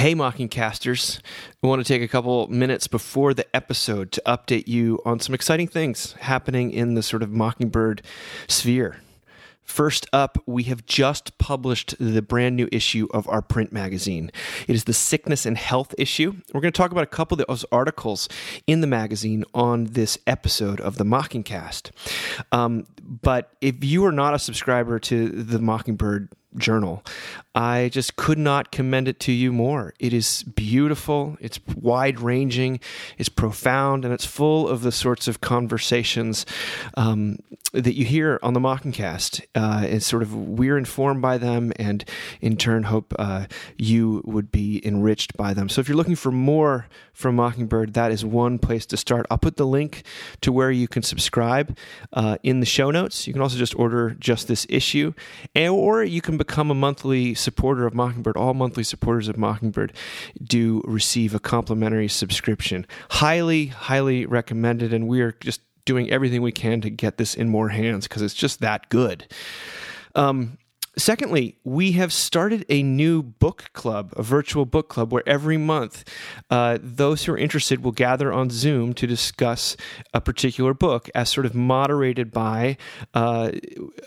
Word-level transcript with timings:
Hey, 0.00 0.14
Mockingcasters. 0.14 1.20
I 1.62 1.66
want 1.66 1.84
to 1.84 1.86
take 1.86 2.00
a 2.00 2.08
couple 2.08 2.48
minutes 2.48 2.86
before 2.86 3.34
the 3.34 3.44
episode 3.54 4.12
to 4.12 4.22
update 4.24 4.66
you 4.66 4.98
on 5.04 5.20
some 5.20 5.34
exciting 5.34 5.68
things 5.68 6.12
happening 6.20 6.70
in 6.70 6.94
the 6.94 7.02
sort 7.02 7.22
of 7.22 7.30
Mockingbird 7.30 8.00
sphere. 8.48 9.02
First 9.62 10.06
up, 10.10 10.38
we 10.46 10.62
have 10.62 10.86
just 10.86 11.36
published 11.36 11.96
the 12.00 12.22
brand 12.22 12.56
new 12.56 12.66
issue 12.72 13.08
of 13.12 13.28
our 13.28 13.42
print 13.42 13.74
magazine. 13.74 14.32
It 14.66 14.74
is 14.74 14.84
the 14.84 14.94
sickness 14.94 15.44
and 15.44 15.58
health 15.58 15.94
issue. 15.98 16.32
We're 16.54 16.62
going 16.62 16.72
to 16.72 16.78
talk 16.78 16.92
about 16.92 17.04
a 17.04 17.06
couple 17.06 17.38
of 17.38 17.46
those 17.46 17.66
articles 17.70 18.26
in 18.66 18.80
the 18.80 18.86
magazine 18.86 19.44
on 19.52 19.84
this 19.84 20.16
episode 20.26 20.80
of 20.80 20.96
the 20.96 21.04
Mockingcast. 21.04 21.90
Um, 22.52 22.86
but 23.02 23.52
if 23.60 23.84
you 23.84 24.06
are 24.06 24.12
not 24.12 24.32
a 24.32 24.38
subscriber 24.38 24.98
to 24.98 25.28
the 25.28 25.58
Mockingbird 25.58 26.30
journal. 26.56 27.04
I 27.54 27.88
just 27.88 28.14
could 28.14 28.38
not 28.38 28.70
commend 28.70 29.08
it 29.08 29.18
to 29.20 29.32
you 29.32 29.52
more. 29.52 29.92
It 29.98 30.12
is 30.12 30.44
beautiful, 30.44 31.36
it's 31.40 31.58
wide 31.66 32.20
ranging, 32.20 32.78
it's 33.18 33.28
profound, 33.28 34.04
and 34.04 34.14
it's 34.14 34.24
full 34.24 34.68
of 34.68 34.82
the 34.82 34.92
sorts 34.92 35.26
of 35.26 35.40
conversations 35.40 36.46
um, 36.96 37.40
that 37.72 37.94
you 37.94 38.04
hear 38.04 38.38
on 38.42 38.54
the 38.54 38.60
Mockingcast. 38.60 39.42
Uh, 39.54 39.84
it's 39.84 40.06
sort 40.06 40.22
of 40.22 40.34
we're 40.34 40.78
informed 40.78 41.22
by 41.22 41.38
them, 41.38 41.72
and 41.76 42.04
in 42.40 42.56
turn, 42.56 42.84
hope 42.84 43.14
uh, 43.18 43.46
you 43.76 44.22
would 44.24 44.52
be 44.52 44.84
enriched 44.86 45.36
by 45.36 45.52
them. 45.52 45.68
So 45.68 45.80
if 45.80 45.88
you're 45.88 45.96
looking 45.96 46.16
for 46.16 46.30
more 46.30 46.86
from 47.12 47.34
Mockingbird, 47.34 47.94
that 47.94 48.12
is 48.12 48.24
one 48.24 48.58
place 48.58 48.86
to 48.86 48.96
start. 48.96 49.26
I'll 49.28 49.38
put 49.38 49.56
the 49.56 49.66
link 49.66 50.04
to 50.42 50.52
where 50.52 50.70
you 50.70 50.86
can 50.86 51.02
subscribe 51.02 51.76
uh, 52.12 52.38
in 52.44 52.60
the 52.60 52.66
show 52.66 52.92
notes. 52.92 53.26
You 53.26 53.32
can 53.32 53.42
also 53.42 53.58
just 53.58 53.74
order 53.76 54.16
just 54.20 54.46
this 54.46 54.66
issue, 54.68 55.14
or 55.56 56.04
you 56.04 56.20
can 56.20 56.36
become 56.36 56.70
a 56.70 56.74
monthly 56.74 57.34
supporter 57.50 57.84
of 57.84 57.94
Mockingbird. 57.94 58.36
All 58.36 58.54
monthly 58.54 58.84
supporters 58.84 59.26
of 59.26 59.36
Mockingbird 59.36 59.92
do 60.40 60.82
receive 60.84 61.34
a 61.34 61.40
complimentary 61.40 62.06
subscription. 62.06 62.86
Highly, 63.10 63.66
highly 63.66 64.24
recommended, 64.24 64.92
and 64.92 65.08
we 65.08 65.20
are 65.20 65.32
just 65.32 65.62
doing 65.84 66.08
everything 66.10 66.42
we 66.42 66.52
can 66.52 66.80
to 66.80 66.90
get 66.90 67.16
this 67.16 67.34
in 67.34 67.48
more 67.48 67.70
hands 67.70 68.06
because 68.06 68.22
it's 68.22 68.34
just 68.34 68.60
that 68.60 68.88
good. 68.88 69.26
Um, 70.14 70.58
Secondly, 70.98 71.56
we 71.62 71.92
have 71.92 72.12
started 72.12 72.66
a 72.68 72.82
new 72.82 73.22
book 73.22 73.70
club, 73.72 74.12
a 74.16 74.24
virtual 74.24 74.66
book 74.66 74.88
club, 74.88 75.12
where 75.12 75.22
every 75.26 75.56
month 75.56 76.04
uh, 76.50 76.78
those 76.82 77.24
who 77.24 77.32
are 77.32 77.38
interested 77.38 77.84
will 77.84 77.92
gather 77.92 78.32
on 78.32 78.50
Zoom 78.50 78.92
to 78.94 79.06
discuss 79.06 79.76
a 80.12 80.20
particular 80.20 80.74
book 80.74 81.08
as 81.14 81.28
sort 81.28 81.46
of 81.46 81.54
moderated 81.54 82.32
by 82.32 82.76
uh, 83.14 83.52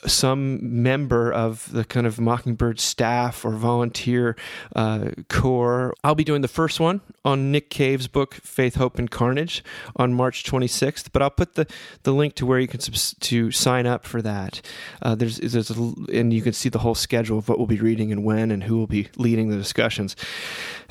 some 0.06 0.84
member 0.84 1.32
of 1.32 1.72
the 1.72 1.86
kind 1.86 2.06
of 2.06 2.20
Mockingbird 2.20 2.82
staff 2.82 3.46
or 3.46 3.52
volunteer 3.52 4.36
uh, 4.76 5.12
core. 5.30 5.94
I'll 6.04 6.16
be 6.16 6.26
doing 6.26 6.42
the 6.42 6.50
first 6.50 6.82
one 6.82 7.00
on 7.24 7.50
Nick 7.50 7.70
Cave's 7.70 8.08
book, 8.08 8.34
Faith, 8.36 8.76
Hope, 8.76 9.00
and 9.00 9.10
Carnage, 9.10 9.64
on 9.96 10.14
March 10.14 10.44
26th, 10.44 11.10
but 11.14 11.22
I'll 11.22 11.30
put 11.30 11.56
the, 11.56 11.66
the 12.04 12.14
link 12.14 12.36
to 12.36 12.46
where 12.46 12.60
you 12.60 12.68
can 12.68 12.82
subs- 12.82 13.16
to 13.22 13.52
sign 13.52 13.88
up 13.88 14.06
for 14.06 14.22
that. 14.22 14.62
Uh, 15.02 15.16
there's, 15.16 15.38
there's 15.38 15.72
a, 15.72 15.94
and 16.12 16.34
you 16.34 16.42
can 16.42 16.52
see 16.52 16.70
the 16.74 16.80
whole 16.80 16.96
schedule 16.96 17.38
of 17.38 17.48
what 17.48 17.58
we'll 17.58 17.68
be 17.68 17.80
reading 17.80 18.12
and 18.12 18.24
when 18.24 18.52
and 18.52 18.64
who 18.64 18.78
will 18.78 18.88
be 18.88 19.08
leading 19.18 19.50
the 19.50 19.56
discussions. 19.58 20.16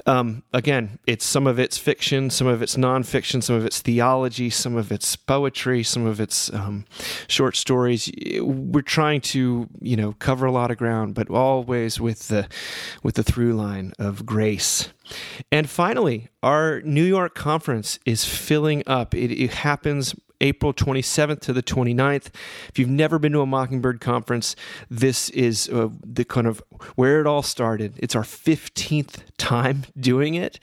Um, 0.07 0.43
again, 0.53 0.99
it's 1.07 1.25
some 1.25 1.47
of 1.47 1.59
it's 1.59 1.79
fiction, 1.79 2.31
some 2.31 2.47
of 2.47 2.63
it's 2.63 2.77
nonfiction, 2.77 3.43
some 3.43 3.57
of 3.57 3.65
it's 3.65 3.81
theology, 3.81 4.51
some 4.51 4.77
of 4.77 4.91
it's 4.91 5.15
poetry, 5.15 5.83
some 5.83 6.07
of 6.07 6.21
it's 6.21 6.53
um, 6.53 6.87
short 7.29 7.55
stories. 7.57 8.11
We're 8.41 8.83
trying 8.83 9.21
to, 9.21 9.69
you 9.81 9.97
know, 9.97 10.15
cover 10.19 10.47
a 10.47 10.53
lot 10.53 10.71
of 10.71 10.79
ground, 10.79 11.15
but 11.15 11.31
always 11.31 12.01
with 12.01 12.29
the 12.29 12.49
with 13.03 13.15
the 13.15 13.23
through 13.23 13.55
line 13.55 13.93
of 13.99 14.27
grace. 14.27 14.89
And 15.51 15.69
finally, 15.69 16.29
our 16.43 16.81
New 16.83 17.05
York 17.05 17.35
conference 17.35 17.99
is 18.07 18.25
filling 18.25 18.83
up. 18.87 19.15
It, 19.15 19.31
it 19.31 19.53
happens 19.53 20.15
April 20.43 20.75
27th 20.75 21.41
to 21.41 21.53
the 21.53 21.62
29th. 21.62 22.27
If 22.69 22.79
you've 22.79 22.89
never 22.89 23.19
been 23.19 23.33
to 23.33 23.41
a 23.41 23.47
Mockingbird 23.47 24.01
conference, 24.01 24.55
this 24.91 25.30
is 25.30 25.69
uh, 25.70 25.89
the 26.05 26.25
kind 26.25 26.47
of 26.47 26.63
where 26.97 27.20
it 27.20 27.27
all 27.27 27.42
started. 27.42 27.95
It's 27.98 28.14
our 28.14 28.23
15th 28.23 29.23
time 29.39 29.85
doing 29.98 30.35
it. 30.35 30.58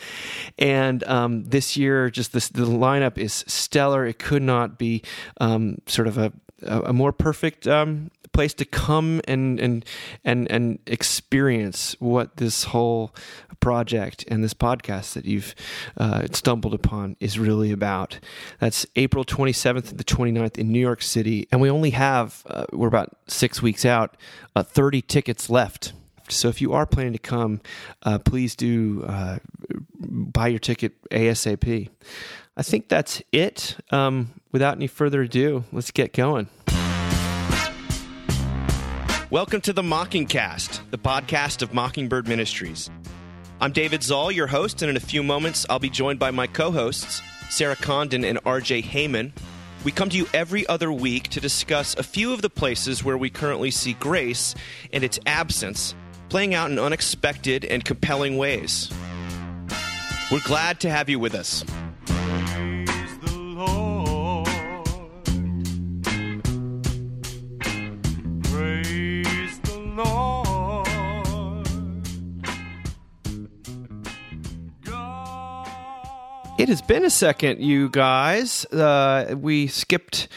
And 0.57 1.03
um, 1.05 1.45
this 1.45 1.75
year, 1.77 2.09
just 2.09 2.33
this, 2.33 2.49
the 2.49 2.65
lineup 2.65 3.17
is 3.17 3.43
stellar. 3.47 4.05
It 4.05 4.19
could 4.19 4.43
not 4.43 4.77
be 4.77 5.01
um, 5.39 5.79
sort 5.87 6.07
of 6.07 6.17
a, 6.17 6.31
a 6.61 6.93
more 6.93 7.13
perfect 7.13 7.67
um, 7.67 8.11
place 8.31 8.53
to 8.55 8.65
come 8.65 9.21
and 9.27 9.59
and 9.59 9.85
and 10.23 10.49
and 10.51 10.79
experience 10.87 11.95
what 11.99 12.37
this 12.37 12.65
whole 12.65 13.13
project 13.59 14.25
and 14.27 14.43
this 14.43 14.53
podcast 14.53 15.13
that 15.13 15.25
you've 15.25 15.53
uh, 15.97 16.27
stumbled 16.31 16.73
upon 16.73 17.15
is 17.19 17.37
really 17.39 17.71
about. 17.71 18.19
That's 18.59 18.85
April 18.95 19.25
27th 19.25 19.89
to 19.89 19.95
the 19.95 20.03
29th 20.03 20.57
in 20.57 20.71
New 20.71 20.79
York 20.79 21.01
City, 21.01 21.47
and 21.51 21.61
we 21.61 21.69
only 21.69 21.91
have 21.91 22.43
uh, 22.47 22.65
we're 22.71 22.87
about 22.87 23.17
six 23.27 23.61
weeks 23.61 23.85
out, 23.85 24.17
uh, 24.55 24.63
30 24.63 25.01
tickets 25.01 25.49
left. 25.49 25.93
So 26.29 26.47
if 26.47 26.61
you 26.61 26.73
are 26.73 26.85
planning 26.85 27.13
to 27.13 27.19
come, 27.19 27.61
uh, 28.03 28.19
please 28.19 28.55
do 28.55 29.03
uh, 29.07 29.39
buy 29.97 30.47
your 30.47 30.59
ticket 30.59 30.93
ASAP. 31.09 31.89
I 32.55 32.61
think 32.61 32.87
that's 32.87 33.21
it. 33.31 33.77
Um, 33.89 34.33
without 34.51 34.75
any 34.75 34.87
further 34.87 35.21
ado, 35.21 35.63
let's 35.71 35.91
get 35.91 36.13
going. 36.13 36.49
Welcome 39.31 39.61
to 39.61 39.73
the 39.73 39.83
Mockingcast, 39.83 40.89
the 40.89 40.97
podcast 40.97 41.61
of 41.61 41.71
Mockingbird 41.71 42.27
Ministries. 42.27 42.89
I'm 43.61 43.71
David 43.71 44.01
Zahl, 44.01 44.31
your 44.31 44.47
host, 44.47 44.81
and 44.81 44.89
in 44.89 44.97
a 44.97 44.99
few 44.99 45.21
moments, 45.21 45.67
I'll 45.69 45.77
be 45.77 45.91
joined 45.91 46.17
by 46.17 46.31
my 46.31 46.47
co 46.47 46.71
hosts, 46.71 47.21
Sarah 47.47 47.75
Condon 47.75 48.25
and 48.25 48.43
RJ 48.43 48.83
Heijmen. 48.85 49.31
We 49.83 49.91
come 49.91 50.09
to 50.09 50.17
you 50.17 50.25
every 50.33 50.65
other 50.65 50.91
week 50.91 51.27
to 51.27 51.39
discuss 51.39 51.95
a 51.95 52.01
few 52.01 52.33
of 52.33 52.41
the 52.41 52.49
places 52.49 53.03
where 53.03 53.19
we 53.19 53.29
currently 53.29 53.69
see 53.69 53.93
grace 53.93 54.55
and 54.91 55.03
its 55.03 55.19
absence 55.27 55.93
playing 56.29 56.55
out 56.55 56.71
in 56.71 56.79
unexpected 56.79 57.65
and 57.65 57.85
compelling 57.85 58.35
ways. 58.35 58.91
We're 60.31 60.41
glad 60.41 60.79
to 60.79 60.89
have 60.89 61.07
you 61.07 61.19
with 61.19 61.35
us. 61.35 61.63
It 76.59 76.67
has 76.67 76.81
been 76.81 77.05
a 77.05 77.09
second, 77.09 77.61
you 77.61 77.87
guys. 77.87 78.65
Uh, 78.65 79.33
we 79.39 79.67
skipped 79.67 80.27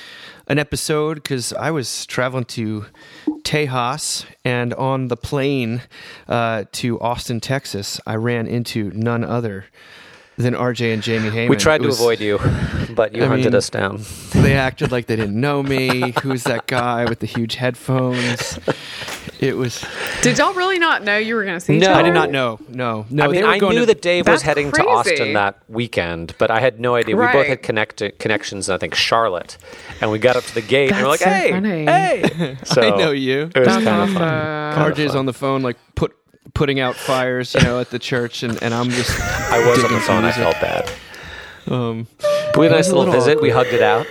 an 0.47 0.60
episode 0.60 1.15
because 1.15 1.53
I 1.53 1.72
was 1.72 2.06
traveling 2.06 2.44
to 2.44 2.87
Tejas, 3.43 4.25
and 4.44 4.72
on 4.75 5.09
the 5.09 5.16
plane 5.16 5.83
uh, 6.28 6.66
to 6.75 7.00
Austin, 7.00 7.41
Texas, 7.41 8.00
I 8.06 8.15
ran 8.15 8.47
into 8.47 8.93
none 8.93 9.25
other 9.25 9.65
than 10.38 10.54
RJ 10.54 10.94
and 10.94 11.03
Jamie 11.03 11.31
Heijmen. 11.31 11.48
We 11.50 11.56
tried 11.56 11.76
It 11.76 11.82
to 11.82 11.88
was- 11.88 12.00
avoid 12.00 12.20
you, 12.20 12.38
but 12.94 13.15
you 13.15 13.22
I 13.25 13.26
hunted 13.26 13.47
mean- 13.47 13.54
us 13.54 13.69
down. 13.70 14.03
They 14.32 14.54
acted 14.54 14.91
like 14.91 15.06
they 15.06 15.16
didn't 15.16 15.38
know 15.38 15.62
me. 15.62 16.15
Who's 16.22 16.44
that 16.44 16.66
guy 16.66 17.04
with 17.04 17.19
the 17.20 17.26
huge 17.26 17.56
headphones? 17.56 18.59
It 19.41 19.56
was. 19.56 19.84
Did 20.22 20.38
y'all 20.38 20.54
really 20.54 20.78
not 20.78 21.03
know 21.03 21.19
you 21.19 21.34
were 21.34 21.42
going 21.44 21.56
to 21.56 21.60
see 21.60 21.76
each 21.76 21.82
No. 21.82 21.91
other? 21.91 22.00
I 22.00 22.03
did 22.03 22.15
not 22.15 22.31
know. 22.31 22.59
No, 22.69 23.06
no. 23.10 23.25
I 23.25 23.26
they 23.26 23.32
mean, 23.34 23.42
were 23.42 23.48
I 23.50 23.59
going 23.59 23.75
knew 23.75 23.81
to- 23.81 23.87
that 23.87 24.00
Dave 24.00 24.26
was 24.26 24.34
That's 24.34 24.42
heading 24.44 24.71
to. 24.72 24.87
Austin 24.87 25.32
that 25.34 25.59
weekend, 25.69 26.34
but 26.38 26.50
I 26.50 26.60
had 26.60 26.78
no 26.81 26.94
idea. 26.94 27.16
We 27.16 27.26
both 27.26 27.47
had 27.47 27.62
connected 27.62 28.19
connections, 28.19 28.69
in, 28.69 28.75
I 28.75 28.78
think 28.78 28.94
Charlotte, 28.94 29.59
and 30.00 30.10
we 30.12 30.19
got 30.19 30.37
up 30.37 30.44
to 30.44 30.54
the 30.54 30.60
gate 30.62 30.92
and 30.92 31.03
we're 31.03 31.09
like, 31.09 31.21
so 31.21 31.28
"Hey, 31.31 31.50
funny. 31.50 31.84
hey!" 31.84 32.56
So 32.65 32.82
I 32.82 32.97
know 32.97 33.10
you. 33.10 33.50
It 33.54 33.59
was 33.59 33.66
That's 33.69 33.84
kind 33.84 34.03
of 34.10 34.15
fun. 34.15 34.22
awesome. 34.22 34.82
Kinda 34.94 35.03
RJ's 35.03 35.10
fun. 35.10 35.19
on 35.19 35.26
the 35.26 35.32
phone, 35.32 35.62
like 35.62 35.76
put 35.97 36.15
putting 36.54 36.80
out 36.80 36.94
fires, 36.96 37.54
you 37.54 37.62
know, 37.62 37.80
at 37.80 37.90
the 37.90 37.98
church, 37.98 38.42
and, 38.42 38.62
and 38.62 38.72
I'm 38.74 38.90
just. 38.90 39.18
I 39.20 39.58
was 39.66 39.78
on 39.78 39.84
digging 39.84 39.97
the 39.98 40.03
some 40.03 40.16
phone. 40.22 40.24
I 40.24 40.32
felt 40.32 40.60
bad. 40.60 40.91
Um, 41.68 42.06
But 42.18 42.59
we 42.59 42.66
had 42.66 42.72
a 42.72 42.77
nice 42.77 42.88
little 42.88 43.04
little 43.04 43.15
visit. 43.15 43.41
We 43.41 43.50
hugged 43.50 43.72
it 43.72 43.82
out, 43.82 44.06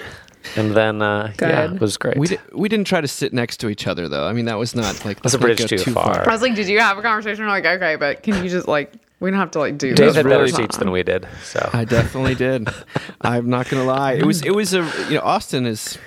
and 0.56 0.72
then 0.72 1.02
uh, 1.02 1.34
yeah, 1.42 1.74
it 1.74 1.80
was 1.80 1.98
great. 1.98 2.18
we 2.18 2.28
di- 2.28 2.40
we 2.54 2.70
didn't 2.70 2.88
try 2.88 3.02
to 3.02 3.08
sit 3.08 3.34
next 3.34 3.58
to 3.58 3.70
each 3.70 3.88
other 3.88 4.08
though. 4.08 4.26
I 4.28 4.34
mean, 4.34 4.46
that 4.46 4.58
was 4.58 4.76
not 4.76 5.04
like 5.06 5.22
That's 5.22 5.36
a 5.36 5.40
bridge 5.40 5.60
go 5.60 5.68
too 5.68 5.92
far. 5.92 6.28
I 6.28 6.32
was 6.32 6.42
like, 6.42 6.56
did 6.56 6.68
you 6.68 6.80
have 6.80 6.98
a 6.98 7.02
conversation? 7.02 7.44
We're 7.46 7.52
like, 7.52 7.66
okay, 7.66 7.96
but 7.98 8.24
can 8.24 8.44
you 8.44 8.50
just 8.50 8.68
like, 8.68 8.94
we 9.20 9.30
don't 9.30 9.40
have 9.40 9.52
to 9.52 9.60
like 9.60 9.78
do 9.78 9.90
Dave 9.94 10.08
this 10.08 10.16
had 10.16 10.26
better 10.28 10.48
the 10.48 10.54
seats 10.54 10.78
than 10.78 10.92
we 10.92 11.04
did, 11.04 11.28
so 11.44 11.70
I 11.74 11.86
definitely 11.86 12.36
did. 12.36 12.70
I'm 13.22 13.50
not 13.50 13.70
gonna 13.70 13.84
lie. 13.84 14.14
It 14.14 14.26
was 14.26 14.42
it 14.44 14.56
was 14.56 14.74
a 14.74 14.84
you 15.10 15.16
know 15.16 15.22
Austin 15.22 15.66
is. 15.66 15.98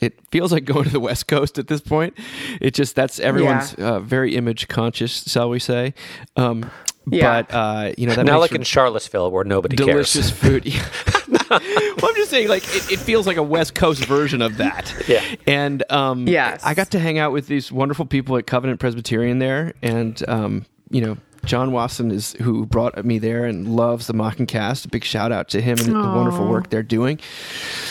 It 0.00 0.18
feels 0.30 0.52
like 0.52 0.64
going 0.64 0.84
to 0.84 0.90
the 0.90 1.00
West 1.00 1.26
Coast 1.28 1.58
at 1.58 1.68
this 1.68 1.80
point. 1.80 2.16
It 2.60 2.74
just 2.74 2.94
that's 2.96 3.20
everyone's 3.20 3.74
uh, 3.74 4.00
very 4.00 4.34
image 4.36 4.68
conscious, 4.68 5.24
shall 5.30 5.50
we 5.50 5.58
say? 5.58 5.94
Um, 6.36 6.70
Yeah. 7.06 7.42
But 7.42 7.54
uh, 7.54 7.92
you 7.98 8.06
know 8.06 8.14
that 8.14 8.26
now 8.26 8.38
like 8.38 8.52
in 8.52 8.62
Charlottesville 8.62 9.30
where 9.30 9.44
nobody 9.44 9.74
delicious 9.76 10.30
cares. 10.30 10.62
food. 10.62 10.66
well, 11.50 11.60
I'm 11.60 12.14
just 12.14 12.30
saying, 12.30 12.48
like 12.48 12.62
it, 12.74 12.92
it 12.92 12.98
feels 13.00 13.26
like 13.26 13.36
a 13.36 13.42
West 13.42 13.74
Coast 13.74 14.04
version 14.04 14.40
of 14.42 14.58
that. 14.58 14.94
Yeah. 15.08 15.24
And 15.46 15.82
um, 15.90 16.28
Yes. 16.28 16.62
I 16.64 16.74
got 16.74 16.90
to 16.92 16.98
hang 17.00 17.18
out 17.18 17.32
with 17.32 17.46
these 17.48 17.72
wonderful 17.72 18.06
people 18.06 18.36
at 18.36 18.46
Covenant 18.46 18.78
Presbyterian 18.78 19.38
there, 19.40 19.74
and 19.82 20.22
um, 20.28 20.66
you 20.90 21.00
know, 21.00 21.16
John 21.44 21.72
Wasson 21.72 22.10
is 22.10 22.32
who 22.34 22.66
brought 22.66 23.04
me 23.04 23.18
there 23.18 23.44
and 23.44 23.74
loves 23.76 24.06
the 24.06 24.12
Mocking 24.12 24.46
Cast. 24.46 24.84
A 24.84 24.88
big 24.88 25.04
shout 25.04 25.32
out 25.32 25.48
to 25.50 25.60
him 25.60 25.78
and 25.78 25.88
the 25.88 25.92
wonderful 25.94 26.46
work 26.48 26.70
they're 26.70 26.82
doing. 26.82 27.18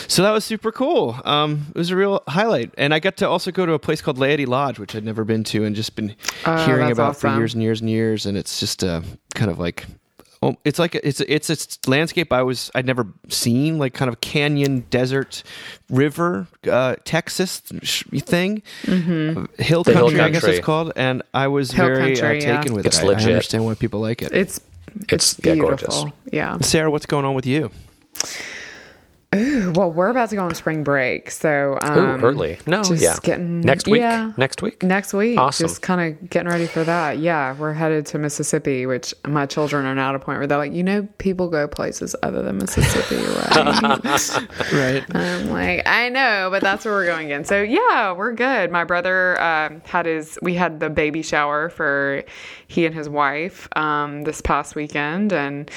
So 0.08 0.22
that 0.24 0.32
was 0.32 0.46
super 0.46 0.72
cool. 0.72 1.20
Um, 1.26 1.68
it 1.74 1.78
was 1.78 1.92
a 1.92 1.96
real 1.96 2.24
highlight, 2.28 2.74
and 2.78 2.94
I 2.94 3.00
got 3.00 3.18
to 3.18 3.28
also 3.30 3.52
go 3.52 3.66
to 3.66 3.74
a 3.74 3.80
place 3.80 4.02
called 4.02 4.18
Laity 4.18 4.46
Lodge, 4.46 4.80
which 4.80 4.96
I'd 4.96 5.04
never 5.06 5.24
been 5.24 5.44
to 5.46 5.66
and 5.66 5.76
just 5.76 5.96
been 5.96 6.16
Oh, 6.46 6.66
hearing 6.66 6.92
about 6.92 7.18
for 7.18 7.28
years 7.36 7.54
and 7.54 7.62
years 7.64 7.82
and 7.82 7.90
years. 7.90 8.26
And 8.26 8.38
it's 8.38 8.60
just 8.60 8.84
uh, 8.84 9.02
kind 9.36 9.52
of 9.52 9.60
like. 9.60 9.86
Oh, 10.42 10.56
it's 10.64 10.80
like 10.80 10.96
a, 10.96 11.06
it's 11.06 11.20
a, 11.20 11.34
it's 11.34 11.50
a 11.86 11.90
landscape 11.90 12.32
I 12.32 12.44
was 12.44 12.72
I'd 12.74 12.86
never 12.86 13.08
seen 13.28 13.78
like 13.78 13.94
kind 13.94 14.08
of 14.08 14.22
canyon 14.22 14.86
desert 14.90 15.44
river 15.90 16.48
uh, 16.70 16.96
Texas 17.04 17.60
thing 17.60 18.62
Mm-hmm. 18.84 19.46
hill 19.62 19.84
The 19.84 19.92
hill 19.94 20.06
country 20.08 20.20
I 20.22 20.30
guess 20.30 20.44
it's 20.46 20.66
called 20.66 20.94
and 20.96 21.24
I 21.34 21.48
was 21.50 21.72
Hill 21.72 21.88
very 21.88 22.16
country, 22.16 22.28
uh, 22.28 22.32
yeah. 22.32 22.62
taken 22.62 22.74
with 22.74 22.86
It's 22.86 23.00
it 23.00 23.04
I- 23.04 23.08
I, 23.28 23.32
understand 23.34 23.66
why 23.66 23.74
people 23.74 24.00
like 24.00 24.22
it 24.22 24.32
It's 24.32 24.62
It's, 25.10 25.38
it's 25.38 25.46
yeah, 25.46 25.56
gorgeous. 25.56 25.82
beautiful. 25.88 26.14
Yeah. 26.32 26.58
Sarah 26.62 26.90
what's 26.90 27.06
going 27.06 27.26
on 27.26 27.34
with 27.34 27.46
you 27.46 27.70
Ooh, 29.36 29.72
well, 29.76 29.92
we're 29.92 30.10
about 30.10 30.32
to 30.32 30.36
go 30.36 30.44
on 30.44 30.56
spring 30.56 30.84
break, 30.84 31.30
so 31.30 31.78
um, 31.84 31.98
Ooh, 32.00 32.26
early. 32.26 32.58
No, 32.66 32.82
just 32.82 33.04
yeah. 33.04 33.16
getting 33.22 33.62
Next 33.62 33.88
week. 33.88 34.02
Yeah, 34.02 34.34
Next 34.38 34.64
week. 34.64 34.82
next 34.82 35.14
week. 35.14 35.38
Awesome. 35.38 35.68
Just 35.68 35.84
kind 35.84 36.02
of 36.02 36.32
getting 36.32 36.50
ready 36.50 36.66
for 36.66 36.84
that. 36.84 37.20
Yeah, 37.20 37.56
we're 37.56 37.74
headed 37.74 38.08
to 38.08 38.18
Mississippi, 38.18 38.88
which 38.88 39.14
my 39.28 39.46
children 39.46 39.86
are 39.86 39.94
now 39.94 40.10
at 40.10 40.16
a 40.16 40.20
point 40.20 40.40
where 40.40 40.48
they're 40.48 40.58
like, 40.58 40.74
you 40.74 40.82
know, 40.82 41.08
people 41.20 41.48
go 41.48 41.68
places 41.68 42.16
other 42.24 42.42
than 42.42 42.58
Mississippi, 42.58 43.18
right? 43.54 44.74
right 44.74 45.16
I'm 45.16 45.52
like, 45.52 45.88
I 45.88 46.10
know, 46.10 46.48
but 46.50 46.64
that's 46.64 46.84
where 46.84 46.96
we're 46.96 47.06
going 47.06 47.28
again. 47.28 47.46
So 47.46 47.62
yeah, 47.62 48.14
we're 48.14 48.34
good. 48.34 48.72
My 48.72 48.84
brother 48.84 49.40
um, 49.40 49.84
had 49.86 50.08
his, 50.08 50.40
we 50.42 50.56
had 50.56 50.80
the 50.80 50.90
baby 50.90 51.22
shower 51.22 51.70
for 51.70 52.24
he 52.68 52.88
and 52.88 52.96
his 52.96 53.08
wife 53.08 53.68
um, 53.76 54.24
this 54.24 54.42
past 54.42 54.74
weekend, 54.76 55.34
and 55.34 55.70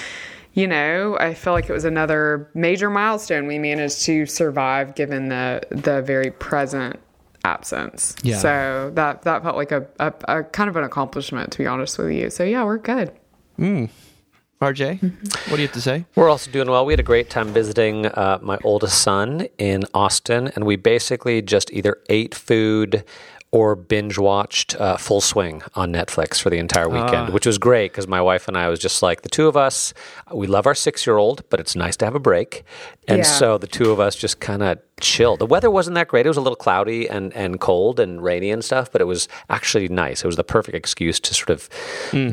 you 0.54 0.66
know, 0.66 1.16
I 1.18 1.34
feel 1.34 1.52
like 1.52 1.68
it 1.68 1.72
was 1.72 1.84
another 1.84 2.50
major 2.54 2.90
milestone. 2.90 3.46
We 3.46 3.58
managed 3.58 4.02
to 4.04 4.26
survive 4.26 4.94
given 4.94 5.28
the 5.28 5.62
the 5.70 6.02
very 6.02 6.30
present 6.30 6.98
absence. 7.44 8.14
Yeah. 8.22 8.38
So 8.38 8.92
that 8.94 9.22
that 9.22 9.42
felt 9.42 9.56
like 9.56 9.72
a, 9.72 9.86
a, 9.98 10.12
a 10.28 10.42
kind 10.44 10.68
of 10.68 10.76
an 10.76 10.84
accomplishment, 10.84 11.52
to 11.52 11.58
be 11.58 11.66
honest 11.66 11.98
with 11.98 12.12
you. 12.12 12.30
So 12.30 12.44
yeah, 12.44 12.64
we're 12.64 12.78
good. 12.78 13.12
RJ 13.58 15.00
Mm-hmm. 15.00 15.50
what 15.50 15.56
do 15.56 15.62
you 15.62 15.66
have 15.66 15.72
to 15.74 15.80
say 15.80 16.04
We're 16.14 16.28
also 16.30 16.48
doing 16.50 16.70
well. 16.70 16.86
We 16.86 16.92
had 16.92 17.00
a 17.00 17.04
great 17.04 17.30
time 17.30 17.48
visiting 17.52 18.06
uh, 18.06 18.38
my 18.40 18.58
oldest 18.62 19.02
son 19.02 19.48
in 19.58 19.82
Austin, 19.92 20.52
and 20.54 20.64
we 20.64 20.76
basically 20.76 21.42
just 21.42 21.72
either 21.72 21.98
ate 22.08 22.34
food 22.34 23.04
or 23.52 23.76
binge 23.76 24.16
watched 24.16 24.74
uh, 24.80 24.96
Full 24.96 25.20
Swing 25.20 25.62
on 25.74 25.92
Netflix 25.92 26.40
for 26.40 26.48
the 26.48 26.56
entire 26.56 26.88
weekend, 26.88 27.34
which 27.34 27.44
was 27.44 27.58
great 27.58 27.92
because 27.92 28.08
my 28.08 28.20
wife 28.20 28.48
and 28.48 28.56
I 28.56 28.68
was 28.70 28.78
just 28.80 29.02
like 29.02 29.20
the 29.22 29.28
two 29.28 29.46
of 29.46 29.58
us. 29.58 29.92
We 30.32 30.46
love 30.46 30.66
our 30.66 30.74
six 30.74 31.06
year 31.06 31.18
old, 31.18 31.42
but 31.50 31.60
it's 31.60 31.76
nice 31.76 31.94
to 31.98 32.06
have 32.06 32.14
a 32.14 32.18
break, 32.20 32.64
and 33.06 33.18
Yeah. 33.18 33.24
so 33.24 33.58
the 33.58 33.66
two 33.66 33.90
of 33.92 34.00
us 34.00 34.16
just 34.16 34.40
kind 34.40 34.62
of 34.62 34.78
chilled. 35.00 35.38
The 35.40 35.46
weather 35.46 35.70
wasn't 35.70 35.96
that 35.96 36.08
great; 36.08 36.24
it 36.24 36.30
was 36.30 36.38
a 36.38 36.40
little 36.40 36.56
cloudy 36.56 37.06
and 37.08 37.30
and 37.34 37.60
cold 37.60 38.00
and 38.00 38.22
rainy 38.22 38.50
and 38.50 38.64
stuff, 38.64 38.90
but 38.90 39.02
it 39.02 39.06
was 39.06 39.28
actually 39.50 39.86
nice. 39.88 40.24
It 40.24 40.26
was 40.26 40.36
the 40.36 40.44
perfect 40.44 40.74
excuse 40.74 41.20
to 41.20 41.34
sort 41.34 41.50
of 41.50 41.68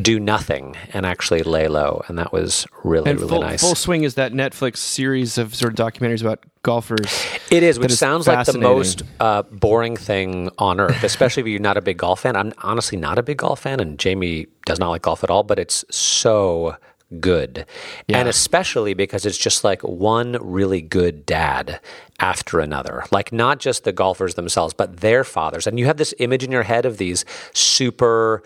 do 0.02 0.20
nothing 0.22 0.78
and 0.94 1.06
actually 1.06 1.44
lay 1.44 1.68
low, 1.68 2.02
and 2.08 2.18
that 2.18 2.32
was 2.32 2.66
really 2.86 3.12
and 3.12 3.20
really 3.20 3.30
full, 3.30 3.42
nice. 3.42 3.60
full 3.60 3.76
swing 3.76 4.04
is 4.06 4.14
that 4.16 4.32
netflix 4.32 4.78
series 4.78 5.38
of 5.38 5.54
sort 5.54 5.78
of 5.78 5.94
documentaries 5.94 6.22
about 6.22 6.44
golfers 6.64 7.26
It 7.50 7.64
is, 7.64 7.80
which 7.80 7.94
sounds 7.94 8.28
like 8.28 8.46
the 8.46 8.58
most 8.58 9.04
uh, 9.20 9.44
boring 9.44 9.96
thing 9.96 10.50
on 10.58 10.80
earth, 10.80 11.04
especially 11.04 11.42
if 11.42 11.48
you're 11.48 11.60
not 11.60 11.78
a 11.78 11.82
big 11.82 11.98
golf 11.98 12.22
fan. 12.22 12.36
I'm 12.36 12.54
honestly 12.60 12.98
not 12.98 13.18
a 13.18 13.24
big 13.24 13.38
golf 13.38 13.62
fan, 13.62 13.80
and 13.80 13.98
Jamie 13.98 14.48
does 14.66 14.80
not 14.80 14.90
like 14.90 15.02
golf 15.02 15.24
at 15.24 15.30
all, 15.30 15.44
but 15.44 15.58
it's 15.58 15.86
so 15.90 16.76
good. 17.20 17.66
And 18.08 18.28
especially 18.28 18.94
because 18.94 19.26
it's 19.26 19.38
just 19.38 19.64
like 19.64 19.82
one 19.82 20.38
really 20.42 20.82
good 20.82 21.26
dad 21.26 21.80
after 22.20 22.60
another. 22.60 23.06
Like 23.12 23.32
not 23.32 23.60
just 23.60 23.84
the 23.84 23.92
golfers 23.92 24.36
themselves, 24.36 24.74
but 24.74 24.98
their 24.98 25.24
fathers. 25.24 25.66
And 25.68 25.80
you 25.80 25.86
have 25.86 25.98
this 25.98 26.14
image 26.20 26.44
in 26.44 26.52
your 26.52 26.64
head 26.64 26.86
of 26.86 26.98
these 26.98 27.26
super, 27.54 28.44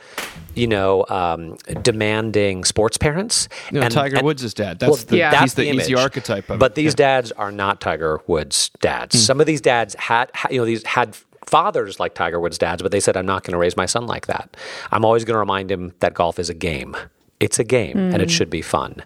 you 0.56 0.68
know, 0.68 1.06
um, 1.10 1.58
demanding 1.82 2.64
sports 2.64 2.98
parents. 2.98 3.50
you 3.72 3.80
know, 3.80 3.86
and, 3.86 3.94
tiger 3.94 4.18
and- 4.18 4.26
woods' 4.26 4.54
dad 4.54 4.80
that's 4.80 4.90
well, 4.90 4.98
the 4.98 5.18
Yeah. 5.18 5.32
he's 5.32 5.40
that's 5.40 5.54
the, 5.56 5.64
the 5.64 5.70
image. 5.70 5.94
archetype 5.94 6.50
of 6.50 6.60
But 6.60 6.72
it. 6.72 6.76
these 6.76 6.96
dads 6.96 7.32
are 7.34 7.52
not 7.52 7.82
Tiger 7.82 8.22
Woods 8.28 8.70
dads. 8.82 9.20
Some 9.24 9.40
of 9.42 9.48
these 9.48 9.62
dads 9.62 9.96
had, 9.96 10.32
you 10.50 10.60
know, 10.60 10.66
these 10.66 10.86
had 10.86 11.16
fathers 11.46 12.00
like 12.00 12.14
Tiger 12.16 12.40
Woods 12.40 12.58
dads, 12.58 12.82
but 12.82 12.92
they 12.92 13.00
said, 13.02 13.18
"I'm 13.18 13.26
not 13.26 13.44
going 13.44 13.52
to 13.52 13.58
raise 13.58 13.76
my 13.76 13.86
son 13.86 14.08
like 14.08 14.28
that. 14.28 14.56
I'm 14.92 15.04
always 15.04 15.26
going 15.26 15.34
to 15.36 15.40
remind 15.40 15.70
him 15.72 15.94
that 16.00 16.14
golf 16.14 16.40
is 16.40 16.50
a 16.50 16.54
game. 16.54 16.96
It's 17.40 17.60
a 17.60 17.64
game, 17.64 17.98
and 17.98 18.22
it 18.22 18.30
mm. 18.30 18.32
should 18.32 18.50
be 18.50 18.62
fun." 18.62 19.04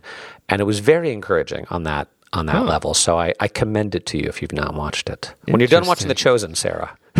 And 0.50 0.62
it 0.62 0.65
was 0.65 0.79
very 0.79 1.12
encouraging 1.12 1.65
on 1.69 1.83
that 1.83 2.07
on 2.33 2.45
that 2.47 2.65
level. 2.65 2.94
So 2.94 3.18
I, 3.18 3.33
I 3.39 3.47
commend 3.47 3.95
it 3.95 4.06
to 4.07 4.18
you 4.18 4.25
if 4.27 4.41
you've 4.41 4.53
not 4.53 4.74
watched 4.75 5.09
it. 5.09 5.33
When 5.45 5.59
you're 5.59 5.68
done 5.68 5.88
watching 5.88 6.07
The 6.07 6.13
Chosen, 6.13 6.56
Sarah, 6.56 6.97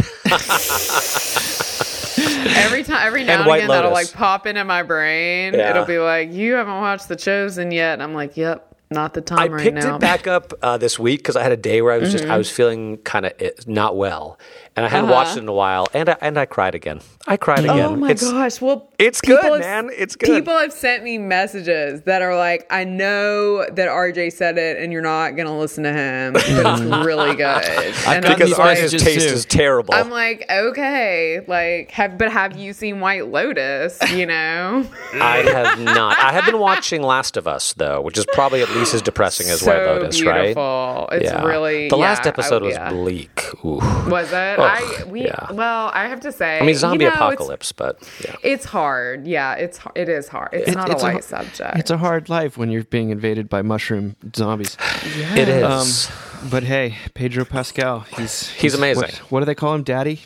Every 2.48 2.84
time, 2.84 3.06
every 3.06 3.24
now 3.24 3.34
And 3.34 3.42
and, 3.42 3.52
again, 3.52 3.68
that'll 3.68 3.92
like 3.92 4.12
pop 4.12 4.48
into 4.48 4.64
my 4.64 4.84
brain. 4.84 5.54
Yeah. 5.54 5.72
It'll 5.72 5.86
be 5.86 6.00
like, 6.00 6.32
"You 6.32 6.54
haven't 6.54 6.78
watched 6.78 7.08
The 7.08 7.16
Chosen 7.16 7.72
yet," 7.72 7.94
and 7.94 8.04
I'm 8.04 8.14
like, 8.14 8.38
"Yep, 8.38 8.76
not 8.92 9.14
the 9.14 9.22
time 9.22 9.40
I 9.40 9.48
right 9.48 9.64
picked 9.64 9.78
now." 9.78 9.96
it 9.96 10.00
back 10.00 10.28
up 10.28 10.54
uh, 10.62 10.78
this 10.78 10.98
week 11.00 11.20
because 11.20 11.36
I 11.36 11.44
had 11.44 11.52
a 11.52 11.58
day 11.58 11.82
where 11.82 11.94
I 11.94 11.98
was 11.98 12.12
just 12.12 12.24
I 12.24 12.28
mm-hmm. 12.28 12.38
was 12.38 12.52
feeling 12.52 12.98
kind 12.98 13.26
of 13.26 13.34
eh, 13.40 13.52
not 13.66 13.96
well, 13.96 14.40
and 14.78 14.86
I 14.86 14.90
hadn't 14.90 15.10
watched 15.10 15.32
uh-huh. 15.32 15.40
it 15.40 15.44
in 15.44 15.50
a 15.50 15.54
while, 15.54 15.88
and 15.94 16.10
I, 16.10 16.18
and 16.22 16.38
I 16.38 16.46
cried 16.46 16.76
again. 16.76 17.02
I 17.28 17.36
cried 17.36 17.66
oh 17.68 17.74
again. 17.74 17.86
Oh 17.86 17.96
my 17.96 18.12
It's- 18.12 18.32
gosh! 18.32 18.62
Well, 18.62 18.90
it's 19.00 19.20
good, 19.20 19.44
have- 19.44 19.60
man. 19.60 19.90
It's 19.96 20.16
good. 20.16 20.30
People 20.30 20.58
have 20.58 20.72
sent 20.72 21.04
me 21.04 21.18
messages 21.18 22.04
that 22.04 22.22
are 22.22 22.38
like, 22.38 22.66
"I 22.70 22.84
know 22.84 23.66
that 23.70 23.90
RJ 23.90 24.32
said 24.34 24.58
it, 24.58 24.78
and 24.78 24.94
you're 24.94 25.02
not 25.02 25.36
gonna 25.36 25.58
listen 25.58 25.84
to 25.84 25.92
him, 25.92 26.34
but 26.34 26.44
it's 26.48 26.82
really 27.06 27.36
good." 27.36 27.66
And 27.66 28.24
gotten 28.24 28.26
I'm 28.26 28.34
because 28.34 28.50
these 28.52 28.60
ours 28.60 28.92
taste 28.92 29.28
too. 29.28 29.34
is 29.34 29.46
terrible. 29.46 29.94
I'm 29.94 30.10
like, 30.10 30.46
okay, 30.50 31.42
like, 31.48 31.92
have 31.92 32.18
but 32.18 32.32
have 32.32 32.56
you 32.56 32.72
seen 32.72 33.00
White 33.00 33.28
Lotus? 33.28 34.00
You 34.12 34.28
know, 34.28 34.86
I 35.14 35.38
have 35.40 35.80
not. 35.80 36.18
I 36.20 36.32
have 36.32 36.46
been 36.46 36.60
watching 36.60 37.02
Last 37.02 37.36
of 37.36 37.48
Us 37.48 37.74
though, 37.74 38.00
which 38.02 38.18
is 38.18 38.26
probably 38.34 38.62
at 38.62 38.70
least 38.70 38.94
as 38.94 39.02
depressing 39.02 39.50
as 39.50 39.62
so 39.62 39.72
White 39.72 39.86
Lotus, 39.86 40.22
right? 40.24 40.42
beautiful. 40.44 41.10
It's 41.12 41.26
Yeah. 41.26 41.44
really 41.46 41.90
the 41.90 41.98
last 41.98 42.24
yeah, 42.26 42.30
episode 42.30 42.62
I- 42.62 42.66
was 42.66 42.76
yeah. 42.76 42.90
bleak. 42.92 43.44
Ooh. 43.66 43.80
Was 44.10 44.32
it? 44.32 44.60
Ugh, 44.60 44.67
I 44.68 45.04
we 45.06 45.26
yeah. 45.26 45.52
well, 45.52 45.92
I 45.94 46.08
have 46.08 46.20
to 46.22 46.32
say, 46.32 46.60
I 46.60 46.64
mean, 46.64 46.76
zombie 46.76 47.06
you 47.06 47.10
know, 47.10 47.16
it's- 47.16 47.34
apocalypse, 47.34 47.72
but 47.72 47.98
yeah. 48.24 48.36
It's 48.44 48.66
hard. 48.66 49.28
Yeah, 49.28 49.54
it's 49.54 49.80
it 49.96 50.10
is 50.10 50.28
hard. 50.28 50.50
It's 50.54 50.70
It- 50.70 50.76
not 50.76 50.90
it's 50.90 51.04
a 51.04 51.06
a- 51.06 51.14
light 51.14 51.24
subject. 51.24 51.78
it's 51.78 51.92
a 51.92 51.98
hard 51.98 52.30
life 52.30 52.58
when 52.58 52.70
you're 52.72 52.84
being 52.86 53.10
invaded 53.10 53.50
by 53.50 53.62
mushroom 53.62 54.16
zombies 54.36 54.78
It 55.36 55.48
is. 55.50 56.10
Um, 56.12 56.50
but 56.50 56.64
hey, 56.64 56.98
Pedro 57.14 57.46
Pascal, 57.46 58.02
he's 58.18 58.50
He's 58.52 58.74
amazing. 58.74 59.04
What, 59.04 59.16
what 59.32 59.40
do 59.40 59.46
they 59.46 59.56
call 59.56 59.74
him, 59.74 59.84
Daddy? 59.84 60.22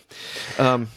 Um, 0.59 0.87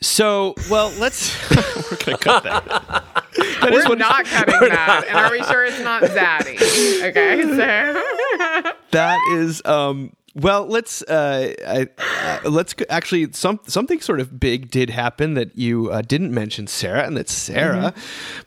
so 0.00 0.54
well, 0.70 0.92
let's 0.98 1.32
we're 1.90 1.96
gonna 1.96 2.18
cut 2.18 2.42
that. 2.44 2.64
That 2.66 3.72
is 3.72 3.84
We're 3.84 3.88
what- 3.90 3.98
not 3.98 4.24
cutting 4.26 4.68
that. 4.68 5.04
And 5.08 5.16
are 5.16 5.30
we 5.30 5.42
sure 5.44 5.64
it's 5.64 5.80
not 5.80 6.02
Zaddy? 6.16 6.56
Okay, 7.08 7.42
so 7.42 8.72
that 8.90 9.18
is 9.32 9.62
um 9.64 10.12
well 10.34 10.66
let's 10.66 11.02
uh, 11.02 11.54
I, 11.66 11.88
uh 12.44 12.50
let's 12.50 12.74
actually 12.90 13.32
some 13.32 13.60
something 13.66 14.00
sort 14.00 14.20
of 14.20 14.38
big 14.40 14.70
did 14.70 14.90
happen 14.90 15.34
that 15.34 15.56
you 15.56 15.90
uh, 15.90 16.02
didn't 16.02 16.32
mention 16.32 16.66
sarah 16.66 17.04
and 17.04 17.16
that 17.16 17.28
sarah 17.28 17.94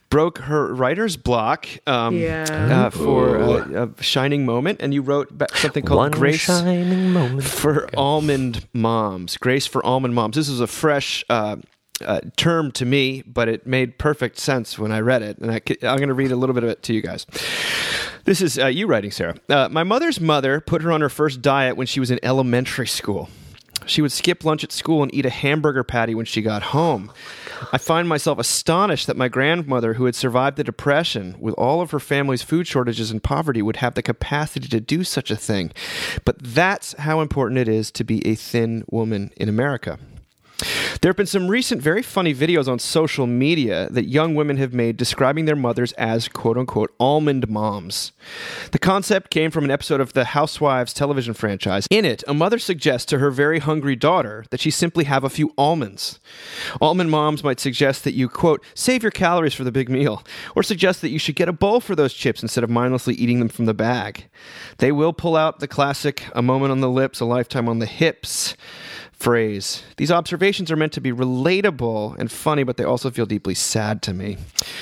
broke 0.10 0.40
her 0.40 0.74
writer's 0.74 1.16
block 1.18 1.68
um 1.88 2.18
Yeah. 2.18 2.44
uh, 2.88 2.90
for 2.90 3.38
a, 3.38 3.84
a 3.98 4.04
shining 4.04 4.46
moment 4.46 4.82
and 4.82 4.94
you 4.94 5.02
wrote 5.02 5.30
something 5.56 5.84
called 5.86 6.00
One 6.00 6.12
grace 6.12 6.42
shining 6.42 7.12
moment. 7.14 7.44
for 7.44 7.90
almond 7.98 8.68
moms 8.74 9.38
grace 9.38 9.66
for 9.66 9.86
almond 9.86 10.14
moms 10.16 10.36
this 10.36 10.50
is 10.50 10.60
a 10.60 10.68
fresh 10.68 11.24
uh, 11.30 11.58
uh, 12.06 12.22
term 12.36 12.72
to 12.74 12.86
me, 12.86 13.24
but 13.26 13.50
it 13.50 13.66
made 13.66 13.98
perfect 13.98 14.38
sense 14.38 14.78
when 14.78 14.92
I 14.92 15.00
read 15.00 15.24
it, 15.24 15.40
and 15.40 15.50
I, 15.50 15.62
am 15.82 15.98
going 15.98 16.10
to 16.10 16.14
read 16.14 16.32
a 16.32 16.36
little 16.36 16.54
bit 16.54 16.64
of 16.64 16.70
it 16.70 16.84
to 16.84 16.94
you 16.94 17.02
guys. 17.02 17.26
This 18.28 18.42
is 18.42 18.60
uh, 18.60 18.68
you 18.68 18.88
writing, 18.88 19.10
Sarah. 19.10 19.36
Uh, 19.48 19.70
my 19.72 19.84
mother's 19.84 20.20
mother 20.20 20.60
put 20.60 20.82
her 20.82 20.92
on 20.92 21.00
her 21.00 21.08
first 21.08 21.42
diet 21.42 21.78
when 21.78 21.88
she 21.88 22.02
was 22.02 22.12
in 22.12 22.20
elementary 22.22 22.86
school. 22.86 23.30
She 23.86 24.02
would 24.02 24.12
skip 24.12 24.44
lunch 24.44 24.66
at 24.66 24.74
school 24.74 25.02
and 25.02 25.16
eat 25.16 25.26
a 25.26 25.30
hamburger 25.30 25.86
patty 25.86 26.14
when 26.14 26.26
she 26.26 26.42
got 26.42 26.62
home. 26.62 27.10
I 27.72 27.78
find 27.78 28.06
myself 28.06 28.38
astonished 28.38 29.08
that 29.08 29.16
my 29.16 29.30
grandmother, 29.30 29.94
who 29.94 30.04
had 30.04 30.14
survived 30.14 30.58
the 30.58 30.66
Depression 30.66 31.38
with 31.40 31.54
all 31.54 31.80
of 31.80 31.92
her 31.92 32.02
family's 32.02 32.42
food 32.42 32.68
shortages 32.68 33.12
and 33.12 33.24
poverty, 33.24 33.62
would 33.62 33.78
have 33.78 33.94
the 33.94 34.04
capacity 34.04 34.68
to 34.68 34.82
do 34.82 35.06
such 35.06 35.32
a 35.32 35.38
thing. 35.38 35.72
But 36.26 36.38
that's 36.40 36.96
how 37.00 37.22
important 37.22 37.60
it 37.60 37.70
is 37.70 37.92
to 37.92 38.04
be 38.04 38.28
a 38.28 38.36
thin 38.36 38.84
woman 38.90 39.32
in 39.38 39.48
America. 39.48 40.00
There 41.02 41.10
have 41.10 41.18
been 41.18 41.28
some 41.28 41.48
recent 41.48 41.80
very 41.80 42.02
funny 42.02 42.34
videos 42.34 42.68
on 42.68 42.80
social 42.80 43.28
media 43.28 43.88
that 43.92 44.08
young 44.08 44.34
women 44.34 44.58
have 44.58 44.74
made 44.74 44.98
describing 44.98 45.46
their 45.46 45.56
mothers 45.56 45.92
as 45.94 46.28
quote 46.28 46.58
unquote 46.58 46.94
almond 47.00 47.48
moms. 47.48 48.14
The 48.72 48.80
concept 48.80 49.30
came 49.30 49.52
from 49.52 49.64
an 49.64 49.72
episode 49.72 50.02
of 50.02 50.14
the 50.14 50.26
Housewives 50.26 50.94
television 50.94 51.36
franchise. 51.36 51.88
In 51.92 52.04
it, 52.04 52.24
a 52.28 52.34
mother 52.34 52.58
suggests 52.58 53.06
to 53.08 53.20
her 53.20 53.30
very 53.30 53.60
hungry 53.60 53.96
daughter 53.96 54.46
that 54.50 54.60
she 54.60 54.72
simply 54.72 55.04
have 55.04 55.24
a 55.24 55.30
few 55.30 55.54
almonds. 55.56 56.20
Almond 56.82 57.12
moms 57.12 57.44
might 57.44 57.60
suggest 57.60 58.04
that 58.04 58.16
you 58.16 58.28
quote 58.28 58.64
save 58.74 59.04
your 59.04 59.12
calories 59.12 59.54
for 59.54 59.64
the 59.64 59.72
big 59.72 59.90
meal 59.90 60.24
or 60.56 60.64
suggest 60.64 61.02
that 61.02 61.10
you 61.10 61.20
should 61.20 61.36
get 61.36 61.50
a 61.50 61.54
bowl 61.54 61.80
for 61.80 61.96
those 61.96 62.14
chips 62.14 62.42
instead 62.42 62.64
of 62.64 62.72
mindlessly 62.72 63.14
eating 63.14 63.38
them 63.38 63.50
from 63.50 63.66
the 63.66 63.74
bag. 63.74 64.30
They 64.80 64.92
will 64.92 65.14
pull 65.14 65.36
out 65.36 65.60
the 65.60 65.68
classic 65.68 66.24
a 66.34 66.42
moment 66.42 66.72
on 66.72 66.80
the 66.80 66.90
lips, 66.90 67.20
a 67.20 67.26
lifetime 67.26 67.70
on 67.70 67.78
the 67.78 67.86
hips 67.86 68.56
phrase. 69.18 69.84
These 69.98 70.12
observations 70.12 70.72
are 70.72 70.76
meant 70.76 70.94
to 70.94 71.02
be 71.02 71.12
relatable 71.12 72.18
and 72.18 72.32
funny, 72.32 72.64
but 72.64 72.78
they 72.78 72.84
also 72.84 73.10
feel 73.10 73.26
deeply 73.26 73.56
sad 73.56 74.02
to 74.04 74.14
me 74.14 74.38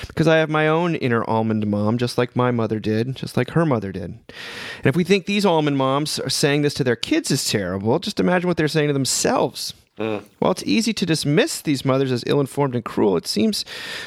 because 0.07 0.27
I 0.27 0.37
have 0.37 0.49
my 0.49 0.67
own 0.67 0.95
inner 0.95 1.23
almond 1.29 1.65
mom, 1.67 1.97
just 1.97 2.17
like 2.17 2.35
my 2.35 2.51
mother 2.51 2.79
did, 2.79 3.15
just 3.15 3.37
like 3.37 3.51
her 3.51 3.65
mother 3.65 3.91
did. 3.91 4.03
And 4.03 4.85
if 4.85 4.95
we 4.95 5.03
think 5.03 5.25
these 5.25 5.45
almond 5.45 5.77
moms 5.77 6.19
are 6.19 6.29
saying 6.29 6.61
this 6.61 6.73
to 6.75 6.83
their 6.83 6.95
kids 6.95 7.31
is 7.31 7.49
terrible, 7.49 7.97
just 7.99 8.19
imagine 8.19 8.47
what 8.47 8.57
they're 8.57 8.67
saying 8.67 8.87
to 8.87 8.93
themselves. 8.93 9.73
Mm. 9.97 10.25
While 10.39 10.51
it's 10.51 10.63
easy 10.63 10.93
to 10.93 11.05
dismiss 11.05 11.61
these 11.61 11.85
mothers 11.85 12.11
as 12.11 12.23
ill 12.27 12.41
informed 12.41 12.75
and 12.75 12.83
cruel, 12.83 13.15
it 13.15 13.27
seems 13.27 13.63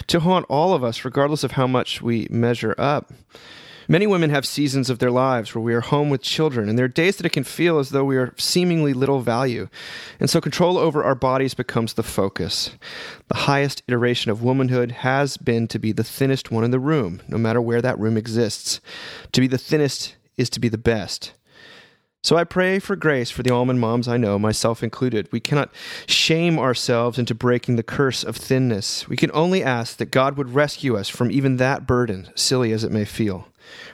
to 0.09 0.21
haunt 0.21 0.45
all 0.51 0.75
of 0.75 0.85
us, 0.85 1.05
regardless 1.05 1.45
of 1.45 1.53
how 1.53 1.67
much 1.67 2.03
we 2.03 2.27
measure 2.31 2.75
up. 2.77 3.13
Many 3.91 4.07
women 4.07 4.29
have 4.29 4.45
seasons 4.45 4.91
of 4.91 4.99
their 4.99 5.11
lives 5.11 5.55
where 5.55 5.63
we 5.63 5.73
are 5.73 5.81
home 5.81 6.11
with 6.11 6.21
children, 6.21 6.69
and 6.69 6.79
there 6.79 6.85
are 6.85 6.89
days 6.89 7.17
that 7.17 7.25
it 7.25 7.33
can 7.33 7.43
feel 7.43 7.79
as 7.79 7.89
though 7.89 8.05
we 8.05 8.19
are 8.19 8.35
seemingly 8.37 8.93
little 8.93 9.21
value. 9.21 9.71
And 10.21 10.29
so 10.29 10.43
control 10.43 10.77
over 10.77 11.03
our 11.03 11.15
bodies 11.15 11.55
becomes 11.55 11.95
the 11.95 12.03
focus. 12.03 12.73
The 13.29 13.35
highest 13.35 13.83
iteration 13.89 14.31
of 14.31 14.43
womanhood 14.43 14.91
has 14.91 15.39
been 15.39 15.69
to 15.69 15.79
be 15.79 15.93
the 15.93 16.05
thinnest 16.05 16.51
one 16.51 16.65
in 16.65 16.71
the 16.71 16.79
room, 16.79 17.23
no 17.29 17.39
matter 17.39 17.63
where 17.63 17.81
that 17.81 17.99
room 17.99 18.19
exists. 18.19 18.83
To 19.33 19.41
be 19.41 19.47
the 19.47 19.57
thinnest 19.57 20.17
is 20.37 20.51
to 20.51 20.61
be 20.61 20.69
the 20.69 20.77
best. 20.77 21.33
So 22.23 22.37
I 22.37 22.45
pray 22.45 22.81
for 22.81 22.95
grace 22.95 23.31
for 23.31 23.43
the 23.43 23.55
almond 23.55 23.81
moms 23.81 24.07
I 24.07 24.19
know, 24.19 24.39
myself 24.39 24.83
included. 24.83 25.33
We 25.33 25.41
cannot 25.41 25.73
shame 26.07 26.59
ourselves 26.59 27.19
into 27.19 27.35
breaking 27.35 27.77
the 27.77 27.83
curse 27.83 28.23
of 28.23 28.37
thinness. 28.37 29.09
We 29.09 29.17
can 29.17 29.31
only 29.33 29.63
ask 29.63 29.97
that 29.97 30.11
God 30.11 30.37
would 30.37 30.53
rescue 30.53 30.95
us 30.95 31.09
from 31.09 31.31
even 31.31 31.57
that 31.57 31.87
burden, 31.87 32.29
silly 32.35 32.73
as 32.73 32.85
it 32.85 32.93
may 32.93 33.07
feel 33.07 33.49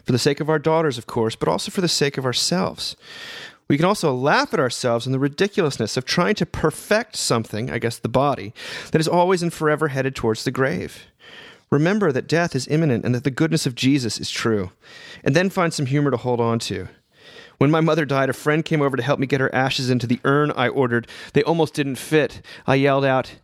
for 0.04 0.12
the 0.12 0.18
sake 0.18 0.40
of 0.40 0.48
our 0.48 0.58
daughters, 0.58 0.98
of 0.98 1.06
course, 1.06 1.36
but 1.36 1.48
also 1.48 1.70
for 1.70 1.80
the 1.80 1.88
sake 1.88 2.18
of 2.18 2.24
ourselves. 2.24 2.96
We 3.68 3.76
can 3.76 3.86
also 3.86 4.14
laugh 4.14 4.52
at 4.52 4.60
ourselves 4.60 5.06
and 5.06 5.14
the 5.14 5.18
ridiculousness 5.18 5.96
of 5.96 6.04
trying 6.04 6.34
to 6.36 6.46
perfect 6.46 7.16
something, 7.16 7.70
I 7.70 7.78
guess 7.78 7.98
the 7.98 8.08
body, 8.08 8.52
that 8.92 9.00
is 9.00 9.08
always 9.08 9.42
and 9.42 9.52
forever 9.52 9.88
headed 9.88 10.14
towards 10.14 10.44
the 10.44 10.50
grave. 10.50 11.04
Remember 11.70 12.12
that 12.12 12.28
death 12.28 12.54
is 12.54 12.68
imminent 12.68 13.04
and 13.04 13.14
that 13.14 13.24
the 13.24 13.30
goodness 13.30 13.66
of 13.66 13.74
Jesus 13.74 14.18
is 14.18 14.30
true. 14.30 14.70
And 15.24 15.34
then 15.34 15.48
find 15.50 15.72
some 15.72 15.86
humor 15.86 16.10
to 16.10 16.16
hold 16.16 16.40
on 16.40 16.58
to. 16.60 16.88
When 17.58 17.70
my 17.70 17.80
mother 17.80 18.04
died, 18.04 18.28
a 18.28 18.34
friend 18.34 18.64
came 18.64 18.82
over 18.82 18.96
to 18.96 19.02
help 19.02 19.18
me 19.18 19.26
get 19.26 19.40
her 19.40 19.54
ashes 19.54 19.88
into 19.88 20.06
the 20.06 20.20
urn 20.24 20.50
I 20.52 20.68
ordered. 20.68 21.08
They 21.32 21.42
almost 21.42 21.74
didn't 21.74 21.96
fit. 21.96 22.42
I 22.66 22.74
yelled 22.74 23.04
out, 23.04 23.36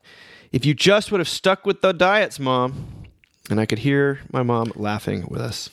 If 0.52 0.66
you 0.66 0.74
just 0.74 1.10
would 1.10 1.20
have 1.20 1.28
stuck 1.28 1.64
with 1.64 1.80
the 1.80 1.92
diets, 1.92 2.38
Mom. 2.38 3.06
And 3.48 3.60
I 3.60 3.66
could 3.66 3.80
hear 3.80 4.20
my 4.30 4.42
mom 4.42 4.72
laughing 4.76 5.26
with 5.28 5.40
us. 5.40 5.70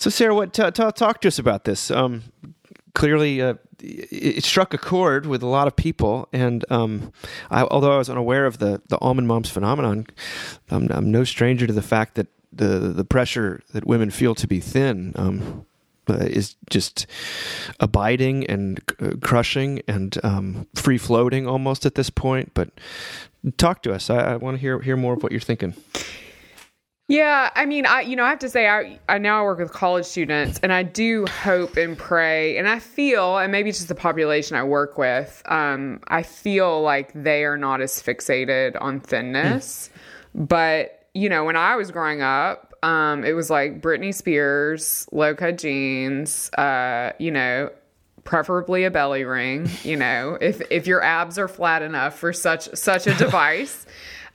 So, 0.00 0.08
Sarah, 0.08 0.34
what 0.34 0.54
t- 0.54 0.62
t- 0.62 0.92
talk 0.92 1.20
to 1.20 1.28
us 1.28 1.38
about 1.38 1.64
this? 1.64 1.90
Um, 1.90 2.22
clearly, 2.94 3.42
uh, 3.42 3.56
it, 3.80 4.44
struck 4.44 4.72
a 4.72 4.78
chord 4.78 5.26
with 5.26 5.42
a 5.42 5.46
lot 5.46 5.66
of 5.66 5.76
people, 5.76 6.26
and 6.32 6.64
um, 6.70 7.12
I, 7.50 7.64
although 7.64 7.92
I 7.92 7.98
was 7.98 8.08
unaware 8.08 8.46
of 8.46 8.56
the 8.56 8.80
the 8.88 8.96
almond 9.02 9.28
moms 9.28 9.50
phenomenon, 9.50 10.06
I'm, 10.70 10.90
I'm, 10.90 11.10
no 11.10 11.24
stranger 11.24 11.66
to 11.66 11.72
the 11.74 11.82
fact 11.82 12.14
that 12.14 12.28
the 12.50 12.78
the 12.78 13.04
pressure 13.04 13.60
that 13.74 13.86
women 13.86 14.10
feel 14.10 14.34
to 14.36 14.46
be 14.46 14.58
thin. 14.58 15.12
Um, 15.16 15.66
uh, 16.08 16.24
is 16.24 16.56
just 16.70 17.06
abiding 17.78 18.44
and 18.46 18.80
uh, 19.00 19.10
crushing 19.20 19.80
and 19.86 20.18
um, 20.24 20.66
free 20.74 20.98
floating 20.98 21.46
almost 21.46 21.86
at 21.86 21.94
this 21.94 22.10
point. 22.10 22.52
But 22.54 22.70
talk 23.58 23.82
to 23.82 23.92
us. 23.92 24.10
I, 24.10 24.32
I 24.32 24.36
want 24.36 24.56
to 24.56 24.60
hear 24.60 24.80
hear 24.80 24.96
more 24.96 25.12
of 25.12 25.22
what 25.22 25.30
you're 25.30 25.42
thinking. 25.42 25.74
Yeah, 27.10 27.50
I 27.56 27.66
mean, 27.66 27.86
I 27.86 28.02
you 28.02 28.14
know 28.14 28.22
I 28.22 28.30
have 28.30 28.38
to 28.38 28.48
say 28.48 28.68
I 28.68 29.00
I 29.08 29.18
now 29.18 29.40
I 29.40 29.42
work 29.42 29.58
with 29.58 29.72
college 29.72 30.04
students, 30.06 30.60
and 30.62 30.72
I 30.72 30.84
do 30.84 31.26
hope 31.26 31.76
and 31.76 31.98
pray, 31.98 32.56
and 32.56 32.68
I 32.68 32.78
feel, 32.78 33.36
and 33.36 33.50
maybe 33.50 33.68
it's 33.68 33.78
just 33.78 33.88
the 33.88 33.96
population 33.96 34.56
I 34.56 34.62
work 34.62 34.96
with, 34.96 35.42
um, 35.46 35.98
I 36.06 36.22
feel 36.22 36.80
like 36.82 37.10
they 37.12 37.44
are 37.44 37.56
not 37.56 37.80
as 37.80 38.00
fixated 38.00 38.80
on 38.80 39.00
thinness, 39.00 39.90
mm. 40.36 40.46
but 40.46 41.08
you 41.12 41.28
know 41.28 41.44
when 41.44 41.56
I 41.56 41.74
was 41.74 41.90
growing 41.90 42.22
up, 42.22 42.74
um, 42.84 43.24
it 43.24 43.32
was 43.32 43.50
like 43.50 43.80
Britney 43.80 44.14
Spears, 44.14 45.08
low 45.10 45.34
cut 45.34 45.58
jeans, 45.58 46.48
uh, 46.50 47.12
you 47.18 47.32
know, 47.32 47.70
preferably 48.22 48.84
a 48.84 48.90
belly 48.90 49.24
ring 49.24 49.68
you 49.82 49.96
know 49.96 50.36
if 50.40 50.60
if 50.70 50.86
your 50.86 51.02
abs 51.02 51.38
are 51.38 51.48
flat 51.48 51.82
enough 51.82 52.16
for 52.16 52.32
such 52.32 52.68
such 52.76 53.06
a 53.06 53.14
device 53.18 53.86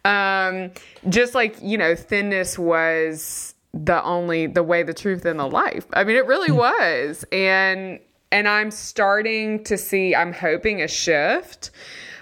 um, 0.05 0.71
just 1.09 1.35
like, 1.35 1.57
you 1.61 1.77
know, 1.77 1.95
thinness 1.95 2.57
was 2.57 3.55
the 3.73 4.01
only 4.03 4.47
the 4.47 4.63
way 4.63 4.83
the 4.83 4.93
truth 4.93 5.25
and 5.25 5.39
the 5.39 5.47
life. 5.47 5.85
I 5.93 6.05
mean, 6.05 6.15
it 6.15 6.25
really 6.25 6.49
hmm. 6.49 6.57
was. 6.57 7.25
And 7.31 7.99
and 8.31 8.47
I'm 8.47 8.71
starting 8.71 9.63
to 9.65 9.77
see 9.77 10.15
I'm 10.15 10.31
hoping 10.31 10.81
a 10.81 10.87
shift. 10.87 11.71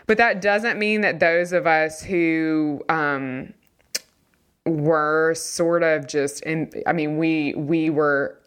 But 0.06 0.18
that 0.18 0.42
doesn't 0.42 0.80
mean 0.80 1.02
that 1.02 1.20
those 1.20 1.54
of 1.54 1.68
us 1.68 2.02
who 2.02 2.82
um 2.90 3.54
were 4.66 5.34
sort 5.36 5.84
of 5.84 6.08
just 6.08 6.42
in 6.44 6.72
I 6.88 6.94
mean, 6.94 7.18
we 7.18 7.54
we 7.56 7.90
were 7.90 8.40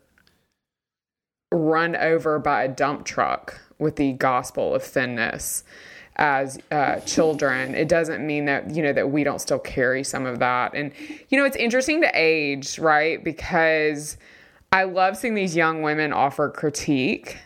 run 1.52 1.94
over 1.94 2.38
by 2.38 2.64
a 2.64 2.68
dump 2.68 3.04
truck 3.04 3.60
with 3.78 3.96
the 3.96 4.12
gospel 4.14 4.74
of 4.74 4.82
thinness 4.82 5.62
as 6.16 6.58
uh, 6.70 7.00
children, 7.00 7.74
it 7.74 7.88
doesn't 7.88 8.26
mean 8.26 8.46
that 8.46 8.74
you 8.74 8.82
know 8.82 8.92
that 8.92 9.10
we 9.10 9.22
don't 9.24 9.40
still 9.40 9.58
carry 9.58 10.02
some 10.02 10.26
of 10.26 10.38
that. 10.38 10.74
And 10.74 10.92
you 11.28 11.38
know, 11.38 11.44
it's 11.44 11.56
interesting 11.56 12.00
to 12.02 12.10
age, 12.14 12.78
right? 12.78 13.22
Because 13.22 14.16
I 14.72 14.84
love 14.84 15.16
seeing 15.16 15.34
these 15.34 15.54
young 15.54 15.82
women 15.82 16.12
offer 16.12 16.50
critique. 16.50 17.38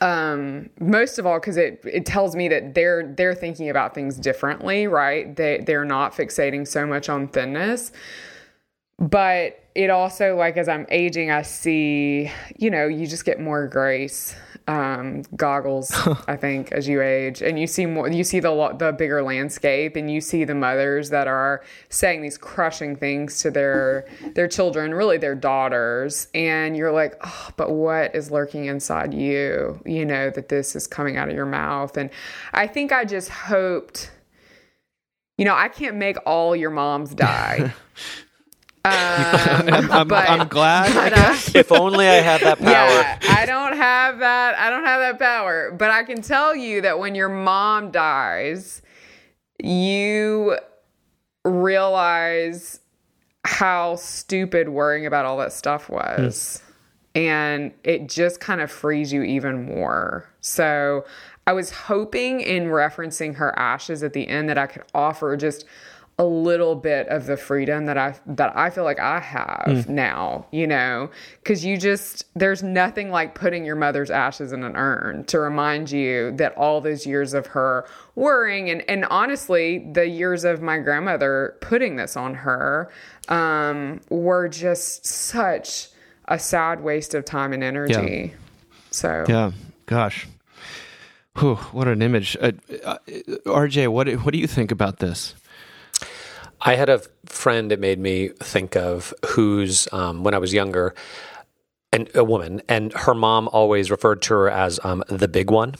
Um, 0.00 0.68
most 0.80 1.18
of 1.18 1.26
all, 1.26 1.40
because 1.40 1.56
it 1.56 1.80
it 1.84 2.06
tells 2.06 2.36
me 2.36 2.48
that 2.48 2.74
they're 2.74 3.12
they're 3.16 3.34
thinking 3.34 3.70
about 3.70 3.94
things 3.94 4.16
differently, 4.16 4.86
right? 4.86 5.34
They 5.34 5.62
they're 5.66 5.84
not 5.84 6.12
fixating 6.12 6.66
so 6.66 6.86
much 6.86 7.08
on 7.08 7.28
thinness. 7.28 7.90
But 8.98 9.62
it 9.74 9.90
also 9.90 10.36
like 10.36 10.56
as 10.56 10.68
I'm 10.68 10.86
aging, 10.90 11.30
I 11.30 11.42
see, 11.42 12.30
you 12.56 12.70
know, 12.70 12.88
you 12.88 13.06
just 13.06 13.24
get 13.24 13.40
more 13.40 13.66
grace 13.68 14.34
um, 14.68 15.22
goggles, 15.34 15.90
I 16.28 16.36
think, 16.36 16.72
as 16.72 16.86
you 16.86 17.00
age, 17.00 17.42
and 17.42 17.58
you 17.58 17.66
see 17.66 17.86
more. 17.86 18.08
You 18.08 18.22
see 18.22 18.38
the 18.38 18.76
the 18.78 18.92
bigger 18.92 19.22
landscape, 19.22 19.96
and 19.96 20.10
you 20.10 20.20
see 20.20 20.44
the 20.44 20.54
mothers 20.54 21.10
that 21.10 21.26
are 21.26 21.64
saying 21.88 22.22
these 22.22 22.36
crushing 22.38 22.94
things 22.94 23.40
to 23.40 23.50
their 23.50 24.06
their 24.34 24.46
children, 24.46 24.94
really 24.94 25.16
their 25.16 25.34
daughters, 25.34 26.28
and 26.34 26.76
you're 26.76 26.92
like, 26.92 27.14
oh, 27.24 27.48
but 27.56 27.70
what 27.70 28.14
is 28.14 28.30
lurking 28.30 28.66
inside 28.66 29.14
you? 29.14 29.80
You 29.86 30.04
know 30.04 30.30
that 30.30 30.50
this 30.50 30.76
is 30.76 30.86
coming 30.86 31.16
out 31.16 31.28
of 31.28 31.34
your 31.34 31.46
mouth, 31.46 31.96
and 31.96 32.10
I 32.52 32.66
think 32.66 32.92
I 32.92 33.04
just 33.04 33.30
hoped. 33.30 34.12
You 35.38 35.44
know, 35.44 35.54
I 35.54 35.68
can't 35.68 35.96
make 35.96 36.16
all 36.26 36.54
your 36.54 36.70
moms 36.70 37.14
die. 37.14 37.72
Um, 38.88 39.68
I'm, 39.74 39.92
I'm, 39.92 40.08
but, 40.08 40.28
I'm, 40.28 40.48
glad. 40.48 40.94
But, 40.94 41.12
uh, 41.18 41.58
if 41.58 41.72
only 41.72 42.08
I 42.08 42.14
had 42.14 42.40
that 42.42 42.58
power. 42.58 42.70
Yeah, 42.70 43.18
I 43.28 43.46
don't 43.46 43.76
have 43.76 44.18
that. 44.18 44.58
I 44.58 44.70
don't 44.70 44.84
have 44.84 45.00
that 45.00 45.18
power. 45.18 45.70
But 45.72 45.90
I 45.90 46.04
can 46.04 46.22
tell 46.22 46.54
you 46.54 46.80
that 46.82 46.98
when 46.98 47.14
your 47.14 47.28
mom 47.28 47.90
dies, 47.90 48.82
you 49.62 50.56
realize 51.44 52.80
how 53.44 53.96
stupid 53.96 54.68
worrying 54.68 55.06
about 55.06 55.24
all 55.24 55.38
that 55.38 55.52
stuff 55.52 55.88
was. 55.88 56.62
Mm. 56.62 57.20
And 57.20 57.72
it 57.82 58.08
just 58.08 58.40
kind 58.40 58.60
of 58.60 58.70
frees 58.70 59.12
you 59.12 59.22
even 59.22 59.64
more. 59.64 60.28
So 60.40 61.04
I 61.46 61.52
was 61.52 61.70
hoping 61.70 62.40
in 62.40 62.64
referencing 62.64 63.36
her 63.36 63.58
ashes 63.58 64.02
at 64.02 64.12
the 64.12 64.28
end 64.28 64.48
that 64.50 64.58
I 64.58 64.66
could 64.66 64.84
offer 64.94 65.36
just 65.36 65.64
a 66.20 66.24
little 66.24 66.74
bit 66.74 67.06
of 67.08 67.26
the 67.26 67.36
freedom 67.36 67.86
that 67.86 67.96
I 67.96 68.14
that 68.26 68.56
I 68.56 68.70
feel 68.70 68.82
like 68.82 68.98
I 68.98 69.20
have 69.20 69.66
mm. 69.68 69.88
now, 69.88 70.46
you 70.50 70.66
know, 70.66 71.10
cuz 71.44 71.64
you 71.64 71.76
just 71.76 72.24
there's 72.34 72.62
nothing 72.62 73.10
like 73.10 73.36
putting 73.36 73.64
your 73.64 73.76
mother's 73.76 74.10
ashes 74.10 74.52
in 74.52 74.64
an 74.64 74.74
urn 74.74 75.24
to 75.26 75.38
remind 75.38 75.92
you 75.92 76.32
that 76.32 76.56
all 76.56 76.80
those 76.80 77.06
years 77.06 77.34
of 77.34 77.48
her 77.48 77.86
worrying 78.16 78.68
and 78.68 78.82
and 78.88 79.04
honestly, 79.04 79.88
the 79.92 80.08
years 80.08 80.44
of 80.44 80.60
my 80.60 80.78
grandmother 80.78 81.56
putting 81.60 81.94
this 81.94 82.16
on 82.16 82.34
her 82.34 82.90
um, 83.28 84.00
were 84.10 84.48
just 84.48 85.06
such 85.06 85.88
a 86.26 86.38
sad 86.38 86.82
waste 86.82 87.14
of 87.14 87.24
time 87.24 87.52
and 87.52 87.62
energy. 87.62 88.32
Yeah. 88.32 88.38
So 88.90 89.24
Yeah, 89.28 89.52
gosh. 89.86 90.26
Whew, 91.38 91.54
what 91.70 91.86
an 91.86 92.02
image. 92.02 92.36
Uh, 92.40 92.52
uh, 92.84 92.98
RJ, 93.46 93.86
what 93.88 94.08
what 94.24 94.32
do 94.32 94.38
you 94.40 94.48
think 94.48 94.72
about 94.72 94.98
this? 94.98 95.36
I 96.60 96.74
had 96.74 96.88
a 96.88 97.00
friend 97.26 97.70
it 97.72 97.80
made 97.80 97.98
me 97.98 98.28
think 98.28 98.76
of 98.76 99.14
who's 99.30 99.88
um, 99.92 100.24
when 100.24 100.34
I 100.34 100.38
was 100.38 100.52
younger, 100.52 100.94
and 101.92 102.10
a 102.14 102.24
woman, 102.24 102.60
and 102.68 102.92
her 102.92 103.14
mom 103.14 103.48
always 103.52 103.90
referred 103.90 104.22
to 104.22 104.34
her 104.34 104.50
as 104.50 104.78
um, 104.84 105.02
the 105.08 105.28
big 105.28 105.50
one 105.50 105.74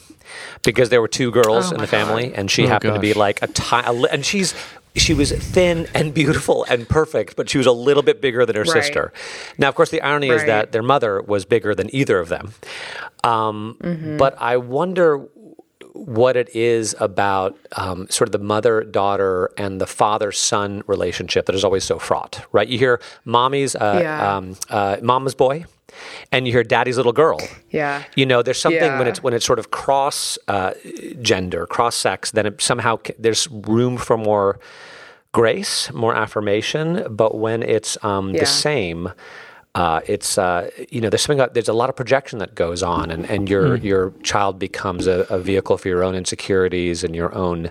because 0.63 0.89
there 0.89 1.01
were 1.01 1.09
two 1.09 1.31
girls 1.31 1.71
Oh 1.71 1.75
in 1.75 1.81
the 1.81 1.87
family, 1.87 2.33
and 2.35 2.51
she 2.51 2.65
Oh, 2.65 2.69
happened 2.69 2.95
to 2.95 3.01
be 3.01 3.13
like 3.15 3.43
a 3.43 3.47
tiny, 3.49 4.05
and 4.11 4.25
she's 4.25 4.55
she 4.97 5.15
was 5.15 5.31
thin 5.31 5.87
and 5.95 6.13
beautiful 6.15 6.65
and 6.69 6.89
perfect, 6.89 7.37
but 7.37 7.49
she 7.51 7.59
was 7.59 7.67
a 7.69 7.73
little 7.73 8.03
bit 8.03 8.21
bigger 8.21 8.45
than 8.47 8.57
her 8.57 8.63
Right. 8.63 8.73
sister. 8.83 9.13
Now, 9.59 9.69
of 9.69 9.75
course, 9.75 9.91
the 9.91 10.01
irony 10.01 10.29
is 10.31 10.45
that 10.47 10.73
their 10.73 10.83
mother 10.83 11.21
was 11.23 11.45
bigger 11.45 11.75
than 11.75 11.95
either 11.95 12.19
of 12.19 12.29
them. 12.31 12.55
Um, 13.23 13.77
Mm-hmm. 13.83 14.17
But 14.17 14.35
I 14.41 14.57
wonder 14.57 15.19
what 16.07 16.37
it 16.37 16.49
is 16.55 16.95
about 17.01 17.57
um, 17.77 18.09
sort 18.09 18.29
of 18.29 18.33
the 18.33 18.39
mother 18.39 18.83
daughter 18.85 19.51
and 19.57 19.81
the 19.81 19.87
father 19.87 20.31
son 20.33 20.83
relationship 20.87 21.47
that 21.47 21.55
is 21.55 21.65
always 21.65 21.85
so 21.85 21.99
fraught, 21.99 22.47
right? 22.53 22.69
You 22.69 22.79
hear 22.79 23.01
mommy's 23.25 23.75
uh, 23.75 23.99
Yeah. 24.03 24.37
um, 24.37 24.57
uh, 24.71 24.97
mama's 25.03 25.35
boy, 25.35 25.65
and 26.31 26.47
you 26.47 26.53
hear 26.53 26.63
daddy's 26.63 26.97
little 26.97 27.13
girl. 27.13 27.41
Yeah. 27.71 28.05
You 28.15 28.27
know, 28.27 28.43
there's 28.43 28.61
something 28.61 28.99
when 28.99 29.07
it's 29.09 29.23
when 29.23 29.35
it's 29.35 29.45
sort 29.45 29.59
of 29.59 29.71
cross 29.71 30.39
uh, 30.47 30.73
gender, 31.21 31.67
cross 31.67 31.97
sex, 31.97 32.31
then 32.31 32.47
it 32.47 32.63
somehow 32.63 32.99
there's 33.19 33.49
room 33.51 33.97
for 33.97 34.17
more 34.17 34.61
grace, 35.33 35.93
more 35.93 36.15
affirmation. 36.15 37.07
But 37.11 37.37
when 37.37 37.63
it's 37.63 37.97
um, 38.05 38.31
Yeah. 38.35 38.41
the 38.41 38.47
same, 38.47 39.13
uh, 39.79 40.01
it's 40.07 40.37
uh, 40.39 40.69
you 40.91 41.01
know 41.01 41.09
there's 41.09 41.23
something 41.23 41.47
there's 41.53 41.69
a 41.69 41.73
lot 41.83 41.89
of 41.89 41.95
projection 41.97 42.41
that 42.41 42.55
goes 42.57 42.83
on, 42.83 43.11
and 43.13 43.23
and 43.31 43.49
your 43.49 43.77
your 43.77 44.13
child 44.25 44.59
becomes 44.59 45.07
a, 45.07 45.25
a 45.31 45.39
vehicle 45.39 45.79
for 45.79 45.89
your 45.89 46.03
own 46.03 46.15
insecurities 46.17 47.05
and 47.05 47.15
your 47.15 47.33
own. 47.35 47.71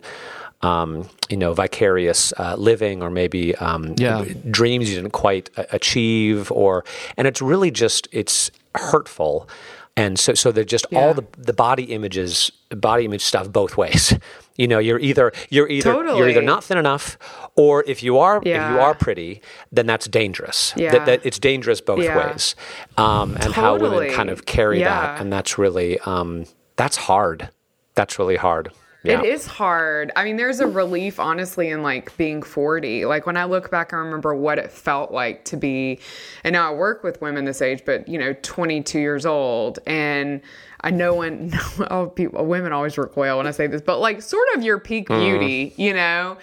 Um, 0.63 1.07
you 1.29 1.37
know, 1.37 1.53
vicarious 1.53 2.33
uh, 2.39 2.55
living, 2.57 3.03
or 3.03 3.11
maybe 3.11 3.53
um, 3.57 3.93
Yeah. 3.95 4.25
dreams 4.49 4.89
you 4.89 4.95
didn't 4.95 5.11
quite 5.13 5.51
achieve, 5.71 6.51
or 6.51 6.83
and 7.15 7.27
it's 7.27 7.41
really 7.43 7.69
just 7.69 8.07
it's 8.11 8.49
hurtful, 8.73 9.47
and 9.95 10.17
so 10.17 10.33
so 10.33 10.51
they're 10.51 10.63
just 10.77 10.87
all 10.95 11.13
the 11.13 11.25
the 11.37 11.53
body 11.53 11.83
images, 11.97 12.51
body 12.71 13.05
image 13.05 13.23
stuff 13.23 13.51
both 13.51 13.77
ways. 13.77 14.13
You 14.59 14.67
know, 14.67 14.79
you're 14.79 14.97
either 15.09 15.31
you're 15.51 15.69
either 15.69 15.91
you're 16.17 16.29
either 16.31 16.41
not 16.41 16.63
thin 16.63 16.79
enough, 16.79 17.19
or 17.57 17.83
if 17.87 18.01
you 18.03 18.17
are 18.19 18.37
if 18.37 18.45
you 18.45 18.79
are 18.79 18.95
pretty, 18.95 19.41
then 19.71 19.87
that's 19.87 20.07
dangerous. 20.07 20.73
Yeah. 20.77 20.91
That, 20.91 21.05
that 21.07 21.25
it's 21.25 21.39
dangerous 21.39 21.81
both 21.81 22.03
Yeah. 22.03 22.29
ways, 22.31 22.55
um, 22.97 23.35
and 23.41 23.53
how 23.53 23.77
women 23.77 24.09
kind 24.13 24.29
of 24.29 24.45
carry 24.45 24.79
that, 24.79 25.19
and 25.19 25.33
that's 25.33 25.57
really 25.57 25.99
um, 25.99 26.45
that's 26.77 26.95
hard. 26.95 27.49
That's 27.95 28.17
really 28.19 28.37
hard. 28.37 28.71
Yeah. 29.03 29.19
It 29.19 29.25
is 29.25 29.45
hard. 29.45 30.11
I 30.15 30.23
mean, 30.25 30.35
there's 30.37 30.59
a 30.59 30.67
relief, 30.67 31.19
honestly, 31.19 31.69
in 31.69 31.81
like 31.81 32.15
being 32.17 32.41
40. 32.43 33.05
Like 33.05 33.25
when 33.25 33.37
I 33.37 33.45
look 33.45 33.71
back, 33.71 33.93
I 33.93 33.97
remember 33.97 34.35
what 34.35 34.57
it 34.59 34.71
felt 34.71 35.11
like 35.11 35.45
to 35.45 35.57
be, 35.57 35.99
and 36.43 36.53
now 36.53 36.71
I 36.71 36.75
work 36.75 37.03
with 37.03 37.21
women 37.21 37.45
this 37.45 37.61
age, 37.61 37.83
but 37.85 38.07
you 38.07 38.17
know, 38.19 38.35
22 38.41 38.99
years 38.99 39.25
old. 39.25 39.79
And 39.87 40.41
I 40.81 40.91
know 40.91 41.15
when 41.15 41.57
oh, 41.89 42.07
people, 42.07 42.45
women 42.45 42.71
always 42.73 42.97
recoil 42.97 43.37
when 43.37 43.47
I 43.47 43.51
say 43.51 43.67
this, 43.67 43.81
but 43.81 43.99
like 43.99 44.21
sort 44.21 44.47
of 44.55 44.63
your 44.63 44.79
peak 44.79 45.07
beauty, 45.07 45.73
you 45.77 45.93
know? 45.93 46.37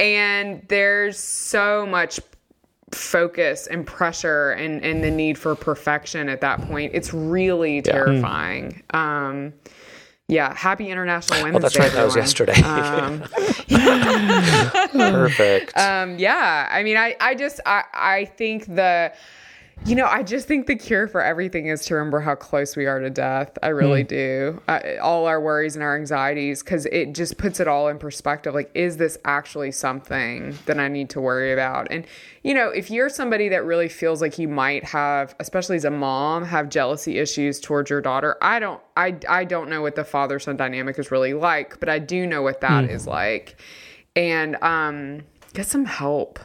And 0.00 0.64
there's 0.68 1.18
so 1.18 1.86
much 1.86 2.18
focus 2.92 3.66
and 3.68 3.86
pressure 3.86 4.50
and, 4.52 4.82
and 4.84 5.04
the 5.04 5.10
need 5.10 5.38
for 5.38 5.54
perfection 5.54 6.28
at 6.28 6.40
that 6.40 6.60
point. 6.62 6.92
It's 6.94 7.14
really 7.14 7.82
terrifying. 7.82 8.82
Um, 8.90 9.52
yeah, 10.26 10.54
happy 10.56 10.88
International 10.90 11.42
Women's 11.42 11.56
Oh, 11.56 11.60
that's 11.60 11.74
Day. 11.74 11.80
right. 11.80 11.92
That 11.92 12.04
was 12.04 12.16
yesterday. 12.16 12.54
Perfect. 14.92 15.72
Um, 15.76 16.18
yeah, 16.18 16.68
I 16.70 16.82
mean, 16.82 16.96
I, 16.96 17.16
I 17.20 17.34
just, 17.34 17.60
I, 17.66 17.84
I 17.92 18.24
think 18.24 18.66
the, 18.66 19.12
you 19.86 19.94
know, 19.94 20.04
I 20.04 20.22
just 20.22 20.46
think 20.46 20.66
the 20.66 20.76
cure 20.76 21.08
for 21.08 21.22
everything 21.22 21.68
is 21.68 21.86
to 21.86 21.94
remember 21.94 22.20
how 22.20 22.34
close 22.34 22.76
we 22.76 22.84
are 22.84 23.00
to 23.00 23.08
death. 23.08 23.56
I 23.62 23.68
really 23.68 24.02
do. 24.02 24.60
I, 24.68 24.96
all 24.96 25.26
our 25.26 25.40
worries 25.40 25.74
and 25.74 25.82
our 25.82 25.96
anxieties, 25.96 26.62
because 26.62 26.84
it 26.86 27.14
just 27.14 27.38
puts 27.38 27.60
it 27.60 27.66
all 27.66 27.88
in 27.88 27.98
perspective. 27.98 28.52
Like, 28.52 28.70
is 28.74 28.98
this 28.98 29.16
actually 29.24 29.72
something 29.72 30.54
that 30.66 30.78
I 30.78 30.88
need 30.88 31.08
to 31.10 31.20
worry 31.20 31.54
about? 31.54 31.88
And, 31.90 32.06
you 32.42 32.52
know, 32.52 32.68
if 32.68 32.90
you're 32.90 33.08
somebody 33.08 33.48
that 33.48 33.64
really 33.64 33.88
feels 33.88 34.20
like 34.20 34.38
you 34.38 34.48
might 34.48 34.84
have, 34.84 35.34
especially 35.40 35.76
as 35.76 35.86
a 35.86 35.90
mom, 35.90 36.44
have 36.44 36.68
jealousy 36.68 37.18
issues 37.18 37.58
towards 37.58 37.88
your 37.88 38.02
daughter, 38.02 38.36
I 38.42 38.58
don't, 38.58 38.82
I, 38.98 39.16
I 39.30 39.44
don't 39.46 39.70
know 39.70 39.80
what 39.80 39.94
the 39.94 40.04
father 40.04 40.38
son 40.38 40.58
dynamic 40.58 40.98
is 40.98 41.10
really 41.10 41.32
like, 41.32 41.80
but 41.80 41.88
I 41.88 42.00
do 42.00 42.26
know 42.26 42.42
what 42.42 42.60
that 42.60 42.84
is 42.84 43.06
like. 43.06 43.58
And, 44.14 44.62
um, 44.62 45.22
get 45.54 45.66
some 45.66 45.86
help 45.86 46.38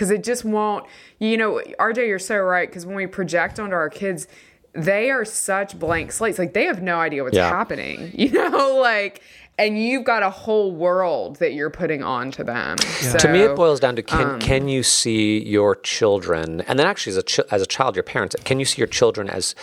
because 0.00 0.10
it 0.10 0.24
just 0.24 0.46
won't 0.46 0.86
you 1.18 1.36
know 1.36 1.60
rj 1.78 1.98
you're 1.98 2.18
so 2.18 2.38
right 2.38 2.70
because 2.70 2.86
when 2.86 2.96
we 2.96 3.06
project 3.06 3.60
onto 3.60 3.74
our 3.74 3.90
kids 3.90 4.26
they 4.72 5.10
are 5.10 5.26
such 5.26 5.78
blank 5.78 6.10
slates 6.10 6.38
like 6.38 6.54
they 6.54 6.64
have 6.64 6.80
no 6.82 6.98
idea 6.98 7.22
what's 7.22 7.36
Yeah. 7.36 7.50
happening 7.50 8.10
you 8.14 8.30
know 8.32 8.78
like 8.80 9.20
and 9.58 9.78
you've 9.78 10.04
got 10.04 10.22
a 10.22 10.30
whole 10.30 10.72
world 10.72 11.36
that 11.36 11.52
you're 11.52 11.68
putting 11.68 12.02
onto 12.02 12.42
them 12.42 12.78
to 13.18 13.28
me, 13.30 13.40
it 13.40 13.54
boils 13.54 13.78
down 13.78 13.94
to 13.96 14.02
can 14.02 14.26
um, 14.30 14.38
can 14.40 14.68
you 14.68 14.82
see 14.82 15.46
your 15.46 15.76
children, 15.76 16.62
and 16.62 16.78
then 16.78 16.86
actually 16.86 17.10
as 17.10 17.16
a 17.18 17.22
ch- 17.22 17.40
as 17.50 17.60
a 17.60 17.66
child, 17.66 17.94
your 17.94 18.02
parents, 18.02 18.34
can 18.44 18.58
you 18.58 18.64
see 18.64 18.78
your 18.78 18.86
children 18.86 19.28
as 19.28 19.54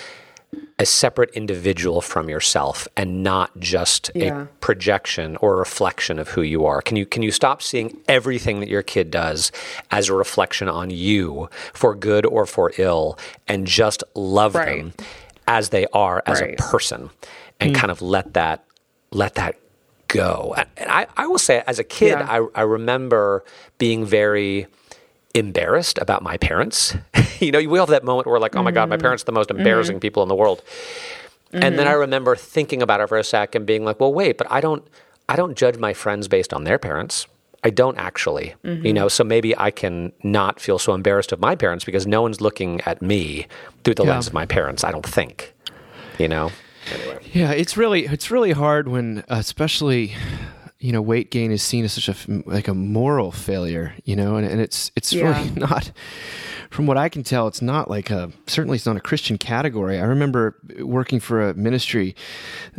a 0.79 0.85
separate 0.85 1.29
individual 1.31 2.01
from 2.01 2.29
yourself 2.29 2.87
and 2.95 3.23
not 3.23 3.57
just 3.59 4.11
Yeah. 4.15 4.43
a 4.43 4.45
projection 4.61 5.35
or 5.37 5.53
a 5.53 5.57
reflection 5.57 6.19
of 6.19 6.29
who 6.29 6.41
you 6.41 6.65
are? 6.65 6.81
Can 6.81 6.95
you 6.97 7.05
can 7.05 7.21
you 7.23 7.31
stop 7.31 7.61
seeing 7.61 7.99
everything 8.07 8.59
that 8.61 8.69
your 8.69 8.83
kid 8.83 9.11
does 9.11 9.51
as 9.91 10.07
a 10.09 10.13
reflection 10.13 10.69
on 10.69 10.89
you 10.89 11.49
for 11.73 11.93
good 11.95 12.25
or 12.25 12.45
for 12.45 12.71
ill, 12.77 13.17
and 13.47 13.67
just 13.67 14.03
love 14.15 14.55
Right. 14.55 14.77
them 14.79 14.93
as 15.47 15.69
they 15.69 15.85
are 15.93 16.23
as 16.25 16.41
Right. 16.41 16.59
a 16.59 16.63
person, 16.63 17.09
and 17.59 17.71
hmm. 17.71 17.75
kind 17.75 17.91
of 17.91 18.01
let 18.01 18.33
that 18.33 18.63
let 19.11 19.35
that 19.35 19.55
go. 20.07 20.53
And 20.77 20.89
I, 20.89 21.07
I 21.17 21.27
will 21.27 21.37
say, 21.39 21.63
as 21.67 21.79
a 21.79 21.83
kid, 21.83 22.19
Yeah. 22.19 22.27
I, 22.29 22.61
I 22.61 22.61
remember 22.63 23.43
being 23.77 24.05
very 24.05 24.67
embarrassed 25.33 25.97
about 25.99 26.23
my 26.23 26.37
parents. 26.37 26.95
you 27.39 27.51
know, 27.51 27.59
we 27.59 27.77
all 27.79 27.85
have 27.85 27.89
that 27.89 28.03
moment 28.03 28.25
where 28.25 28.33
we're 28.33 28.39
like, 28.39 28.55
oh 28.55 28.63
my 28.63 28.71
God, 28.71 28.83
Mm-hmm. 28.83 28.89
my 28.91 28.97
parents 28.97 29.23
are 29.23 29.25
the 29.25 29.31
most 29.33 29.49
embarrassing 29.51 29.99
people 29.99 30.23
in 30.23 30.29
the 30.29 30.35
world. 30.35 30.63
And 31.53 31.77
then 31.79 31.87
I 31.87 31.93
remember 31.93 32.35
thinking 32.35 32.81
about 32.81 32.99
it 33.01 33.07
for 33.07 33.17
a 33.17 33.23
sec 33.23 33.55
and 33.55 33.65
being 33.65 33.85
like, 33.85 33.99
well, 33.99 34.13
wait, 34.13 34.37
but 34.37 34.47
I 34.51 34.59
don't 34.61 34.85
I 35.29 35.35
don't 35.35 35.57
judge 35.57 35.77
my 35.77 35.93
friends 35.93 36.27
based 36.27 36.53
on 36.53 36.63
their 36.63 36.77
parents. 36.79 37.27
I 37.63 37.69
don't 37.69 37.97
actually, 37.97 38.53
Mm-hmm. 38.63 38.85
you 38.85 38.93
know, 38.93 39.07
so 39.07 39.23
maybe 39.23 39.57
I 39.57 39.71
can 39.71 40.11
not 40.23 40.59
feel 40.59 40.77
so 40.79 40.93
embarrassed 40.93 41.31
of 41.31 41.39
my 41.39 41.55
parents 41.55 41.83
because 41.85 42.05
no 42.07 42.21
one's 42.21 42.39
looking 42.41 42.81
at 42.81 43.01
me 43.01 43.47
through 43.83 43.95
the 43.95 44.03
Yeah. 44.03 44.11
lens 44.11 44.27
of 44.27 44.33
my 44.33 44.45
parents, 44.45 44.83
I 44.83 44.91
don't 44.91 45.05
think. 45.05 45.53
You 46.19 46.27
know? 46.27 46.51
Yeah, 47.33 47.51
it's 47.51 47.75
really 47.77 48.05
it's 48.05 48.29
really 48.31 48.51
hard 48.53 48.87
when, 48.87 49.23
especially, 49.27 50.15
you 50.87 50.93
know, 50.93 51.01
weight 51.01 51.29
gain 51.31 51.51
is 51.51 51.61
seen 51.61 51.83
as 51.85 51.91
such 51.93 52.07
a 52.09 52.15
like 52.45 52.67
a 52.69 52.73
moral 52.73 53.31
failure. 53.31 53.93
You 54.05 54.15
know, 54.15 54.37
and, 54.37 54.47
and 54.51 54.61
it's 54.61 54.91
it's 54.95 55.11
Yeah. 55.11 55.23
really 55.37 55.49
not. 55.67 55.91
From 56.69 56.87
what 56.87 56.97
I 56.97 57.09
can 57.09 57.23
tell, 57.23 57.47
it's 57.47 57.61
not 57.61 57.89
like 57.89 58.09
a 58.09 58.31
certainly 58.47 58.75
it's 58.77 58.85
not 58.85 58.95
a 58.97 59.01
Christian 59.09 59.37
category. 59.37 59.99
I 59.99 60.05
remember 60.05 60.55
working 60.79 61.19
for 61.19 61.49
a 61.49 61.53
ministry 61.53 62.15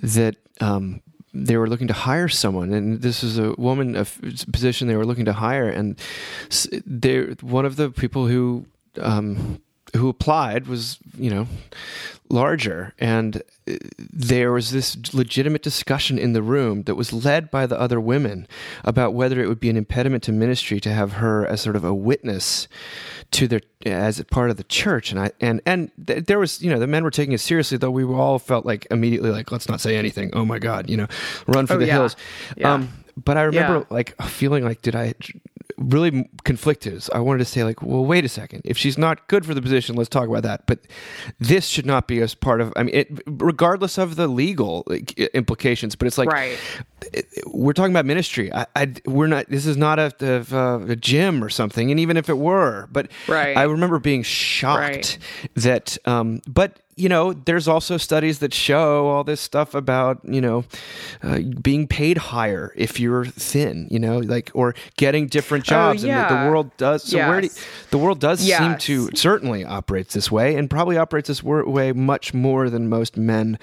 that. 0.02 0.36
Um, 0.60 1.00
they 1.34 1.56
were 1.58 1.68
looking 1.68 1.88
to 1.88 1.94
hire 1.94 2.28
someone, 2.28 2.72
and 2.72 3.02
this 3.02 3.22
was 3.22 3.38
a 3.38 3.52
woman 3.58 3.94
a 3.96 4.04
position 4.50 4.88
they 4.88 4.96
were 4.96 5.04
looking 5.06 5.26
to 5.26 5.34
hire, 5.34 5.68
and 5.68 5.96
they 6.86 7.20
one 7.42 7.66
of 7.66 7.76
the 7.76 7.90
people 7.90 8.26
who 8.26 8.64
um, 9.00 9.60
who 9.96 10.08
applied 10.08 10.66
was 10.66 10.98
you 11.16 11.30
know 11.30 11.46
larger 12.30 12.92
and 12.98 13.42
there 13.98 14.52
was 14.52 14.70
this 14.70 14.96
legitimate 15.14 15.62
discussion 15.62 16.18
in 16.18 16.34
the 16.34 16.42
room 16.42 16.82
that 16.82 16.94
was 16.94 17.12
led 17.12 17.50
by 17.50 17.64
the 17.66 17.78
other 17.80 17.98
women 17.98 18.46
about 18.84 19.14
whether 19.14 19.40
it 19.42 19.48
would 19.48 19.60
be 19.60 19.70
an 19.70 19.76
impediment 19.78 20.22
to 20.22 20.32
ministry 20.32 20.78
to 20.80 20.92
have 20.92 21.12
her 21.14 21.46
as 21.46 21.60
sort 21.62 21.74
of 21.76 21.84
a 21.84 21.94
witness 21.94 22.68
to 23.30 23.48
their 23.48 23.60
as 23.86 24.18
a 24.20 24.24
part 24.24 24.50
of 24.50 24.56
the 24.58 24.64
church 24.64 25.10
and 25.10 25.18
I 25.20 25.30
and 25.40 25.60
and 25.64 25.90
th- 26.06 26.24
there 26.26 26.38
was 26.38 26.60
you 26.60 26.68
know 26.70 26.78
the 26.78 26.86
men 26.86 27.02
were 27.02 27.10
taking 27.10 27.32
it 27.32 27.40
seriously 27.40 27.78
though 27.78 27.90
we 27.90 28.04
all 28.04 28.38
felt 28.38 28.66
like 28.66 28.86
immediately 28.90 29.30
like 29.30 29.50
let's 29.50 29.68
not 29.68 29.80
say 29.80 29.96
anything 29.96 30.30
oh 30.34 30.44
my 30.44 30.58
god 30.58 30.90
you 30.90 30.96
know 30.98 31.06
run 31.46 31.66
for 31.66 31.74
Oh, 31.74 31.78
the 31.78 31.86
yeah. 31.86 31.92
hills 31.94 32.16
Yeah. 32.56 32.74
um 32.74 32.88
but 33.22 33.36
I 33.36 33.42
remember 33.42 33.78
Yeah. 33.78 33.84
like 33.90 34.20
feeling 34.22 34.64
like 34.64 34.82
did 34.82 34.94
I 34.94 35.14
really 35.78 36.28
conflicted. 36.44 37.02
I 37.14 37.20
wanted 37.20 37.38
to 37.38 37.44
say 37.44 37.64
like, 37.64 37.80
well, 37.82 38.04
wait 38.04 38.24
a 38.24 38.28
second. 38.28 38.62
If 38.64 38.76
she's 38.76 38.98
not 38.98 39.26
good 39.28 39.46
for 39.46 39.54
the 39.54 39.62
position, 39.62 39.96
let's 39.96 40.08
talk 40.08 40.28
about 40.28 40.42
that. 40.42 40.66
But 40.66 40.80
this 41.38 41.66
should 41.66 41.86
not 41.86 42.08
be 42.08 42.20
as 42.20 42.34
part 42.34 42.60
of. 42.60 42.72
I 42.76 42.82
mean, 42.82 42.94
it, 42.94 43.22
regardless 43.26 43.96
of 43.98 44.16
the 44.16 44.26
legal 44.28 44.82
like, 44.86 45.18
implications. 45.18 45.94
But 45.94 46.06
it's 46.08 46.18
like 46.18 46.28
Right. 46.30 46.58
it- 47.12 47.26
we're 47.46 47.72
talking 47.72 47.92
about 47.92 48.04
ministry. 48.06 48.52
I, 48.52 48.66
I 48.76 48.92
we're 49.06 49.26
not. 49.28 49.48
This 49.48 49.66
is 49.66 49.76
not 49.76 49.98
a, 49.98 50.12
a, 50.20 50.90
a 50.92 50.96
gym 50.96 51.42
or 51.42 51.48
something. 51.50 51.90
And 51.90 51.98
even 52.00 52.16
if 52.16 52.28
it 52.28 52.38
were, 52.38 52.88
but 52.92 53.08
Right. 53.28 53.56
I 53.56 53.62
remember 53.62 53.98
being 53.98 54.22
shocked 54.24 54.80
Right. 54.80 55.18
that. 55.54 55.96
Um, 56.06 56.40
but 56.46 56.80
you 56.98 57.08
know, 57.08 57.32
there's 57.32 57.68
also 57.68 57.96
studies 57.96 58.40
that 58.40 58.52
show 58.52 59.06
all 59.06 59.24
this 59.24 59.40
stuff 59.40 59.74
about, 59.74 60.20
you 60.24 60.40
know, 60.40 60.64
uh, 61.22 61.38
being 61.62 61.86
paid 61.86 62.18
higher 62.18 62.72
if 62.76 62.98
you're 62.98 63.24
thin, 63.24 63.86
you 63.90 63.98
know, 63.98 64.18
like, 64.18 64.50
or 64.54 64.74
getting 64.96 65.26
different 65.28 65.64
Oh, 65.68 65.70
jobs. 65.70 66.02
And 66.02 66.12
the, 66.12 66.16
yeah. 66.16 66.44
the 66.44 66.50
world 66.50 66.76
does, 66.76 67.04
so 67.04 67.18
where 67.18 67.40
do, 67.42 67.48
the 67.90 67.98
world 67.98 68.20
does 68.20 68.40
seem 68.40 68.76
to 68.78 69.10
certainly 69.14 69.64
operates 69.64 70.14
this 70.14 70.30
way 70.30 70.56
and 70.56 70.68
probably 70.68 70.96
operates 70.96 71.28
this 71.28 71.42
way 71.42 71.92
much 71.92 72.34
more 72.34 72.68
than 72.68 72.88
most 72.88 73.16
men 73.16 73.58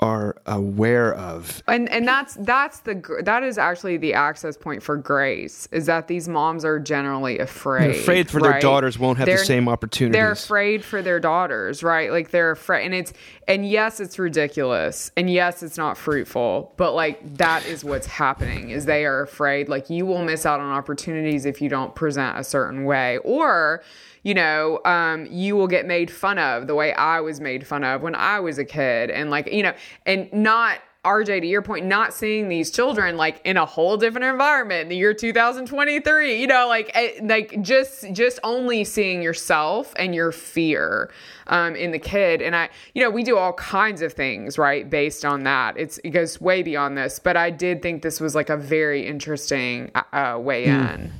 are 0.00 0.36
aware 0.46 1.12
of. 1.14 1.60
and 1.66 1.88
and 1.90 2.06
that's 2.06 2.34
that's 2.40 2.78
the 2.80 2.94
that 3.24 3.42
is 3.42 3.58
actually 3.58 3.96
the 3.96 4.14
access 4.14 4.56
point 4.56 4.80
for 4.80 4.96
grace 4.96 5.66
is 5.72 5.86
that 5.86 6.06
these 6.06 6.28
moms 6.28 6.64
are 6.64 6.78
generally 6.78 7.40
afraid 7.40 7.82
They're 7.94 8.00
afraid 8.00 8.30
for 8.30 8.40
their 8.40 8.60
daughters 8.60 8.96
won't 8.96 9.18
have 9.18 9.26
the 9.26 9.32
They're- 9.34 9.44
same 9.44 9.68
opportunities. 9.68 10.12
they're 10.16 10.30
afraid 10.30 10.84
for 10.84 11.02
their 11.02 11.18
daughters 11.18 11.82
right 11.82 12.12
like 12.12 12.30
they're 12.30 12.52
afraid 12.52 12.84
and 12.86 12.94
it's 12.94 13.12
and 13.48 13.68
yes 13.68 13.98
it's 13.98 14.20
ridiculous 14.20 15.10
and 15.16 15.28
yes 15.28 15.64
it's 15.64 15.76
not 15.76 15.98
fruitful 15.98 16.72
but 16.76 16.94
like 16.94 17.18
that 17.38 17.66
is 17.66 17.84
what's 17.84 18.06
happening 18.06 18.70
is 18.70 18.84
they 18.84 19.04
are 19.04 19.22
afraid 19.22 19.68
like 19.68 19.90
you 19.90 20.06
will 20.06 20.22
miss 20.22 20.46
out 20.46 20.60
on 20.60 20.70
opportunities 20.72 21.44
if 21.44 21.60
you 21.60 21.68
don't 21.68 21.96
present 21.96 22.38
a 22.38 22.44
certain 22.44 22.84
way 22.84 23.18
or 23.24 23.82
you 24.22 24.34
know, 24.34 24.80
um, 24.84 25.26
you 25.30 25.56
will 25.56 25.68
get 25.68 25.86
made 25.86 26.10
fun 26.10 26.38
of 26.38 26.66
the 26.66 26.74
way 26.74 26.92
I 26.92 27.20
was 27.20 27.40
made 27.40 27.66
fun 27.66 27.84
of 27.84 28.02
when 28.02 28.14
I 28.14 28.40
was 28.40 28.58
a 28.58 28.64
kid. 28.64 29.10
And 29.10 29.30
like, 29.30 29.52
you 29.52 29.62
know, 29.62 29.74
and 30.06 30.32
not 30.32 30.80
RJ, 31.04 31.40
to 31.40 31.46
your 31.46 31.62
point, 31.62 31.86
not 31.86 32.12
seeing 32.12 32.48
these 32.48 32.70
children 32.70 33.16
like 33.16 33.40
in 33.44 33.56
a 33.56 33.64
whole 33.64 33.96
different 33.96 34.24
environment 34.26 34.82
in 34.82 34.88
the 34.88 34.96
year 34.96 35.14
2023, 35.14 36.40
you 36.40 36.46
know, 36.46 36.66
like, 36.68 36.90
eh, 36.94 37.20
like 37.22 37.62
just, 37.62 38.12
just 38.12 38.40
only 38.42 38.84
seeing 38.84 39.22
yourself 39.22 39.94
and 39.96 40.14
your 40.14 40.32
fear, 40.32 41.10
um, 41.46 41.76
in 41.76 41.92
the 41.92 41.98
kid. 41.98 42.42
And 42.42 42.54
I, 42.54 42.68
you 42.94 43.02
know, 43.02 43.10
we 43.10 43.22
do 43.22 43.38
all 43.38 43.52
kinds 43.54 44.02
of 44.02 44.12
things, 44.12 44.58
right? 44.58 44.88
Based 44.90 45.24
on 45.24 45.44
that. 45.44 45.78
It's, 45.78 45.98
it 45.98 46.10
goes 46.10 46.40
way 46.40 46.62
beyond 46.62 46.98
this, 46.98 47.18
but 47.20 47.36
I 47.36 47.50
did 47.50 47.80
think 47.80 48.02
this 48.02 48.20
was 48.20 48.34
like 48.34 48.50
a 48.50 48.56
very 48.56 49.06
interesting, 49.06 49.92
uh, 50.12 50.36
way 50.38 50.64
in. 50.64 51.04
No, 51.04 51.10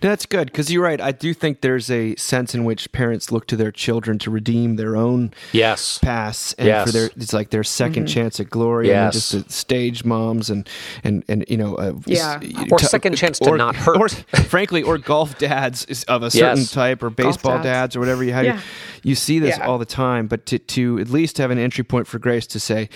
that's 0.00 0.26
good 0.26 0.46
because 0.50 0.70
you're 0.72 0.82
right. 0.82 1.00
I 1.00 1.12
do 1.12 1.32
think 1.34 1.60
there's 1.60 1.90
a 1.90 2.14
sense 2.16 2.54
in 2.54 2.64
which 2.64 2.90
parents 2.92 3.30
look 3.32 3.46
to 3.48 3.56
their 3.56 3.70
children 3.72 4.18
to 4.20 4.30
redeem 4.30 4.76
their 4.76 4.96
own 4.96 5.32
Yes. 5.52 5.98
pasts 5.98 6.54
and 6.58 6.66
Yes. 6.68 6.86
for 6.86 6.92
their 6.92 7.10
it's 7.16 7.32
like 7.32 7.50
their 7.50 7.62
2nd 7.62 8.06
chance 8.08 8.40
at 8.40 8.50
glory 8.50 8.88
Yes. 8.88 9.02
and 9.04 9.12
just 9.12 9.48
the 9.48 9.52
stage 9.52 10.04
moms 10.04 10.50
and 10.50 10.68
and 11.04 11.24
and 11.28 11.44
you 11.48 11.56
know 11.56 11.74
uh, 11.76 11.92
Yeah. 12.06 12.38
s- 12.42 12.66
Or 12.70 12.78
to- 12.78 12.84
second 12.86 13.16
chance 13.16 13.38
to 13.40 13.56
not 13.56 13.76
hurt. 13.76 13.96
or 13.96 14.08
frankly 14.44 14.82
or 14.82 14.98
golf 14.98 15.38
dads 15.38 15.84
of 16.08 16.22
a 16.22 16.30
certain 16.30 16.58
Yes. 16.58 16.70
type 16.70 17.02
or 17.02 17.10
baseball 17.10 17.54
dads. 17.58 17.64
dads. 17.64 17.96
or 17.96 18.00
whatever 18.00 18.22
you 18.24 18.32
have 18.32 18.44
Yeah. 18.44 18.60
you 19.02 19.14
see 19.14 19.38
this 19.38 19.56
Yeah. 19.58 19.66
all 19.66 19.78
the 19.78 19.84
time 19.84 20.26
but 20.26 20.46
to 20.46 20.58
to 20.58 20.98
at 20.98 21.08
least 21.10 21.38
have 21.38 21.50
an 21.50 21.58
entry 21.58 21.84
point 21.84 22.06
for 22.06 22.18
grace 22.18 22.46
to 22.48 22.60
say 22.60 22.88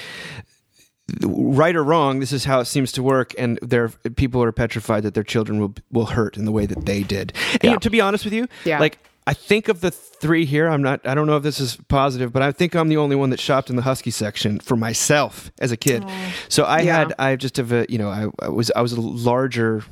right 1.23 1.77
or 1.77 1.85
wrong, 1.85 2.21
this 2.21 2.33
is 2.33 2.45
how 2.45 2.61
it 2.61 2.65
seems 2.67 2.93
to 2.93 3.03
work, 3.03 3.35
and 3.39 3.59
there 3.63 3.89
people 3.89 4.43
are 4.43 4.53
petrified 4.53 5.03
that 5.03 5.15
their 5.15 5.23
children 5.25 5.61
will 5.61 5.75
will 5.93 6.07
hurt 6.07 6.37
in 6.37 6.45
the 6.45 6.53
way 6.53 6.67
that 6.67 6.87
they 6.87 7.03
did. 7.03 7.33
And 7.55 7.65
you 7.65 7.71
know, 7.71 7.77
to 7.79 7.91
be 7.91 8.01
honest 8.01 8.25
with 8.25 8.33
you, 8.35 8.47
Yeah. 8.65 8.79
like 8.81 8.99
I 9.27 9.33
think 9.33 9.69
of 9.69 9.81
the 9.81 9.91
three 9.91 10.45
here, 10.45 10.69
I'm 10.69 10.83
not. 10.83 11.07
I 11.07 11.15
don't 11.15 11.27
know 11.27 11.37
if 11.39 11.43
this 11.43 11.59
is 11.61 11.77
positive, 11.89 12.31
but 12.33 12.43
I 12.43 12.53
think 12.53 12.75
I'm 12.75 12.89
the 12.89 12.99
only 12.99 13.17
one 13.17 13.31
that 13.31 13.41
shopped 13.41 13.71
in 13.71 13.77
the 13.77 13.83
husky 13.83 14.11
section 14.11 14.61
for 14.61 14.77
myself 14.77 15.51
as 15.61 15.73
a 15.73 15.77
kid. 15.79 16.05
So 16.51 16.65
I 16.65 16.81
Yeah. 16.81 16.99
had, 16.99 17.15
I 17.19 17.37
just 17.37 17.57
have 17.57 17.73
a, 17.73 17.87
you 17.89 17.97
know, 17.97 18.11
I, 18.11 18.27
I 18.45 18.49
was, 18.51 18.71
I 18.77 18.83
was 18.83 18.93
a 18.93 19.01
larger 19.01 19.83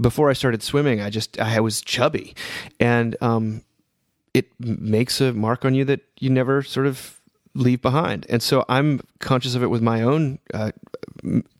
before 0.00 0.30
I 0.30 0.32
started 0.32 0.62
swimming. 0.62 1.00
I 1.00 1.10
just, 1.10 1.40
I 1.40 1.58
was 1.60 1.80
chubby, 1.82 2.34
and 2.78 3.16
um, 3.20 3.62
it 4.32 4.46
makes 4.60 5.20
a 5.20 5.32
mark 5.32 5.64
on 5.64 5.74
you 5.74 5.84
that 5.86 6.00
you 6.20 6.30
never 6.30 6.62
sort 6.62 6.86
of 6.86 7.17
leave 7.58 7.82
behind. 7.82 8.26
And 8.28 8.42
so 8.42 8.64
I'm 8.68 9.00
conscious 9.20 9.54
of 9.54 9.62
it 9.62 9.68
with 9.68 9.82
my 9.82 10.02
own 10.02 10.38
uh, 10.54 10.70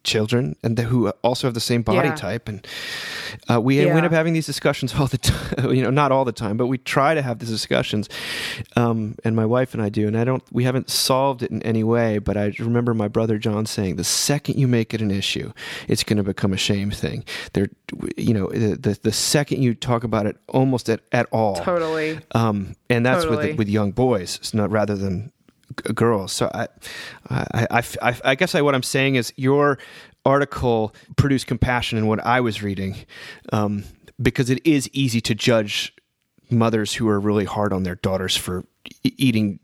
children 0.05 0.57
and 0.63 0.77
the, 0.77 0.85
who 0.85 1.09
also 1.23 1.47
have 1.49 1.55
the 1.55 1.61
same 1.61 1.83
body 1.83 2.09
Yeah. 2.09 2.15
type. 2.15 2.49
And 2.49 2.67
uh, 3.51 3.61
we 3.61 3.81
Yeah. 3.85 3.95
end 3.97 4.07
up 4.07 4.13
having 4.13 4.33
these 4.33 4.47
discussions 4.47 4.95
all 4.95 5.07
the 5.07 5.19
time, 5.31 5.73
you 5.75 5.83
know, 5.83 5.91
not 5.91 6.13
all 6.13 6.25
the 6.25 6.33
time, 6.33 6.57
but 6.57 6.67
we 6.69 6.79
try 6.79 7.15
to 7.15 7.21
have 7.23 7.41
these 7.41 7.51
discussions. 7.51 8.09
Um, 8.77 9.17
and 9.25 9.35
my 9.35 9.45
wife 9.45 9.75
and 9.75 9.83
I 9.83 9.89
do. 9.89 10.07
And 10.07 10.17
I 10.17 10.25
don't, 10.25 10.43
we 10.53 10.65
haven't 10.65 10.89
solved 10.91 11.43
it 11.43 11.51
in 11.51 11.63
any 11.63 11.83
way, 11.85 12.19
but 12.19 12.37
I 12.37 12.53
remember 12.59 12.95
my 12.95 13.09
brother 13.09 13.37
John 13.39 13.67
saying 13.67 13.97
the 13.97 14.05
second 14.05 14.59
you 14.59 14.69
make 14.69 14.95
it 14.95 15.03
an 15.03 15.11
issue, 15.11 15.53
it's 15.89 16.05
going 16.05 16.17
to 16.19 16.23
become 16.23 16.53
a 16.53 16.57
shame 16.59 16.91
thing. 16.91 17.25
There, 17.53 17.69
you 18.17 18.33
know, 18.35 18.49
the, 18.49 18.77
the, 18.77 18.99
the 19.03 19.13
second 19.13 19.63
you 19.63 19.75
talk 19.75 20.05
about 20.05 20.27
it 20.27 20.37
almost 20.49 20.89
at, 20.89 21.01
at 21.13 21.27
all. 21.33 21.57
Totally. 21.57 22.21
Um, 22.33 22.77
and 22.89 23.05
that's 23.05 23.25
Totally. 23.25 23.49
with 23.51 23.59
with 23.59 23.69
young 23.69 23.91
boys, 23.93 24.37
it's 24.37 24.55
not 24.55 24.71
rather 24.71 24.95
than 24.97 25.33
g- 25.77 25.93
girls. 25.95 26.33
So 26.33 26.51
I, 26.55 26.69
I, 27.31 27.67
I, 27.71 27.83
I, 28.03 28.21
I 28.25 28.35
guess 28.35 28.55
I, 28.55 28.63
what 28.63 28.75
I'm 28.75 28.83
saying 28.83 29.17
is 29.17 29.33
your 29.37 29.79
article 30.25 30.95
produced 31.17 31.47
compassion 31.47 31.99
in 31.99 32.07
what 32.07 32.25
I 32.25 32.41
was 32.41 32.63
reading, 32.63 32.97
um, 33.53 33.85
because 34.21 34.51
it 34.51 34.61
is 34.67 34.89
easy 34.93 35.21
to 35.23 35.35
judge 35.35 35.93
mothers 36.51 36.95
who 36.95 37.09
are 37.09 37.21
really 37.21 37.45
hard 37.45 37.73
on 37.73 37.83
their 37.83 37.95
daughters 37.97 38.37
for 38.37 38.65
e- 39.05 39.13
eating 39.17 39.59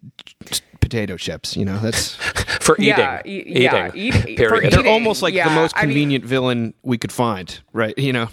potato 0.80 1.16
chips. 1.16 1.56
You 1.56 1.64
know, 1.64 1.78
that's 1.78 2.14
For 2.64 2.76
eating. 2.76 2.88
Yeah, 2.98 3.20
e- 3.26 3.44
yeah, 3.62 3.90
eating. 3.94 4.28
eat- 4.28 4.36
Period. 4.38 4.48
for 4.64 4.70
they're 4.70 4.80
eating, 4.80 4.92
almost 4.92 5.20
like 5.22 5.32
the 5.34 5.38
yeah. 5.38 5.54
most 5.54 5.74
I 5.76 5.80
mean- 5.82 5.88
convenient 5.90 6.24
villain 6.24 6.74
we 6.82 6.96
could 6.98 7.12
find, 7.12 7.58
right? 7.74 7.96
You 7.98 8.12
know. 8.14 8.28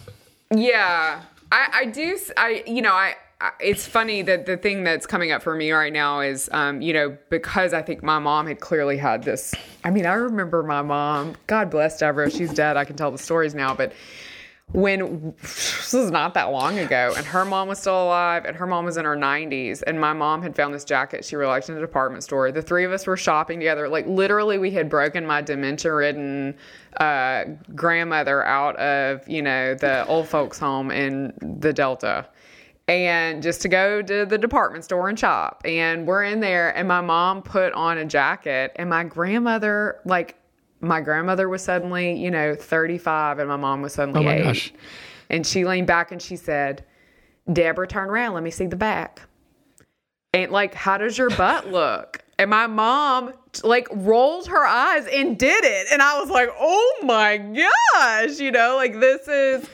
Yeah, 0.55 1.21
I, 1.51 1.67
I 1.73 1.85
do. 1.85 2.13
s- 2.13 2.31
I 2.37 2.63
you 2.67 2.81
know 2.81 2.93
I. 2.93 3.15
It's 3.59 3.87
funny 3.87 4.21
that 4.23 4.45
the 4.45 4.57
thing 4.57 4.83
that's 4.83 5.05
coming 5.05 5.31
up 5.31 5.41
for 5.41 5.55
me 5.55 5.71
right 5.71 5.91
now 5.91 6.19
is, 6.19 6.49
um, 6.51 6.81
you 6.81 6.93
know, 6.93 7.17
because 7.29 7.73
I 7.73 7.81
think 7.81 8.03
my 8.03 8.19
mom 8.19 8.47
had 8.47 8.59
clearly 8.59 8.97
had 8.97 9.23
this. 9.23 9.53
I 9.83 9.89
mean, 9.89 10.05
I 10.05 10.13
remember 10.13 10.63
my 10.63 10.81
mom. 10.81 11.35
God 11.47 11.69
bless 11.71 11.97
Deborah. 11.97 12.29
She's 12.29 12.53
dead. 12.53 12.77
I 12.77 12.85
can 12.85 12.95
tell 12.95 13.11
the 13.11 13.17
stories 13.17 13.55
now, 13.55 13.73
but 13.73 13.93
when 14.73 15.33
this 15.41 15.91
was 15.93 16.11
not 16.11 16.33
that 16.35 16.51
long 16.51 16.79
ago, 16.79 17.13
and 17.17 17.25
her 17.25 17.43
mom 17.43 17.67
was 17.67 17.79
still 17.79 18.03
alive, 18.03 18.45
and 18.45 18.55
her 18.55 18.65
mom 18.65 18.85
was 18.85 18.97
in 18.97 19.05
her 19.05 19.17
90s, 19.17 19.83
and 19.85 19.99
my 19.99 20.13
mom 20.13 20.41
had 20.41 20.55
found 20.55 20.73
this 20.73 20.85
jacket 20.85 21.25
she 21.25 21.35
really 21.35 21.49
liked 21.49 21.69
in 21.69 21.75
a 21.75 21.79
department 21.79 22.23
store. 22.23 22.51
The 22.51 22.61
three 22.61 22.85
of 22.85 22.91
us 22.91 23.05
were 23.05 23.17
shopping 23.17 23.59
together. 23.59 23.89
Like 23.89 24.07
literally, 24.07 24.57
we 24.57 24.71
had 24.71 24.89
broken 24.89 25.25
my 25.25 25.41
dementia-ridden 25.41 26.55
uh, 26.97 27.43
grandmother 27.75 28.45
out 28.45 28.75
of 28.77 29.27
you 29.27 29.41
know 29.41 29.75
the 29.75 30.05
old 30.07 30.27
folks' 30.27 30.59
home 30.59 30.91
in 30.91 31.33
the 31.41 31.73
Delta. 31.73 32.27
And 32.91 33.41
just 33.41 33.61
to 33.61 33.69
go 33.69 34.01
to 34.01 34.25
the 34.25 34.37
department 34.37 34.83
store 34.83 35.07
and 35.07 35.17
shop. 35.17 35.61
And 35.63 36.05
we're 36.05 36.23
in 36.25 36.41
there, 36.41 36.75
and 36.75 36.87
my 36.87 36.99
mom 37.01 37.41
put 37.41 37.71
on 37.73 37.97
a 37.97 38.05
jacket, 38.05 38.73
and 38.75 38.89
my 38.89 39.05
grandmother, 39.05 39.99
like, 40.03 40.35
my 40.81 40.99
grandmother 40.99 41.47
was 41.47 41.63
suddenly, 41.63 42.17
you 42.17 42.29
know, 42.31 42.53
35 42.55 43.37
and 43.39 43.47
my 43.47 43.55
mom 43.55 43.81
was 43.83 43.93
suddenly 43.93 44.19
Oh 44.19 44.23
my 44.23 44.35
eight. 44.37 44.43
gosh. 44.43 44.73
And 45.29 45.45
she 45.45 45.63
leaned 45.63 45.85
back 45.87 46.11
and 46.11 46.19
she 46.21 46.35
said, 46.35 46.83
Deborah, 47.53 47.87
turn 47.87 48.09
around. 48.09 48.33
Let 48.33 48.41
me 48.43 48.49
see 48.49 48.65
the 48.65 48.75
back. 48.75 49.21
And 50.33 50.51
like, 50.51 50.73
how 50.73 50.97
does 50.97 51.17
your 51.17 51.29
butt 51.29 51.67
look? 51.71 52.23
And 52.39 52.49
my 52.49 52.65
mom 52.65 53.31
like 53.63 53.87
rolled 53.91 54.47
her 54.47 54.65
eyes 54.65 55.05
and 55.05 55.37
did 55.37 55.63
it. 55.63 55.87
And 55.91 56.01
I 56.01 56.19
was 56.19 56.31
like, 56.31 56.49
oh 56.59 56.99
my 57.03 57.37
gosh, 57.37 58.39
you 58.39 58.49
know, 58.49 58.75
like 58.75 58.99
this 58.99 59.27
is 59.27 59.69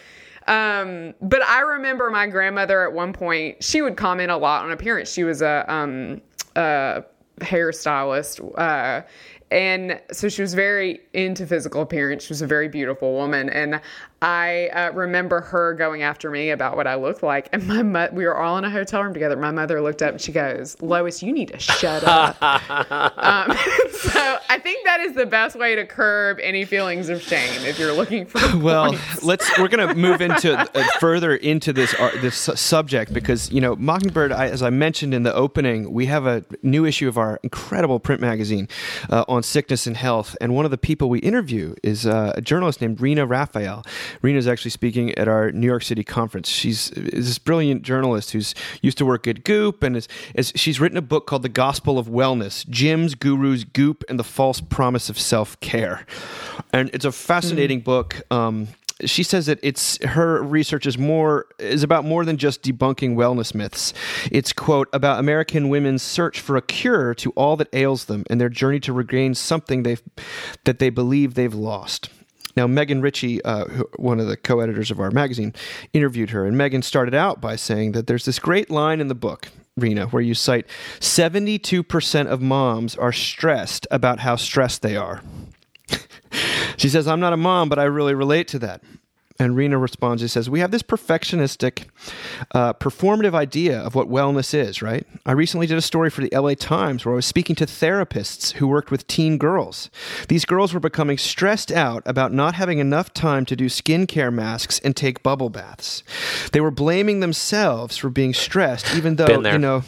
um 0.47 1.13
but 1.21 1.43
I 1.43 1.61
remember 1.61 2.09
my 2.09 2.27
grandmother 2.27 2.83
at 2.83 2.93
one 2.93 3.13
point, 3.13 3.63
she 3.63 3.81
would 3.81 3.97
comment 3.97 4.31
a 4.31 4.37
lot 4.37 4.63
on 4.63 4.71
appearance. 4.71 5.11
She 5.11 5.23
was 5.23 5.41
a 5.41 5.65
um 5.71 6.21
a 6.55 7.03
hairstylist. 7.39 8.53
Uh 8.57 9.01
and 9.49 10.01
so 10.11 10.27
she 10.27 10.41
was 10.41 10.53
very 10.53 10.99
into 11.13 11.47
physical 11.47 11.81
appearance. 11.81 12.23
She 12.25 12.31
was 12.31 12.41
a 12.41 12.47
very 12.47 12.67
beautiful 12.67 13.13
woman, 13.13 13.49
and 13.49 13.79
I 14.21 14.67
uh, 14.67 14.91
remember 14.93 15.41
her 15.41 15.73
going 15.73 16.01
after 16.01 16.31
me 16.31 16.49
about 16.49 16.75
what 16.75 16.87
I 16.87 16.95
looked 16.95 17.21
like. 17.21 17.49
And 17.53 17.67
my 17.67 17.83
mo- 17.83 18.09
we 18.11 18.25
were 18.25 18.35
all 18.35 18.57
in 18.57 18.63
a 18.63 18.69
hotel 18.69 19.03
room 19.03 19.13
together. 19.13 19.35
My 19.35 19.51
mother 19.51 19.81
looked 19.81 20.01
up 20.01 20.11
and 20.11 20.21
she 20.21 20.31
goes, 20.31 20.75
"Lois, 20.81 21.21
you 21.21 21.31
need 21.31 21.49
to 21.49 21.59
shut 21.59 22.03
up." 22.03 22.41
um, 22.41 23.55
so 23.91 24.37
I 24.49 24.59
think 24.59 24.85
that 24.85 25.01
is 25.01 25.13
the 25.13 25.25
best 25.25 25.55
way 25.55 25.75
to 25.75 25.85
curb 25.85 26.39
any 26.41 26.65
feelings 26.65 27.09
of 27.09 27.21
shame 27.21 27.63
if 27.65 27.77
you're 27.77 27.93
looking 27.93 28.25
for. 28.25 28.39
well 28.57 28.87
points. 28.87 29.23
let's 29.23 29.59
we're 29.59 29.67
going 29.67 29.87
to 29.87 29.93
move 29.93 30.21
into 30.21 30.57
uh, 30.57 30.83
further 30.99 31.35
into 31.35 31.73
this 31.73 31.93
ar- 31.95 32.15
this 32.17 32.35
su- 32.35 32.55
subject 32.55 33.13
because 33.13 33.51
you 33.51 33.61
know 33.61 33.75
mockingbird 33.75 34.31
I, 34.31 34.47
as 34.47 34.61
i 34.61 34.69
mentioned 34.69 35.13
in 35.13 35.23
the 35.23 35.33
opening 35.33 35.91
we 35.91 36.05
have 36.07 36.25
a 36.25 36.43
new 36.63 36.85
issue 36.85 37.07
of 37.07 37.17
our 37.17 37.39
incredible 37.43 37.99
print 37.99 38.21
magazine 38.21 38.67
uh, 39.09 39.25
on 39.27 39.43
sickness 39.43 39.87
and 39.87 39.97
health 39.97 40.35
and 40.41 40.55
one 40.55 40.65
of 40.65 40.71
the 40.71 40.77
people 40.77 41.09
we 41.09 41.19
interview 41.19 41.75
is 41.83 42.05
uh, 42.05 42.33
a 42.35 42.41
journalist 42.41 42.81
named 42.81 43.01
rina 43.01 43.25
raphael 43.25 43.83
rina 44.21 44.37
is 44.37 44.47
actually 44.47 44.71
speaking 44.71 45.13
at 45.17 45.27
our 45.27 45.51
new 45.51 45.67
york 45.67 45.83
city 45.83 46.03
conference 46.03 46.49
she's 46.49 46.89
this 46.91 47.37
brilliant 47.37 47.81
journalist 47.81 48.31
who's 48.31 48.53
used 48.81 48.97
to 48.97 49.05
work 49.05 49.27
at 49.27 49.43
goop 49.43 49.83
and 49.83 49.97
is, 49.97 50.07
is 50.35 50.51
she's 50.55 50.79
written 50.79 50.97
a 50.97 51.01
book 51.01 51.27
called 51.27 51.43
the 51.43 51.49
gospel 51.49 51.97
of 51.97 52.07
wellness 52.07 52.65
gyms 52.67 53.17
gurus 53.17 53.63
goop 53.63 54.03
and 54.09 54.19
the 54.19 54.23
false 54.23 54.61
promise 54.61 55.09
of 55.09 55.19
self-care 55.19 56.05
and 56.73 56.89
it's 56.93 57.05
a 57.05 57.11
fascinating 57.11 57.79
book 57.81 58.21
um, 58.31 58.67
she 59.05 59.23
says 59.23 59.45
that 59.45 59.59
it's 59.61 60.03
her 60.03 60.41
research 60.41 60.85
is 60.85 60.97
more 60.97 61.45
is 61.59 61.83
about 61.83 62.03
more 62.03 62.25
than 62.25 62.37
just 62.37 62.63
debunking 62.63 63.15
wellness 63.15 63.53
myths. 63.53 63.93
It's 64.31 64.51
quote 64.53 64.89
about 64.91 65.19
American 65.19 65.69
women's 65.69 66.01
search 66.01 66.39
for 66.39 66.57
a 66.57 66.61
cure 66.61 67.13
to 67.15 67.31
all 67.31 67.55
that 67.57 67.73
ails 67.73 68.05
them 68.05 68.23
and 68.29 68.41
their 68.41 68.49
journey 68.49 68.79
to 68.81 68.93
regain 68.93 69.35
something 69.35 69.83
they 69.83 69.97
that 70.63 70.79
they 70.79 70.89
believe 70.89 71.35
they've 71.35 71.53
lost. 71.53 72.09
Now, 72.57 72.65
Megan 72.65 73.01
Ritchie, 73.01 73.43
uh, 73.43 73.65
one 73.97 74.19
of 74.19 74.25
the 74.25 74.35
co 74.35 74.61
editors 74.61 74.89
of 74.89 74.99
our 74.99 75.11
magazine, 75.11 75.53
interviewed 75.93 76.31
her. 76.31 76.43
And 76.43 76.57
Megan 76.57 76.81
started 76.81 77.13
out 77.13 77.39
by 77.39 77.55
saying 77.55 77.91
that 77.91 78.07
there's 78.07 78.25
this 78.25 78.39
great 78.39 78.71
line 78.71 78.99
in 78.99 79.09
the 79.09 79.15
book, 79.15 79.49
Rina, 79.77 80.07
where 80.07 80.23
you 80.23 80.33
cite 80.33 80.65
72% 80.99 82.25
of 82.25 82.41
moms 82.41 82.95
are 82.95 83.11
stressed 83.11 83.85
about 83.91 84.21
how 84.21 84.35
stressed 84.35 84.81
they 84.81 84.95
are. 84.95 85.21
she 86.77 86.89
says, 86.89 87.07
I'm 87.07 87.19
not 87.19 87.31
a 87.31 87.37
mom, 87.37 87.69
but 87.69 87.77
I 87.77 87.83
really 87.83 88.15
relate 88.15 88.47
to 88.49 88.59
that. 88.59 88.81
And 89.39 89.55
Rina 89.55 89.77
responds, 89.77 90.21
he 90.21 90.27
says, 90.27 90.49
We 90.49 90.61
have 90.61 90.71
this 90.71 90.81
perfectionistic, 90.81 91.85
uh, 92.53 92.73
performative 92.73 93.35
idea 93.35 93.79
of 93.79 93.93
what 93.93 94.09
wellness 94.09 94.53
is, 94.53 94.81
right? 94.81 95.05
I 95.25 95.33
recently 95.33 95.67
did 95.67 95.77
a 95.77 95.81
story 95.81 96.09
for 96.09 96.21
the 96.21 96.29
LA 96.35 96.55
Times 96.55 97.05
where 97.05 97.13
I 97.13 97.17
was 97.17 97.25
speaking 97.25 97.55
to 97.57 97.65
therapists 97.65 98.53
who 98.53 98.67
worked 98.67 98.89
with 98.89 99.05
teen 99.07 99.37
girls. 99.37 99.89
These 100.27 100.45
girls 100.45 100.73
were 100.73 100.79
becoming 100.79 101.17
stressed 101.17 101.71
out 101.71 102.01
about 102.05 102.33
not 102.33 102.55
having 102.55 102.79
enough 102.79 103.13
time 103.13 103.45
to 103.45 103.55
do 103.55 103.67
skincare 103.67 104.33
masks 104.33 104.79
and 104.79 104.95
take 104.95 105.21
bubble 105.21 105.49
baths. 105.49 106.03
They 106.51 106.61
were 106.61 106.71
blaming 106.71 107.19
themselves 107.19 107.97
for 107.97 108.09
being 108.09 108.33
stressed, 108.33 108.95
even 108.95 109.17
though, 109.17 109.27
you 109.53 109.59
know, 109.59 109.83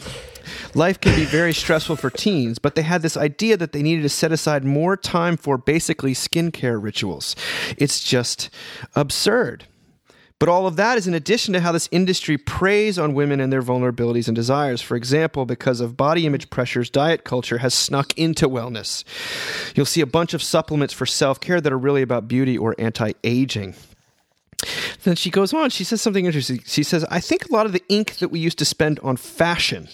Life 0.74 1.00
can 1.00 1.14
be 1.16 1.24
very 1.24 1.52
stressful 1.52 1.96
for 1.96 2.10
teens, 2.10 2.58
but 2.58 2.74
they 2.74 2.82
had 2.82 3.02
this 3.02 3.16
idea 3.16 3.56
that 3.56 3.72
they 3.72 3.82
needed 3.82 4.02
to 4.02 4.08
set 4.08 4.32
aside 4.32 4.64
more 4.64 4.96
time 4.96 5.36
for 5.36 5.58
basically 5.58 6.14
skincare 6.14 6.82
rituals. 6.82 7.36
It's 7.76 8.02
just 8.02 8.50
absurd. 8.94 9.66
But 10.40 10.48
all 10.48 10.66
of 10.66 10.76
that 10.76 10.96
is 10.96 11.06
in 11.06 11.12
addition 11.12 11.52
to 11.52 11.60
how 11.60 11.70
this 11.70 11.88
industry 11.92 12.38
preys 12.38 12.98
on 12.98 13.12
women 13.12 13.40
and 13.40 13.52
their 13.52 13.60
vulnerabilities 13.60 14.26
and 14.26 14.34
desires. 14.34 14.80
For 14.80 14.96
example, 14.96 15.44
because 15.44 15.82
of 15.82 15.98
body 15.98 16.24
image 16.24 16.48
pressures, 16.48 16.88
diet 16.88 17.24
culture 17.24 17.58
has 17.58 17.74
snuck 17.74 18.16
into 18.16 18.48
wellness. 18.48 19.04
You'll 19.76 19.84
see 19.84 20.00
a 20.00 20.06
bunch 20.06 20.32
of 20.32 20.42
supplements 20.42 20.94
for 20.94 21.04
self 21.04 21.40
care 21.40 21.60
that 21.60 21.70
are 21.70 21.78
really 21.78 22.00
about 22.00 22.26
beauty 22.26 22.56
or 22.56 22.74
anti 22.78 23.12
aging. 23.22 23.74
Then 25.02 25.14
she 25.14 25.28
goes 25.28 25.52
on, 25.52 25.68
she 25.68 25.84
says 25.84 26.00
something 26.00 26.24
interesting. 26.24 26.62
She 26.64 26.82
says, 26.82 27.04
I 27.10 27.20
think 27.20 27.48
a 27.48 27.52
lot 27.52 27.66
of 27.66 27.72
the 27.72 27.82
ink 27.90 28.16
that 28.16 28.30
we 28.30 28.40
used 28.40 28.58
to 28.58 28.64
spend 28.64 28.98
on 29.00 29.16
fashion 29.16 29.88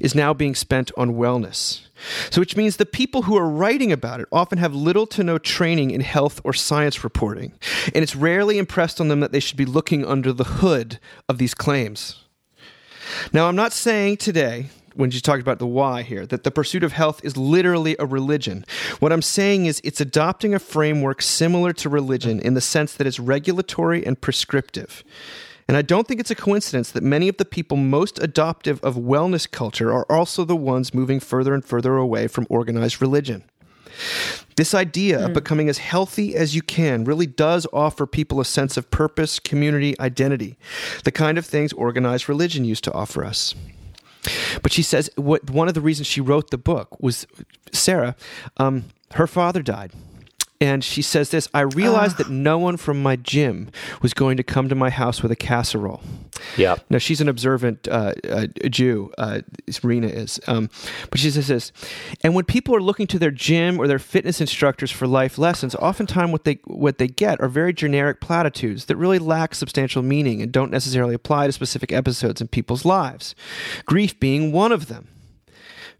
is 0.00 0.14
now 0.14 0.32
being 0.34 0.54
spent 0.54 0.90
on 0.96 1.14
wellness. 1.14 1.86
So, 2.30 2.40
which 2.40 2.56
means 2.56 2.76
the 2.76 2.86
people 2.86 3.22
who 3.22 3.36
are 3.36 3.48
writing 3.48 3.92
about 3.92 4.20
it 4.20 4.28
often 4.32 4.58
have 4.58 4.74
little 4.74 5.06
to 5.08 5.22
no 5.22 5.38
training 5.38 5.92
in 5.92 6.00
health 6.00 6.40
or 6.44 6.52
science 6.52 7.04
reporting, 7.04 7.52
and 7.94 8.02
it's 8.02 8.16
rarely 8.16 8.58
impressed 8.58 9.00
on 9.00 9.08
them 9.08 9.20
that 9.20 9.32
they 9.32 9.40
should 9.40 9.56
be 9.56 9.64
looking 9.64 10.04
under 10.04 10.32
the 10.32 10.44
hood 10.44 10.98
of 11.28 11.38
these 11.38 11.54
claims. 11.54 12.24
Now, 13.32 13.48
I'm 13.48 13.56
not 13.56 13.72
saying 13.72 14.18
today, 14.18 14.70
when 14.94 15.10
you 15.10 15.20
talked 15.20 15.42
about 15.42 15.58
the 15.58 15.66
why 15.66 16.02
here, 16.02 16.26
that 16.26 16.44
the 16.44 16.50
pursuit 16.50 16.82
of 16.82 16.92
health 16.92 17.20
is 17.24 17.36
literally 17.36 17.96
a 17.98 18.06
religion. 18.06 18.64
What 19.00 19.12
I'm 19.12 19.22
saying 19.22 19.66
is 19.66 19.80
it's 19.84 20.00
adopting 20.00 20.54
a 20.54 20.58
framework 20.58 21.22
similar 21.22 21.72
to 21.74 21.88
religion 21.88 22.40
in 22.40 22.54
the 22.54 22.60
sense 22.60 22.94
that 22.94 23.06
it's 23.06 23.20
regulatory 23.20 24.04
and 24.04 24.20
prescriptive. 24.20 25.04
And 25.72 25.78
I 25.78 25.80
don't 25.80 26.06
think 26.06 26.20
it's 26.20 26.30
a 26.30 26.34
coincidence 26.34 26.90
that 26.90 27.02
many 27.02 27.30
of 27.30 27.38
the 27.38 27.46
people 27.46 27.78
most 27.78 28.18
adoptive 28.22 28.78
of 28.84 28.96
wellness 28.96 29.50
culture 29.50 29.90
are 29.90 30.04
also 30.12 30.44
the 30.44 30.54
ones 30.54 30.92
moving 30.92 31.18
further 31.18 31.54
and 31.54 31.64
further 31.64 31.96
away 31.96 32.28
from 32.28 32.46
organized 32.50 33.00
religion. 33.00 33.42
This 34.56 34.74
idea 34.74 35.16
mm. 35.16 35.22
of 35.22 35.28
hmm. 35.28 35.32
becoming 35.32 35.70
as 35.70 35.78
healthy 35.78 36.36
as 36.36 36.54
you 36.54 36.60
can 36.60 37.04
really 37.04 37.24
does 37.24 37.66
offer 37.72 38.06
people 38.06 38.38
a 38.38 38.44
sense 38.44 38.76
of 38.76 38.90
purpose, 38.90 39.38
community, 39.38 39.98
identity, 39.98 40.58
the 41.04 41.10
kind 41.10 41.38
of 41.38 41.46
things 41.46 41.72
organized 41.72 42.28
religion 42.28 42.66
used 42.66 42.84
to 42.84 42.92
offer 42.92 43.24
us. 43.24 43.54
But 44.62 44.72
she 44.72 44.82
says 44.82 45.08
what 45.16 45.48
one 45.48 45.68
of 45.68 45.74
the 45.74 45.80
reasons 45.80 46.06
she 46.06 46.20
wrote 46.20 46.50
the 46.50 46.58
book 46.58 47.00
was 47.00 47.26
Sarah. 47.72 48.14
Um, 48.58 48.84
her 49.12 49.26
father 49.26 49.62
died 49.62 49.92
and 50.62 50.84
she 50.84 51.02
says 51.02 51.30
this 51.30 51.48
I 51.52 51.62
realized 51.62 52.14
uh. 52.14 52.24
that 52.24 52.30
no 52.30 52.56
one 52.56 52.76
from 52.76 53.02
my 53.02 53.16
gym 53.16 53.68
was 54.00 54.14
going 54.14 54.36
to 54.36 54.44
come 54.44 54.68
to 54.68 54.76
my 54.76 54.90
house 54.90 55.20
with 55.20 55.32
a 55.32 55.36
casserole. 55.36 56.00
Yeah. 56.56 56.76
Now, 56.88 56.98
she's 56.98 57.20
an 57.20 57.28
observant 57.28 57.88
uh, 57.88 58.14
uh, 58.28 58.46
Jew, 58.70 59.12
uh, 59.18 59.40
Rina 59.82 60.06
is. 60.06 60.40
Um, 60.46 60.70
but 61.10 61.18
she 61.18 61.30
says 61.30 61.48
this 61.48 61.72
And 62.22 62.34
when 62.34 62.44
people 62.44 62.76
are 62.76 62.80
looking 62.80 63.08
to 63.08 63.18
their 63.18 63.32
gym 63.32 63.80
or 63.80 63.88
their 63.88 63.98
fitness 63.98 64.40
instructors 64.40 64.92
for 64.92 65.08
life 65.08 65.36
lessons, 65.36 65.74
oftentimes 65.74 66.30
what 66.30 66.44
they, 66.44 66.60
what 66.64 66.98
they 66.98 67.08
get 67.08 67.40
are 67.40 67.48
very 67.48 67.72
generic 67.72 68.20
platitudes 68.20 68.84
that 68.84 68.96
really 68.96 69.18
lack 69.18 69.56
substantial 69.56 70.02
meaning 70.02 70.40
and 70.40 70.52
don't 70.52 70.70
necessarily 70.70 71.14
apply 71.14 71.46
to 71.46 71.52
specific 71.52 71.92
episodes 71.92 72.40
in 72.40 72.46
people's 72.46 72.84
lives. 72.84 73.34
Grief 73.84 74.18
being 74.20 74.52
one 74.52 74.70
of 74.70 74.86
them. 74.86 75.08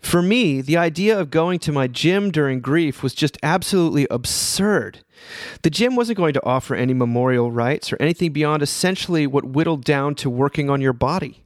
For 0.03 0.21
me, 0.21 0.61
the 0.61 0.77
idea 0.77 1.19
of 1.19 1.31
going 1.31 1.61
to 1.61 1.73
my 1.73 1.87
gym 1.87 2.31
during 2.31 2.61
grief 2.61 3.03
was 3.03 3.15
just 3.15 3.39
absolutely 3.43 4.07
absurd. 4.11 4.99
The 5.63 5.71
gym 5.71 5.95
wasn't 5.95 6.19
going 6.19 6.35
to 6.35 6.45
offer 6.45 6.75
any 6.75 6.93
memorial 6.93 7.53
rites 7.53 7.93
or 7.93 7.97
anything 8.01 8.33
beyond 8.33 8.63
essentially 8.63 9.27
what 9.27 9.45
whittled 9.45 9.85
down 9.85 10.17
to 10.17 10.29
working 10.29 10.69
on 10.69 10.81
your 10.81 10.93
body. 10.93 11.45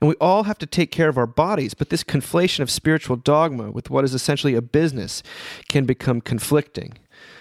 And 0.00 0.08
we 0.08 0.14
all 0.20 0.44
have 0.44 0.58
to 0.58 0.66
take 0.66 0.90
care 0.90 1.08
of 1.08 1.18
our 1.18 1.26
bodies, 1.26 1.74
but 1.74 1.90
this 1.90 2.02
conflation 2.02 2.60
of 2.60 2.70
spiritual 2.70 3.16
dogma 3.16 3.70
with 3.70 3.90
what 3.90 4.04
is 4.04 4.14
essentially 4.14 4.54
a 4.54 4.62
business 4.62 5.22
can 5.68 5.84
become 5.84 6.20
conflicting. 6.20 6.94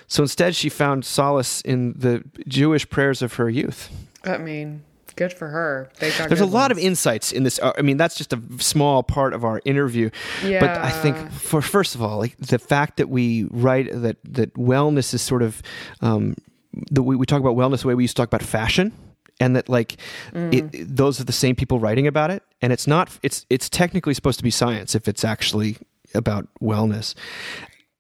So 0.07 0.23
instead, 0.23 0.55
she 0.55 0.69
found 0.69 1.05
solace 1.05 1.61
in 1.61 1.93
the 1.93 2.23
Jewish 2.47 2.89
prayers 2.89 3.21
of 3.21 3.35
her 3.35 3.49
youth. 3.49 3.89
I 4.23 4.37
mean, 4.37 4.83
Good 5.15 5.33
for 5.33 5.47
her. 5.47 5.89
There's 5.99 6.41
a 6.41 6.45
lot 6.45 6.71
of 6.71 6.77
insights 6.77 7.31
in 7.31 7.43
this. 7.43 7.59
Uh, 7.59 7.73
I 7.77 7.81
mean, 7.81 7.97
that's 7.97 8.15
just 8.15 8.33
a 8.33 8.41
small 8.59 9.03
part 9.03 9.33
of 9.33 9.43
our 9.43 9.61
interview. 9.65 10.09
Yeah. 10.43 10.59
But 10.59 10.77
I 10.77 10.91
think, 10.91 11.31
for 11.31 11.61
first 11.61 11.95
of 11.95 12.01
all, 12.01 12.17
like 12.17 12.37
the 12.37 12.59
fact 12.59 12.97
that 12.97 13.09
we 13.09 13.45
write 13.51 13.89
that 13.91 14.17
that 14.23 14.53
wellness 14.53 15.13
is 15.13 15.21
sort 15.21 15.41
of 15.41 15.61
um, 16.01 16.35
the 16.73 17.03
we, 17.03 17.15
we 17.15 17.25
talk 17.25 17.39
about 17.39 17.55
wellness 17.55 17.81
the 17.81 17.87
way 17.87 17.95
we 17.95 18.03
used 18.03 18.15
to 18.15 18.21
talk 18.21 18.29
about 18.29 18.43
fashion 18.43 18.93
and 19.39 19.55
that 19.55 19.67
like 19.67 19.97
mm. 20.31 20.53
it, 20.53 20.95
those 20.95 21.19
are 21.19 21.23
the 21.23 21.33
same 21.33 21.55
people 21.55 21.79
writing 21.79 22.07
about 22.07 22.31
it 22.31 22.43
and 22.61 22.71
it's 22.71 22.87
not 22.87 23.09
it's 23.23 23.45
it's 23.49 23.69
technically 23.69 24.13
supposed 24.13 24.37
to 24.39 24.43
be 24.43 24.51
science 24.51 24.95
if 24.95 25.07
it's 25.07 25.25
actually 25.25 25.77
about 26.13 26.47
wellness 26.61 27.15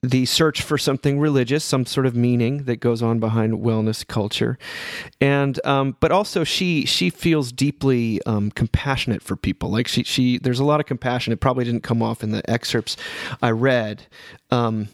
the 0.03 0.25
search 0.25 0.61
for 0.63 0.77
something 0.77 1.19
religious, 1.19 1.63
some 1.63 1.85
sort 1.85 2.05
of 2.07 2.15
meaning 2.15 2.63
that 2.63 2.77
goes 2.77 3.03
on 3.03 3.19
behind 3.19 3.53
wellness 3.59 4.05
culture, 4.05 4.57
and 5.19 5.63
um, 5.65 5.95
but 5.99 6.11
also 6.11 6.43
she 6.43 6.85
she 6.85 7.09
feels 7.09 7.51
deeply 7.51 8.21
um, 8.25 8.49
compassionate 8.51 9.21
for 9.21 9.35
people. 9.35 9.69
Like 9.69 9.87
she 9.87 10.03
she 10.03 10.39
there's 10.39 10.59
a 10.59 10.65
lot 10.65 10.79
of 10.79 10.87
compassion. 10.87 11.33
It 11.33 11.39
probably 11.39 11.65
didn't 11.65 11.83
come 11.83 12.01
off 12.01 12.23
in 12.23 12.31
the 12.31 12.47
excerpts 12.49 12.97
I 13.41 13.51
read. 13.51 14.07
Um, 14.49 14.89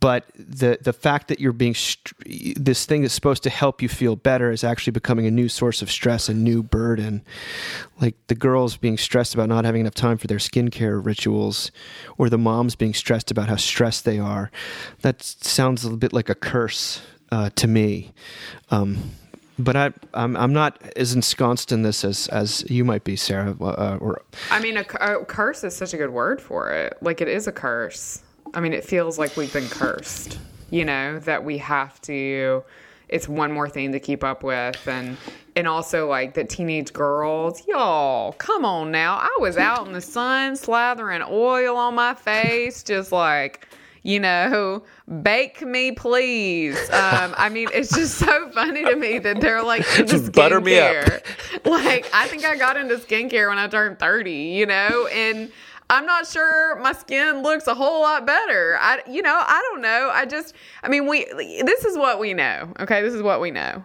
but 0.00 0.24
the 0.34 0.78
the 0.80 0.94
fact 0.94 1.28
that 1.28 1.40
you're 1.40 1.52
being 1.52 1.76
this 2.56 2.86
thing 2.86 3.02
that's 3.02 3.12
supposed 3.12 3.42
to 3.42 3.50
help 3.50 3.82
you 3.82 3.88
feel 3.88 4.16
better 4.16 4.50
is 4.50 4.64
actually 4.64 4.92
becoming 4.92 5.26
a 5.26 5.30
new 5.30 5.48
source 5.48 5.82
of 5.82 5.90
stress, 5.90 6.28
a 6.28 6.34
new 6.34 6.62
burden. 6.62 7.22
Like 8.00 8.14
the 8.28 8.34
girls 8.34 8.78
being 8.78 8.96
stressed 8.96 9.34
about 9.34 9.48
not 9.48 9.66
having 9.66 9.82
enough 9.82 9.94
time 9.94 10.16
for 10.16 10.26
their 10.26 10.38
skincare 10.38 11.04
rituals, 11.04 11.70
or 12.16 12.30
the 12.30 12.38
moms 12.38 12.76
being 12.76 12.94
stressed 12.94 13.30
about 13.30 13.48
how 13.48 13.56
stressed 13.56 14.06
they 14.06 14.18
are. 14.18 14.50
That 15.02 15.22
sounds 15.22 15.84
a 15.84 15.90
bit 15.90 16.14
like 16.14 16.30
a 16.30 16.34
curse 16.34 17.02
uh, 17.30 17.50
to 17.56 17.68
me. 17.68 18.12
Um, 18.70 19.10
but 19.58 19.76
I, 19.76 19.92
I'm, 20.14 20.36
I'm 20.36 20.52
not 20.52 20.82
as 20.96 21.14
ensconced 21.14 21.70
in 21.70 21.82
this 21.82 22.04
as, 22.04 22.26
as 22.28 22.68
you 22.68 22.84
might 22.84 23.04
be, 23.04 23.14
Sarah. 23.14 23.54
Uh, 23.60 23.98
or 24.00 24.22
I 24.50 24.60
mean, 24.60 24.76
a, 24.76 24.84
a 25.00 25.24
curse 25.24 25.62
is 25.62 25.76
such 25.76 25.94
a 25.94 25.96
good 25.96 26.10
word 26.10 26.40
for 26.40 26.72
it. 26.72 26.96
Like 27.00 27.20
it 27.20 27.28
is 27.28 27.46
a 27.46 27.52
curse. 27.52 28.23
I 28.54 28.60
mean, 28.60 28.72
it 28.72 28.84
feels 28.84 29.18
like 29.18 29.36
we've 29.36 29.52
been 29.52 29.68
cursed, 29.68 30.38
you 30.70 30.84
know, 30.84 31.18
that 31.20 31.44
we 31.44 31.58
have 31.58 32.00
to 32.02 32.64
it's 33.08 33.28
one 33.28 33.52
more 33.52 33.68
thing 33.68 33.92
to 33.92 34.00
keep 34.00 34.24
up 34.24 34.42
with. 34.42 34.88
And 34.88 35.16
and 35.56 35.68
also 35.68 36.08
like 36.08 36.34
the 36.34 36.44
teenage 36.44 36.92
girls 36.92 37.66
y'all 37.68 38.32
come 38.32 38.64
on 38.64 38.90
now. 38.90 39.16
I 39.16 39.36
was 39.40 39.56
out 39.56 39.86
in 39.86 39.92
the 39.92 40.00
sun 40.00 40.54
slathering 40.54 41.28
oil 41.30 41.76
on 41.76 41.94
my 41.94 42.14
face 42.14 42.82
just 42.82 43.12
like 43.12 43.68
you 44.02 44.20
know 44.20 44.82
bake 45.22 45.62
me 45.62 45.92
please. 45.92 46.76
Um, 46.90 47.34
i 47.36 47.48
mean 47.48 47.68
it's 47.72 47.94
just 47.94 48.18
so 48.18 48.50
funny 48.50 48.84
to 48.84 48.96
me 48.96 49.18
that 49.20 49.40
they're 49.40 49.62
like 49.62 49.86
into 49.98 50.18
just 50.18 50.32
butter 50.32 50.60
me 50.60 50.78
up. 50.78 51.06
like 51.64 52.08
i 52.12 52.26
think 52.28 52.44
i 52.44 52.56
got 52.56 52.76
into 52.76 52.96
skincare 52.96 53.48
when 53.48 53.58
i 53.58 53.66
turned 53.68 53.98
30 53.98 54.30
you 54.32 54.66
know? 54.66 55.06
And 55.12 55.50
I'm 55.90 56.06
not 56.06 56.26
sure 56.26 56.76
my 56.80 56.92
skin 56.92 57.42
looks 57.42 57.66
a 57.66 57.74
whole 57.74 58.02
lot 58.02 58.26
better. 58.26 58.76
I, 58.80 59.02
you 59.08 59.22
know, 59.22 59.34
I 59.34 59.62
don't 59.70 59.82
know. 59.82 60.10
I 60.12 60.24
just, 60.26 60.54
I 60.82 60.88
mean, 60.88 61.06
we, 61.06 61.24
this 61.62 61.84
is 61.84 61.96
what 61.96 62.18
we 62.18 62.34
know. 62.34 62.72
Okay. 62.80 63.02
This 63.02 63.14
is 63.14 63.22
what 63.22 63.40
we 63.40 63.50
know 63.50 63.84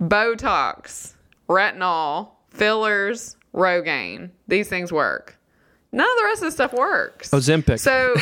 Botox, 0.00 1.14
retinol, 1.48 2.30
fillers, 2.50 3.36
Rogaine. 3.54 4.30
These 4.48 4.68
things 4.68 4.92
work. 4.92 5.36
None 5.92 6.08
of 6.08 6.16
the 6.18 6.24
rest 6.24 6.42
of 6.42 6.46
the 6.46 6.52
stuff 6.52 6.72
works. 6.72 7.30
Ozempic. 7.30 7.80
So, 7.80 8.14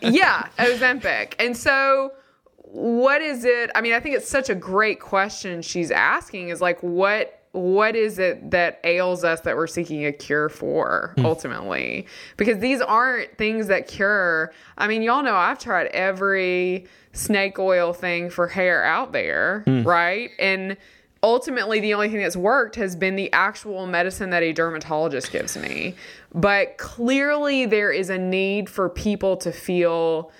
yeah, 0.00 0.48
Ozempic. 0.58 1.34
And 1.40 1.56
so, 1.56 2.12
what 2.56 3.20
is 3.20 3.44
it? 3.44 3.70
I 3.74 3.80
mean, 3.80 3.92
I 3.92 4.00
think 4.00 4.14
it's 4.14 4.28
such 4.28 4.48
a 4.48 4.54
great 4.54 5.00
question 5.00 5.62
she's 5.62 5.90
asking 5.90 6.50
is 6.50 6.60
like, 6.60 6.80
what 6.80 7.37
what 7.58 7.96
is 7.96 8.18
it 8.18 8.50
that 8.50 8.80
ails 8.84 9.24
us 9.24 9.40
that 9.42 9.56
we're 9.56 9.66
seeking 9.66 10.06
a 10.06 10.12
cure 10.12 10.48
for 10.48 11.12
hmm. 11.16 11.26
ultimately? 11.26 12.06
Because 12.36 12.58
these 12.58 12.80
aren't 12.80 13.36
things 13.36 13.66
that 13.68 13.88
cure. 13.88 14.52
I 14.76 14.88
mean, 14.88 15.02
y'all 15.02 15.22
know 15.22 15.34
I've 15.34 15.58
tried 15.58 15.86
every 15.88 16.86
snake 17.12 17.58
oil 17.58 17.92
thing 17.92 18.30
for 18.30 18.46
hair 18.46 18.84
out 18.84 19.12
there, 19.12 19.62
hmm. 19.66 19.82
right? 19.82 20.30
And 20.38 20.76
ultimately 21.22 21.80
the 21.80 21.94
only 21.94 22.08
thing 22.08 22.20
that's 22.20 22.36
worked 22.36 22.76
has 22.76 22.94
been 22.94 23.16
the 23.16 23.32
actual 23.32 23.86
medicine 23.86 24.30
that 24.30 24.42
a 24.42 24.52
dermatologist 24.52 25.32
gives 25.32 25.56
me. 25.56 25.94
But 26.34 26.78
clearly 26.78 27.66
there 27.66 27.90
is 27.90 28.10
a 28.10 28.18
need 28.18 28.68
for 28.68 28.88
people 28.88 29.36
to 29.38 29.52
feel 29.52 30.30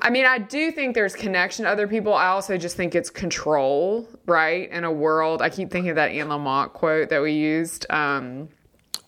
I 0.00 0.10
mean, 0.10 0.24
I 0.26 0.38
do 0.38 0.70
think 0.72 0.94
there's 0.94 1.14
connection 1.14 1.64
to 1.64 1.70
other 1.70 1.86
people. 1.86 2.14
I 2.14 2.28
also 2.28 2.56
just 2.56 2.76
think 2.76 2.94
it's 2.94 3.10
control, 3.10 4.08
right? 4.26 4.70
In 4.70 4.84
a 4.84 4.90
world, 4.92 5.42
I 5.42 5.50
keep 5.50 5.70
thinking 5.70 5.90
of 5.90 5.96
that 5.96 6.10
Anne 6.10 6.28
Lamott 6.28 6.72
quote 6.72 7.08
that 7.10 7.22
we 7.22 7.32
used. 7.32 7.86
Um, 7.90 8.48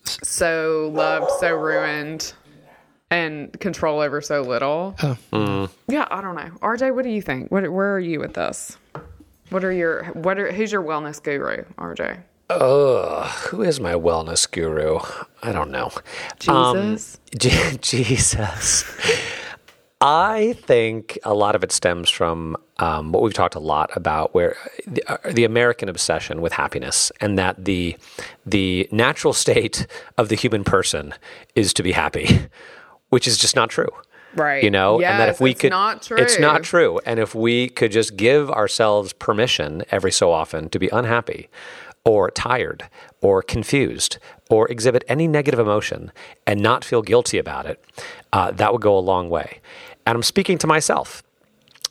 so 0.03 0.91
loved, 0.93 1.31
so 1.39 1.55
ruined, 1.55 2.33
and 3.09 3.57
control 3.59 3.99
over 4.01 4.21
so 4.21 4.41
little. 4.41 4.95
Yeah, 5.87 6.07
I 6.09 6.21
don't 6.21 6.35
know. 6.35 6.49
RJ, 6.61 6.93
what 6.93 7.03
do 7.03 7.09
you 7.09 7.21
think? 7.21 7.51
What, 7.51 7.69
where 7.71 7.93
are 7.95 7.99
you 7.99 8.19
with 8.19 8.33
this? 8.33 8.77
What 9.49 9.63
are 9.63 9.71
your 9.71 10.05
what 10.13 10.39
are 10.39 10.51
who's 10.51 10.71
your 10.71 10.81
wellness 10.83 11.21
guru, 11.21 11.65
RJ? 11.77 12.19
Ugh, 12.49 13.27
who 13.49 13.61
is 13.63 13.79
my 13.79 13.93
wellness 13.93 14.49
guru? 14.49 14.99
I 15.43 15.51
don't 15.51 15.71
know. 15.71 15.91
Jesus. 16.39 17.15
Um, 17.15 17.21
Je- 17.39 17.77
Jesus. 17.81 18.83
I 20.01 20.53
think 20.59 21.17
a 21.23 21.33
lot 21.33 21.55
of 21.55 21.63
it 21.63 21.71
stems 21.71 22.09
from 22.09 22.57
um, 22.79 23.11
what 23.11 23.23
we've 23.23 23.33
talked 23.33 23.55
a 23.55 23.59
lot 23.59 23.95
about, 23.95 24.33
where 24.33 24.57
the, 24.85 25.03
uh, 25.09 25.31
the 25.31 25.45
American 25.45 25.87
obsession 25.87 26.41
with 26.41 26.53
happiness, 26.53 27.11
and 27.21 27.37
that 27.37 27.63
the 27.63 27.97
the 28.45 28.89
natural 28.91 29.33
state 29.45 29.87
of 30.17 30.29
the 30.29 30.35
human 30.35 30.63
person 30.63 31.13
is 31.55 31.73
to 31.73 31.83
be 31.83 31.93
happy, 31.93 32.47
which 33.09 33.27
is 33.27 33.37
just 33.37 33.55
not 33.55 33.69
true. 33.69 33.89
Right. 34.35 34.61
You 34.61 34.69
know, 34.69 34.99
and 34.99 35.19
that 35.21 35.29
if 35.29 35.39
we 35.39 35.51
it's 35.51 35.61
could, 35.61 35.69
not 35.69 36.01
true. 36.01 36.17
it's 36.17 36.37
not 36.39 36.61
true. 36.63 36.99
And 37.05 37.19
if 37.21 37.33
we 37.33 37.69
could 37.69 37.93
just 37.93 38.17
give 38.17 38.51
ourselves 38.51 39.13
permission 39.13 39.83
every 39.91 40.11
so 40.11 40.29
often 40.29 40.67
to 40.69 40.79
be 40.79 40.89
unhappy, 40.89 41.47
or 42.03 42.29
tired, 42.29 42.87
or 43.21 43.41
confused, 43.41 44.19
or 44.49 44.69
exhibit 44.69 45.03
any 45.07 45.27
negative 45.27 45.59
emotion, 45.59 46.11
and 46.45 46.61
not 46.61 46.83
feel 46.85 47.01
guilty 47.01 47.37
about 47.37 47.65
it, 47.65 47.83
uh, 48.33 48.51
that 48.51 48.73
would 48.73 48.81
go 48.81 48.97
a 48.97 48.99
long 48.99 49.29
way. 49.29 49.61
And 50.05 50.15
I'm 50.15 50.23
speaking 50.23 50.57
to 50.59 50.67
myself 50.67 51.23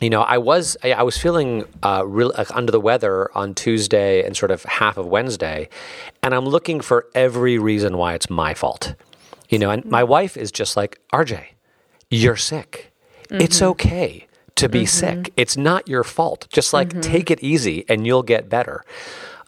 you 0.01 0.11
know, 0.11 0.23
I 0.23 0.39
was 0.39 0.77
I 0.83 0.93
I 0.93 1.03
was 1.03 1.17
feeling 1.17 1.65
uh, 1.83 2.03
real 2.07 2.33
like 2.37 2.55
under 2.55 2.73
the 2.73 2.81
weather 2.81 3.31
on 3.37 3.55
Tuesday 3.55 4.25
and 4.25 4.37
sort 4.37 4.51
of 4.51 4.63
half 4.65 4.97
of 4.97 5.07
Wednesday, 5.07 5.69
and 6.23 6.35
I'm 6.35 6.47
looking 6.47 6.81
for 6.81 7.07
every 7.15 7.59
reason 7.59 7.97
why 7.97 8.15
it's 8.15 8.29
my 8.29 8.55
fault. 8.55 8.95
You 9.49 9.59
know, 9.59 9.71
and 9.71 9.85
my 9.85 10.03
wife 10.03 10.37
is 10.37 10.51
just 10.51 10.77
like 10.77 11.01
RJ, 11.13 11.45
you're 12.11 12.37
sick. 12.37 12.93
It's 13.31 13.63
okay 13.63 14.27
to 14.57 14.69
be 14.69 14.87
sick. 14.87 15.33
It's 15.37 15.57
not 15.57 15.89
your 15.89 16.05
fault. 16.05 16.49
Just 16.51 16.73
like 16.73 17.01
take 17.01 17.31
it 17.31 17.43
easy 17.43 17.85
and 17.89 18.07
you'll 18.07 18.23
get 18.23 18.49
better. 18.49 18.85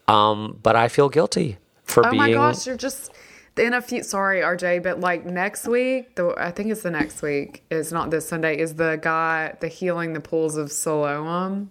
Um, 0.09 0.59
but 0.63 0.75
I 0.77 0.89
feel 0.89 1.09
guilty 1.09 1.59
for 1.85 2.07
Oh 2.07 2.11
being. 2.11 2.23
Oh 2.23 2.27
my 2.27 2.33
gosh, 2.33 2.67
you're 2.67 2.77
just 2.77 3.13
in 3.59 3.75
a 3.75 3.81
few. 3.81 4.03
Sorry, 4.03 4.41
RJ, 4.41 4.83
but 4.83 5.01
like 5.01 5.25
next 5.25 5.67
week, 5.67 6.15
the 6.17 6.35
I 6.37 6.51
think 6.51 6.71
it's 6.71 6.83
the 6.83 6.91
next 6.91 7.23
week. 7.23 7.63
Is 7.71 7.93
not 7.93 8.11
this 8.11 8.29
Sunday. 8.29 8.59
Is 8.59 8.75
the 8.75 8.99
guy 9.01 9.55
the 9.61 9.69
healing 9.69 10.13
the 10.13 10.21
pools 10.21 10.57
of 10.57 10.71
Siloam? 10.73 11.71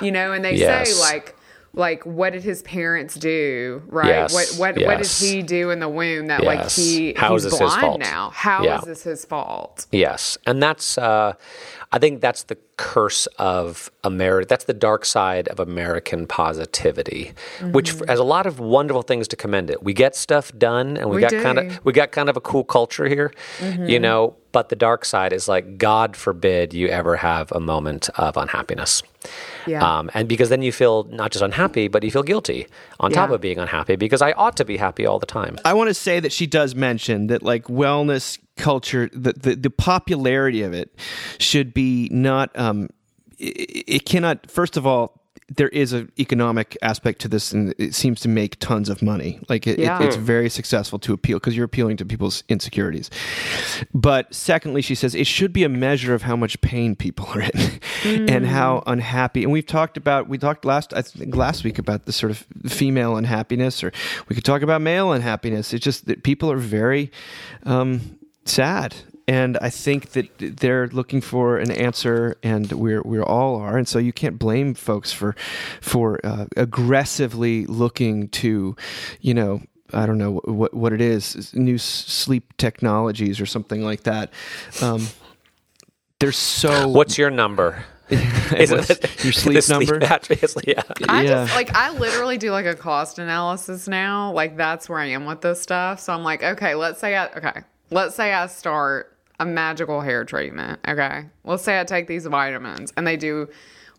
You 0.00 0.12
know, 0.12 0.32
and 0.32 0.44
they 0.44 0.54
Yes. 0.56 0.92
say 0.94 1.00
like. 1.00 1.36
Like 1.74 2.04
what 2.04 2.32
did 2.32 2.42
his 2.44 2.62
parents 2.62 3.14
do? 3.16 3.82
Right? 3.86 4.06
Yes, 4.08 4.32
What 4.34 4.76
what 4.76 4.86
what 4.86 4.98
did 4.98 5.06
he 5.10 5.42
do 5.42 5.70
in 5.70 5.80
the 5.80 5.88
womb 5.88 6.28
that 6.28 6.44
like 6.44 6.70
he 6.70 7.12
How 7.14 7.32
he's 7.32 7.44
is 7.44 7.58
blind 7.58 8.00
now? 8.00 8.30
How 8.30 8.60
is 8.60 8.66
Yeah. 8.66 8.80
this 8.84 9.02
his 9.02 9.24
fault? 9.24 9.86
Yes, 9.90 10.38
and 10.46 10.62
that's 10.62 10.96
uh, 10.98 11.32
I 11.92 11.98
think 11.98 12.20
that's 12.20 12.44
the 12.44 12.56
curse 12.76 13.26
of 13.38 13.90
America. 14.02 14.46
That's 14.48 14.64
the 14.64 14.74
dark 14.74 15.04
side 15.04 15.46
of 15.48 15.60
American 15.60 16.26
positivity, 16.26 17.32
which 17.72 17.92
Mm-hmm. 17.94 18.08
has 18.08 18.18
a 18.18 18.24
lot 18.24 18.46
of 18.46 18.58
wonderful 18.60 19.02
things 19.02 19.28
to 19.28 19.36
commend 19.36 19.70
it. 19.70 19.82
We 19.82 19.92
get 19.94 20.16
stuff 20.16 20.50
done, 20.56 20.96
and 20.96 21.08
we, 21.10 21.16
We 21.16 21.22
got 21.22 21.32
kind 21.42 21.58
of 21.58 21.84
we 21.84 21.92
got 21.92 22.10
kind 22.12 22.28
of 22.28 22.36
a 22.36 22.40
cool 22.40 22.64
culture 22.64 23.08
here, 23.08 23.32
Mm-hmm. 23.58 23.86
you 23.86 23.98
know. 24.00 24.34
But 24.52 24.68
the 24.68 24.76
dark 24.76 25.04
side 25.04 25.32
is 25.32 25.48
like 25.48 25.78
God 25.78 26.14
forbid 26.16 26.72
you 26.72 26.86
ever 26.88 27.16
have 27.16 27.50
a 27.50 27.58
moment 27.60 28.08
of 28.16 28.36
unhappiness. 28.36 29.02
Yeah. 29.66 29.98
Um, 29.98 30.10
and 30.14 30.28
because 30.28 30.48
then 30.48 30.62
you 30.62 30.72
feel 30.72 31.04
not 31.04 31.32
just 31.32 31.42
unhappy, 31.42 31.88
but 31.88 32.02
you 32.02 32.10
feel 32.10 32.22
guilty 32.22 32.66
on 33.00 33.10
top 33.10 33.30
of 33.30 33.40
being 33.40 33.58
unhappy 33.58 33.96
because 33.96 34.22
I 34.22 34.32
ought 34.32 34.56
to 34.58 34.64
be 34.64 34.76
happy 34.76 35.06
all 35.06 35.18
the 35.18 35.26
time. 35.26 35.58
I 35.64 35.74
want 35.74 35.88
to 35.88 35.94
say 35.94 36.20
that 36.20 36.32
she 36.32 36.46
does 36.46 36.74
mention 36.74 37.28
that 37.28 37.42
like 37.42 37.64
wellness 37.64 38.38
culture, 38.56 39.08
the 39.12 39.32
the, 39.32 39.54
the 39.56 39.70
popularity 39.70 40.62
of 40.62 40.72
it 40.72 40.94
should 41.38 41.74
be 41.74 42.08
not. 42.12 42.56
Um, 42.58 42.90
it, 43.38 43.84
it 43.86 44.04
cannot. 44.04 44.50
First 44.50 44.76
of 44.76 44.86
all, 44.86 45.23
there 45.54 45.68
is 45.68 45.92
an 45.92 46.10
economic 46.18 46.76
aspect 46.80 47.20
to 47.20 47.28
this, 47.28 47.52
and 47.52 47.74
it 47.78 47.94
seems 47.94 48.20
to 48.20 48.28
make 48.28 48.58
tons 48.60 48.88
of 48.88 49.02
money. 49.02 49.40
Like 49.48 49.66
it, 49.66 49.78
it- 49.78 50.06
it's 50.06 50.16
very 50.16 50.48
successful 50.48 50.98
to 51.00 51.12
appeal 51.12 51.36
because 51.38 51.54
you're 51.54 51.66
appealing 51.66 51.98
to 51.98 52.04
people's 52.04 52.42
insecurities. 52.48 53.10
But 53.92 54.34
secondly, 54.34 54.80
she 54.82 54.94
says 54.94 55.14
it 55.14 55.26
should 55.26 55.52
be 55.52 55.62
a 55.64 55.68
measure 55.68 56.14
of 56.14 56.22
how 56.22 56.34
much 56.36 56.60
pain 56.62 56.96
people 56.96 57.26
are 57.34 57.42
in 57.42 57.80
and 58.28 58.46
how 58.46 58.82
unhappy. 58.86 59.42
And 59.42 59.52
we've 59.52 59.66
talked 59.66 59.96
about 59.96 60.28
we 60.28 60.38
talked 60.38 60.64
last 60.64 60.94
I 60.94 61.02
think 61.02 61.36
last 61.36 61.62
week 61.62 61.78
about 61.78 62.06
the 62.06 62.12
sort 62.12 62.30
of 62.30 62.46
female 62.66 63.16
unhappiness, 63.16 63.84
or 63.84 63.92
we 64.28 64.34
could 64.34 64.44
talk 64.44 64.62
about 64.62 64.80
male 64.80 65.12
unhappiness. 65.12 65.72
It's 65.74 65.84
just 65.84 66.06
that 66.06 66.22
people 66.22 66.50
are 66.50 66.56
very 66.56 67.10
um, 67.64 68.18
sad. 68.46 68.94
And 69.26 69.56
I 69.62 69.70
think 69.70 70.10
that 70.10 70.28
they're 70.38 70.88
looking 70.88 71.20
for 71.22 71.56
an 71.56 71.70
answer, 71.70 72.36
and 72.42 72.70
we're 72.72 73.00
we 73.02 73.20
all 73.20 73.56
are, 73.56 73.78
and 73.78 73.88
so 73.88 73.98
you 73.98 74.12
can't 74.12 74.38
blame 74.38 74.74
folks 74.74 75.12
for 75.12 75.34
for 75.80 76.20
uh, 76.24 76.44
aggressively 76.58 77.64
looking 77.66 78.28
to, 78.28 78.76
you 79.22 79.32
know, 79.34 79.62
I 79.94 80.04
don't 80.04 80.18
know 80.18 80.40
what 80.44 80.74
what 80.74 80.92
it 80.92 81.00
is, 81.00 81.54
new 81.54 81.78
sleep 81.78 82.54
technologies 82.58 83.40
or 83.40 83.46
something 83.46 83.82
like 83.82 84.02
that. 84.02 84.30
Um, 84.82 85.06
there's 86.20 86.36
so 86.36 86.88
What's 86.88 87.16
your 87.18 87.30
number? 87.30 87.84
Is 88.10 88.70
What's 88.70 88.90
it 88.90 89.24
your 89.24 89.32
sleep 89.32 89.64
the 89.64 89.72
number? 89.72 89.98
mattress? 90.00 90.54
yeah. 90.66 90.82
I 91.08 91.22
Yeah. 91.22 91.28
just 91.46 91.54
like 91.54 91.74
I 91.74 91.90
literally 91.90 92.36
do 92.36 92.50
like 92.50 92.66
a 92.66 92.74
cost 92.74 93.18
analysis 93.18 93.88
now. 93.88 94.32
Like 94.32 94.56
that's 94.58 94.88
where 94.88 94.98
I 94.98 95.06
am 95.06 95.24
with 95.24 95.40
this 95.40 95.62
stuff. 95.62 96.00
So 96.00 96.12
I'm 96.12 96.22
like, 96.22 96.42
okay, 96.42 96.74
let's 96.74 97.00
say 97.00 97.16
I 97.16 97.28
okay, 97.28 97.62
let's 97.90 98.14
say 98.14 98.34
I 98.34 98.46
start 98.48 99.13
a 99.40 99.46
magical 99.46 100.00
hair 100.00 100.24
treatment. 100.24 100.80
Okay, 100.86 101.26
let's 101.44 101.62
say 101.62 101.80
I 101.80 101.84
take 101.84 102.06
these 102.06 102.26
vitamins 102.26 102.92
and 102.96 103.06
they 103.06 103.16
do 103.16 103.48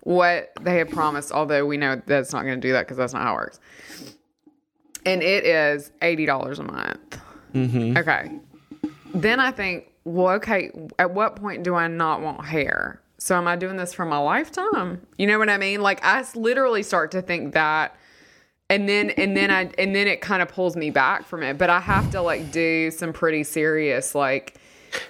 what 0.01 0.51
they 0.61 0.77
have 0.77 0.89
promised. 0.89 1.31
Although 1.31 1.65
we 1.65 1.77
know 1.77 2.01
that's 2.05 2.33
not 2.33 2.43
going 2.43 2.59
to 2.59 2.67
do 2.67 2.73
that 2.73 2.85
because 2.85 2.97
that's 2.97 3.13
not 3.13 3.23
how 3.23 3.33
it 3.33 3.35
works. 3.35 3.59
And 5.05 5.21
it 5.21 5.45
is 5.45 5.91
eighty 6.01 6.25
dollars 6.25 6.59
a 6.59 6.63
month. 6.63 7.19
Mm-hmm. 7.53 7.97
Okay. 7.97 8.31
Then 9.13 9.39
I 9.39 9.51
think, 9.51 9.91
well, 10.03 10.35
okay, 10.35 10.71
at 10.99 11.13
what 11.13 11.37
point 11.37 11.63
do 11.63 11.75
I 11.75 11.87
not 11.87 12.21
want 12.21 12.45
hair? 12.45 13.01
So 13.17 13.35
am 13.35 13.47
I 13.47 13.55
doing 13.55 13.77
this 13.77 13.93
for 13.93 14.05
my 14.05 14.17
lifetime? 14.17 15.05
You 15.17 15.27
know 15.27 15.39
what 15.39 15.49
I 15.49 15.57
mean? 15.57 15.81
Like 15.81 16.03
I 16.03 16.23
literally 16.35 16.83
start 16.83 17.11
to 17.11 17.21
think 17.21 17.53
that 17.53 17.95
and 18.69 18.89
then 18.89 19.11
and 19.11 19.37
then 19.37 19.51
I 19.51 19.71
and 19.77 19.95
then 19.95 20.07
it 20.07 20.21
kind 20.21 20.41
of 20.41 20.49
pulls 20.49 20.75
me 20.75 20.89
back 20.89 21.25
from 21.25 21.43
it. 21.43 21.57
But 21.57 21.69
I 21.69 21.79
have 21.79 22.11
to 22.11 22.21
like 22.21 22.51
do 22.51 22.91
some 22.91 23.13
pretty 23.13 23.43
serious 23.43 24.15
like 24.15 24.59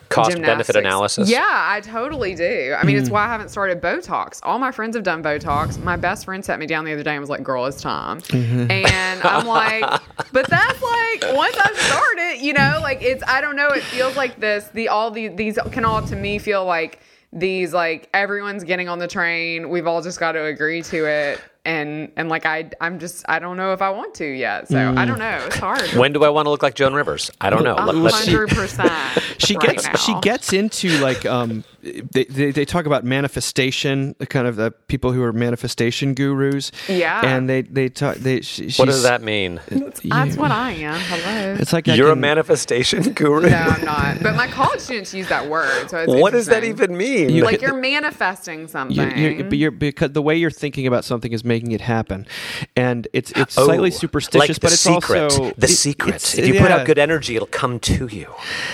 Cost 0.10 0.42
benefit 0.42 0.76
analysis. 0.76 1.30
Yeah, 1.30 1.44
I 1.44 1.82
totally 1.82 2.36
do. 2.36 2.76
I 2.78 2.84
mean, 2.84 2.98
it's 2.98 3.08
hmm. 3.08 3.16
why 3.16 3.26
I 3.26 3.28
haven't 3.28 3.50
started 3.50 3.82
Botox. 3.82 4.40
All 4.44 4.60
my 4.60 4.72
friends 4.72 4.96
have 4.96 5.04
done 5.04 5.24
Botox. 5.24 5.82
My 5.82 5.96
best 5.96 6.26
friend 6.26 6.44
sat 6.44 6.60
me 6.60 6.68
down 6.68 6.86
the 6.86 6.94
other 6.94 7.04
day 7.04 7.12
and 7.12 7.22
was 7.22 7.30
like, 7.30 7.44
"Girl, 7.44 7.66
it's 7.66 7.82
time." 7.82 8.22
Mm-hmm. 8.22 8.72
And 8.72 9.22
I'm 9.24 9.46
like, 9.46 9.84
"But 10.32 10.48
that's 10.50 10.82
like 10.82 11.36
once 11.36 11.58
I 11.58 11.74
start 11.74 12.18
it, 12.18 12.42
you 12.42 12.54
know, 12.54 12.80
like 12.82 13.02
it's 13.02 13.24
I 13.28 13.42
don't 13.42 13.56
know. 13.56 13.70
It 13.70 13.84
feels 13.84 14.16
like 14.16 14.40
this. 14.40 14.68
The 14.70 14.90
all 14.90 15.12
the 15.12 15.30
these 15.30 15.58
can 15.72 15.86
all 15.86 16.02
to 16.04 16.16
me 16.16 16.40
feel 16.40 16.66
like." 16.66 17.00
These 17.34 17.74
like 17.74 18.08
everyone's 18.14 18.64
getting 18.64 18.88
on 18.88 18.98
the 18.98 19.10
train. 19.10 19.70
We've 19.70 19.88
all 19.88 20.02
just 20.02 20.22
got 20.22 20.34
to 20.34 20.46
agree 20.46 20.82
to 20.84 21.06
it. 21.06 21.42
And 21.66 22.12
and 22.16 22.30
like 22.30 22.46
I 22.46 22.70
I'm 22.80 23.00
just 23.00 23.26
I 23.28 23.40
don't 23.40 23.58
know 23.58 23.74
if 23.74 23.82
I 23.82 23.90
want 23.90 24.14
to 24.16 24.26
yet. 24.26 24.68
So 24.70 24.94
I 24.96 25.06
don't 25.06 25.20
know. 25.20 25.44
It's 25.48 25.58
hard. 25.58 25.82
When 25.94 26.14
do 26.14 26.24
I 26.24 26.30
want 26.30 26.46
to 26.46 26.50
look 26.52 26.64
like 26.64 26.76
Joan 26.76 26.94
Rivers? 26.94 27.32
I 27.42 27.50
don't 27.50 27.64
know. 27.64 27.76
Let- 27.76 28.14
hundred 28.14 28.50
percent. 28.50 28.92
she 29.40 29.56
gets 29.56 29.88
she 30.02 30.14
gets 30.22 30.54
into 30.54 30.90
like 31.00 31.26
um 31.26 31.64
they, 31.82 32.26
they, 32.26 32.52
they 32.52 32.66
talk 32.66 32.86
about 32.86 33.04
manifestation 33.04 34.16
the 34.18 34.26
kind 34.26 34.48
of 34.48 34.56
the 34.56 34.72
people 34.88 35.12
who 35.12 35.22
are 35.22 35.34
manifestation 35.34 36.14
gurus 36.14 36.72
Yeah. 36.88 37.22
and 37.24 37.50
they 37.50 37.62
they 37.64 37.90
talk 37.90 38.18
they 38.18 38.42
she, 38.42 38.72
what 38.78 38.86
does 38.86 39.04
that 39.04 39.22
mean? 39.22 39.60
That's 40.04 40.38
what 40.38 40.52
I 40.52 40.72
am. 40.72 41.00
Hello. 41.00 41.56
it's 41.60 41.74
like 41.74 41.88
You're 41.88 42.12
a 42.12 42.16
manifestation 42.16 43.14
guru. 43.14 43.50
No, 43.56 43.58
I'm 43.58 43.86
not. 43.86 44.24
But 44.24 44.36
my 44.36 44.48
college 44.48 44.80
students 44.80 45.14
use 45.14 45.30
that 45.30 45.48
word. 45.50 45.90
So 45.90 45.98
it's 46.00 46.12
What 46.14 46.32
does 46.34 46.48
that 46.48 46.64
even 46.64 46.96
mean? 46.98 47.42
Like 47.42 47.62
you're 47.62 47.74
manifesting 47.80 48.68
something. 48.68 48.96
you're, 48.96 49.16
you're, 49.16 49.44
but 49.46 49.58
you're 49.58 49.72
because 49.72 50.12
the 50.12 50.22
way 50.22 50.36
you're 50.36 50.52
thinking 50.52 50.88
about 50.88 51.06
something 51.06 51.32
is 51.32 51.44
making 51.44 51.55
it 51.72 51.82
happen, 51.82 52.28
and 52.76 53.08
it's 53.14 53.32
it's 53.32 53.56
slightly 53.56 53.90
Oh, 53.92 53.98
superstitious, 53.98 54.50
like 54.50 54.60
but 54.62 54.72
it's 54.72 54.82
secret. 54.82 55.24
also 55.24 55.52
the 55.58 55.66
it- 55.66 55.70
secret. 55.70 56.38
If 56.38 56.48
you 56.48 56.60
put 56.60 56.72
out 56.72 56.86
good 56.86 57.00
energy, 57.00 57.36
it'll 57.36 57.48
come 57.48 57.80
to 57.82 58.08
you. 58.08 58.34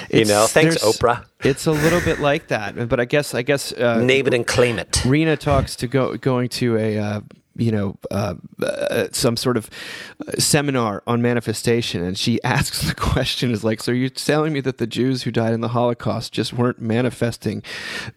You 0.10 0.26
know. 0.26 0.48
Thanks, 0.48 0.78
Oprah. 0.84 1.26
It's 1.44 1.66
a 1.66 1.72
little 1.72 2.02
bit 2.02 2.20
like 2.20 2.48
that, 2.48 2.88
but 2.90 3.00
I 3.00 3.06
guess 3.06 3.34
I 3.34 3.42
guess 3.42 3.72
uh, 3.74 4.02
Name 4.02 4.28
it 4.28 4.34
and 4.34 4.46
claim 4.46 4.78
it. 4.80 5.04
Rina 5.06 5.38
talks 5.38 5.76
to 5.78 5.88
go 5.88 6.16
going 6.18 6.50
to 6.50 6.78
a 6.78 6.98
uh, 7.00 7.22
you 7.56 7.72
know 7.72 7.98
uh, 8.10 8.36
uh, 8.62 9.08
some 9.12 9.36
sort 9.38 9.58
of 9.58 9.70
uh, 10.28 10.32
seminar 10.40 11.04
on 11.06 11.22
manifestation, 11.22 12.04
and 12.04 12.18
she 12.18 12.42
asks 12.44 12.82
the 12.82 12.96
question 12.96 13.52
is 13.52 13.64
like, 13.64 13.82
so 13.82 13.92
you're 13.92 14.10
telling 14.10 14.54
me 14.54 14.62
that 14.62 14.78
the 14.78 14.88
Jews 14.88 15.24
who 15.24 15.32
died 15.32 15.54
in 15.54 15.62
the 15.62 15.70
Holocaust 15.70 16.34
just 16.34 16.54
weren't 16.54 16.82
manifesting 16.82 17.64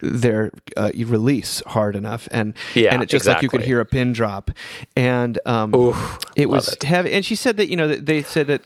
their 0.01 0.51
uh, 0.77 0.91
release 0.95 1.63
hard 1.67 1.97
enough, 1.97 2.29
and 2.31 2.55
Yeah, 2.75 2.93
and 2.95 3.03
it's 3.03 3.11
just 3.11 3.27
like 3.27 3.43
you 3.43 3.49
could 3.49 3.63
hear 3.63 3.81
a 3.81 3.87
pin 3.87 4.13
drop, 4.13 4.51
and 4.97 5.39
um, 5.47 5.75
Ooh, 5.75 5.95
it 6.37 6.49
was 6.49 6.73
it. 6.73 6.83
heavy, 6.83 7.13
and 7.13 7.25
she 7.25 7.35
said 7.35 7.57
that 7.57 7.69
you 7.69 7.77
know 7.77 7.89
they 7.89 8.23
said 8.23 8.47
that 8.47 8.63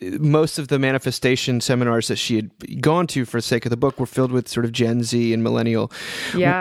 most 0.00 0.58
of 0.58 0.68
the 0.68 0.78
manifestation 0.78 1.60
seminars 1.60 2.08
that 2.08 2.16
she 2.16 2.36
had 2.36 2.80
gone 2.80 3.06
to 3.08 3.24
for 3.24 3.38
the 3.38 3.42
sake 3.42 3.64
of 3.64 3.70
the 3.70 3.76
book 3.76 4.00
were 4.00 4.06
filled 4.06 4.32
with 4.32 4.48
sort 4.48 4.64
of 4.64 4.72
Gen 4.72 5.02
Z 5.04 5.32
and 5.32 5.42
millennial 5.42 5.92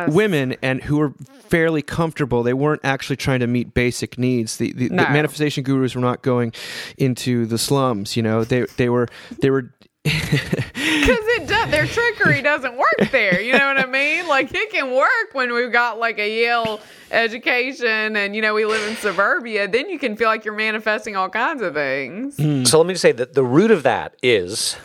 w- 0.05 0.15
women 0.15 0.55
and 0.61 0.83
who 0.83 0.97
were 0.97 1.13
fairly 1.49 1.81
comfortable. 1.81 2.43
They 2.43 2.53
weren't 2.53 2.81
actually 2.83 3.15
trying 3.15 3.39
to 3.39 3.47
meet 3.47 3.73
basic 3.73 4.17
needs. 4.17 4.57
The, 4.57 4.71
the, 4.73 4.89
the 4.89 4.95
manifestation 5.13 5.63
gurus 5.63 5.95
were 5.95 6.01
not 6.01 6.21
going 6.21 6.53
into 6.97 7.45
the 7.47 7.57
slums. 7.57 8.15
You 8.15 8.23
know, 8.23 8.43
they 8.43 8.65
they 8.77 8.89
were 8.89 9.07
they 9.39 9.49
were. 9.49 9.73
Because 11.01 11.25
it 11.27 11.47
does, 11.47 11.69
their 11.71 11.85
trickery 11.85 12.41
doesn't 12.41 12.77
work 12.77 13.11
there. 13.11 13.41
You 13.41 13.53
know 13.53 13.67
what 13.67 13.77
I 13.77 13.85
mean? 13.85 14.27
Like 14.27 14.53
it 14.53 14.71
can 14.71 14.91
work 14.95 15.33
when 15.33 15.51
we've 15.53 15.71
got 15.71 15.99
like 15.99 16.17
a 16.19 16.29
Yale 16.29 16.79
education 17.11 18.15
and 18.15 18.35
you 18.35 18.41
know 18.41 18.53
we 18.53 18.65
live 18.65 18.87
in 18.89 18.95
suburbia. 18.95 19.67
Then 19.67 19.89
you 19.89 19.99
can 19.99 20.15
feel 20.15 20.27
like 20.27 20.45
you're 20.45 20.55
manifesting 20.55 21.15
all 21.15 21.29
kinds 21.29 21.61
of 21.61 21.73
things. 21.73 22.37
Hmm. 22.37 22.63
So 22.65 22.77
let 22.77 22.87
me 22.87 22.93
just 22.93 23.01
say 23.01 23.11
that 23.13 23.33
the 23.33 23.43
root 23.43 23.71
of 23.71 23.83
that 23.83 24.15
is 24.23 24.77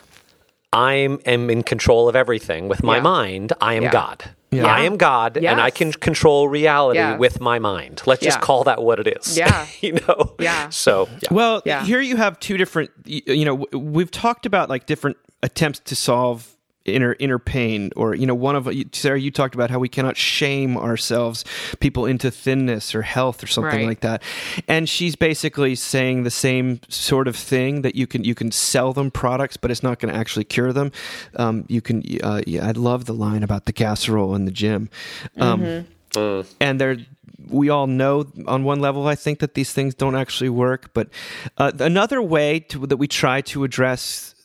I 0.73 0.93
am 0.95 1.19
in 1.25 1.63
control 1.63 2.07
of 2.09 2.15
everything 2.15 2.67
with 2.67 2.83
my 2.83 2.97
Yeah. 2.97 3.01
mind. 3.03 3.53
I 3.61 3.73
am 3.75 3.83
Yeah. 3.83 3.91
God. 3.91 4.29
Yeah. 4.51 4.65
I 4.65 4.81
am 4.81 4.95
God, 4.97 5.37
and 5.37 5.59
I 5.59 5.69
can 5.71 5.91
control 5.91 6.47
reality 6.47 6.99
Yes. 6.99 7.19
with 7.19 7.41
my 7.41 7.59
mind. 7.59 8.01
Let's 8.05 8.23
just 8.23 8.39
call 8.41 8.63
that 8.63 8.81
what 8.81 8.99
it 8.99 9.07
is. 9.19 9.37
Yeah. 9.37 9.65
you 9.81 9.93
know. 10.07 10.35
Yeah. 10.39 10.69
So 10.69 11.07
yeah. 11.21 11.29
Well, 11.31 11.61
Yeah. 11.65 11.83
here 11.83 11.99
you 12.01 12.15
have 12.17 12.39
two 12.39 12.57
different. 12.57 12.91
You 13.05 13.45
know, 13.45 13.65
we've 13.77 14.11
talked 14.11 14.45
about 14.45 14.69
like 14.69 14.85
different 14.85 15.17
attempts 15.43 15.79
to 15.79 15.95
solve 15.95 16.56
inner 16.87 17.15
inner 17.19 17.39
pain, 17.39 17.91
or 17.95 18.15
you 18.15 18.25
know, 18.25 18.35
one 18.35 18.55
of 18.55 18.67
Sarah, 18.93 19.19
you 19.19 19.31
talked 19.31 19.55
about 19.55 19.69
how 19.69 19.79
we 19.79 19.89
cannot 19.89 20.17
shame 20.17 20.77
ourselves, 20.77 21.43
people 21.79 22.05
into 22.05 22.31
thinness 22.31 22.95
or 22.95 23.01
health 23.01 23.43
or 23.43 23.47
something 23.47 23.79
Right. 23.79 23.87
like 23.87 23.99
that. 24.01 24.23
And 24.67 24.87
she's 24.87 25.15
basically 25.15 25.75
saying 25.75 26.23
the 26.23 26.31
same 26.31 26.79
sort 26.89 27.27
of 27.27 27.35
thing 27.35 27.81
that 27.81 27.95
you 27.95 28.07
can 28.07 28.23
you 28.23 28.35
can 28.35 28.51
sell 28.51 28.93
them 28.93 29.11
products, 29.11 29.57
but 29.57 29.71
it's 29.71 29.83
not 29.83 29.99
going 29.99 30.13
to 30.13 30.19
actually 30.19 30.45
cure 30.45 30.73
them. 30.73 30.91
Um, 31.35 31.65
you 31.67 31.81
can. 31.81 32.03
Uh, 32.23 32.41
yeah, 32.47 32.67
I 32.67 32.71
love 32.71 33.05
the 33.05 33.13
line 33.13 33.43
about 33.43 33.65
the 33.65 33.73
casserole 33.73 34.35
in 34.35 34.45
the 34.45 34.51
gym. 34.51 34.89
Um, 35.37 35.85
and 36.59 36.79
they're 36.81 36.97
we 37.49 37.69
all 37.69 37.87
know 37.87 38.25
on 38.47 38.63
one 38.63 38.79
level 38.79 39.07
i 39.07 39.13
think 39.15 39.39
that 39.39 39.53
these 39.53 39.71
things 39.71 39.93
don't 39.93 40.15
actually 40.15 40.49
work 40.49 40.91
but 40.93 41.07
uh, 41.57 41.71
another 41.79 42.21
way 42.21 42.59
to, 42.59 42.85
that 42.87 42.97
we 42.97 43.07
try 43.07 43.41
to 43.41 43.63
address 43.63 44.33
uh, 44.33 44.36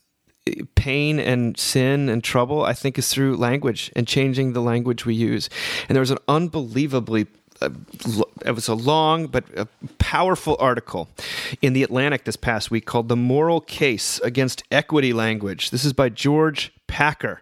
pain 0.74 1.20
and 1.20 1.56
sin 1.56 2.08
and 2.08 2.24
trouble 2.24 2.64
i 2.64 2.72
think 2.72 2.98
is 2.98 3.08
through 3.08 3.36
language 3.36 3.92
and 3.94 4.08
changing 4.08 4.52
the 4.52 4.60
language 4.60 5.06
we 5.06 5.14
use 5.14 5.48
and 5.88 5.94
there 5.94 6.00
was 6.00 6.10
an 6.10 6.18
unbelievably 6.26 7.26
uh, 7.60 7.70
it 8.44 8.52
was 8.52 8.66
a 8.66 8.74
long 8.74 9.28
but 9.28 9.44
a 9.56 9.68
powerful 9.98 10.56
article 10.58 11.08
in 11.60 11.74
the 11.74 11.84
Atlantic 11.84 12.24
this 12.24 12.34
past 12.34 12.70
week 12.72 12.86
called 12.86 13.08
"The 13.08 13.16
Moral 13.16 13.60
Case 13.60 14.18
Against 14.20 14.64
Equity 14.72 15.12
Language." 15.12 15.70
This 15.70 15.84
is 15.84 15.92
by 15.92 16.08
George 16.08 16.72
Packer. 16.92 17.40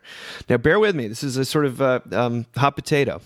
Now, 0.49 0.59
bear 0.59 0.79
with 0.79 0.95
me. 0.95 1.09
This 1.09 1.25
is 1.25 1.37
a 1.37 1.45
sort 1.45 1.67
of 1.67 1.83
uh, 1.83 1.99
um, 2.13 2.47
hot 2.57 2.77
potato. 2.77 3.21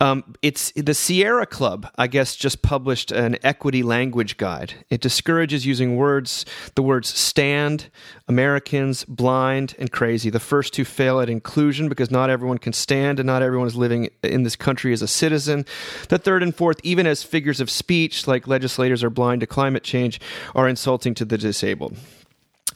Um, 0.00 0.34
it's 0.42 0.72
the 0.72 0.94
Sierra 0.94 1.46
Club, 1.46 1.88
I 1.96 2.08
guess, 2.08 2.34
just 2.34 2.60
published 2.60 3.12
an 3.12 3.38
equity 3.44 3.84
language 3.84 4.36
guide. 4.36 4.74
It 4.90 5.00
discourages 5.00 5.64
using 5.64 5.94
words, 5.94 6.44
the 6.74 6.82
words 6.82 7.08
stand, 7.08 7.88
Americans, 8.26 9.04
blind, 9.04 9.76
and 9.78 9.92
crazy. 9.92 10.28
The 10.28 10.40
first 10.40 10.74
two 10.74 10.84
fail 10.84 11.20
at 11.20 11.30
inclusion 11.30 11.88
because 11.88 12.10
not 12.10 12.30
everyone 12.30 12.58
can 12.58 12.72
stand 12.72 13.20
and 13.20 13.26
not 13.28 13.40
everyone 13.40 13.68
is 13.68 13.76
living 13.76 14.08
in 14.24 14.42
this 14.42 14.56
country 14.56 14.92
as 14.92 15.02
a 15.02 15.08
citizen. 15.08 15.66
The 16.08 16.18
third 16.18 16.42
and 16.42 16.52
fourth, 16.52 16.80
even 16.82 17.06
as 17.06 17.22
figures 17.22 17.60
of 17.60 17.70
speech, 17.70 18.26
like 18.26 18.48
legislators 18.48 19.04
are 19.04 19.10
blind 19.10 19.42
to 19.42 19.46
climate 19.46 19.84
change, 19.84 20.20
are 20.52 20.68
insulting 20.68 21.14
to 21.14 21.24
the 21.24 21.38
disabled. 21.38 21.96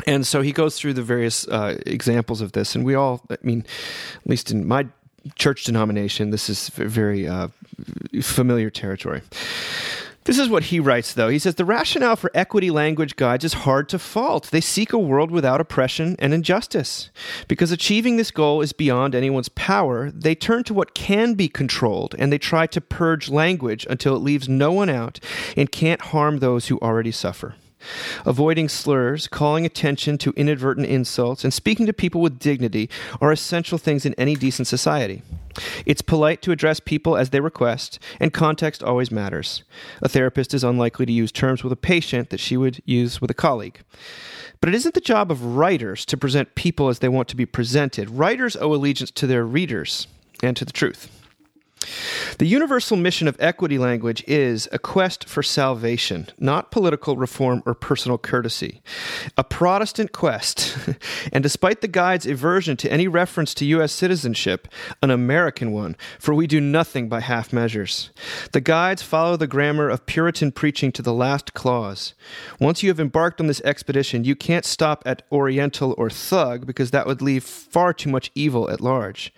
And 0.07 0.27
so 0.27 0.43
he 0.43 0.53
goes 0.53 0.79
through 0.79 0.95
the 0.95 1.03
various 1.03 1.47
uh, 1.49 1.79
examples 1.87 2.41
of 2.41 2.53
this, 2.53 2.75
and 2.75 2.85
we 2.85 2.95
all, 2.95 3.23
I 3.31 3.37
mean, 3.43 3.65
at 4.23 4.31
least 4.31 4.51
in 4.51 4.67
my 4.67 4.87
church 5.35 5.65
denomination, 5.65 6.31
this 6.31 6.49
is 6.49 6.69
very 6.71 7.27
uh, 7.27 7.49
familiar 8.23 8.71
territory. 8.71 9.23
This 10.29 10.39
is 10.39 10.51
what 10.51 10.65
he 10.65 10.79
writes, 10.79 11.15
though. 11.15 11.31
He 11.31 11.39
says 11.39 11.55
the 11.55 11.65
rationale 11.65 12.15
for 12.15 12.31
equity 12.35 12.71
language 12.71 13.17
guides 13.17 13.45
is 13.45 13.55
hard 13.55 13.89
to 13.89 13.99
fault. 13.99 14.51
They 14.51 14.61
seek 14.61 14.93
a 14.93 14.99
world 14.99 15.31
without 15.31 15.59
oppression 15.59 16.17
and 16.19 16.35
injustice. 16.35 17.09
Because 17.49 17.73
achieving 17.73 18.19
this 18.19 18.31
goal 18.31 18.61
is 18.61 18.75
beyond 18.75 19.15
anyone's 19.15 19.49
power, 19.49 20.11
they 20.11 20.35
turn 20.35 20.65
to 20.65 20.75
what 20.75 20.93
can 20.93 21.33
be 21.33 21.49
controlled 21.49 22.15
and 22.19 22.31
they 22.31 22.37
try 22.37 22.67
to 22.67 22.81
purge 22.81 23.31
language 23.31 23.87
until 23.89 24.15
it 24.15 24.19
leaves 24.19 24.51
no 24.51 24.71
one 24.71 24.91
out 24.91 25.19
and 25.57 25.73
can't 25.73 26.03
harm 26.03 26.41
those 26.41 26.67
who 26.67 26.79
already 26.81 27.11
suffer. 27.11 27.55
Avoiding 28.25 28.69
slurs, 28.69 29.29
calling 29.29 29.65
attention 29.65 30.19
to 30.19 30.33
inadvertent 30.37 30.87
insults, 30.87 31.45
and 31.45 31.53
speaking 31.53 31.87
to 31.87 31.93
people 31.93 32.21
with 32.21 32.39
dignity 32.39 32.89
are 33.21 33.33
essential 33.33 33.79
things 33.79 34.05
in 34.05 34.15
any 34.15 34.35
decent 34.35 34.69
society. 34.69 35.23
It's 35.87 36.03
polite 36.03 36.43
to 36.43 36.53
address 36.53 36.81
people 36.81 37.17
as 37.17 37.31
they 37.31 37.41
request, 37.41 37.99
and 38.21 38.33
context 38.33 38.83
always 38.83 39.11
matters. 39.11 39.63
A 40.03 40.09
therapist 40.09 40.55
is 40.55 40.65
unlikely 40.65 41.07
to 41.07 41.13
use 41.13 41.33
terms 41.33 41.65
with 41.65 41.73
a 41.73 41.77
patient 41.77 42.31
that 42.31 42.41
she 42.41 42.57
would 42.57 42.83
use 42.85 43.21
with 43.21 43.31
a 43.31 43.35
colleague. 43.35 43.81
But 44.61 44.69
it 44.69 44.75
isn't 44.75 44.95
the 44.95 45.01
job 45.01 45.31
of 45.31 45.57
writers 45.57 46.05
to 46.07 46.17
present 46.17 46.55
people 46.55 46.89
as 46.89 46.99
they 46.99 47.09
want 47.09 47.29
to 47.29 47.37
be 47.37 47.47
presented. 47.47 48.11
Writers 48.11 48.57
owe 48.57 48.75
allegiance 48.75 49.11
to 49.13 49.27
their 49.27 49.45
readers 49.45 50.09
and 50.43 50.57
to 50.57 50.65
the 50.65 50.73
truth. 50.73 51.18
The 52.39 52.47
universal 52.47 52.97
mission 52.97 53.29
of 53.29 53.37
equity 53.41 53.79
language 53.79 54.25
is 54.27 54.69
a 54.73 54.79
quest 54.79 55.29
for 55.29 55.43
salvation, 55.43 56.29
not 56.39 56.71
political 56.71 57.17
reform 57.17 57.63
or 57.67 57.75
personal 57.75 58.19
courtesy. 58.19 58.83
A 59.37 59.45
Protestant 59.45 60.13
quest, 60.13 60.77
and 61.33 61.43
despite 61.43 61.81
the 61.81 61.89
guide's 61.89 62.27
aversion 62.27 62.77
to 62.79 62.93
any 62.93 63.09
reference 63.09 63.55
to 63.55 63.65
U.S. 63.67 63.93
citizenship, 63.93 64.69
an 65.03 65.11
American 65.11 65.73
one, 65.73 65.97
for 66.19 66.35
we 66.35 66.47
do 66.47 66.61
nothing 66.61 67.09
by 67.09 67.21
half 67.21 67.53
measures. 67.53 68.11
The 68.53 68.61
guides 68.61 69.03
follow 69.03 69.37
the 69.37 69.47
grammar 69.47 69.89
of 69.89 70.07
Puritan 70.07 70.53
preaching 70.53 70.93
to 70.93 71.03
the 71.03 71.13
last 71.13 71.55
clause. 71.55 72.15
Once 72.61 72.83
you 72.83 72.89
have 72.89 73.01
embarked 73.01 73.41
on 73.41 73.47
this 73.47 73.63
expedition, 73.63 74.25
you 74.25 74.37
can't 74.37 74.65
stop 74.65 75.03
at 75.07 75.23
Oriental 75.33 75.95
or 75.99 76.11
thug 76.11 76.67
because 76.67 76.91
that 76.91 77.07
would 77.07 77.23
leave 77.23 77.45
far 77.45 77.93
too 77.93 78.11
much 78.11 78.31
evil 78.35 78.71
at 78.71 78.81
large. 78.81 79.33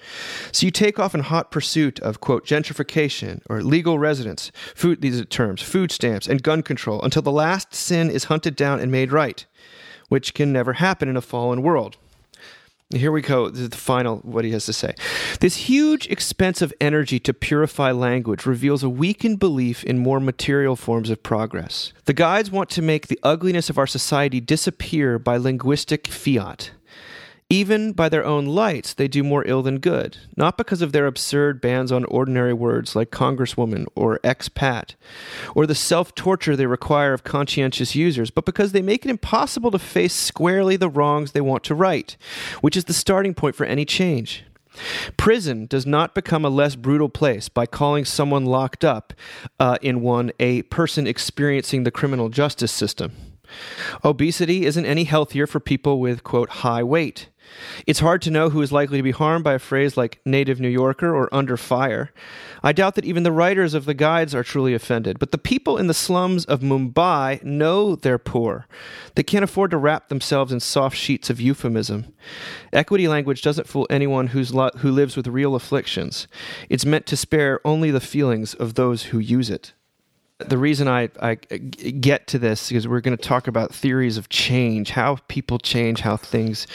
So 0.52 0.66
you 0.66 0.70
take 0.70 0.98
off 0.98 1.14
in 1.14 1.20
hot 1.20 1.50
pursuit 1.50 2.00
of, 2.00 2.20
quote, 2.20 2.39
gentrification 2.44 3.42
or 3.48 3.62
legal 3.62 3.98
residence, 3.98 4.52
food, 4.74 5.00
these 5.00 5.20
are 5.20 5.24
terms, 5.24 5.62
food 5.62 5.90
stamps, 5.90 6.26
and 6.26 6.42
gun 6.42 6.62
control 6.62 7.02
until 7.02 7.22
the 7.22 7.32
last 7.32 7.74
sin 7.74 8.10
is 8.10 8.24
hunted 8.24 8.56
down 8.56 8.80
and 8.80 8.90
made 8.90 9.12
right, 9.12 9.46
which 10.08 10.34
can 10.34 10.52
never 10.52 10.74
happen 10.74 11.08
in 11.08 11.16
a 11.16 11.22
fallen 11.22 11.62
world. 11.62 11.96
Here 12.92 13.12
we 13.12 13.22
go. 13.22 13.48
This 13.50 13.60
is 13.60 13.68
the 13.68 13.76
final, 13.76 14.16
what 14.18 14.44
he 14.44 14.50
has 14.50 14.66
to 14.66 14.72
say. 14.72 14.94
This 15.38 15.54
huge 15.56 16.08
expense 16.08 16.60
of 16.60 16.74
energy 16.80 17.20
to 17.20 17.32
purify 17.32 17.92
language 17.92 18.46
reveals 18.46 18.82
a 18.82 18.88
weakened 18.88 19.38
belief 19.38 19.84
in 19.84 19.98
more 20.00 20.18
material 20.18 20.74
forms 20.74 21.08
of 21.08 21.22
progress. 21.22 21.92
The 22.06 22.12
guides 22.12 22.50
want 22.50 22.68
to 22.70 22.82
make 22.82 23.06
the 23.06 23.20
ugliness 23.22 23.70
of 23.70 23.78
our 23.78 23.86
society 23.86 24.40
disappear 24.40 25.20
by 25.20 25.36
linguistic 25.36 26.08
fiat. 26.08 26.72
Even 27.52 27.90
by 27.90 28.08
their 28.08 28.24
own 28.24 28.46
lights, 28.46 28.94
they 28.94 29.08
do 29.08 29.24
more 29.24 29.44
ill 29.44 29.60
than 29.60 29.80
good, 29.80 30.18
not 30.36 30.56
because 30.56 30.82
of 30.82 30.92
their 30.92 31.06
absurd 31.06 31.60
bans 31.60 31.90
on 31.90 32.04
ordinary 32.04 32.52
words 32.52 32.94
like 32.94 33.10
Congresswoman 33.10 33.86
or 33.96 34.20
expat, 34.20 34.94
or 35.56 35.66
the 35.66 35.74
self 35.74 36.14
torture 36.14 36.54
they 36.54 36.66
require 36.66 37.12
of 37.12 37.24
conscientious 37.24 37.96
users, 37.96 38.30
but 38.30 38.44
because 38.44 38.70
they 38.70 38.82
make 38.82 39.04
it 39.04 39.10
impossible 39.10 39.72
to 39.72 39.80
face 39.80 40.14
squarely 40.14 40.76
the 40.76 40.88
wrongs 40.88 41.32
they 41.32 41.40
want 41.40 41.64
to 41.64 41.74
right, 41.74 42.16
which 42.60 42.76
is 42.76 42.84
the 42.84 42.92
starting 42.92 43.34
point 43.34 43.56
for 43.56 43.66
any 43.66 43.84
change. 43.84 44.44
Prison 45.16 45.66
does 45.66 45.84
not 45.84 46.14
become 46.14 46.44
a 46.44 46.48
less 46.48 46.76
brutal 46.76 47.08
place 47.08 47.48
by 47.48 47.66
calling 47.66 48.04
someone 48.04 48.46
locked 48.46 48.84
up 48.84 49.12
uh, 49.58 49.76
in 49.82 50.02
one 50.02 50.30
a 50.38 50.62
person 50.62 51.08
experiencing 51.08 51.82
the 51.82 51.90
criminal 51.90 52.28
justice 52.28 52.70
system. 52.70 53.29
Obesity 54.04 54.66
isn't 54.66 54.86
any 54.86 55.04
healthier 55.04 55.46
for 55.46 55.60
people 55.60 56.00
with, 56.00 56.24
quote, 56.24 56.50
high 56.50 56.82
weight. 56.82 57.28
It's 57.86 58.00
hard 58.00 58.22
to 58.22 58.30
know 58.30 58.50
who 58.50 58.62
is 58.62 58.72
likely 58.72 58.98
to 58.98 59.02
be 59.02 59.10
harmed 59.10 59.44
by 59.44 59.54
a 59.54 59.58
phrase 59.58 59.96
like 59.96 60.20
native 60.24 60.60
New 60.60 60.68
Yorker 60.68 61.14
or 61.14 61.32
under 61.34 61.56
fire. 61.56 62.12
I 62.62 62.72
doubt 62.72 62.94
that 62.94 63.04
even 63.04 63.22
the 63.22 63.32
writers 63.32 63.74
of 63.74 63.84
the 63.84 63.94
guides 63.94 64.34
are 64.34 64.44
truly 64.44 64.74
offended, 64.74 65.18
but 65.18 65.32
the 65.32 65.38
people 65.38 65.76
in 65.76 65.86
the 65.86 65.94
slums 65.94 66.44
of 66.44 66.60
Mumbai 66.60 67.42
know 67.42 67.96
they're 67.96 68.18
poor. 68.18 68.66
They 69.14 69.22
can't 69.22 69.44
afford 69.44 69.70
to 69.72 69.78
wrap 69.78 70.08
themselves 70.08 70.52
in 70.52 70.60
soft 70.60 70.96
sheets 70.96 71.30
of 71.30 71.40
euphemism. 71.40 72.12
Equity 72.72 73.08
language 73.08 73.42
doesn't 73.42 73.68
fool 73.68 73.86
anyone 73.90 74.28
who's 74.28 74.54
lo- 74.54 74.70
who 74.78 74.90
lives 74.90 75.16
with 75.16 75.26
real 75.26 75.54
afflictions. 75.54 76.28
It's 76.68 76.86
meant 76.86 77.06
to 77.06 77.16
spare 77.16 77.60
only 77.64 77.90
the 77.90 78.00
feelings 78.00 78.54
of 78.54 78.74
those 78.74 79.04
who 79.04 79.18
use 79.18 79.50
it 79.50 79.72
the 80.48 80.58
reason 80.58 80.88
I, 80.88 81.08
I 81.20 81.34
get 81.34 82.26
to 82.28 82.38
this 82.38 82.72
is 82.72 82.88
we're 82.88 83.00
going 83.00 83.16
to 83.16 83.22
talk 83.22 83.46
about 83.46 83.74
theories 83.74 84.16
of 84.16 84.28
change, 84.28 84.90
how 84.90 85.18
people 85.28 85.58
change, 85.58 86.00
how 86.00 86.16
things 86.16 86.66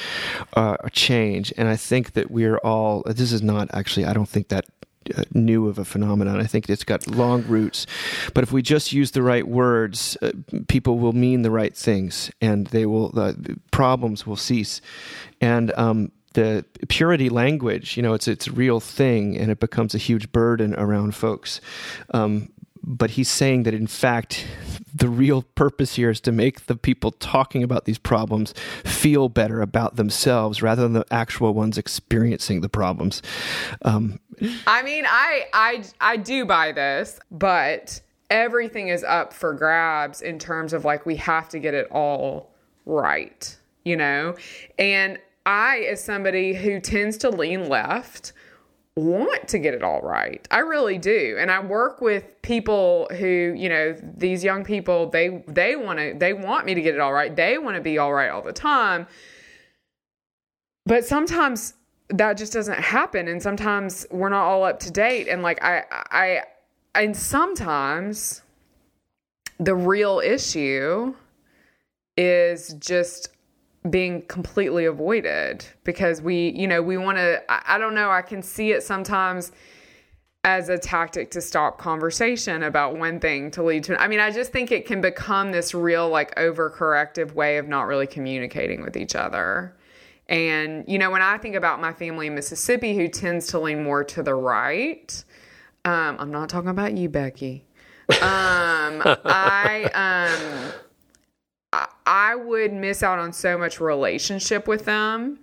uh, 0.53 0.77
change. 0.91 1.53
And 1.57 1.67
I 1.67 1.75
think 1.75 2.13
that 2.13 2.31
we're 2.31 2.57
all, 2.57 3.03
this 3.05 3.31
is 3.31 3.41
not 3.41 3.69
actually, 3.73 4.05
I 4.05 4.13
don't 4.13 4.29
think 4.29 4.49
that 4.49 4.65
uh, 5.15 5.23
new 5.33 5.67
of 5.67 5.77
a 5.77 5.85
phenomenon. 5.85 6.39
I 6.39 6.45
think 6.45 6.67
it's 6.69 6.83
got 6.83 7.05
long 7.07 7.43
roots. 7.43 7.85
But 8.33 8.43
if 8.43 8.51
we 8.51 8.61
just 8.61 8.91
use 8.91 9.11
the 9.11 9.21
right 9.21 9.47
words, 9.47 10.17
uh, 10.21 10.31
people 10.67 10.97
will 10.97 11.13
mean 11.13 11.43
the 11.43 11.51
right 11.51 11.75
things 11.75 12.31
and 12.41 12.67
they 12.67 12.85
will, 12.85 13.17
uh, 13.19 13.33
problems 13.71 14.25
will 14.25 14.35
cease. 14.35 14.81
And, 15.41 15.71
um, 15.77 16.11
the 16.35 16.65
purity 16.89 17.29
language, 17.29 17.97
you 17.97 18.03
know, 18.03 18.13
it's 18.13 18.27
it's 18.27 18.47
a 18.47 18.51
real 18.51 18.79
thing, 18.79 19.37
and 19.37 19.49
it 19.49 19.59
becomes 19.59 19.95
a 19.95 19.97
huge 19.97 20.31
burden 20.31 20.75
around 20.75 21.15
folks. 21.15 21.61
Um, 22.13 22.49
but 22.85 23.11
he's 23.11 23.29
saying 23.29 23.63
that 23.63 23.73
in 23.73 23.87
fact 23.87 24.45
the 24.93 25.09
real 25.09 25.41
purpose 25.41 25.95
here 25.95 26.09
is 26.09 26.21
to 26.21 26.31
make 26.31 26.67
the 26.67 26.75
people 26.75 27.11
talking 27.11 27.63
about 27.63 27.83
these 27.83 27.97
problems 27.97 28.53
feel 28.85 29.27
better 29.27 29.61
about 29.61 29.97
themselves 29.97 30.61
rather 30.61 30.83
than 30.83 30.93
the 30.93 31.05
actual 31.11 31.53
ones 31.53 31.77
experiencing 31.77 32.61
the 32.61 32.69
problems. 32.69 33.21
Um, 33.81 34.19
i 34.67 34.83
mean 34.83 35.05
i 35.07 35.45
i 35.53 35.83
i 36.01 36.17
do 36.17 36.45
buy 36.45 36.71
this 36.73 37.19
but 37.31 38.01
everything 38.29 38.89
is 38.89 39.03
up 39.03 39.33
for 39.33 39.53
grabs 39.53 40.21
in 40.21 40.39
terms 40.39 40.73
of 40.73 40.83
like 40.83 41.05
we 41.05 41.15
have 41.15 41.47
to 41.49 41.59
get 41.59 41.73
it 41.73 41.87
all 41.91 42.51
right 42.85 43.57
you 43.85 43.95
know? 43.95 44.35
And 44.77 45.19
i 45.45 45.79
as 45.91 46.03
somebody 46.03 46.53
who 46.53 46.79
tends 46.79 47.17
to 47.17 47.29
lean 47.29 47.69
left 47.69 48.33
want 48.95 49.47
to 49.49 49.59
get 49.59 49.73
it 49.73 49.83
all 49.83 50.01
right. 50.01 50.47
I 50.51 50.59
really 50.59 50.97
do. 50.97 51.35
And 51.37 51.51
I 51.51 51.63
work 51.63 51.99
with 51.99 52.41
people 52.41 53.07
who, 53.11 53.53
you 53.55 53.67
know, 53.67 53.95
these 54.01 54.43
young 54.43 54.63
people, 54.63 55.09
they 55.09 55.43
they 55.47 55.75
want 55.75 55.99
to 55.99 56.15
they 56.17 56.33
want 56.33 56.65
me 56.65 56.73
to 56.73 56.81
get 56.81 56.95
it 56.95 57.01
all 57.01 57.13
right. 57.13 57.35
They 57.35 57.57
want 57.57 57.75
to 57.75 57.81
be 57.81 57.97
all 57.97 58.13
right 58.13 58.29
all 58.29 58.41
the 58.41 58.53
time. 58.53 59.07
But 60.85 61.05
sometimes 61.05 61.73
that 62.09 62.37
just 62.37 62.53
doesn't 62.53 62.79
happen 62.79 63.27
and 63.27 63.41
sometimes 63.41 64.05
we're 64.11 64.29
not 64.29 64.43
all 64.43 64.63
up 64.63 64.79
to 64.79 64.91
date 64.91 65.27
and 65.27 65.41
like 65.41 65.63
I 65.63 65.83
I 66.11 66.41
and 66.93 67.17
sometimes 67.17 68.43
the 69.59 69.75
real 69.75 70.19
issue 70.19 71.15
is 72.15 72.75
just 72.75 73.29
being 73.89 74.21
completely 74.23 74.85
avoided 74.85 75.65
because 75.83 76.21
we, 76.21 76.49
you 76.49 76.67
know, 76.67 76.81
we 76.81 76.97
want 76.97 77.17
to, 77.17 77.41
I, 77.49 77.75
I, 77.75 77.77
don't 77.77 77.93
know, 77.93 78.09
I 78.09 78.21
can 78.21 78.41
see 78.41 78.71
it 78.71 78.83
sometimes 78.83 79.51
as 80.43 80.69
a 80.69 80.77
tactic 80.77 81.31
to 81.31 81.41
stop 81.41 81.77
conversation 81.77 82.63
about 82.63 82.97
one 82.97 83.19
thing 83.19 83.51
to 83.51 83.63
lead 83.63 83.83
to. 83.83 83.99
I 84.01 84.07
mean, 84.07 84.19
I 84.19 84.31
just 84.31 84.51
think 84.51 84.71
it 84.71 84.85
can 84.85 85.01
become 85.01 85.51
this 85.51 85.73
real, 85.73 86.09
like, 86.09 86.33
overcorrective 86.35 87.33
way 87.33 87.57
of 87.57 87.67
not 87.67 87.83
really 87.83 88.07
communicating 88.07 88.83
with 88.83 88.95
each 88.95 89.15
other. 89.15 89.75
And, 90.27 90.83
you 90.87 90.97
know, 90.97 91.11
when 91.11 91.21
I 91.21 91.37
think 91.37 91.55
about 91.55 91.79
my 91.79 91.93
family 91.93 92.27
in 92.27 92.35
Mississippi 92.35 92.95
who 92.95 93.07
tends 93.07 93.47
to 93.47 93.59
lean 93.59 93.83
more 93.83 94.03
to 94.03 94.23
the 94.23 94.33
right, 94.33 95.23
um, 95.83 96.17
I'm 96.19 96.31
not 96.31 96.49
talking 96.49 96.69
about 96.69 96.95
you, 96.97 97.09
Becky. 97.09 97.65
Um, 98.09 99.01
I, 99.25 99.89
um, 99.93 100.73
I 102.05 102.35
would 102.35 102.73
miss 102.73 103.03
out 103.03 103.19
on 103.19 103.33
so 103.33 103.57
much 103.57 103.79
relationship 103.79 104.67
with 104.67 104.85
them 104.85 105.39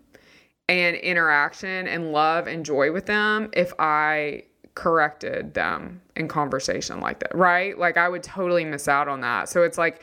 and 0.69 0.97
interaction 0.97 1.89
and 1.89 2.13
love 2.13 2.47
and 2.47 2.65
joy 2.65 2.93
with 2.93 3.07
them 3.07 3.51
if 3.53 3.73
I 3.79 4.45
corrected 4.75 5.55
them 5.55 6.01
in 6.17 6.29
conversation 6.29 7.01
like 7.01 7.21
that, 7.21 7.35
right? 7.35 7.79
Like 7.79 7.97
I 7.97 8.09
would 8.09 8.23
totally 8.23 8.65
miss 8.65 8.89
out 8.89 9.09
on 9.09 9.21
that. 9.21 9.49
So 9.49 9.63
it's 9.63 9.77
like 9.77 10.03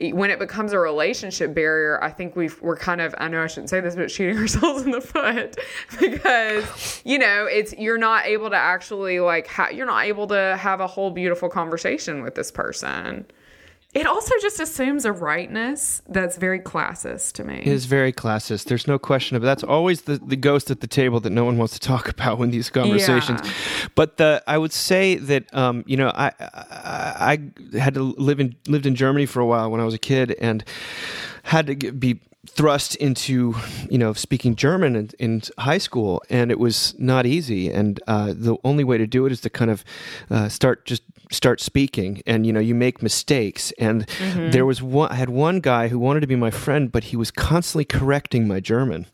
when 0.00 0.30
it 0.30 0.38
becomes 0.38 0.72
a 0.72 0.78
relationship 0.78 1.54
barrier, 1.54 2.02
I 2.02 2.10
think 2.10 2.36
we've 2.36 2.60
we're 2.62 2.76
kind 2.76 3.00
of 3.00 3.14
I 3.18 3.28
know 3.28 3.42
I 3.42 3.48
shouldn't 3.48 3.70
say 3.70 3.80
this, 3.80 3.96
but 3.96 4.10
shooting 4.10 4.38
ourselves 4.38 4.82
in 4.82 4.92
the 4.92 5.00
foot 5.00 5.56
because 6.00 7.02
you 7.04 7.18
know 7.18 7.46
it's 7.46 7.72
you're 7.74 7.98
not 7.98 8.26
able 8.26 8.50
to 8.50 8.56
actually 8.56 9.20
like 9.20 9.46
ha- 9.48 9.70
you're 9.70 9.86
not 9.86 10.04
able 10.04 10.26
to 10.28 10.56
have 10.58 10.80
a 10.80 10.86
whole 10.86 11.10
beautiful 11.10 11.48
conversation 11.48 12.22
with 12.22 12.34
this 12.34 12.50
person. 12.50 13.26
It 13.94 14.06
also 14.06 14.34
just 14.42 14.60
assumes 14.60 15.06
a 15.06 15.12
rightness 15.12 16.02
that's 16.08 16.36
very 16.36 16.60
classist 16.60 17.32
to 17.34 17.44
me. 17.44 17.60
It 17.60 17.68
is 17.68 17.86
very 17.86 18.12
classist. 18.12 18.64
There's 18.66 18.86
no 18.86 18.98
question 18.98 19.34
of 19.36 19.42
it. 19.42 19.46
That's 19.46 19.64
always 19.64 20.02
the, 20.02 20.18
the 20.18 20.36
ghost 20.36 20.70
at 20.70 20.80
the 20.80 20.86
table 20.86 21.20
that 21.20 21.30
no 21.30 21.46
one 21.46 21.56
wants 21.56 21.72
to 21.72 21.80
talk 21.80 22.06
about 22.10 22.38
in 22.40 22.50
these 22.50 22.68
conversations. 22.68 23.40
Yeah. 23.42 23.88
But 23.94 24.18
the 24.18 24.42
I 24.46 24.58
would 24.58 24.72
say 24.72 25.14
that 25.14 25.52
um, 25.54 25.84
you 25.86 25.96
know 25.96 26.10
I, 26.14 26.32
I, 26.38 27.40
I 27.72 27.78
had 27.78 27.94
to 27.94 28.02
live 28.02 28.40
in 28.40 28.56
lived 28.66 28.84
in 28.84 28.94
Germany 28.94 29.24
for 29.24 29.40
a 29.40 29.46
while 29.46 29.70
when 29.70 29.80
I 29.80 29.84
was 29.84 29.94
a 29.94 29.98
kid 29.98 30.36
and 30.38 30.64
had 31.44 31.66
to 31.68 31.74
get, 31.74 31.98
be 31.98 32.20
thrust 32.46 32.94
into 32.96 33.54
you 33.90 33.98
know 33.98 34.12
speaking 34.12 34.54
German 34.54 34.96
in, 34.96 35.10
in, 35.18 35.42
high 35.58 35.78
school, 35.78 36.22
and 36.28 36.50
it 36.50 36.58
was 36.58 36.94
not 36.98 37.26
easy. 37.26 37.70
And 37.70 38.00
uh, 38.06 38.34
the 38.36 38.56
only 38.64 38.84
way 38.84 38.98
to 38.98 39.06
do 39.06 39.26
it 39.26 39.32
is 39.32 39.40
to 39.42 39.50
kind 39.50 39.70
of 39.70 39.84
uh, 40.30 40.48
start 40.48 40.84
just 40.84 41.02
start 41.30 41.60
speaking 41.60 42.22
and 42.26 42.46
you 42.46 42.52
know 42.52 42.60
you 42.60 42.74
make 42.74 43.02
mistakes 43.02 43.72
and 43.78 44.06
mm-hmm. 44.06 44.50
there 44.50 44.64
was 44.64 44.82
one 44.82 45.10
i 45.10 45.14
had 45.14 45.28
one 45.28 45.60
guy 45.60 45.88
who 45.88 45.98
wanted 45.98 46.20
to 46.20 46.26
be 46.26 46.36
my 46.36 46.50
friend 46.50 46.90
but 46.90 47.04
he 47.04 47.16
was 47.16 47.30
constantly 47.30 47.84
correcting 47.84 48.48
my 48.48 48.60
german 48.60 49.06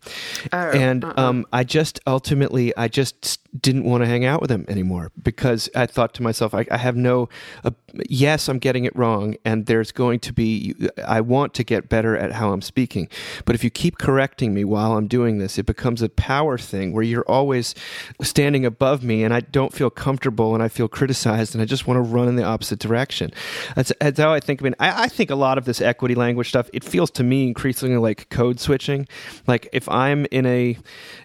oh, 0.52 0.70
and 0.70 1.04
uh-uh. 1.04 1.14
um, 1.16 1.46
i 1.52 1.64
just 1.64 2.00
ultimately 2.06 2.76
i 2.76 2.88
just 2.88 3.40
didn't 3.60 3.84
want 3.84 4.02
to 4.02 4.06
hang 4.06 4.24
out 4.24 4.40
with 4.40 4.50
him 4.50 4.64
anymore 4.68 5.10
because 5.22 5.68
i 5.74 5.86
thought 5.86 6.14
to 6.14 6.22
myself 6.22 6.54
i, 6.54 6.66
I 6.70 6.76
have 6.76 6.96
no 6.96 7.28
uh, 7.64 7.70
yes 8.08 8.48
i'm 8.48 8.58
getting 8.58 8.84
it 8.84 8.94
wrong 8.96 9.36
and 9.44 9.66
there's 9.66 9.92
going 9.92 10.20
to 10.20 10.32
be 10.32 10.74
i 11.06 11.20
want 11.20 11.54
to 11.54 11.64
get 11.64 11.88
better 11.88 12.16
at 12.16 12.32
how 12.32 12.52
i'm 12.52 12.62
speaking 12.62 13.08
but 13.44 13.54
if 13.54 13.64
you 13.64 13.70
keep 13.70 13.98
correcting 13.98 14.54
me 14.54 14.64
while 14.64 14.92
i'm 14.92 15.06
doing 15.06 15.38
this 15.38 15.58
it 15.58 15.66
becomes 15.66 16.02
a 16.02 16.08
power 16.08 16.58
thing 16.58 16.92
where 16.92 17.02
you're 17.02 17.28
always 17.28 17.74
standing 18.22 18.64
above 18.64 19.02
me 19.02 19.24
and 19.24 19.34
i 19.34 19.40
don't 19.40 19.72
feel 19.72 19.90
comfortable 19.90 20.54
and 20.54 20.62
i 20.62 20.68
feel 20.68 20.88
criticized 20.88 21.54
and 21.54 21.62
i 21.62 21.64
just 21.64 21.86
want 21.86 21.96
to 21.96 22.02
run 22.02 22.28
in 22.28 22.36
the 22.36 22.44
opposite 22.44 22.78
direction. 22.78 23.32
That's, 23.74 23.92
that's 24.00 24.18
how 24.18 24.32
I 24.32 24.40
think. 24.40 24.62
I 24.62 24.64
mean, 24.64 24.74
I, 24.78 25.04
I, 25.04 25.08
think 25.08 25.30
a 25.30 25.34
lot 25.34 25.58
of 25.58 25.64
this 25.64 25.80
equity 25.80 26.14
language 26.14 26.48
stuff. 26.48 26.68
It 26.72 26.84
feels 26.84 27.10
to 27.12 27.24
me 27.24 27.46
increasingly 27.46 27.96
like 27.96 28.28
code 28.30 28.60
switching. 28.60 29.08
Like 29.46 29.68
if 29.72 29.88
I'm 29.88 30.26
in 30.30 30.46
a 30.46 30.76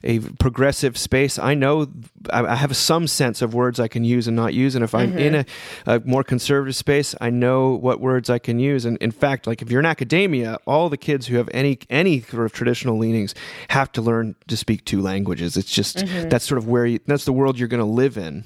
a 0.04 0.20
progressive 0.20 0.98
space, 0.98 1.38
I 1.38 1.54
know 1.54 1.88
I, 2.32 2.56
have 2.56 2.76
some 2.76 3.08
sense 3.08 3.42
of 3.42 3.54
words 3.54 3.80
I 3.80 3.88
can 3.88 4.04
use 4.04 4.28
and 4.28 4.36
not 4.36 4.54
use, 4.54 4.76
and 4.76 4.84
if 4.84 4.94
I'm 4.94 5.12
mm-hmm. 5.12 5.20
in 5.20 5.36
a, 5.36 5.46
a, 5.86 6.00
more 6.02 6.24
conservative 6.24 6.76
space, 6.76 7.16
I 7.22 7.30
know 7.30 7.76
what 7.76 8.00
words 8.00 8.30
I 8.30 8.40
can 8.40 8.60
use. 8.60 8.86
And 8.86 8.98
in 8.98 9.12
fact, 9.12 9.48
like 9.48 9.62
if 9.62 9.72
you're 9.72 9.80
in 9.80 9.86
academia, 9.86 10.60
all 10.68 10.90
the 10.90 10.98
kids 10.98 11.28
who 11.28 11.38
have 11.38 11.50
any 11.54 11.80
any 11.90 12.22
sort 12.22 12.46
of 12.46 12.52
traditional 12.52 12.98
leanings 12.98 13.34
have 13.70 13.92
to 13.94 14.02
learn 14.02 14.36
to 14.48 14.58
speak 14.58 14.86
two 14.86 15.02
languages. 15.02 15.56
It's 15.58 15.72
just 15.72 15.98
mm-hmm. 15.98 16.30
that's 16.30 16.46
sort 16.46 16.58
of 16.58 16.68
where 16.68 16.86
you, 16.86 17.00
that's 17.06 17.26
the 17.26 17.34
world 17.34 17.58
you're 17.58 17.68
going 17.68 17.80
to 17.80 17.86
live 17.86 18.18
in. 18.18 18.46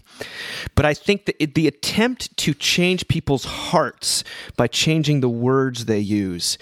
But 0.75 0.85
I 0.85 0.93
think 0.93 1.25
that 1.25 1.41
it, 1.41 1.55
the 1.55 1.67
attempt 1.67 2.35
to 2.37 2.53
change 2.53 3.07
people's 3.07 3.45
hearts 3.45 4.23
by 4.55 4.67
changing 4.67 5.21
the 5.21 5.29
words 5.29 5.85
they 5.85 5.99
use 5.99 6.57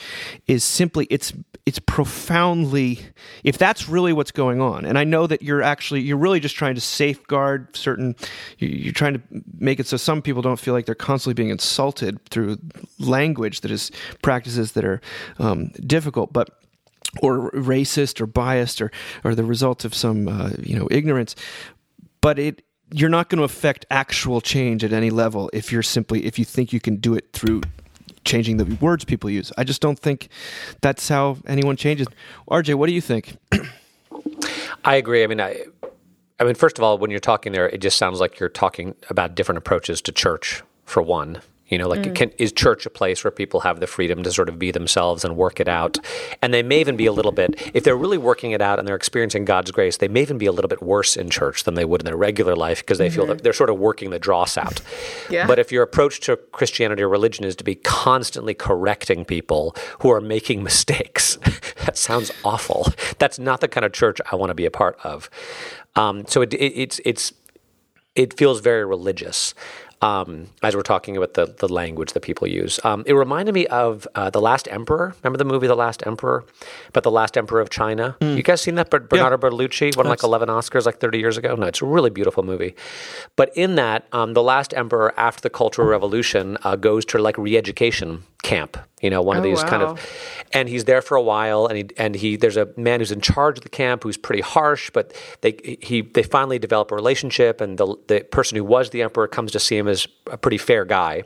is 0.48 0.64
simply 0.64 1.08
it's 1.10 1.34
it's 1.66 1.80
profoundly 1.80 3.00
if 3.44 3.58
that's 3.58 3.88
really 3.88 4.14
what's 4.14 4.32
going 4.32 4.60
on 4.60 4.84
and 4.84 4.98
i 4.98 5.04
know 5.04 5.28
that 5.28 5.42
you're 5.42 5.62
actually 5.62 6.02
you're 6.02 6.18
really 6.18 6.40
just 6.40 6.56
trying 6.56 6.76
to 6.76 6.82
safeguard 7.02 7.76
certain 7.76 8.16
you're 8.60 8.94
trying 8.94 9.14
to 9.14 9.22
make 9.58 9.80
it 9.80 9.88
so 9.88 9.98
some 9.98 10.22
people 10.22 10.44
don't 10.44 10.60
feel 10.60 10.76
like 10.76 10.86
they're 10.86 10.94
constantly 10.94 11.34
being 11.34 11.50
insulted 11.50 12.24
through 12.26 12.58
language 13.00 13.62
that 13.62 13.72
is 13.72 13.92
practices 14.22 14.74
that 14.74 14.86
are 14.86 15.02
um, 15.40 15.68
difficult 15.88 16.32
but 16.32 16.62
or 17.22 17.52
racist 17.52 18.22
or 18.22 18.26
biased 18.26 18.82
or 18.82 18.92
or 19.24 19.36
the 19.36 19.44
result 19.44 19.84
of 19.84 19.94
some 19.94 20.28
uh, 20.28 20.52
you 20.60 20.78
know 20.78 20.88
ignorance. 20.92 21.36
But 22.22 22.40
it 22.40 22.64
you're 22.94 23.10
not 23.10 23.30
going 23.30 23.38
to 23.38 23.44
affect 23.44 23.86
actual 23.90 24.42
change 24.42 24.84
at 24.84 24.94
any 24.94 25.10
level 25.10 25.50
if 25.54 25.72
you're 25.72 25.84
simply 25.84 26.26
if 26.26 26.38
you 26.40 26.46
think 26.46 26.72
you 26.72 26.80
can 26.80 26.98
do 26.98 27.14
it 27.14 27.32
through 27.34 27.62
changing 28.24 28.58
the 28.58 28.66
words 28.76 29.04
people 29.04 29.30
use. 29.30 29.52
I 29.58 29.64
just 29.64 29.82
don't 29.82 29.98
think 30.00 30.30
that's 30.82 31.10
how 31.10 31.38
anyone 31.48 31.76
changes. 31.76 32.08
Rj 32.50 32.76
what 32.76 32.88
do 32.88 32.94
you 32.94 33.02
think? 33.02 33.38
I 34.86 34.96
agree. 34.96 35.24
I 35.24 35.28
mean 35.28 35.42
i 35.42 35.66
i 36.42 36.44
mean 36.44 36.56
first 36.56 36.78
of 36.78 36.84
all 36.84 36.98
when 36.98 37.12
you're 37.12 37.20
talking 37.20 37.54
there 37.54 37.70
it 37.70 37.80
just 37.80 37.98
sounds 37.98 38.20
like 38.20 38.40
you're 38.40 38.50
talking 38.50 38.96
about 39.10 39.36
different 39.36 39.58
approaches 39.58 40.02
to 40.02 40.12
church 40.12 40.64
for 40.86 41.02
one 41.02 41.42
you 41.72 41.78
know, 41.78 41.88
like, 41.88 42.02
mm. 42.02 42.14
can, 42.14 42.32
is 42.32 42.52
church 42.52 42.86
a 42.86 42.90
place 42.90 43.24
where 43.24 43.32
people 43.32 43.62
have 43.62 43.80
the 43.80 43.88
freedom 43.88 44.24
to 44.24 44.32
sort 44.32 44.50
of 44.50 44.60
be 44.60 44.72
themselves 44.72 45.24
and 45.24 45.38
work 45.38 45.62
it 45.62 45.70
out? 45.70 45.98
And 46.42 46.54
they 46.54 46.64
may 46.64 46.82
even 46.82 46.98
be 46.98 47.06
a 47.06 47.14
little 47.14 47.32
bit, 47.32 47.72
if 47.74 47.86
they're 47.86 47.96
really 47.96 48.18
working 48.18 48.52
it 48.52 48.62
out 48.62 48.78
and 48.78 48.86
they're 48.86 48.96
experiencing 48.96 49.46
God's 49.46 49.72
grace, 49.72 49.96
they 49.96 50.10
may 50.10 50.22
even 50.22 50.38
be 50.38 50.48
a 50.48 50.52
little 50.52 50.68
bit 50.68 50.84
worse 50.84 51.16
in 51.16 51.30
church 51.30 51.64
than 51.64 51.76
they 51.76 51.86
would 51.86 52.02
in 52.02 52.06
their 52.06 52.18
regular 52.18 52.58
life 52.58 52.82
because 52.82 52.98
they 52.98 53.08
mm-hmm. 53.08 53.16
feel 53.16 53.26
that 53.28 53.44
they're 53.44 53.54
sort 53.54 53.70
of 53.70 53.80
working 53.80 54.10
the 54.10 54.20
dross 54.20 54.58
out. 54.58 54.82
yeah. 55.30 55.48
But 55.48 55.60
if 55.60 55.72
your 55.72 55.82
approach 55.82 56.20
to 56.22 56.36
Christianity 56.36 57.04
or 57.04 57.10
religion 57.10 57.46
is 57.46 57.56
to 57.56 57.64
be 57.64 57.76
constantly 57.76 58.54
correcting 58.54 59.24
people 59.24 59.74
who 60.00 60.12
are 60.12 60.22
making 60.22 60.64
mistakes, 60.64 61.38
that 61.86 61.98
sounds 61.98 62.34
awful. 62.44 62.88
That's 63.18 63.40
not 63.40 63.62
the 63.62 63.70
kind 63.70 63.86
of 63.86 63.94
church 63.94 64.20
I 64.30 64.36
want 64.36 64.50
to 64.50 64.56
be 64.56 64.66
a 64.66 64.72
part 64.72 65.00
of. 65.06 65.30
Um, 65.96 66.26
so 66.28 66.42
it, 66.42 66.54
it, 66.54 66.74
it's 66.76 67.00
it's 67.06 67.34
it 68.16 68.38
feels 68.38 68.62
very 68.62 68.86
religious 68.86 69.54
um, 70.02 70.48
as 70.64 70.76
we're 70.76 70.82
talking 70.82 71.16
about 71.16 71.36
the, 71.36 71.46
the 71.46 71.72
language 71.72 72.14
that 72.14 72.22
people 72.22 72.48
use. 72.48 72.80
Um, 72.84 73.04
it 73.06 73.14
reminded 73.14 73.54
me 73.54 73.68
of 73.68 74.08
uh, 74.16 74.30
The 74.30 74.42
Last 74.42 74.68
Emperor. 74.70 75.14
Remember 75.24 75.38
the 75.38 75.46
movie 75.46 75.68
The 75.68 75.76
Last 75.76 76.06
Emperor? 76.06 76.44
About 76.90 77.04
the 77.04 77.12
last 77.12 77.38
emperor 77.38 77.62
of 77.62 77.70
China? 77.70 78.16
Mm. 78.20 78.36
You 78.38 78.44
guys 78.44 78.62
seen 78.62 78.76
that? 78.76 78.90
Bernardo 78.90 79.36
yeah. 79.36 79.38
Bertolucci 79.38 79.96
won 79.96 80.08
like 80.08 80.24
11 80.24 80.50
Oscars 80.50 80.86
like 80.86 81.00
30 81.00 81.20
years 81.20 81.38
ago. 81.38 81.56
No, 81.56 81.68
it's 81.68 81.82
a 81.82 81.86
really 81.86 82.10
beautiful 82.10 82.44
movie. 82.44 82.76
But 83.36 83.56
in 83.56 83.76
that, 83.76 84.08
um, 84.12 84.34
the 84.34 84.44
last 84.44 84.74
emperor 84.74 85.14
after 85.18 85.42
the 85.42 85.50
Cultural 85.50 85.88
Revolution 85.88 86.58
uh, 86.64 86.76
goes 86.76 87.06
to 87.06 87.20
like 87.20 87.38
re 87.38 87.56
education 87.58 88.24
camp 88.42 88.76
you 89.02 89.10
know 89.10 89.22
one 89.22 89.38
of 89.38 89.44
oh, 89.44 89.48
these 89.48 89.62
wow. 89.64 89.70
kind 89.70 89.84
of 89.84 90.12
and 90.52 90.68
he's 90.68 90.86
there 90.86 91.02
for 91.02 91.16
a 91.16 91.22
while 91.22 91.68
and 91.68 91.78
he 91.78 91.86
and 91.98 92.16
he 92.16 92.36
there's 92.36 92.58
a 92.58 92.68
man 92.76 93.00
who's 93.00 93.12
in 93.12 93.22
charge 93.22 93.58
of 93.58 93.64
the 93.64 93.70
camp 93.70 94.04
who's 94.04 94.18
pretty 94.18 94.42
harsh 94.42 94.90
but 94.92 95.14
they 95.42 95.78
he 95.82 96.02
they 96.02 96.24
finally 96.24 96.58
develop 96.58 96.92
a 96.92 96.96
relationship 96.96 97.62
and 97.62 97.78
the 97.78 97.96
the 98.08 98.22
person 98.32 98.58
who 98.58 98.64
was 98.64 98.90
the 98.90 99.04
emperor 99.04 99.28
comes 99.28 99.52
to 99.52 99.60
see 99.60 99.78
him 99.78 99.88
as 99.92 100.08
a 100.28 100.38
pretty 100.38 100.58
fair 100.58 100.86
guy 100.86 101.24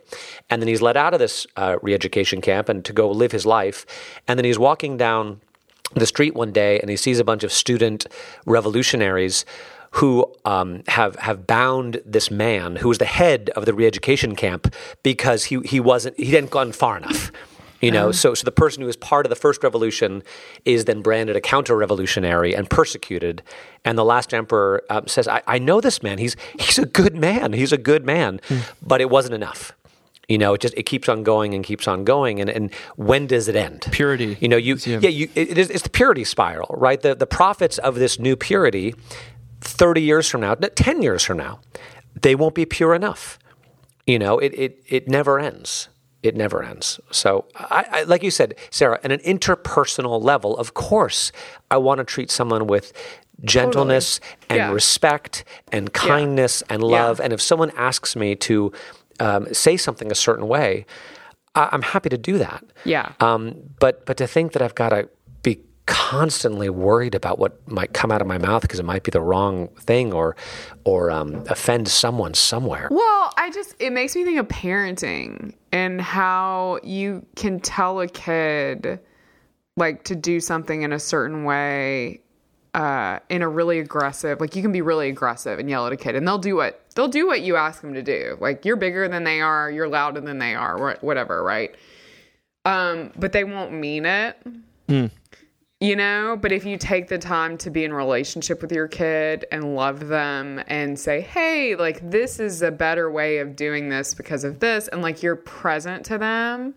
and 0.49 0.61
then 0.61 0.67
he's 0.67 0.81
let 0.81 0.97
out 0.97 1.13
of 1.13 1.19
this 1.19 1.47
uh, 1.55 1.77
re-education 1.81 2.41
camp 2.41 2.67
and 2.67 2.83
to 2.83 2.91
go 2.91 3.09
live 3.09 3.31
his 3.31 3.45
life 3.45 3.85
and 4.27 4.37
then 4.37 4.43
he's 4.43 4.59
walking 4.59 4.97
down 4.97 5.39
the 5.93 6.05
street 6.05 6.35
one 6.35 6.51
day 6.51 6.79
and 6.79 6.89
he 6.89 6.97
sees 6.97 7.19
a 7.19 7.23
bunch 7.23 7.43
of 7.43 7.51
student 7.51 8.05
revolutionaries 8.45 9.45
who 9.91 10.29
um, 10.43 10.83
have 10.87 11.15
have 11.17 11.47
bound 11.47 12.01
this 12.05 12.29
man 12.29 12.75
who 12.77 12.89
was 12.89 12.97
the 12.97 13.05
head 13.05 13.49
of 13.55 13.65
the 13.65 13.73
re-education 13.73 14.35
camp 14.35 14.73
because 15.03 15.45
he 15.45 15.59
he 15.61 15.79
wasn't 15.79 16.17
he 16.17 16.31
hadn't 16.31 16.51
gone 16.51 16.71
far 16.71 16.97
enough. 16.97 17.31
You 17.85 17.91
know, 17.91 18.07
um. 18.07 18.13
so 18.13 18.33
so 18.33 18.43
the 18.43 18.51
person 18.51 18.81
who 18.81 18.89
is 18.89 18.95
part 18.95 19.25
of 19.25 19.29
the 19.29 19.35
first 19.35 19.63
revolution 19.63 20.23
is 20.63 20.85
then 20.85 21.01
branded 21.01 21.35
a 21.35 21.41
counter-revolutionary 21.41 22.55
and 22.55 22.69
persecuted. 22.69 23.43
And 23.83 23.97
the 23.97 24.05
last 24.05 24.33
emperor 24.33 24.83
um, 24.89 25.07
says, 25.07 25.27
I, 25.27 25.41
"I 25.47 25.59
know 25.59 25.81
this 25.81 26.01
man. 26.01 26.17
He's 26.17 26.35
he's 26.59 26.79
a 26.79 26.85
good 26.85 27.15
man. 27.15 27.53
He's 27.53 27.71
a 27.71 27.77
good 27.77 28.05
man, 28.05 28.39
mm. 28.49 28.61
but 28.81 29.01
it 29.01 29.09
wasn't 29.09 29.35
enough." 29.35 29.73
You 30.27 30.39
know, 30.39 30.55
it 30.55 30.61
just 30.61 30.73
it 30.75 30.83
keeps 30.83 31.07
on 31.07 31.21
going 31.21 31.53
and 31.53 31.63
keeps 31.63 31.87
on 31.87 32.03
going, 32.03 32.41
and, 32.41 32.49
and 32.49 32.73
when 32.95 33.27
does 33.27 33.47
it 33.47 33.55
end? 33.55 33.85
Purity. 33.91 34.37
You 34.39 34.47
know, 34.47 34.57
you 34.57 34.75
yeah, 34.83 35.09
you 35.09 35.29
it 35.35 35.57
is, 35.57 35.69
it's 35.69 35.83
the 35.83 35.89
purity 35.91 36.23
spiral, 36.23 36.75
right? 36.77 36.99
The 36.99 37.13
the 37.13 37.27
prophets 37.27 37.77
of 37.77 37.95
this 37.95 38.17
new 38.17 38.35
purity 38.35 38.95
30 39.65 40.01
years 40.01 40.29
from 40.29 40.41
now, 40.41 40.55
10 40.55 41.01
years 41.01 41.23
from 41.23 41.37
now, 41.37 41.59
they 42.21 42.35
won't 42.35 42.55
be 42.55 42.65
pure 42.65 42.93
enough. 42.95 43.39
You 44.05 44.19
know, 44.19 44.37
it, 44.37 44.53
it, 44.53 44.83
it 44.87 45.07
never 45.07 45.39
ends. 45.39 45.89
It 46.25 46.35
never 46.35 46.63
ends. 46.63 46.99
So, 47.11 47.45
I, 47.55 47.85
I, 47.91 48.03
like 48.03 48.23
you 48.23 48.31
said, 48.31 48.55
Sarah, 48.71 48.99
at 49.03 49.11
an 49.11 49.19
interpersonal 49.19 50.21
level, 50.21 50.57
of 50.57 50.73
course, 50.73 51.31
I 51.69 51.77
want 51.77 51.99
to 51.99 52.03
treat 52.03 52.31
someone 52.31 52.67
with 52.67 52.93
gentleness 53.43 54.19
totally. 54.19 54.39
and 54.49 54.57
yeah. 54.57 54.71
respect 54.71 55.43
and 55.71 55.93
kindness 55.93 56.63
yeah. 56.67 56.73
and 56.73 56.83
love. 56.83 57.19
Yeah. 57.19 57.25
And 57.25 57.33
if 57.33 57.41
someone 57.41 57.71
asks 57.71 58.15
me 58.15 58.35
to 58.35 58.71
um, 59.19 59.53
say 59.53 59.77
something 59.77 60.11
a 60.11 60.15
certain 60.15 60.47
way, 60.47 60.85
I, 61.53 61.69
am 61.71 61.81
happy 61.81 62.09
to 62.09 62.17
do 62.17 62.37
that. 62.37 62.63
Yeah. 62.83 63.11
Um, 63.19 63.55
but 63.79 64.05
but 64.05 64.17
to 64.17 64.27
think 64.27 64.53
that 64.53 64.61
I've 64.61 64.75
got 64.75 64.89
to 64.89 65.09
constantly 65.85 66.69
worried 66.69 67.13
about 67.13 67.37
what 67.37 67.67
might 67.69 67.93
come 67.93 68.11
out 68.11 68.21
of 68.21 68.27
my 68.27 68.37
mouth 68.37 68.61
because 68.61 68.79
it 68.79 68.85
might 68.85 69.03
be 69.03 69.11
the 69.11 69.21
wrong 69.21 69.67
thing 69.79 70.13
or 70.13 70.35
or 70.83 71.11
um, 71.11 71.43
offend 71.49 71.87
someone 71.87 72.33
somewhere. 72.33 72.87
Well, 72.91 73.33
I 73.37 73.51
just 73.51 73.75
it 73.79 73.91
makes 73.91 74.15
me 74.15 74.23
think 74.23 74.39
of 74.39 74.47
parenting 74.47 75.53
and 75.71 76.01
how 76.01 76.79
you 76.83 77.25
can 77.35 77.59
tell 77.59 78.01
a 78.01 78.07
kid 78.07 78.99
like 79.77 80.03
to 80.05 80.15
do 80.15 80.39
something 80.39 80.81
in 80.81 80.93
a 80.93 80.99
certain 80.99 81.43
way 81.43 82.21
uh, 82.73 83.19
in 83.29 83.41
a 83.41 83.47
really 83.47 83.79
aggressive 83.79 84.41
like 84.41 84.55
you 84.55 84.61
can 84.61 84.71
be 84.71 84.81
really 84.81 85.07
aggressive 85.09 85.59
and 85.59 85.69
yell 85.69 85.85
at 85.87 85.93
a 85.93 85.97
kid 85.97 86.15
and 86.15 86.27
they'll 86.27 86.37
do 86.37 86.55
what 86.55 86.81
they'll 86.95 87.07
do 87.07 87.27
what 87.27 87.41
you 87.41 87.55
ask 87.55 87.81
them 87.81 87.93
to 87.93 88.01
do. 88.01 88.37
Like 88.39 88.65
you're 88.65 88.75
bigger 88.75 89.07
than 89.07 89.23
they 89.23 89.39
are 89.39 89.69
you're 89.69 89.87
louder 89.87 90.21
than 90.21 90.39
they 90.39 90.55
are 90.55 90.97
whatever 91.01 91.43
right? 91.43 91.75
Um 92.63 93.11
but 93.17 93.33
they 93.33 93.43
won't 93.43 93.71
mean 93.71 94.05
it. 94.05 94.35
Mm 94.87 95.11
you 95.81 95.95
know 95.95 96.37
but 96.41 96.51
if 96.51 96.65
you 96.65 96.77
take 96.77 97.07
the 97.09 97.17
time 97.17 97.57
to 97.57 97.69
be 97.69 97.83
in 97.83 97.91
relationship 97.91 98.61
with 98.61 98.71
your 98.71 98.87
kid 98.87 99.45
and 99.51 99.75
love 99.75 100.07
them 100.07 100.63
and 100.67 100.97
say 100.97 101.19
hey 101.19 101.75
like 101.75 102.09
this 102.09 102.39
is 102.39 102.61
a 102.61 102.71
better 102.71 103.11
way 103.11 103.39
of 103.39 103.55
doing 103.55 103.89
this 103.89 104.13
because 104.13 104.43
of 104.43 104.59
this 104.59 104.87
and 104.87 105.01
like 105.01 105.21
you're 105.21 105.35
present 105.35 106.05
to 106.05 106.17
them 106.17 106.73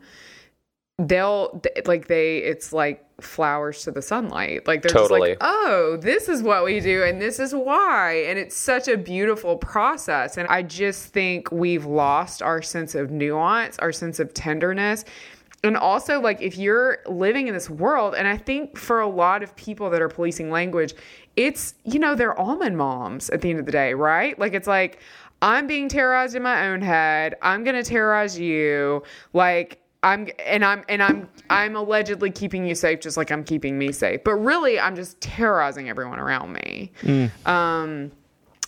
they'll 0.99 1.63
like 1.87 2.09
they 2.09 2.39
it's 2.39 2.73
like 2.73 3.05
flowers 3.21 3.83
to 3.83 3.93
the 3.93 4.03
sunlight 4.03 4.67
like 4.67 4.83
they're 4.83 4.91
totally. 4.91 5.31
just 5.31 5.41
like 5.43 5.51
oh 5.53 5.97
this 6.01 6.29
is 6.29 6.43
what 6.43 6.65
we 6.65 6.81
do 6.81 7.05
and 7.05 7.21
this 7.21 7.39
is 7.39 7.55
why 7.55 8.25
and 8.27 8.37
it's 8.37 8.57
such 8.57 8.89
a 8.89 8.97
beautiful 8.97 9.57
process 9.57 10.37
and 10.37 10.49
i 10.49 10.61
just 10.61 11.13
think 11.13 11.51
we've 11.53 11.85
lost 11.85 12.43
our 12.43 12.61
sense 12.61 12.97
of 12.97 13.13
nuance 13.13 13.79
our 13.79 13.93
sense 13.93 14.19
of 14.19 14.35
tenderness 14.35 15.05
and 15.65 15.77
also 15.77 16.21
like 16.21 16.41
if 16.41 16.57
you're 16.57 16.99
living 17.07 17.49
in 17.49 17.55
this 17.55 17.69
world 17.69 18.15
and 18.15 18.29
i 18.29 18.37
think 18.37 18.77
for 18.77 19.01
a 19.01 19.09
lot 19.09 19.43
of 19.43 19.55
people 19.57 19.91
that 19.91 20.01
are 20.01 20.09
policing 20.09 20.51
language 20.51 20.95
it's 21.39 21.75
you 21.85 22.01
know 22.01 22.17
they're 22.17 22.39
almond 22.39 22.77
moms 22.77 23.31
at 23.31 23.41
the 23.41 23.51
end 23.51 23.61
of 23.61 23.67
the 23.67 23.73
day 23.73 23.95
right? 23.95 24.39
Like 24.39 24.55
it's 24.55 24.67
like 24.67 24.99
i'm 25.41 25.67
being 25.67 25.89
terrorized 25.89 26.35
in 26.35 26.43
my 26.43 26.69
own 26.69 26.83
head. 26.83 27.37
I'm 27.41 27.65
gonna 27.65 27.85
terrorize 27.85 28.39
you. 28.39 29.05
Like 29.33 29.81
i'm 30.03 30.29
and 30.45 30.65
i'm 30.65 30.85
and 30.89 31.03
i'm 31.03 31.29
i'm 31.51 31.75
allegedly 31.75 32.31
keeping 32.31 32.65
you 32.65 32.75
safe 32.75 33.01
just 33.01 33.17
like 33.17 33.31
i'm 33.31 33.45
keeping 33.45 33.79
me 33.79 33.93
safe. 33.93 34.23
But 34.25 34.35
really 34.35 34.81
i'm 34.81 34.97
just 34.97 35.21
terrorizing 35.21 35.89
everyone 35.89 36.19
around 36.19 36.53
me. 36.53 36.91
Mm. 37.03 37.47
um 37.47 38.11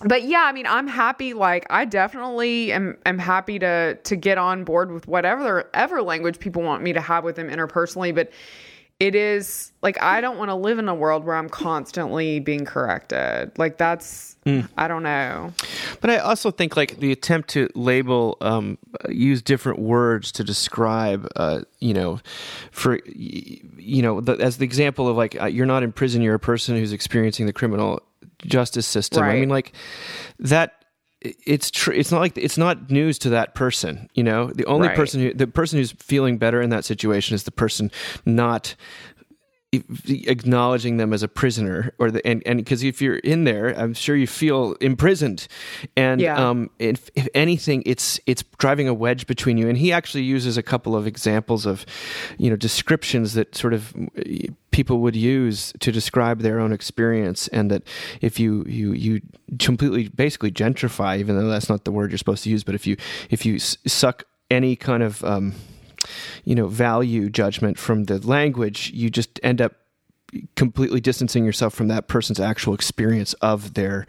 but 0.03 0.25
yeah, 0.25 0.45
I 0.45 0.53
mean, 0.53 0.67
I'm 0.67 0.87
happy. 0.87 1.35
Like, 1.35 1.67
I 1.69 1.85
definitely 1.85 2.73
am, 2.73 2.97
am 3.05 3.19
happy 3.19 3.59
to 3.59 3.95
to 3.95 4.17
get 4.17 4.39
on 4.39 4.65
board 4.65 4.91
with 4.91 5.07
whatever 5.07 5.69
ever 5.75 6.03
language 6.03 6.39
people 6.39 6.63
want 6.63 6.83
me 6.83 6.93
to 6.93 7.01
have 7.01 7.25
with 7.25 7.37
them 7.37 7.49
interpersonally. 7.49 8.15
But 8.15 8.31
it 9.01 9.15
is 9.15 9.73
like 9.83 10.01
I 10.03 10.21
don't 10.21 10.37
want 10.37 10.51
to 10.51 10.55
live 10.55 10.79
in 10.79 10.89
a 10.89 10.95
world 10.95 11.25
where 11.25 11.35
I'm 11.35 11.49
constantly 11.49 12.39
being 12.39 12.67
corrected. 12.67 13.59
Like 13.59 13.79
that's 13.79 14.37
mm. 14.45 14.69
I 14.77 14.89
don't 14.89 15.03
know. 15.03 15.53
But 16.03 16.11
I 16.11 16.19
also 16.19 16.51
think 16.51 16.77
like 16.77 16.99
the 16.99 17.11
attempt 17.11 17.49
to 17.51 17.69
label, 17.75 18.37
um, 18.43 18.77
use 19.09 19.41
different 19.41 19.79
words 19.79 20.33
to 20.33 20.45
describe, 20.45 21.27
uh, 21.37 21.63
you 21.79 21.95
know, 21.95 22.21
for 22.71 23.01
you 23.07 24.03
know, 24.03 24.21
the, 24.21 24.35
as 24.35 24.59
the 24.59 24.65
example 24.65 25.09
of 25.09 25.17
like 25.17 25.41
uh, 25.41 25.47
you're 25.47 25.67
not 25.67 25.83
in 25.83 25.93
prison, 25.93 26.21
you're 26.21 26.35
a 26.35 26.39
person 26.39 26.77
who's 26.77 26.93
experiencing 26.93 27.47
the 27.47 27.55
criminal 27.55 28.01
justice 28.45 28.87
system. 28.87 29.23
Right. 29.23 29.37
I 29.37 29.41
mean, 29.41 29.49
like 29.49 29.73
that. 30.39 30.75
It's 31.23 31.71
true. 31.71 31.93
It's 31.95 32.11
not 32.11 32.21
like 32.21 32.39
it's 32.39 32.57
not 32.57 32.91
news 32.91 33.19
to 33.19 33.29
that 33.31 33.55
person. 33.55 34.09
You 34.15 34.25
know, 34.25 34.47
the 34.47 34.65
only 34.65 34.89
right. 34.89 34.97
person 34.97 35.21
who 35.21 35.35
the 35.35 35.47
person 35.47 35.79
who's 35.79 35.93
feeling 35.93 36.39
better 36.39 36.63
in 36.63 36.71
that 36.71 36.87
situation 36.87 37.35
is 37.35 37.43
the 37.43 37.51
person 37.51 37.91
not 38.25 38.75
acknowledging 39.73 40.97
them 40.97 41.13
as 41.13 41.23
a 41.23 41.29
prisoner 41.29 41.95
or 41.99 42.11
the 42.11 42.27
and 42.27 42.43
and 42.45 42.59
because 42.59 42.83
if 42.83 43.01
you're 43.01 43.19
in 43.19 43.45
there 43.45 43.69
i'm 43.79 43.95
sure 43.95 44.17
you 44.17 44.27
feel 44.27 44.73
imprisoned. 44.81 45.47
And 45.97 46.21
yeah. 46.21 46.49
um 46.49 46.71
if, 46.79 47.11
if 47.15 47.29
anything 47.35 47.83
it's 47.87 48.19
it's 48.27 48.43
driving 48.59 48.89
a 48.89 48.95
wedge 48.95 49.27
between 49.27 49.59
you. 49.59 49.69
And 49.69 49.79
he 49.79 49.93
actually 49.93 50.25
uses 50.25 50.57
a 50.57 50.63
couple 50.63 50.97
of 50.97 51.07
examples 51.07 51.67
of 51.67 51.87
you 52.39 52.51
know 52.51 52.57
descriptions 52.57 53.35
that 53.35 53.55
sort 53.55 53.75
of 53.75 53.95
people 54.71 55.01
would 55.01 55.17
use 55.17 55.73
to 55.81 55.93
describe 55.93 56.41
their 56.41 56.59
own 56.59 56.73
experience. 56.73 57.49
And 57.49 57.71
that 57.71 57.83
if 58.21 58.41
you 58.41 58.65
you 58.67 58.93
you 58.93 59.21
completely 59.59 60.09
basically 60.09 60.51
gentrify 60.51 61.19
even 61.19 61.39
though 61.39 61.49
that's 61.49 61.69
not 61.69 61.85
the 61.85 61.93
word 61.93 62.11
you're 62.11 62.19
supposed 62.19 62.45
to 62.45 62.51
use 62.51 62.63
but 62.63 62.75
if 62.75 62.87
you 62.87 62.97
if 63.31 63.45
you 63.45 63.59
suck 63.59 64.25
any 64.49 64.77
kind 64.77 65.03
of 65.03 65.25
um 65.25 65.55
you 66.45 66.55
know 66.55 66.67
value 66.67 67.29
judgment 67.31 67.79
from 67.79 68.05
the 68.05 68.19
language 68.27 68.91
you 68.93 69.11
just 69.11 69.41
end 69.43 69.61
up 69.61 69.75
completely 70.57 71.01
distancing 71.01 71.45
yourself 71.45 71.75
from 71.75 71.89
that 71.89 72.09
person's 72.09 72.41
actual 72.41 72.75
experience 72.75 73.33
of 73.35 73.75
their 73.75 74.07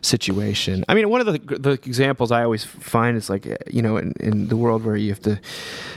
situation. 0.00 0.84
I 0.88 0.94
mean, 0.94 1.08
one 1.08 1.20
of 1.20 1.26
the 1.26 1.58
the 1.58 1.72
examples 1.72 2.30
I 2.30 2.42
always 2.44 2.64
find 2.64 3.16
is 3.16 3.28
like 3.28 3.46
you 3.70 3.82
know 3.82 3.96
in, 3.96 4.12
in 4.20 4.48
the 4.48 4.56
world 4.56 4.84
where 4.84 4.96
you 4.96 5.10
have 5.10 5.20
to, 5.22 5.40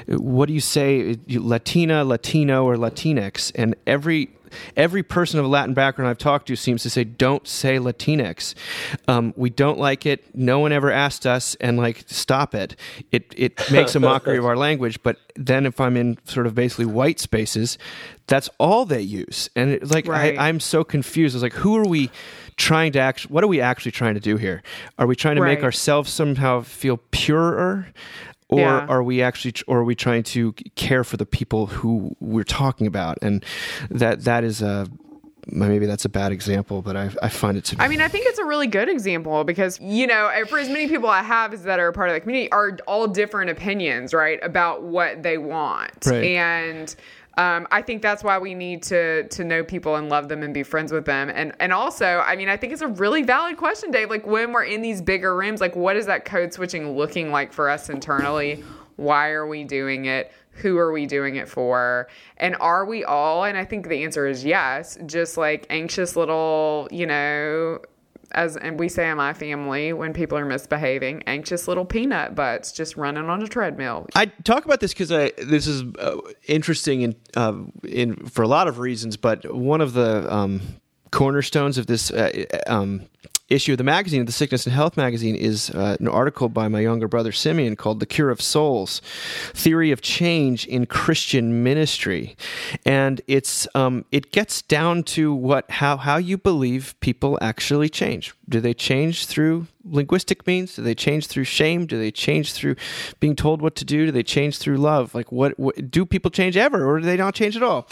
what 0.07 0.47
do 0.47 0.53
you 0.53 0.61
say, 0.61 1.17
Latina, 1.27 2.03
Latino, 2.03 2.65
or 2.65 2.75
Latinx, 2.75 3.51
and 3.55 3.75
every 3.85 4.29
every 4.75 5.03
person 5.03 5.39
of 5.39 5.45
a 5.45 5.47
Latin 5.47 5.73
background 5.73 6.09
I've 6.09 6.17
talked 6.17 6.47
to 6.47 6.55
seems 6.55 6.83
to 6.83 6.89
say, 6.89 7.03
"Don't 7.03 7.47
say 7.47 7.77
Latinx. 7.77 8.53
Um, 9.07 9.33
we 9.35 9.49
don't 9.49 9.79
like 9.79 10.05
it. 10.05 10.35
No 10.35 10.59
one 10.59 10.71
ever 10.71 10.91
asked 10.91 11.25
us, 11.25 11.55
and 11.55 11.77
like, 11.77 12.03
stop 12.07 12.55
it. 12.55 12.75
It 13.11 13.33
it 13.35 13.59
makes 13.71 13.95
a 13.95 13.99
mockery 13.99 14.37
of 14.37 14.45
our 14.45 14.57
language." 14.57 15.01
But 15.03 15.17
then, 15.35 15.65
if 15.65 15.79
I'm 15.79 15.97
in 15.97 16.17
sort 16.25 16.47
of 16.47 16.55
basically 16.55 16.85
white 16.85 17.19
spaces, 17.19 17.77
that's 18.27 18.49
all 18.57 18.85
they 18.85 19.01
use, 19.01 19.49
and 19.55 19.71
it, 19.71 19.91
like 19.91 20.07
right. 20.07 20.37
I, 20.37 20.49
am 20.49 20.59
so 20.59 20.83
confused. 20.83 21.35
It's 21.35 21.43
like, 21.43 21.53
who 21.53 21.75
are 21.77 21.87
we? 21.87 22.09
trying 22.57 22.91
to 22.91 22.99
act 22.99 23.21
what 23.31 23.41
are 23.41 23.47
we 23.47 23.61
actually 23.61 23.89
trying 23.89 24.15
to 24.15 24.19
do 24.19 24.35
here 24.35 24.61
are 24.97 25.07
we 25.07 25.15
trying 25.15 25.37
to 25.37 25.41
right. 25.41 25.55
make 25.55 25.63
ourselves 25.63 26.11
somehow 26.11 26.59
feel 26.61 26.97
purer 27.09 27.87
or 28.49 28.59
yeah. 28.59 28.85
are 28.87 29.03
we 29.03 29.21
actually 29.21 29.53
or 29.67 29.79
are 29.79 29.83
we 29.83 29.95
trying 29.95 30.23
to 30.23 30.53
care 30.75 31.03
for 31.03 31.17
the 31.17 31.25
people 31.25 31.67
who 31.67 32.15
we're 32.19 32.43
talking 32.43 32.87
about 32.87 33.17
and 33.21 33.45
that 33.89 34.23
that 34.23 34.43
is 34.43 34.61
a 34.61 34.87
maybe 35.51 35.85
that's 35.85 36.05
a 36.05 36.09
bad 36.09 36.31
example, 36.31 36.81
but 36.81 36.95
I, 36.95 37.09
I 37.21 37.29
find 37.29 37.57
it 37.57 37.65
to 37.65 37.75
be. 37.75 37.81
I 37.81 37.87
mean, 37.87 38.01
I 38.01 38.07
think 38.07 38.25
it's 38.27 38.39
a 38.39 38.45
really 38.45 38.67
good 38.67 38.89
example 38.89 39.43
because, 39.43 39.79
you 39.79 40.07
know, 40.07 40.31
for 40.47 40.59
as 40.59 40.69
many 40.69 40.87
people 40.87 41.09
I 41.09 41.23
have 41.23 41.53
is 41.53 41.63
that 41.63 41.79
are 41.79 41.91
part 41.91 42.09
of 42.09 42.15
the 42.15 42.19
community 42.19 42.51
are 42.51 42.77
all 42.87 43.07
different 43.07 43.49
opinions, 43.49 44.13
right, 44.13 44.39
about 44.43 44.83
what 44.83 45.23
they 45.23 45.37
want. 45.37 46.05
Right. 46.05 46.23
And 46.23 46.95
um, 47.37 47.67
I 47.71 47.81
think 47.81 48.01
that's 48.01 48.23
why 48.23 48.37
we 48.37 48.53
need 48.53 48.83
to 48.83 49.27
to 49.27 49.43
know 49.43 49.63
people 49.63 49.95
and 49.95 50.09
love 50.09 50.27
them 50.27 50.43
and 50.43 50.53
be 50.53 50.63
friends 50.63 50.91
with 50.91 51.05
them. 51.05 51.29
And 51.33 51.53
and 51.59 51.71
also, 51.71 52.23
I 52.25 52.35
mean, 52.35 52.49
I 52.49 52.57
think 52.57 52.73
it's 52.73 52.81
a 52.81 52.87
really 52.87 53.23
valid 53.23 53.57
question, 53.57 53.91
Dave. 53.91 54.09
Like 54.09 54.25
when 54.25 54.51
we're 54.51 54.63
in 54.63 54.81
these 54.81 55.01
bigger 55.01 55.35
rooms, 55.35 55.61
like 55.61 55.75
what 55.75 55.95
is 55.95 56.05
that 56.07 56.25
code 56.25 56.53
switching 56.53 56.97
looking 56.97 57.31
like 57.31 57.53
for 57.53 57.69
us 57.69 57.89
internally? 57.89 58.63
Why 58.95 59.29
are 59.29 59.47
we 59.47 59.63
doing 59.63 60.05
it? 60.05 60.31
Who 60.51 60.77
are 60.77 60.91
we 60.91 61.05
doing 61.05 61.37
it 61.37 61.47
for? 61.47 62.09
And 62.35 62.57
are 62.59 62.83
we 62.85 63.05
all, 63.05 63.45
and 63.45 63.57
I 63.57 63.63
think 63.63 63.87
the 63.87 64.03
answer 64.03 64.27
is 64.27 64.43
yes, 64.43 64.97
just 65.05 65.37
like 65.37 65.65
anxious 65.69 66.17
little, 66.17 66.89
you 66.91 67.05
know, 67.05 67.79
as 68.31 68.57
and 68.57 68.79
we 68.79 68.89
say 68.89 69.09
in 69.09 69.17
my 69.17 69.33
family 69.33 69.93
when 69.93 70.13
people 70.13 70.37
are 70.37 70.45
misbehaving, 70.45 71.23
anxious 71.27 71.67
little 71.67 71.85
peanut 71.85 72.35
butts 72.35 72.71
just 72.71 72.97
running 72.97 73.25
on 73.25 73.41
a 73.41 73.47
treadmill. 73.47 74.07
I 74.15 74.27
talk 74.43 74.65
about 74.65 74.79
this 74.79 74.93
because 74.93 75.09
this 75.09 75.67
is 75.67 75.83
uh, 75.99 76.17
interesting 76.47 77.01
in 77.01 77.15
uh, 77.35 77.55
in 77.83 78.15
for 78.27 78.41
a 78.41 78.47
lot 78.47 78.67
of 78.67 78.79
reasons, 78.79 79.17
but 79.17 79.53
one 79.53 79.81
of 79.81 79.93
the 79.93 80.31
um, 80.33 80.61
cornerstones 81.11 81.77
of 81.77 81.87
this 81.87 82.11
uh, 82.11 82.45
um, 82.67 83.07
issue 83.49 83.73
of 83.73 83.77
the 83.77 83.83
magazine, 83.83 84.25
the 84.25 84.31
Sickness 84.31 84.65
and 84.65 84.73
Health 84.73 84.97
magazine, 84.97 85.35
is 85.35 85.69
uh, 85.71 85.97
an 85.99 86.07
article 86.07 86.49
by 86.49 86.67
my 86.67 86.79
younger 86.79 87.07
brother 87.07 87.31
Simeon 87.31 87.75
called 87.75 87.99
"The 87.99 88.05
Cure 88.05 88.29
of 88.29 88.41
Souls: 88.41 89.01
Theory 89.53 89.91
of 89.91 90.01
Change 90.01 90.65
in 90.67 90.85
Christian 90.85 91.63
Ministry," 91.63 92.35
and 92.85 93.21
it's 93.27 93.67
um, 93.75 94.05
it 94.11 94.31
gets 94.31 94.61
down 94.61 95.03
to 95.03 95.33
what 95.33 95.69
how 95.71 95.97
how 95.97 96.17
you 96.17 96.37
believe 96.37 96.95
people 96.99 97.37
actually 97.41 97.89
change. 97.89 98.33
Do 98.47 98.59
they 98.59 98.73
change 98.73 99.25
through 99.25 99.67
linguistic 99.83 100.45
means? 100.47 100.75
Do 100.75 100.81
they 100.81 100.95
change 100.95 101.27
through 101.27 101.43
shame? 101.43 101.85
Do 101.85 101.97
they 101.97 102.11
change 102.11 102.53
through 102.53 102.75
being 103.19 103.35
told 103.35 103.61
what 103.61 103.75
to 103.75 103.85
do? 103.85 104.05
Do 104.07 104.11
they 104.11 104.23
change 104.23 104.57
through 104.57 104.77
love? 104.77 105.13
Like 105.15 105.31
what, 105.31 105.59
what 105.59 105.91
do 105.91 106.05
people 106.05 106.31
change 106.31 106.57
ever, 106.57 106.85
or 106.85 106.99
do 106.99 107.05
they 107.05 107.17
not 107.17 107.35
change 107.35 107.55
at 107.55 107.63
all? 107.63 107.87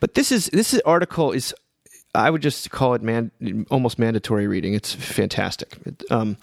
But 0.00 0.14
this 0.14 0.32
is 0.32 0.46
this 0.52 0.74
is, 0.74 0.80
article 0.80 1.32
is 1.32 1.54
I 2.12 2.28
would 2.28 2.42
just 2.42 2.72
call 2.72 2.94
it 2.94 3.02
man, 3.02 3.30
almost 3.70 3.96
mandatory 3.96 4.48
reading. 4.48 4.74
It's 4.74 4.92
fantastic. 4.92 5.78
Um, 6.10 6.38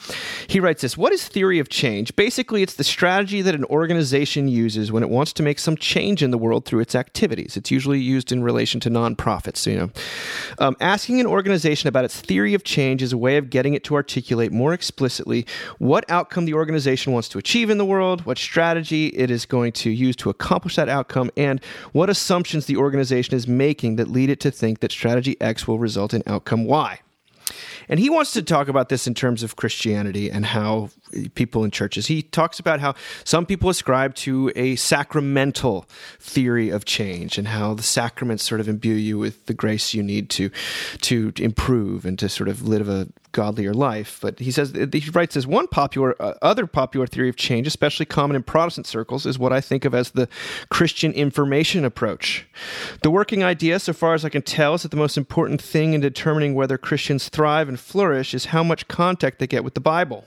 he 0.48 0.62
writes 0.62 0.82
this 0.82 0.98
What 0.98 1.12
is 1.12 1.28
theory 1.28 1.60
of 1.60 1.68
change? 1.68 2.16
Basically, 2.16 2.64
it's 2.64 2.76
the 2.76 2.86
strategy 2.86 3.42
that 3.42 3.54
an 3.54 3.66
organization 3.66 4.48
uses 4.48 4.94
when 4.94 5.04
it 5.04 5.10
wants 5.10 5.34
to 5.34 5.44
make 5.44 5.60
some 5.60 5.76
change 5.76 6.24
in 6.24 6.32
the 6.32 6.38
world 6.38 6.64
through 6.64 6.80
its 6.80 6.96
activities. 6.96 7.58
It's 7.58 7.70
usually 7.70 8.00
used 8.00 8.32
in 8.32 8.44
relation 8.44 8.80
to 8.82 8.90
nonprofits. 8.90 9.68
You 9.70 9.78
know, 9.78 9.90
um, 10.60 10.78
asking 10.80 11.20
an 11.20 11.28
organization 11.28 11.90
about 11.90 12.06
its 12.06 12.18
theory 12.18 12.54
of 12.54 12.64
change 12.64 13.02
is 13.02 13.12
a 13.12 13.18
way 13.18 13.36
of 13.36 13.50
getting 13.50 13.74
it 13.74 13.84
to 13.86 13.96
articulate 13.96 14.54
more 14.54 14.74
explicitly 14.74 15.46
what 15.80 16.10
outcome 16.10 16.46
the 16.46 16.54
organization 16.54 17.12
wants 17.12 17.28
to 17.30 17.38
achieve 17.38 17.70
in 17.70 17.78
the 17.78 17.86
world, 17.86 18.26
what 18.26 18.38
strategy 18.38 19.08
it 19.08 19.30
is 19.30 19.46
going 19.46 19.74
to 19.74 19.90
use 19.90 20.16
to 20.16 20.30
accomplish 20.30 20.78
that 20.78 20.88
outcome, 20.88 21.30
and 21.36 21.62
what 21.92 22.10
assumptions 22.10 22.68
the 22.68 22.78
organization 22.78 23.36
is 23.36 23.50
making 23.50 23.98
that 23.98 24.08
lead 24.08 24.30
it 24.30 24.40
to 24.40 24.50
think 24.50 24.80
that 24.80 24.94
strategy 24.94 25.36
X 25.42 25.57
X 25.58 25.68
will 25.68 25.80
result 25.80 26.14
in 26.14 26.22
outcome 26.28 26.66
Y. 26.66 27.00
And 27.90 28.00
he 28.00 28.12
wants 28.12 28.32
to 28.34 28.44
talk 28.44 28.68
about 28.68 28.90
this 28.90 29.08
in 29.08 29.16
terms 29.16 29.42
of 29.42 29.56
Christianity 29.56 30.30
and 30.30 30.46
how 30.46 30.90
people 31.36 31.64
in 31.64 31.72
churches. 31.72 32.08
He 32.08 32.22
talks 32.22 32.60
about 32.60 32.80
how 32.80 32.96
some 33.24 33.46
people 33.46 33.70
ascribe 33.70 34.16
to 34.16 34.52
a 34.56 34.76
sacramental 34.76 35.86
theory 36.20 36.70
of 36.70 36.86
change 36.86 37.38
and 37.38 37.48
how 37.48 37.74
the 37.74 37.84
sacraments 37.84 38.44
sort 38.44 38.62
of 38.62 38.68
imbue 38.68 38.94
you 38.94 39.18
with 39.18 39.46
the 39.46 39.54
grace 39.54 39.94
you 39.94 40.04
need 40.04 40.30
to 40.32 40.50
to 41.02 41.32
improve 41.38 42.06
and 42.06 42.18
to 42.20 42.30
sort 42.30 42.50
of 42.50 42.68
live 42.68 42.90
a 42.90 43.08
godlier 43.32 43.74
life. 43.74 44.20
But 44.22 44.40
he 44.40 44.52
says 44.52 44.72
he 44.72 45.10
writes 45.12 45.38
as 45.38 45.46
one 45.46 45.68
popular 45.68 46.20
uh, 46.22 46.34
other 46.42 46.66
popular 46.66 47.08
theory 47.08 47.30
of 47.30 47.36
change, 47.36 47.68
especially 47.68 48.06
common 48.06 48.36
in 48.36 48.44
Protestant 48.44 48.88
circles, 48.88 49.26
is 49.26 49.38
what 49.38 49.54
I 49.54 49.62
think 49.62 49.86
of 49.86 49.94
as 49.94 50.12
the 50.12 50.28
Christian 50.70 51.12
information 51.14 51.86
approach. 51.86 52.48
The 53.04 53.12
working 53.12 53.44
idea, 53.44 53.80
so 53.80 53.94
far 53.94 54.14
as 54.14 54.26
I 54.26 54.30
can 54.30 54.42
tell, 54.42 54.74
is 54.74 54.84
that 54.84 54.92
the 54.92 54.98
most 54.98 55.18
important 55.18 55.62
thing 55.62 55.94
in 55.94 56.02
determining 56.02 56.56
whether 56.56 56.78
Christians 56.78 57.30
thrive 57.30 57.70
and 57.70 57.80
flourish 57.80 58.34
is 58.34 58.46
how 58.46 58.64
much 58.64 58.88
contact 58.88 59.40
they 59.40 59.48
get 59.48 59.64
with 59.64 59.76
the 59.76 59.82
Bible. 59.82 60.26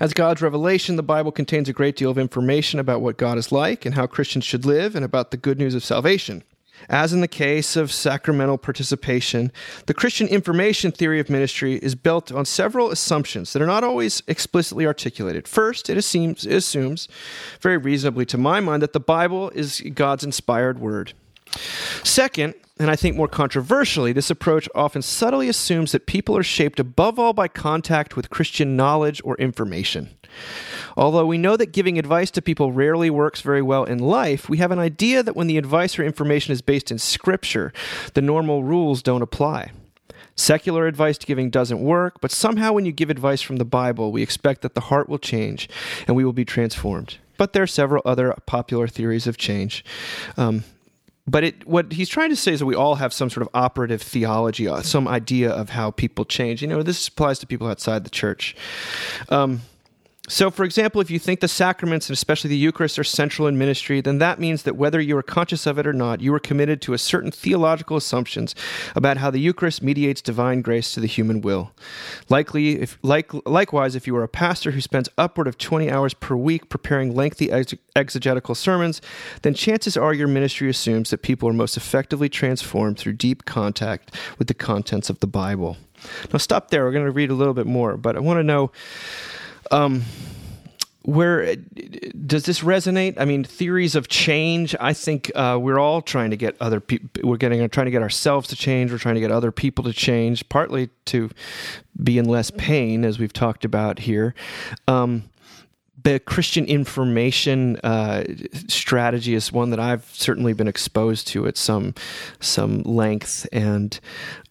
As 0.00 0.14
God's 0.14 0.42
revelation, 0.42 0.96
the 0.96 1.02
Bible 1.02 1.32
contains 1.32 1.68
a 1.68 1.72
great 1.72 1.96
deal 1.96 2.10
of 2.10 2.18
information 2.18 2.80
about 2.80 3.00
what 3.00 3.16
God 3.16 3.38
is 3.38 3.52
like 3.52 3.84
and 3.84 3.94
how 3.94 4.06
Christians 4.06 4.44
should 4.44 4.64
live 4.64 4.94
and 4.96 5.04
about 5.04 5.30
the 5.30 5.36
good 5.36 5.58
news 5.58 5.74
of 5.74 5.84
salvation. 5.84 6.42
As 6.88 7.12
in 7.12 7.20
the 7.20 7.28
case 7.28 7.76
of 7.76 7.92
sacramental 7.92 8.58
participation, 8.58 9.52
the 9.86 9.94
Christian 9.94 10.26
information 10.26 10.90
theory 10.90 11.20
of 11.20 11.30
ministry 11.30 11.76
is 11.76 11.94
built 11.94 12.30
on 12.32 12.44
several 12.44 12.90
assumptions 12.90 13.52
that 13.52 13.62
are 13.62 13.66
not 13.66 13.84
always 13.84 14.22
explicitly 14.26 14.84
articulated. 14.84 15.48
First, 15.48 15.88
it 15.88 15.96
assumes, 15.96 16.44
it 16.44 16.56
assumes 16.56 17.08
very 17.60 17.78
reasonably 17.78 18.26
to 18.26 18.36
my 18.36 18.60
mind, 18.60 18.82
that 18.82 18.92
the 18.92 19.00
Bible 19.00 19.50
is 19.50 19.82
God's 19.94 20.24
inspired 20.24 20.78
word. 20.78 21.14
Second, 22.02 22.54
and 22.78 22.90
I 22.90 22.96
think 22.96 23.16
more 23.16 23.28
controversially, 23.28 24.12
this 24.12 24.30
approach 24.30 24.68
often 24.74 25.00
subtly 25.00 25.48
assumes 25.48 25.92
that 25.92 26.06
people 26.06 26.36
are 26.36 26.42
shaped 26.42 26.80
above 26.80 27.18
all 27.18 27.32
by 27.32 27.46
contact 27.46 28.16
with 28.16 28.30
Christian 28.30 28.76
knowledge 28.76 29.20
or 29.24 29.36
information. 29.36 30.10
Although 30.96 31.26
we 31.26 31.38
know 31.38 31.56
that 31.56 31.72
giving 31.72 31.98
advice 31.98 32.30
to 32.32 32.42
people 32.42 32.72
rarely 32.72 33.10
works 33.10 33.40
very 33.40 33.62
well 33.62 33.84
in 33.84 33.98
life, 33.98 34.48
we 34.48 34.58
have 34.58 34.72
an 34.72 34.78
idea 34.78 35.22
that 35.22 35.36
when 35.36 35.46
the 35.46 35.58
advice 35.58 35.98
or 35.98 36.04
information 36.04 36.52
is 36.52 36.62
based 36.62 36.90
in 36.90 36.98
Scripture, 36.98 37.72
the 38.14 38.22
normal 38.22 38.64
rules 38.64 39.02
don't 39.02 39.22
apply. 39.22 39.70
Secular 40.36 40.88
advice 40.88 41.18
giving 41.18 41.50
doesn't 41.50 41.80
work, 41.80 42.20
but 42.20 42.32
somehow 42.32 42.72
when 42.72 42.84
you 42.84 42.90
give 42.90 43.08
advice 43.08 43.40
from 43.40 43.56
the 43.56 43.64
Bible, 43.64 44.10
we 44.10 44.22
expect 44.22 44.62
that 44.62 44.74
the 44.74 44.80
heart 44.82 45.08
will 45.08 45.18
change 45.18 45.68
and 46.08 46.16
we 46.16 46.24
will 46.24 46.32
be 46.32 46.44
transformed. 46.44 47.18
But 47.36 47.52
there 47.52 47.62
are 47.62 47.68
several 47.68 48.02
other 48.04 48.34
popular 48.46 48.88
theories 48.88 49.28
of 49.28 49.36
change. 49.36 49.84
Um, 50.36 50.64
but 51.26 51.44
it, 51.44 51.66
what 51.66 51.92
he's 51.92 52.08
trying 52.08 52.30
to 52.30 52.36
say 52.36 52.52
is 52.52 52.60
that 52.60 52.66
we 52.66 52.74
all 52.74 52.96
have 52.96 53.12
some 53.12 53.30
sort 53.30 53.42
of 53.42 53.48
operative 53.54 54.02
theology, 54.02 54.68
uh, 54.68 54.82
some 54.82 55.08
idea 55.08 55.50
of 55.50 55.70
how 55.70 55.90
people 55.90 56.24
change. 56.24 56.60
You 56.60 56.68
know, 56.68 56.82
this 56.82 57.08
applies 57.08 57.38
to 57.38 57.46
people 57.46 57.66
outside 57.66 58.04
the 58.04 58.10
church. 58.10 58.54
Um, 59.30 59.62
so, 60.26 60.50
for 60.50 60.64
example, 60.64 61.02
if 61.02 61.10
you 61.10 61.18
think 61.18 61.40
the 61.40 61.48
sacraments 61.48 62.08
and 62.08 62.14
especially 62.14 62.48
the 62.48 62.56
Eucharist 62.56 62.98
are 62.98 63.04
central 63.04 63.46
in 63.46 63.58
ministry, 63.58 64.00
then 64.00 64.18
that 64.18 64.40
means 64.40 64.62
that 64.62 64.74
whether 64.74 64.98
you 64.98 65.18
are 65.18 65.22
conscious 65.22 65.66
of 65.66 65.78
it 65.78 65.86
or 65.86 65.92
not, 65.92 66.22
you 66.22 66.32
are 66.32 66.40
committed 66.40 66.80
to 66.82 66.94
a 66.94 66.98
certain 66.98 67.30
theological 67.30 67.98
assumptions 67.98 68.54
about 68.94 69.18
how 69.18 69.30
the 69.30 69.38
Eucharist 69.38 69.82
mediates 69.82 70.22
divine 70.22 70.62
grace 70.62 70.94
to 70.94 71.00
the 71.00 71.06
human 71.06 71.42
will. 71.42 71.72
Likely, 72.30 72.80
if 72.80 72.98
like 73.02 73.32
likewise, 73.46 73.94
if 73.94 74.06
you 74.06 74.16
are 74.16 74.22
a 74.22 74.28
pastor 74.28 74.70
who 74.70 74.80
spends 74.80 75.10
upward 75.18 75.46
of 75.46 75.58
20 75.58 75.90
hours 75.90 76.14
per 76.14 76.34
week 76.34 76.70
preparing 76.70 77.14
lengthy 77.14 77.50
ex- 77.50 77.74
exegetical 77.94 78.54
sermons, 78.54 79.02
then 79.42 79.52
chances 79.52 79.94
are 79.94 80.14
your 80.14 80.28
ministry 80.28 80.70
assumes 80.70 81.10
that 81.10 81.18
people 81.18 81.50
are 81.50 81.52
most 81.52 81.76
effectively 81.76 82.30
transformed 82.30 82.98
through 82.98 83.12
deep 83.12 83.44
contact 83.44 84.14
with 84.38 84.48
the 84.48 84.54
contents 84.54 85.10
of 85.10 85.20
the 85.20 85.26
Bible. 85.26 85.76
Now, 86.32 86.38
stop 86.38 86.70
there. 86.70 86.84
We're 86.84 86.92
going 86.92 87.04
to 87.04 87.12
read 87.12 87.30
a 87.30 87.34
little 87.34 87.54
bit 87.54 87.66
more, 87.66 87.98
but 87.98 88.16
I 88.16 88.20
want 88.20 88.38
to 88.38 88.42
know 88.42 88.72
um, 89.70 90.02
where 91.04 91.54
does 91.56 92.44
this 92.44 92.60
resonate? 92.60 93.14
I 93.18 93.26
mean, 93.26 93.44
theories 93.44 93.94
of 93.94 94.08
change. 94.08 94.74
I 94.80 94.94
think 94.94 95.30
uh, 95.34 95.58
we're 95.60 95.78
all 95.78 96.00
trying 96.00 96.30
to 96.30 96.36
get 96.36 96.56
other 96.60 96.80
people. 96.80 97.28
We're 97.28 97.36
getting 97.36 97.68
trying 97.68 97.84
to 97.86 97.90
get 97.90 98.02
ourselves 98.02 98.48
to 98.48 98.56
change. 98.56 98.90
We're 98.90 98.98
trying 98.98 99.16
to 99.16 99.20
get 99.20 99.30
other 99.30 99.52
people 99.52 99.84
to 99.84 99.92
change, 99.92 100.48
partly 100.48 100.88
to 101.06 101.30
be 102.02 102.16
in 102.16 102.24
less 102.24 102.50
pain, 102.50 103.04
as 103.04 103.18
we've 103.18 103.34
talked 103.34 103.66
about 103.66 104.00
here. 104.00 104.34
Um, 104.88 105.24
the 106.04 106.20
Christian 106.20 106.66
information 106.66 107.76
uh, 107.78 108.24
strategy 108.68 109.34
is 109.34 109.50
one 109.50 109.70
that 109.70 109.80
I've 109.80 110.04
certainly 110.12 110.52
been 110.52 110.68
exposed 110.68 111.26
to 111.28 111.46
at 111.46 111.56
some 111.56 111.94
some 112.40 112.82
length, 112.82 113.46
and 113.52 113.98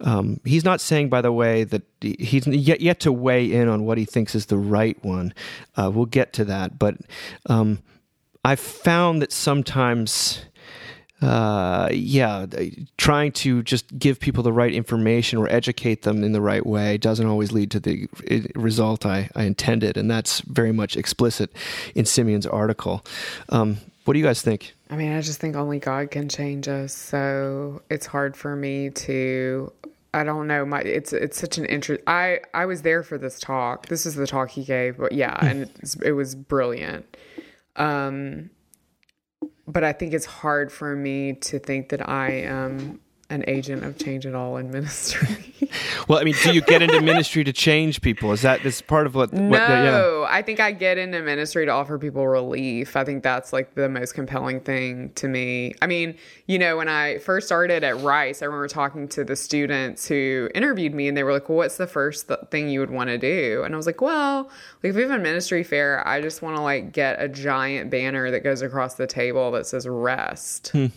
um, 0.01 0.39
he's 0.43 0.65
not 0.65 0.81
saying, 0.81 1.09
by 1.09 1.21
the 1.21 1.31
way, 1.31 1.63
that 1.63 1.83
he's 2.01 2.45
yet 2.47 2.81
yet 2.81 2.99
to 3.01 3.11
weigh 3.11 3.51
in 3.51 3.69
on 3.69 3.85
what 3.85 3.97
he 3.97 4.05
thinks 4.05 4.35
is 4.35 4.47
the 4.47 4.57
right 4.57 5.01
one. 5.05 5.33
Uh, 5.77 5.91
we'll 5.93 6.05
get 6.05 6.33
to 6.33 6.45
that, 6.45 6.79
but 6.79 6.97
um, 7.45 7.79
I've 8.43 8.59
found 8.59 9.21
that 9.21 9.31
sometimes 9.31 10.45
uh, 11.23 11.89
yeah, 11.91 12.45
trying 12.97 13.31
to 13.31 13.63
just 13.63 13.97
give 13.97 14.19
people 14.19 14.43
the 14.43 14.51
right 14.51 14.73
information 14.73 15.39
or 15.39 15.47
educate 15.49 16.01
them 16.01 16.23
in 16.23 16.33
the 16.33 16.41
right 16.41 16.65
way 16.65 16.97
doesn't 16.97 17.25
always 17.25 17.51
lead 17.51 17.71
to 17.71 17.79
the 17.79 18.07
result 18.55 19.05
I, 19.05 19.29
I 19.35 19.43
intended. 19.43 19.97
And 19.97 20.11
that's 20.11 20.41
very 20.41 20.71
much 20.71 20.97
explicit 20.97 21.51
in 21.95 22.05
Simeon's 22.05 22.45
article. 22.45 23.05
Um, 23.49 23.77
what 24.05 24.13
do 24.13 24.19
you 24.19 24.25
guys 24.25 24.41
think? 24.41 24.75
I 24.89 24.97
mean, 24.97 25.13
I 25.13 25.21
just 25.21 25.39
think 25.39 25.55
only 25.55 25.79
God 25.79 26.11
can 26.11 26.27
change 26.27 26.67
us. 26.67 26.93
So 26.93 27.81
it's 27.89 28.05
hard 28.05 28.35
for 28.35 28.55
me 28.55 28.89
to. 28.89 29.71
I 30.15 30.23
don't 30.23 30.45
know. 30.45 30.63
My 30.63 30.81
it's 30.81 31.11
it's 31.11 31.39
such 31.39 31.57
an 31.57 31.65
interest. 31.65 32.03
I 32.05 32.41
I 32.53 32.65
was 32.65 32.83
there 32.83 33.01
for 33.01 33.17
this 33.17 33.39
talk. 33.39 33.87
This 33.87 34.05
is 34.05 34.13
the 34.13 34.27
talk 34.27 34.51
he 34.51 34.63
gave, 34.63 34.97
but 34.97 35.13
yeah, 35.13 35.35
and 35.43 35.71
it 36.03 36.11
was 36.11 36.35
brilliant. 36.35 37.17
Um, 37.77 38.51
but 39.67 39.83
I 39.83 39.93
think 39.93 40.13
it's 40.13 40.25
hard 40.25 40.71
for 40.71 40.95
me 40.95 41.33
to 41.33 41.59
think 41.59 41.89
that 41.89 42.07
I 42.07 42.31
am 42.31 42.99
an 43.33 43.43
agent 43.47 43.83
of 43.83 43.97
change 43.97 44.25
at 44.25 44.35
all 44.35 44.57
in 44.57 44.69
ministry. 44.69 45.53
well, 46.07 46.19
I 46.19 46.23
mean, 46.23 46.35
do 46.43 46.53
you 46.53 46.61
get 46.61 46.83
into 46.83 47.01
ministry 47.01 47.43
to 47.43 47.51
change 47.51 48.01
people? 48.01 48.31
Is 48.31 48.43
that 48.43 48.61
this 48.61 48.79
part 48.81 49.07
of 49.07 49.15
what? 49.15 49.33
what 49.33 49.41
no, 49.41 49.67
the, 49.67 50.19
yeah. 50.21 50.25
I 50.29 50.43
think 50.43 50.59
I 50.59 50.71
get 50.71 50.99
into 50.99 51.19
ministry 51.21 51.65
to 51.65 51.71
offer 51.71 51.97
people 51.97 52.27
relief. 52.27 52.95
I 52.95 53.03
think 53.03 53.23
that's 53.23 53.51
like 53.51 53.73
the 53.73 53.89
most 53.89 54.13
compelling 54.13 54.59
thing 54.59 55.11
to 55.15 55.27
me. 55.27 55.73
I 55.81 55.87
mean, 55.87 56.15
you 56.45 56.59
know, 56.59 56.77
when 56.77 56.87
I 56.87 57.17
first 57.17 57.47
started 57.47 57.83
at 57.83 57.99
Rice, 58.01 58.43
I 58.43 58.45
remember 58.45 58.67
talking 58.67 59.07
to 59.09 59.23
the 59.23 59.35
students 59.35 60.07
who 60.07 60.49
interviewed 60.53 60.93
me, 60.93 61.07
and 61.07 61.17
they 61.17 61.23
were 61.23 61.33
like, 61.33 61.49
"Well, 61.49 61.57
what's 61.57 61.77
the 61.77 61.87
first 61.87 62.27
th- 62.27 62.39
thing 62.51 62.69
you 62.69 62.79
would 62.81 62.91
want 62.91 63.09
to 63.09 63.17
do?" 63.17 63.63
And 63.65 63.73
I 63.73 63.77
was 63.77 63.87
like, 63.87 64.01
"Well, 64.01 64.43
like 64.83 64.91
if 64.91 64.95
we 64.95 65.01
have 65.01 65.11
a 65.11 65.17
ministry 65.17 65.63
fair, 65.63 66.07
I 66.07 66.21
just 66.21 66.43
want 66.43 66.55
to 66.55 66.61
like 66.61 66.91
get 66.91 67.21
a 67.21 67.27
giant 67.27 67.89
banner 67.89 68.29
that 68.29 68.43
goes 68.43 68.61
across 68.61 68.93
the 68.93 69.07
table 69.07 69.49
that 69.51 69.65
says 69.65 69.87
rest." 69.87 70.69
Hmm 70.69 70.87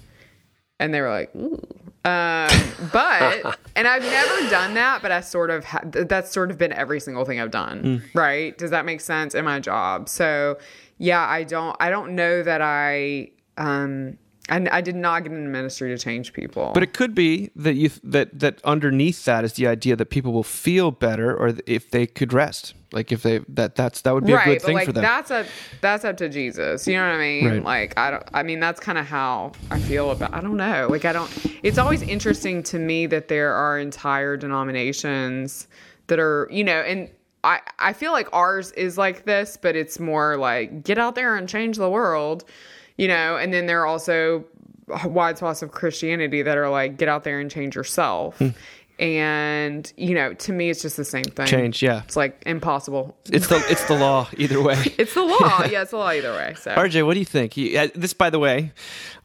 and 0.79 0.93
they 0.93 1.01
were 1.01 1.11
like, 1.11 1.35
Ooh. 1.35 1.61
Um, 2.07 2.49
but 2.93 3.59
and 3.75 3.89
I've 3.89 4.03
never 4.03 4.49
done 4.49 4.75
that, 4.75 5.03
but 5.03 5.11
I 5.11 5.21
sort 5.21 5.51
of 5.51 5.65
ha- 5.65 5.83
that's 5.85 6.31
sort 6.31 6.51
of 6.53 6.59
been 6.59 6.73
every 6.73 7.01
single 7.01 7.25
thing 7.25 7.41
I've 7.41 7.51
done, 7.51 7.83
mm. 7.83 8.15
right? 8.15 8.57
Does 8.57 8.71
that 8.71 8.85
make 8.85 9.01
sense 9.01 9.35
in 9.35 9.45
my 9.45 9.59
job? 9.59 10.09
So 10.09 10.59
yeah, 10.99 11.27
I 11.27 11.43
don't 11.43 11.77
I 11.81 11.91
don't 11.91 12.15
know 12.15 12.43
that 12.43 12.63
I 12.63 13.31
um 13.57 14.19
and 14.49 14.69
I 14.69 14.81
did 14.81 14.95
not 14.95 15.25
get 15.25 15.33
into 15.33 15.49
ministry 15.51 15.89
to 15.89 15.99
change 15.99 16.33
people. 16.33 16.71
But 16.73 16.85
it 16.85 16.93
could 16.93 17.15
be 17.15 17.51
that 17.57 17.75
you 17.75 17.91
that 18.05 18.39
that 18.39 18.63
underneath 18.65 19.25
that 19.25 19.45
is 19.45 19.55
the 19.55 19.67
idea 19.67 19.97
that 19.97 20.07
people 20.07 20.33
will 20.33 20.45
feel 20.45 20.93
better, 20.93 21.37
or 21.37 21.55
if 21.67 21.91
they 21.91 22.07
could 22.07 22.33
rest, 22.33 22.75
like 22.97 23.13
if 23.13 23.23
they 23.23 23.39
that 23.51 23.75
that's 23.75 24.01
that 24.01 24.15
would 24.15 24.25
be 24.25 24.33
right, 24.33 24.49
a 24.49 24.53
good 24.55 24.63
thing 24.63 24.75
like, 24.75 24.87
for 24.87 24.93
them. 24.93 25.03
That's 25.03 25.31
a 25.31 25.47
that's 25.83 26.05
up 26.05 26.17
to 26.17 26.29
Jesus. 26.29 26.89
You 26.89 26.95
know 26.97 27.07
what 27.07 27.15
I 27.15 27.19
mean? 27.19 27.47
Right. 27.47 27.63
Like 27.63 27.99
I 27.99 28.11
don't. 28.11 28.25
I 28.33 28.43
mean 28.43 28.59
that's 28.59 28.81
kind 28.81 28.97
of 28.97 29.07
how 29.07 29.53
I 29.71 29.79
feel 29.79 30.11
about. 30.11 30.35
I 30.35 30.41
don't 30.41 30.57
know. 30.57 30.89
Like 30.91 31.05
I 31.05 31.13
don't. 31.13 31.31
It's 31.63 31.79
always 31.79 32.01
interesting 32.01 32.63
to 32.65 32.79
me 32.79 33.07
that 33.07 33.29
there 33.29 33.53
are 33.53 33.79
entire 33.79 34.37
denominations 34.37 35.69
that 36.09 36.19
are 36.19 36.49
you 36.51 36.65
know 36.65 36.81
and. 36.81 37.11
I, 37.45 37.61
I 37.79 37.93
feel 37.93 38.11
like 38.11 38.29
ours 38.33 38.73
is 38.73 38.99
like 38.99 39.25
this, 39.25 39.57
but 39.57 39.77
it's 39.77 40.01
more 40.01 40.37
like 40.37 40.83
get 40.83 40.99
out 40.99 41.15
there 41.15 41.37
and 41.37 41.49
change 41.49 41.77
the 41.77 41.89
world 41.89 42.45
you 42.97 43.09
know, 43.09 43.37
and 43.37 43.53
then 43.53 43.67
there 43.67 43.81
are 43.83 43.87
also 43.87 44.45
wide 45.05 45.39
swaths 45.39 45.63
of 45.63 45.73
Christianity 45.73 46.43
that 46.43 46.57
are 46.57 46.71
like, 46.71 46.97
get 46.97 47.09
out 47.09 47.25
there 47.25 47.41
and 47.41 47.51
change 47.51 47.75
yourself. 47.75 48.39
Mm. 48.39 48.55
And 48.99 49.93
you 49.97 50.15
know, 50.15 50.33
to 50.33 50.53
me, 50.53 50.71
it's 50.71 50.81
just 50.81 50.97
the 50.97 51.05
same 51.05 51.25
thing. 51.25 51.47
Change, 51.47 51.83
yeah. 51.83 52.03
It's 52.05 52.17
like 52.17 52.43
impossible. 52.47 53.15
It's 53.31 53.49
the 53.49 53.63
it's 53.69 53.85
the 53.87 53.95
law 53.95 54.29
either 54.39 54.63
way. 54.63 54.77
it's 54.99 55.13
the 55.13 55.23
law, 55.23 55.65
yeah. 55.71 55.83
It's 55.83 55.91
the 55.91 55.99
law 55.99 56.11
either 56.11 56.33
way. 56.33 56.55
So, 56.57 56.75
RJ, 56.75 57.05
what 57.05 57.13
do 57.13 57.19
you 57.19 57.27
think? 57.27 57.53
He, 57.53 57.77
uh, 57.77 57.89
this, 57.95 58.15
by 58.15 58.31
the 58.31 58.39
way, 58.39 58.73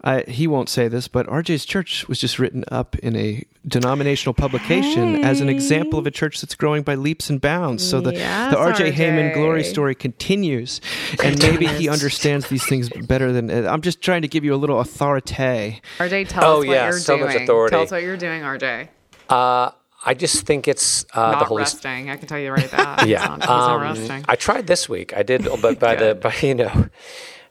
uh, 0.04 0.24
he 0.28 0.46
won't 0.46 0.68
say 0.68 0.90
this, 0.90 1.08
but 1.08 1.26
RJ's 1.28 1.64
church 1.64 2.06
was 2.10 2.20
just 2.20 2.38
written 2.38 2.66
up 2.70 2.98
in 2.98 3.16
a 3.16 3.46
denominational 3.66 4.34
publication 4.34 5.16
hey. 5.16 5.24
as 5.24 5.40
an 5.40 5.48
example 5.48 6.00
of 6.00 6.06
a 6.06 6.12
church 6.12 6.42
that's 6.42 6.56
growing 6.56 6.84
by 6.84 6.96
leaps 6.96 7.30
and 7.30 7.40
bounds. 7.40 7.88
So 7.88 8.02
the 8.02 8.14
yes, 8.14 8.54
the 8.54 8.60
RJ, 8.60 8.74
RJ 8.74 8.94
Heijmen 8.94 9.34
glory 9.34 9.64
story 9.64 9.96
continues, 9.96 10.82
and 11.24 11.40
maybe 11.40 11.68
he 11.68 11.88
understands 11.88 12.50
these 12.50 12.66
things 12.66 12.90
better 12.90 13.32
than 13.32 13.50
uh, 13.50 13.70
I'm 13.72 13.82
just 13.82 14.02
trying 14.02 14.24
to 14.24 14.28
give 14.28 14.44
you 14.44 14.54
a 14.54 14.58
little 14.58 14.82
authority. 14.82 15.82
RJ, 16.00 16.28
tell 16.28 16.44
oh, 16.44 16.62
us 16.62 16.68
what 16.68 16.74
yeah, 16.74 16.90
you're 16.90 17.00
so 17.00 17.18
doing. 17.18 17.28
Much 17.28 17.42
authority. 17.44 17.74
Tell 17.74 17.84
us 17.84 17.92
what 17.92 18.02
you're 18.02 18.18
doing, 18.18 18.42
RJ. 18.42 18.90
Uh, 19.32 19.72
I 20.04 20.14
just 20.16 20.46
think 20.46 20.68
it's 20.68 21.06
uh, 21.14 21.32
Not 21.32 21.40
the 21.40 21.46
Holy 21.46 21.62
resting. 21.62 22.10
I 22.10 22.18
can 22.18 22.28
tell 22.28 22.40
you 22.40 22.52
right 22.52 22.70
that. 22.72 23.08
yeah, 23.08 23.34
um, 23.34 23.82
resting. 23.82 24.26
I 24.28 24.36
tried 24.36 24.68
this 24.68 24.90
week. 24.90 25.16
I 25.16 25.24
did, 25.24 25.48
but 25.62 25.80
by 25.80 25.96
the 26.02 26.16
by, 26.16 26.34
you 26.42 26.56
know, 26.56 26.90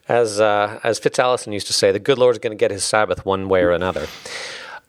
as 0.09 0.41
uh, 0.41 0.81
as 0.83 0.99
Fitz 0.99 1.19
Allison 1.19 1.53
used 1.53 1.69
to 1.69 1.73
say, 1.73 1.93
the 1.93 2.01
good 2.01 2.19
Lord 2.19 2.35
is 2.35 2.39
going 2.39 2.57
to 2.57 2.61
get 2.61 2.71
His 2.71 2.83
Sabbath 2.83 3.25
one 3.25 3.49
way 3.49 3.63
or 3.63 3.71
another. 3.71 4.07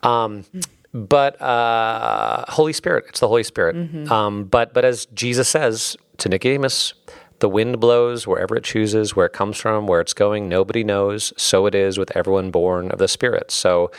Um, 0.01 0.45
but 0.93 1.39
uh, 1.39 2.45
Holy 2.49 2.73
Spirit, 2.73 3.05
it's 3.09 3.19
the 3.19 3.27
Holy 3.27 3.43
Spirit. 3.43 3.75
Mm-hmm. 3.75 4.11
Um, 4.11 4.45
but 4.45 4.73
but 4.73 4.83
as 4.83 5.05
Jesus 5.07 5.47
says 5.47 5.95
to 6.17 6.29
Nicodemus, 6.29 6.93
the 7.39 7.49
wind 7.49 7.79
blows 7.79 8.25
wherever 8.25 8.55
it 8.55 8.63
chooses, 8.63 9.15
where 9.15 9.27
it 9.27 9.33
comes 9.33 9.57
from, 9.57 9.85
where 9.85 10.01
it's 10.01 10.13
going, 10.13 10.49
nobody 10.49 10.83
knows. 10.83 11.31
So 11.37 11.67
it 11.67 11.75
is 11.75 11.97
with 11.99 12.15
everyone 12.15 12.49
born 12.49 12.89
of 12.91 12.97
the 12.99 13.07
Spirit. 13.07 13.51
So 13.51 13.91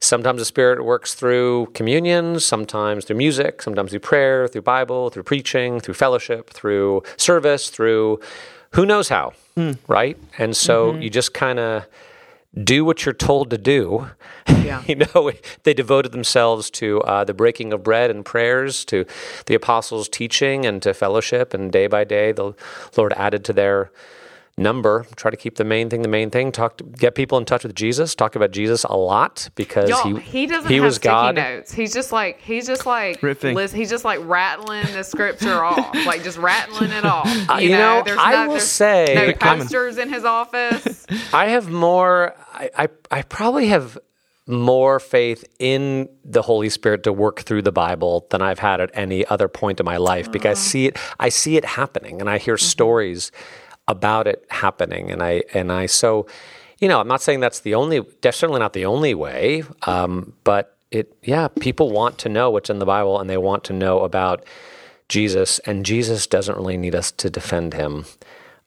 Sometimes 0.00 0.40
the 0.40 0.44
Spirit 0.44 0.84
works 0.84 1.14
through 1.14 1.66
communion, 1.74 2.38
sometimes 2.38 3.04
through 3.04 3.16
music, 3.16 3.62
sometimes 3.62 3.90
through 3.90 4.00
prayer, 4.00 4.46
through 4.46 4.62
Bible, 4.62 5.10
through 5.10 5.22
preaching, 5.22 5.80
through 5.80 5.94
fellowship, 5.94 6.50
through 6.50 7.02
service, 7.16 7.70
through 7.70 8.20
who 8.72 8.84
knows 8.84 9.08
how, 9.08 9.32
mm. 9.56 9.78
right? 9.88 10.18
And 10.36 10.54
so 10.54 10.92
mm-hmm. 10.92 11.02
you 11.02 11.10
just 11.10 11.32
kind 11.32 11.58
of 11.58 11.86
do 12.62 12.84
what 12.84 13.04
you're 13.04 13.14
told 13.14 13.50
to 13.50 13.58
do. 13.58 14.08
Yeah. 14.48 14.82
you 14.86 14.96
know, 14.96 15.32
they 15.62 15.74
devoted 15.74 16.12
themselves 16.12 16.70
to 16.70 17.00
uh, 17.02 17.24
the 17.24 17.34
breaking 17.34 17.72
of 17.72 17.82
bread 17.82 18.10
and 18.10 18.24
prayers, 18.24 18.84
to 18.86 19.06
the 19.46 19.54
apostles' 19.54 20.08
teaching, 20.08 20.66
and 20.66 20.82
to 20.82 20.94
fellowship. 20.94 21.54
And 21.54 21.72
day 21.72 21.86
by 21.86 22.04
day, 22.04 22.32
the 22.32 22.54
Lord 22.96 23.12
added 23.14 23.44
to 23.46 23.52
their 23.52 23.90
number. 24.58 25.06
Try 25.16 25.30
to 25.30 25.36
keep 25.36 25.56
the 25.56 25.64
main 25.64 25.90
thing 25.90 26.02
the 26.02 26.08
main 26.08 26.30
thing. 26.30 26.50
Talk 26.50 26.78
to 26.78 26.84
get 26.84 27.14
people 27.14 27.38
in 27.38 27.44
touch 27.44 27.62
with 27.62 27.74
Jesus. 27.74 28.14
Talk 28.14 28.36
about 28.36 28.50
Jesus 28.50 28.84
a 28.84 28.96
lot 28.96 29.50
because 29.54 29.88
Y'all, 29.88 30.16
he 30.16 30.20
he 30.20 30.46
doesn't 30.46 30.70
he 30.70 30.76
have 30.76 30.84
was 30.84 30.96
sticky 30.96 31.08
God. 31.08 31.34
notes. 31.36 31.72
He's 31.72 31.92
just 31.92 32.12
like 32.12 32.40
he's 32.40 32.66
just 32.66 32.86
like 32.86 33.20
Riffing. 33.20 33.72
he's 33.74 33.90
just 33.90 34.04
like 34.04 34.20
rattling 34.22 34.86
the 34.92 35.02
scripture 35.02 35.62
off, 35.62 35.94
like 36.06 36.22
just 36.22 36.38
rattling 36.38 36.92
it 36.92 37.04
off. 37.04 37.26
Uh, 37.48 37.58
you, 37.58 37.70
know, 37.70 38.02
there's 38.04 38.18
I 38.20 38.32
not, 38.32 38.48
will 38.48 38.60
say 38.60 39.14
no 39.14 39.32
posters 39.32 39.98
in 39.98 40.12
his 40.12 40.24
office. 40.24 41.06
I 41.32 41.48
have 41.48 41.70
more. 41.70 42.34
I, 42.52 42.70
I 42.76 42.88
I 43.10 43.22
probably 43.22 43.68
have 43.68 43.98
more 44.46 44.98
faith 44.98 45.44
in 45.58 46.08
the 46.24 46.42
Holy 46.42 46.68
Spirit 46.68 47.02
to 47.04 47.12
work 47.12 47.40
through 47.40 47.62
the 47.62 47.72
Bible 47.72 48.26
than 48.30 48.42
I've 48.42 48.58
had 48.58 48.80
at 48.80 48.90
any 48.94 49.24
other 49.26 49.48
point 49.48 49.80
in 49.80 49.86
my 49.86 49.96
life 49.96 50.30
because 50.30 50.58
I 50.58 50.60
see 50.60 50.86
it 50.86 50.98
I 51.18 51.28
see 51.28 51.56
it 51.56 51.64
happening 51.64 52.20
and 52.20 52.30
I 52.30 52.38
hear 52.38 52.54
mm-hmm. 52.54 52.64
stories 52.64 53.32
about 53.88 54.26
it 54.26 54.44
happening. 54.50 55.10
And 55.10 55.22
I 55.22 55.42
and 55.54 55.72
I 55.72 55.86
so, 55.86 56.26
you 56.78 56.88
know, 56.88 57.00
I'm 57.00 57.08
not 57.08 57.22
saying 57.22 57.40
that's 57.40 57.60
the 57.60 57.74
only, 57.74 58.00
definitely 58.20 58.60
not 58.60 58.72
the 58.72 58.86
only 58.86 59.14
way, 59.14 59.64
um, 59.86 60.34
but 60.44 60.76
it, 60.90 61.16
yeah, 61.22 61.48
people 61.48 61.90
want 61.90 62.18
to 62.18 62.28
know 62.28 62.50
what's 62.50 62.70
in 62.70 62.78
the 62.78 62.86
Bible 62.86 63.18
and 63.18 63.28
they 63.28 63.36
want 63.36 63.64
to 63.64 63.72
know 63.72 64.00
about 64.00 64.44
Jesus, 65.08 65.58
and 65.60 65.86
Jesus 65.86 66.26
doesn't 66.26 66.56
really 66.56 66.76
need 66.76 66.94
us 66.94 67.12
to 67.12 67.30
defend 67.30 67.74
him. 67.74 68.04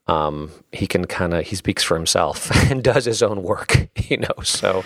Um, 0.08 0.52
he 0.72 0.88
can 0.88 1.06
kind 1.06 1.34
of 1.34 1.46
he 1.46 1.56
speaks 1.56 1.84
for 1.84 1.96
himself 1.96 2.50
and 2.72 2.84
does 2.84 3.06
his 3.06 3.22
own 3.22 3.44
work, 3.44 3.90
you 4.10 4.18
know. 4.18 4.44
So 4.44 4.84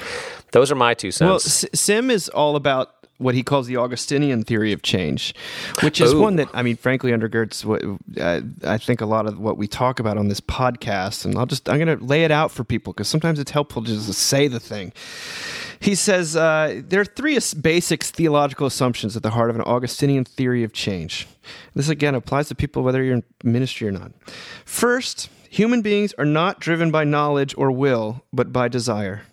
those 0.52 0.72
are 0.72 0.76
my 0.76 0.94
two 0.94 1.12
cents. 1.12 1.30
Well, 1.30 1.40
Sim 1.40 2.10
is 2.10 2.28
all 2.30 2.56
about 2.56 3.03
what 3.24 3.36
he 3.36 3.44
calls 3.44 3.68
the 3.68 3.78
Augustinian 3.78 4.44
theory 4.44 4.74
of 4.74 4.82
change, 4.82 5.34
which 5.82 6.00
is 6.00 6.14
Ooh. 6.14 6.22
one 6.22 6.36
that 6.36 6.50
I 6.54 6.62
mean, 6.62 6.76
frankly, 6.76 7.12
undergirds 7.12 7.66
what 7.66 7.84
uh, 8.20 8.42
I 8.66 8.78
think 8.78 9.02
a 9.02 9.06
lot 9.06 9.26
of 9.26 9.40
what 9.40 9.58
we 9.58 9.68
talk 9.68 10.00
about 10.00 10.18
on 10.18 10.28
this 10.28 10.42
podcast. 10.42 11.26
And 11.26 11.38
I'll 11.38 11.46
just 11.46 11.70
I'm 11.70 11.80
going 11.80 11.98
to 11.98 12.04
lay 12.04 12.24
it 12.24 12.32
out 12.32 12.52
for 12.52 12.64
people 12.64 12.94
because 12.94 13.08
sometimes 13.08 13.40
it's 13.40 13.52
helpful 13.52 13.84
to 13.84 13.88
just 13.88 14.08
to 14.08 14.14
say 14.14 14.48
the 14.48 14.60
thing. 14.60 14.94
He 15.80 15.96
says 15.96 16.36
uh, 16.36 16.82
there 16.88 17.02
are 17.02 17.06
three 17.06 17.38
basic 17.60 18.04
theological 18.04 18.68
assumptions 18.68 19.18
at 19.18 19.24
the 19.24 19.32
heart 19.32 19.50
of 19.50 19.56
an 19.56 19.64
Augustinian 19.64 20.24
theory 20.24 20.64
of 20.64 20.72
change. 20.72 21.28
This 21.74 21.90
again 21.90 22.16
applies 22.16 22.48
to 22.50 22.56
people 22.56 22.84
whether 22.84 23.04
you're 23.04 23.16
in 23.16 23.24
ministry 23.44 23.88
or 23.88 23.92
not. 23.92 24.12
First, 24.64 25.30
human 25.50 25.82
beings 25.82 26.14
are 26.18 26.26
not 26.26 26.60
driven 26.60 26.90
by 26.90 27.04
knowledge 27.04 27.54
or 27.58 27.72
will, 27.72 28.24
but 28.32 28.54
by 28.54 28.68
desire. 28.68 29.24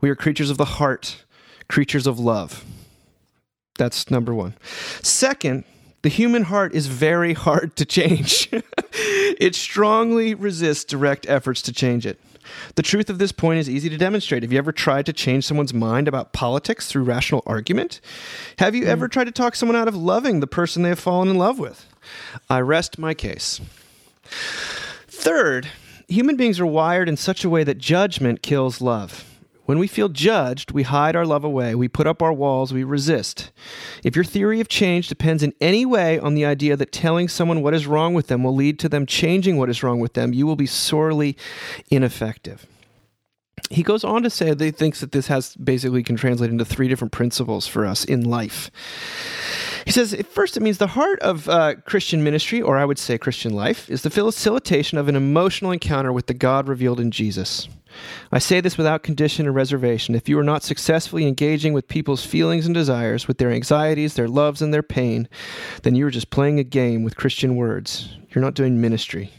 We 0.00 0.08
are 0.10 0.14
creatures 0.14 0.50
of 0.50 0.56
the 0.56 0.64
heart, 0.64 1.24
creatures 1.68 2.06
of 2.06 2.18
love. 2.18 2.64
That's 3.78 4.10
number 4.10 4.34
one. 4.34 4.54
Second, 5.02 5.64
the 6.02 6.08
human 6.10 6.44
heart 6.44 6.74
is 6.74 6.86
very 6.86 7.32
hard 7.32 7.74
to 7.76 7.84
change. 7.84 8.50
it 8.92 9.54
strongly 9.54 10.34
resists 10.34 10.84
direct 10.84 11.26
efforts 11.28 11.62
to 11.62 11.72
change 11.72 12.04
it. 12.04 12.20
The 12.76 12.82
truth 12.82 13.10
of 13.10 13.18
this 13.18 13.32
point 13.32 13.58
is 13.58 13.68
easy 13.68 13.88
to 13.88 13.96
demonstrate. 13.96 14.42
Have 14.42 14.52
you 14.52 14.58
ever 14.58 14.72
tried 14.72 15.06
to 15.06 15.12
change 15.12 15.44
someone's 15.44 15.74
mind 15.74 16.08
about 16.08 16.32
politics 16.32 16.88
through 16.88 17.04
rational 17.04 17.42
argument? 17.46 18.00
Have 18.58 18.74
you 18.74 18.84
mm. 18.84 18.88
ever 18.88 19.08
tried 19.08 19.24
to 19.24 19.32
talk 19.32 19.54
someone 19.54 19.76
out 19.76 19.88
of 19.88 19.96
loving 19.96 20.40
the 20.40 20.46
person 20.46 20.82
they 20.82 20.88
have 20.88 20.98
fallen 20.98 21.28
in 21.28 21.36
love 21.36 21.58
with? 21.58 21.86
I 22.48 22.60
rest 22.60 22.98
my 22.98 23.14
case. 23.14 23.60
Third, 25.08 25.68
human 26.08 26.36
beings 26.36 26.58
are 26.58 26.66
wired 26.66 27.08
in 27.08 27.16
such 27.16 27.44
a 27.44 27.50
way 27.50 27.64
that 27.64 27.78
judgment 27.78 28.42
kills 28.42 28.80
love. 28.80 29.24
When 29.68 29.78
we 29.78 29.86
feel 29.86 30.08
judged, 30.08 30.72
we 30.72 30.84
hide 30.84 31.14
our 31.14 31.26
love 31.26 31.44
away, 31.44 31.74
we 31.74 31.88
put 31.88 32.06
up 32.06 32.22
our 32.22 32.32
walls, 32.32 32.72
we 32.72 32.84
resist. 32.84 33.50
If 34.02 34.16
your 34.16 34.24
theory 34.24 34.62
of 34.62 34.68
change 34.68 35.08
depends 35.08 35.42
in 35.42 35.52
any 35.60 35.84
way 35.84 36.18
on 36.18 36.34
the 36.34 36.46
idea 36.46 36.74
that 36.78 36.90
telling 36.90 37.28
someone 37.28 37.60
what 37.60 37.74
is 37.74 37.86
wrong 37.86 38.14
with 38.14 38.28
them 38.28 38.42
will 38.42 38.54
lead 38.54 38.78
to 38.78 38.88
them 38.88 39.04
changing 39.04 39.58
what 39.58 39.68
is 39.68 39.82
wrong 39.82 40.00
with 40.00 40.14
them, 40.14 40.32
you 40.32 40.46
will 40.46 40.56
be 40.56 40.64
sorely 40.64 41.36
ineffective. 41.90 42.66
He 43.70 43.82
goes 43.82 44.04
on 44.04 44.22
to 44.22 44.30
say 44.30 44.54
that 44.54 44.64
he 44.64 44.70
thinks 44.70 45.00
that 45.00 45.12
this 45.12 45.26
has 45.28 45.54
basically 45.56 46.02
can 46.02 46.16
translate 46.16 46.50
into 46.50 46.64
three 46.64 46.88
different 46.88 47.12
principles 47.12 47.66
for 47.66 47.86
us 47.86 48.04
in 48.04 48.24
life. 48.24 48.70
He 49.84 49.92
says, 49.92 50.14
first, 50.30 50.56
it 50.56 50.62
means 50.62 50.78
the 50.78 50.88
heart 50.88 51.18
of 51.20 51.48
uh, 51.48 51.76
Christian 51.86 52.22
ministry, 52.22 52.60
or 52.60 52.76
I 52.76 52.84
would 52.84 52.98
say 52.98 53.16
Christian 53.16 53.54
life, 53.54 53.88
is 53.88 54.02
the 54.02 54.10
facilitation 54.10 54.98
of 54.98 55.08
an 55.08 55.16
emotional 55.16 55.72
encounter 55.72 56.12
with 56.12 56.26
the 56.26 56.34
God 56.34 56.68
revealed 56.68 57.00
in 57.00 57.10
Jesus. 57.10 57.68
I 58.30 58.38
say 58.38 58.60
this 58.60 58.76
without 58.76 59.02
condition 59.02 59.46
or 59.46 59.52
reservation. 59.52 60.14
If 60.14 60.28
you 60.28 60.38
are 60.38 60.44
not 60.44 60.62
successfully 60.62 61.26
engaging 61.26 61.72
with 61.72 61.88
people's 61.88 62.24
feelings 62.24 62.66
and 62.66 62.74
desires, 62.74 63.26
with 63.26 63.38
their 63.38 63.50
anxieties, 63.50 64.14
their 64.14 64.28
loves, 64.28 64.60
and 64.60 64.74
their 64.74 64.82
pain, 64.82 65.28
then 65.82 65.94
you 65.94 66.06
are 66.06 66.10
just 66.10 66.30
playing 66.30 66.58
a 66.58 66.64
game 66.64 67.02
with 67.02 67.16
Christian 67.16 67.56
words. 67.56 68.14
You're 68.30 68.44
not 68.44 68.54
doing 68.54 68.80
ministry. 68.80 69.32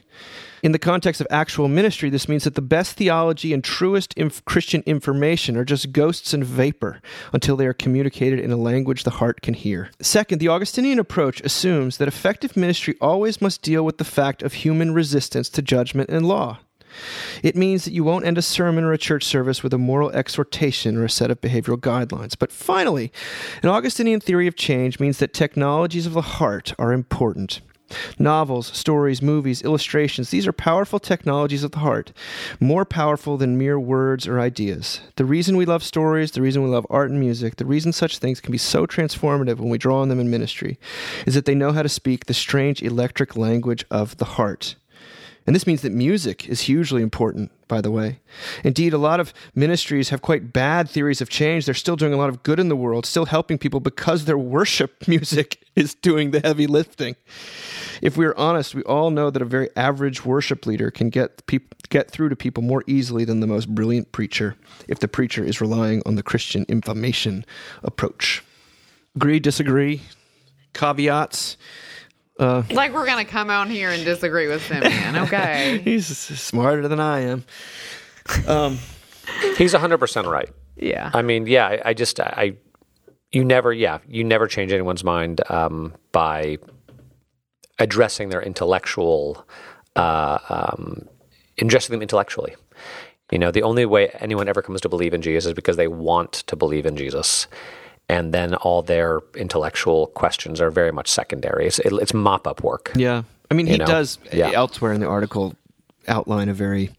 In 0.61 0.71
the 0.73 0.79
context 0.79 1.21
of 1.21 1.27
actual 1.29 1.67
ministry, 1.67 2.09
this 2.09 2.27
means 2.27 2.43
that 2.43 2.55
the 2.55 2.61
best 2.61 2.97
theology 2.97 3.53
and 3.53 3.63
truest 3.63 4.13
inf- 4.15 4.43
Christian 4.45 4.83
information 4.85 5.55
are 5.55 5.63
just 5.63 5.91
ghosts 5.91 6.33
and 6.33 6.43
vapor 6.43 7.01
until 7.31 7.55
they 7.55 7.65
are 7.65 7.73
communicated 7.73 8.39
in 8.39 8.51
a 8.51 8.57
language 8.57 9.03
the 9.03 9.11
heart 9.11 9.41
can 9.41 9.53
hear. 9.53 9.89
Second, 10.01 10.39
the 10.39 10.49
Augustinian 10.49 10.99
approach 10.99 11.41
assumes 11.41 11.97
that 11.97 12.07
effective 12.07 12.57
ministry 12.57 12.95
always 12.99 13.41
must 13.41 13.61
deal 13.61 13.83
with 13.85 13.97
the 13.97 14.03
fact 14.03 14.43
of 14.43 14.53
human 14.53 14.93
resistance 14.93 15.49
to 15.49 15.61
judgment 15.61 16.09
and 16.09 16.27
law. 16.27 16.59
It 17.43 17.55
means 17.55 17.85
that 17.85 17.93
you 17.93 18.03
won't 18.03 18.25
end 18.25 18.37
a 18.37 18.41
sermon 18.41 18.83
or 18.83 18.93
a 18.93 18.97
church 18.97 19.23
service 19.23 19.63
with 19.63 19.73
a 19.73 19.77
moral 19.77 20.11
exhortation 20.11 20.97
or 20.97 21.05
a 21.05 21.09
set 21.09 21.31
of 21.31 21.39
behavioral 21.39 21.77
guidelines. 21.77 22.35
But 22.37 22.51
finally, 22.51 23.11
an 23.61 23.69
Augustinian 23.69 24.19
theory 24.19 24.47
of 24.47 24.55
change 24.55 24.99
means 24.99 25.19
that 25.19 25.33
technologies 25.33 26.05
of 26.05 26.13
the 26.13 26.21
heart 26.21 26.73
are 26.79 26.91
important. 26.91 27.61
Novels, 28.17 28.67
stories, 28.67 29.21
movies, 29.21 29.61
illustrations, 29.61 30.29
these 30.29 30.47
are 30.47 30.53
powerful 30.53 30.99
technologies 30.99 31.63
of 31.63 31.71
the 31.71 31.79
heart, 31.79 32.11
more 32.59 32.85
powerful 32.85 33.37
than 33.37 33.57
mere 33.57 33.79
words 33.79 34.27
or 34.27 34.39
ideas. 34.39 35.01
The 35.15 35.25
reason 35.25 35.57
we 35.57 35.65
love 35.65 35.83
stories, 35.83 36.31
the 36.31 36.41
reason 36.41 36.63
we 36.63 36.69
love 36.69 36.87
art 36.89 37.09
and 37.09 37.19
music, 37.19 37.55
the 37.55 37.65
reason 37.65 37.91
such 37.91 38.17
things 38.17 38.41
can 38.41 38.51
be 38.51 38.57
so 38.57 38.85
transformative 38.85 39.57
when 39.57 39.69
we 39.69 39.77
draw 39.77 40.01
on 40.01 40.09
them 40.09 40.19
in 40.19 40.29
ministry, 40.29 40.79
is 41.25 41.33
that 41.35 41.45
they 41.45 41.55
know 41.55 41.71
how 41.71 41.83
to 41.83 41.89
speak 41.89 42.25
the 42.25 42.33
strange 42.33 42.81
electric 42.81 43.35
language 43.35 43.85
of 43.89 44.17
the 44.17 44.25
heart. 44.25 44.75
And 45.49 45.55
this 45.55 45.65
means 45.65 45.81
that 45.81 45.91
music 45.91 46.47
is 46.47 46.61
hugely 46.61 47.01
important, 47.01 47.49
by 47.67 47.81
the 47.81 47.89
way. 47.89 48.19
Indeed, 48.63 48.93
a 48.93 48.99
lot 48.99 49.19
of 49.19 49.33
ministries 49.55 50.09
have 50.09 50.21
quite 50.21 50.53
bad 50.53 50.87
theories 50.87 51.21
of 51.21 51.29
change. 51.29 51.65
They're 51.65 51.73
still 51.73 51.95
doing 51.95 52.13
a 52.13 52.17
lot 52.17 52.29
of 52.29 52.43
good 52.43 52.59
in 52.59 52.69
the 52.69 52.75
world, 52.75 53.07
still 53.07 53.25
helping 53.25 53.57
people 53.57 53.79
because 53.79 54.25
their 54.25 54.37
worship 54.37 55.03
music 55.07 55.65
is 55.75 55.95
doing 55.95 56.29
the 56.29 56.39
heavy 56.39 56.67
lifting. 56.67 57.15
If 57.99 58.15
we're 58.15 58.35
honest, 58.37 58.75
we 58.75 58.83
all 58.83 59.09
know 59.09 59.31
that 59.31 59.41
a 59.41 59.45
very 59.45 59.69
average 59.75 60.23
worship 60.23 60.67
leader 60.67 60.91
can 60.91 61.09
get 61.09 61.43
peop- 61.47 61.73
get 61.89 62.11
through 62.11 62.29
to 62.29 62.35
people 62.35 62.61
more 62.61 62.83
easily 62.85 63.25
than 63.25 63.39
the 63.39 63.47
most 63.47 63.73
brilliant 63.73 64.11
preacher 64.11 64.55
if 64.87 64.99
the 64.99 65.07
preacher 65.07 65.43
is 65.43 65.59
relying 65.59 66.03
on 66.05 66.13
the 66.13 66.21
Christian 66.21 66.63
information 66.69 67.43
approach. 67.81 68.43
Agree, 69.15 69.39
disagree, 69.39 70.03
caveats. 70.75 71.57
Uh, 72.39 72.63
like 72.71 72.93
we're 72.93 73.05
gonna 73.05 73.25
come 73.25 73.49
out 73.49 73.67
here 73.67 73.89
and 73.89 74.05
disagree 74.05 74.47
with 74.47 74.65
Simeon. 74.65 75.17
Okay, 75.17 75.79
he's 75.83 76.07
smarter 76.07 76.87
than 76.87 76.99
I 76.99 77.19
am. 77.19 77.43
Um, 78.47 78.79
he's 79.57 79.73
hundred 79.73 79.97
percent 79.97 80.25
right. 80.25 80.49
Yeah. 80.77 81.11
I 81.13 81.21
mean, 81.21 81.45
yeah. 81.45 81.67
I, 81.67 81.81
I, 81.85 81.93
just 81.93 82.19
I, 82.19 82.53
you 83.31 83.43
never, 83.43 83.73
yeah, 83.73 83.99
you 84.07 84.23
never 84.23 84.47
change 84.47 84.71
anyone's 84.71 85.03
mind 85.03 85.41
um, 85.49 85.93
by 86.11 86.57
addressing 87.77 88.29
their 88.29 88.41
intellectual, 88.41 89.45
uh, 89.95 90.37
um, 90.49 91.07
addressing 91.59 91.93
them 91.93 92.01
intellectually. 92.01 92.55
You 93.31 93.37
know, 93.37 93.51
the 93.51 93.63
only 93.63 93.85
way 93.85 94.09
anyone 94.19 94.47
ever 94.47 94.61
comes 94.61 94.81
to 94.81 94.89
believe 94.89 95.13
in 95.13 95.21
Jesus 95.21 95.47
is 95.47 95.53
because 95.53 95.77
they 95.77 95.87
want 95.87 96.31
to 96.33 96.55
believe 96.55 96.85
in 96.85 96.95
Jesus 96.95 97.47
and 98.09 98.33
then 98.33 98.55
all 98.55 98.81
their 98.81 99.21
intellectual 99.35 100.07
questions 100.07 100.59
are 100.59 100.71
very 100.71 100.91
much 100.91 101.07
secondary. 101.07 101.67
It's, 101.67 101.79
it, 101.79 101.93
it's 101.93 102.13
mop 102.13 102.47
up 102.47 102.63
work. 102.63 102.91
Yeah, 102.95 103.23
I 103.49 103.53
mean, 103.53 103.67
he 103.67 103.77
know? 103.77 103.85
does 103.85 104.17
yeah. 104.33 104.51
elsewhere 104.51 104.91
in 104.91 104.99
the 104.99 105.07
article 105.07 105.55
outline 106.07 106.49
a 106.49 106.53
very, 106.53 106.91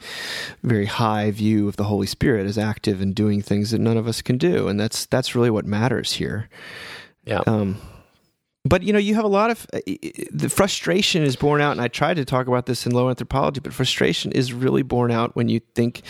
very 0.62 0.86
high 0.86 1.30
view 1.32 1.68
of 1.68 1.76
the 1.76 1.84
Holy 1.84 2.06
Spirit 2.06 2.46
as 2.46 2.56
active 2.56 3.00
and 3.00 3.14
doing 3.14 3.42
things 3.42 3.72
that 3.72 3.80
none 3.80 3.96
of 3.96 4.06
us 4.06 4.22
can 4.22 4.38
do, 4.38 4.68
and 4.68 4.78
that's 4.78 5.06
that's 5.06 5.34
really 5.34 5.50
what 5.50 5.66
matters 5.66 6.12
here. 6.12 6.48
Yeah. 7.24 7.42
Um, 7.46 7.76
but 8.64 8.82
you 8.82 8.92
know 8.92 8.98
you 8.98 9.14
have 9.14 9.24
a 9.24 9.28
lot 9.28 9.50
of 9.50 9.66
uh, 9.72 9.80
the 10.30 10.48
frustration 10.48 11.22
is 11.22 11.36
borne 11.36 11.61
out 11.61 11.72
and 11.72 11.80
i 11.80 11.88
tried 11.88 12.14
to 12.14 12.24
talk 12.24 12.46
about 12.46 12.66
this 12.66 12.86
in 12.86 12.92
low 12.92 13.08
anthropology 13.08 13.61
but 13.61 13.72
frustration 13.72 14.30
is 14.32 14.52
really 14.52 14.82
borne 14.82 15.11
out 15.11 15.34
when 15.34 15.48
you 15.48 15.61
think 15.74 16.02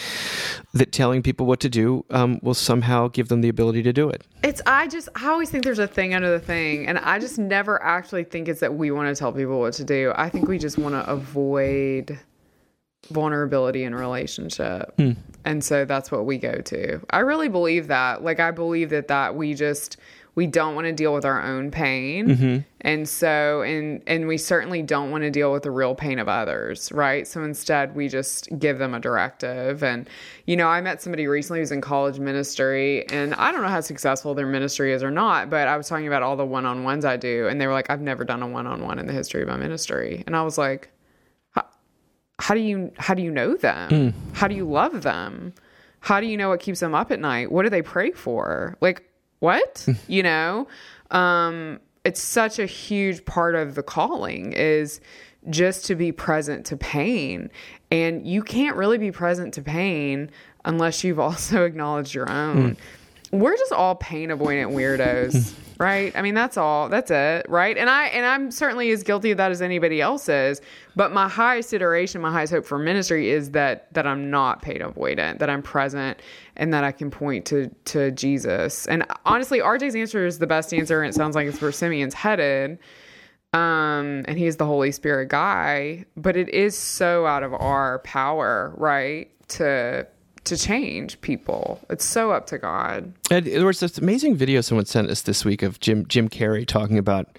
that 0.74 0.92
telling 0.92 1.22
people 1.22 1.46
what 1.46 1.60
to 1.60 1.68
do 1.68 2.04
um, 2.10 2.38
will 2.42 2.54
somehow 2.54 3.08
give 3.08 3.28
them 3.28 3.40
the 3.40 3.48
ability 3.48 3.82
to 3.82 3.92
do 3.92 4.08
it. 4.08 4.24
It's 4.42 4.60
i 4.66 4.86
just 4.88 5.08
i 5.14 5.28
always 5.28 5.50
think 5.50 5.64
there's 5.64 5.78
a 5.78 5.86
thing 5.86 6.14
under 6.14 6.30
the 6.30 6.40
thing 6.40 6.86
and 6.86 6.98
i 6.98 7.18
just 7.18 7.38
never 7.38 7.82
actually 7.82 8.24
think 8.24 8.48
it's 8.48 8.60
that 8.60 8.74
we 8.74 8.90
want 8.90 9.14
to 9.14 9.18
tell 9.18 9.32
people 9.32 9.60
what 9.60 9.74
to 9.74 9.84
do. 9.84 10.12
I 10.16 10.28
think 10.28 10.48
we 10.48 10.58
just 10.58 10.78
want 10.78 10.94
to 10.94 11.08
avoid 11.10 12.18
vulnerability 13.10 13.84
in 13.84 13.94
relationship. 13.94 14.94
Hmm. 14.96 15.12
and 15.44 15.64
so 15.64 15.84
that's 15.84 16.10
what 16.10 16.26
we 16.26 16.38
go 16.38 16.60
to. 16.60 17.00
I 17.10 17.20
really 17.20 17.48
believe 17.48 17.86
that. 17.88 18.22
Like 18.22 18.40
i 18.40 18.50
believe 18.50 18.90
that 18.90 19.08
that 19.08 19.36
we 19.36 19.54
just 19.54 19.96
we 20.34 20.46
don't 20.46 20.74
want 20.74 20.86
to 20.86 20.92
deal 20.92 21.12
with 21.12 21.24
our 21.24 21.42
own 21.42 21.70
pain. 21.70 22.28
Mm-hmm. 22.28 22.58
and 22.82 23.08
so 23.08 23.62
and 23.62 24.02
and 24.06 24.26
we 24.28 24.38
certainly 24.38 24.82
don't 24.82 25.10
want 25.10 25.22
to 25.22 25.30
deal 25.30 25.52
with 25.52 25.62
the 25.62 25.70
real 25.70 25.94
pain 25.94 26.18
of 26.18 26.28
others 26.28 26.90
right? 26.92 27.26
So 27.26 27.42
instead 27.42 27.94
we 27.94 28.08
just 28.08 28.48
give 28.58 28.78
them 28.78 28.94
a 28.94 29.00
directive. 29.00 29.82
And 29.82 30.08
you 30.46 30.56
know 30.56 30.66
i 30.66 30.80
met 30.80 31.00
somebody 31.00 31.26
recently 31.26 31.60
who's 31.60 31.70
in 31.70 31.80
college 31.80 32.18
ministry 32.18 33.06
and 33.08 33.34
i 33.34 33.52
don't 33.52 33.62
know 33.62 33.68
how 33.68 33.80
successful 33.80 34.34
their 34.34 34.46
ministry 34.46 34.92
is 34.92 35.00
or 35.02 35.10
not 35.10 35.48
but 35.48 35.68
i 35.68 35.76
was 35.76 35.88
talking 35.88 36.08
about 36.08 36.24
all 36.24 36.34
the 36.34 36.44
one-on-ones 36.44 37.04
i 37.04 37.16
do 37.16 37.46
and 37.46 37.60
they 37.60 37.68
were 37.68 37.72
like 37.72 37.88
i've 37.88 38.00
never 38.00 38.24
done 38.24 38.42
a 38.42 38.48
one-on-one 38.48 38.98
in 38.98 39.06
the 39.06 39.12
history 39.12 39.42
of 39.42 39.48
my 39.48 39.56
ministry. 39.56 40.24
And 40.26 40.34
i 40.34 40.42
was 40.42 40.58
like 40.58 40.90
how, 42.40 42.54
do 42.54 42.60
you 42.60 42.90
how 42.96 43.14
do 43.14 43.22
you 43.22 43.30
know 43.30 43.54
them? 43.56 43.90
Mm. 43.90 44.14
how 44.32 44.48
do 44.48 44.54
you 44.54 44.64
love 44.68 45.02
them? 45.02 45.52
How 46.00 46.20
do 46.20 46.26
you 46.26 46.36
know 46.36 46.48
what 46.48 46.60
keeps 46.60 46.80
them 46.80 46.94
up 46.94 47.10
at 47.10 47.20
night? 47.20 47.52
What 47.52 47.64
do 47.64 47.68
they 47.68 47.82
pray 47.82 48.10
for? 48.10 48.76
Like 48.80 49.09
what? 49.40 49.86
you 50.06 50.22
know? 50.22 50.68
Um, 51.10 51.80
it's 52.04 52.22
such 52.22 52.58
a 52.58 52.66
huge 52.66 53.24
part 53.24 53.54
of 53.54 53.74
the 53.74 53.82
calling 53.82 54.52
is 54.52 55.00
just 55.48 55.86
to 55.86 55.94
be 55.94 56.12
present 56.12 56.66
to 56.66 56.76
pain. 56.76 57.50
And 57.90 58.26
you 58.26 58.42
can't 58.42 58.76
really 58.76 58.98
be 58.98 59.10
present 59.10 59.54
to 59.54 59.62
pain 59.62 60.30
unless 60.64 61.02
you've 61.02 61.18
also 61.20 61.64
acknowledged 61.64 62.14
your 62.14 62.30
own. 62.30 62.76
Mm. 62.76 62.76
We're 63.30 63.56
just 63.56 63.72
all 63.72 63.94
pain 63.96 64.30
avoidant 64.30 64.72
weirdos. 64.72 65.54
right? 65.80 66.14
I 66.14 66.20
mean, 66.20 66.34
that's 66.34 66.58
all. 66.58 66.90
That's 66.90 67.10
it, 67.10 67.46
right? 67.48 67.76
And 67.76 67.88
I 67.88 68.08
and 68.08 68.26
I'm 68.26 68.50
certainly 68.50 68.90
as 68.90 69.02
guilty 69.02 69.30
of 69.30 69.38
that 69.38 69.50
as 69.50 69.62
anybody 69.62 70.02
else 70.02 70.28
is. 70.28 70.60
But 70.94 71.10
my 71.10 71.26
highest 71.26 71.72
iteration, 71.72 72.20
my 72.20 72.30
highest 72.30 72.52
hope 72.52 72.66
for 72.66 72.78
ministry 72.78 73.30
is 73.30 73.52
that 73.52 73.92
that 73.94 74.06
I'm 74.06 74.30
not 74.30 74.60
pain 74.60 74.80
avoidant, 74.80 75.38
that 75.38 75.48
I'm 75.48 75.62
present, 75.62 76.20
and 76.56 76.72
that 76.74 76.84
I 76.84 76.92
can 76.92 77.10
point 77.10 77.46
to 77.46 77.68
to 77.86 78.10
Jesus. 78.10 78.86
And 78.88 79.06
honestly, 79.24 79.60
RJ's 79.60 79.96
answer 79.96 80.26
is 80.26 80.38
the 80.38 80.46
best 80.46 80.74
answer, 80.74 81.02
and 81.02 81.08
it 81.08 81.14
sounds 81.14 81.34
like 81.34 81.48
it's 81.48 81.60
where 81.60 81.72
Simeon's 81.72 82.14
headed. 82.14 82.78
Um, 83.52 84.22
and 84.28 84.38
he's 84.38 84.58
the 84.58 84.66
Holy 84.66 84.92
Spirit 84.92 85.28
guy, 85.28 86.04
but 86.16 86.36
it 86.36 86.50
is 86.50 86.76
so 86.78 87.26
out 87.26 87.42
of 87.42 87.52
our 87.54 87.98
power, 88.00 88.72
right? 88.76 89.28
To 89.48 90.06
to 90.50 90.56
change 90.56 91.20
people. 91.20 91.80
It's 91.88 92.04
so 92.04 92.32
up 92.32 92.46
to 92.48 92.58
God. 92.58 93.12
And 93.30 93.46
there 93.46 93.64
was 93.64 93.80
this 93.80 93.98
amazing 93.98 94.36
video 94.36 94.60
someone 94.60 94.84
sent 94.84 95.08
us 95.08 95.22
this 95.22 95.44
week 95.44 95.62
of 95.62 95.80
Jim 95.80 96.06
Jim 96.06 96.28
Carrey 96.28 96.66
talking 96.66 96.98
about 96.98 97.38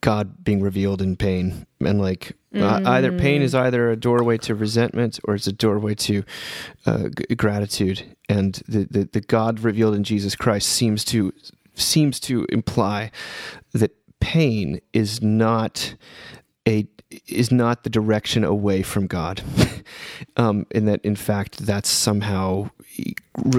God 0.00 0.42
being 0.44 0.60
revealed 0.60 1.00
in 1.00 1.16
pain, 1.16 1.66
and 1.80 2.00
like 2.00 2.32
mm. 2.52 2.60
uh, 2.60 2.90
either 2.90 3.16
pain 3.16 3.42
is 3.42 3.54
either 3.54 3.90
a 3.90 3.96
doorway 3.96 4.38
to 4.38 4.54
resentment 4.56 5.20
or 5.24 5.36
it's 5.36 5.46
a 5.46 5.52
doorway 5.52 5.94
to 5.94 6.24
uh, 6.84 7.08
g- 7.08 7.34
gratitude, 7.36 8.16
and 8.28 8.60
the, 8.66 8.88
the 8.90 9.08
the 9.12 9.20
God 9.20 9.60
revealed 9.60 9.94
in 9.94 10.02
Jesus 10.02 10.34
Christ 10.34 10.68
seems 10.68 11.04
to 11.06 11.32
seems 11.74 12.18
to 12.20 12.44
imply 12.50 13.12
that 13.72 13.94
pain 14.18 14.80
is 14.92 15.22
not 15.22 15.94
a 16.66 16.88
is 17.26 17.50
not 17.50 17.84
the 17.84 17.90
direction 17.90 18.44
away 18.44 18.82
from 18.82 19.06
God, 19.06 19.42
um, 20.36 20.66
and 20.72 20.88
that 20.88 21.00
in 21.04 21.16
fact 21.16 21.58
that's 21.58 21.88
somehow 21.88 22.70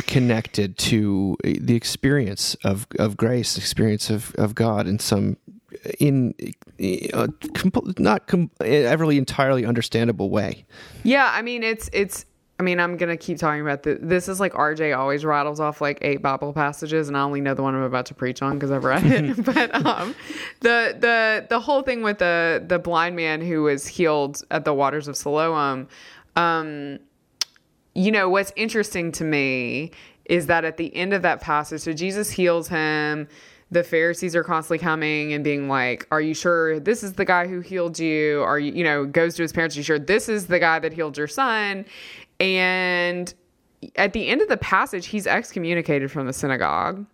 connected 0.07 0.77
to 0.77 1.37
the 1.43 1.75
experience 1.75 2.55
of 2.63 2.87
of 2.99 3.17
grace, 3.17 3.57
experience 3.57 4.09
of 4.09 4.33
of 4.35 4.55
God 4.55 4.87
in 4.87 4.99
some 4.99 5.37
in 5.99 6.33
uh, 7.13 7.27
not 7.97 8.27
com- 8.27 8.51
everly 8.59 9.17
entirely 9.17 9.65
understandable 9.65 10.29
way. 10.29 10.65
Yeah, 11.03 11.29
I 11.33 11.41
mean 11.41 11.63
it's 11.63 11.89
it's 11.93 12.25
I 12.59 12.63
mean, 12.63 12.79
I'm 12.79 12.97
gonna 12.97 13.17
keep 13.17 13.39
talking 13.39 13.61
about 13.61 13.83
this. 13.83 13.97
This 14.01 14.29
is 14.29 14.39
like 14.39 14.53
RJ 14.53 14.95
always 14.97 15.25
rattles 15.25 15.59
off 15.59 15.81
like 15.81 15.97
eight 16.01 16.21
Bible 16.21 16.53
passages, 16.53 17.07
and 17.07 17.17
I 17.17 17.21
only 17.21 17.41
know 17.41 17.55
the 17.55 17.63
one 17.63 17.73
I'm 17.73 17.81
about 17.81 18.05
to 18.07 18.13
preach 18.13 18.41
on 18.41 18.53
because 18.53 18.69
I've 18.69 18.83
read 18.83 19.03
it. 19.05 19.43
but 19.45 19.73
um, 19.85 20.13
the 20.59 20.95
the 20.99 21.47
the 21.49 21.59
whole 21.59 21.81
thing 21.81 22.03
with 22.03 22.19
the 22.19 22.63
the 22.65 22.77
blind 22.77 23.15
man 23.15 23.41
who 23.41 23.63
was 23.63 23.87
healed 23.87 24.43
at 24.51 24.65
the 24.65 24.73
waters 24.73 25.07
of 25.07 25.17
Siloam, 25.17 25.87
um, 26.35 26.99
you 27.95 28.11
know, 28.11 28.29
what's 28.29 28.53
interesting 28.55 29.11
to 29.13 29.23
me 29.23 29.91
is 30.25 30.45
that 30.45 30.63
at 30.63 30.77
the 30.77 30.95
end 30.95 31.13
of 31.13 31.23
that 31.23 31.41
passage, 31.41 31.81
so 31.81 31.91
Jesus 31.91 32.29
heals 32.29 32.67
him. 32.67 33.27
The 33.71 33.83
Pharisees 33.83 34.35
are 34.35 34.43
constantly 34.43 34.77
coming 34.77 35.33
and 35.33 35.43
being 35.43 35.67
like, 35.67 36.05
"Are 36.11 36.21
you 36.21 36.35
sure 36.35 36.79
this 36.79 37.01
is 37.01 37.13
the 37.13 37.25
guy 37.25 37.47
who 37.47 37.59
healed 37.61 37.97
you? 37.97 38.43
Are 38.43 38.59
you, 38.59 38.71
you 38.71 38.83
know, 38.83 39.03
goes 39.03 39.33
to 39.37 39.41
his 39.41 39.51
parents? 39.51 39.75
Are 39.75 39.79
you 39.79 39.83
sure 39.83 39.97
this 39.97 40.29
is 40.29 40.45
the 40.45 40.59
guy 40.59 40.77
that 40.77 40.93
healed 40.93 41.17
your 41.17 41.27
son?" 41.27 41.85
And 42.43 43.33
at 43.95 44.13
the 44.13 44.27
end 44.27 44.41
of 44.41 44.49
the 44.49 44.57
passage, 44.57 45.07
he's 45.07 45.25
excommunicated 45.25 46.11
from 46.11 46.27
the 46.27 46.33
synagogue. 46.33 47.05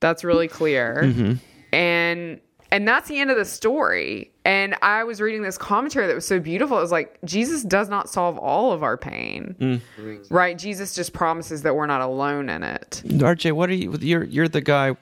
That's 0.00 0.24
really 0.24 0.48
clear. 0.48 1.02
Mm-hmm. 1.04 1.34
And 1.74 2.40
and 2.70 2.88
that's 2.88 3.08
the 3.08 3.20
end 3.20 3.30
of 3.30 3.36
the 3.36 3.44
story. 3.44 4.32
And 4.44 4.74
I 4.82 5.04
was 5.04 5.20
reading 5.20 5.42
this 5.42 5.56
commentary 5.56 6.06
that 6.06 6.14
was 6.14 6.26
so 6.26 6.40
beautiful. 6.40 6.76
It 6.78 6.80
was 6.80 6.90
like 6.90 7.18
Jesus 7.24 7.62
does 7.62 7.88
not 7.88 8.10
solve 8.10 8.36
all 8.36 8.72
of 8.72 8.82
our 8.82 8.96
pain, 8.96 9.54
mm. 9.60 10.26
right? 10.28 10.58
Jesus 10.58 10.94
just 10.94 11.12
promises 11.12 11.62
that 11.62 11.76
we're 11.76 11.86
not 11.86 12.00
alone 12.00 12.48
in 12.48 12.62
it. 12.62 13.02
RJ, 13.04 13.52
what 13.52 13.70
are 13.70 13.74
you? 13.74 13.96
You're 14.00 14.24
you're 14.24 14.48
the 14.48 14.60
guy. 14.60 14.96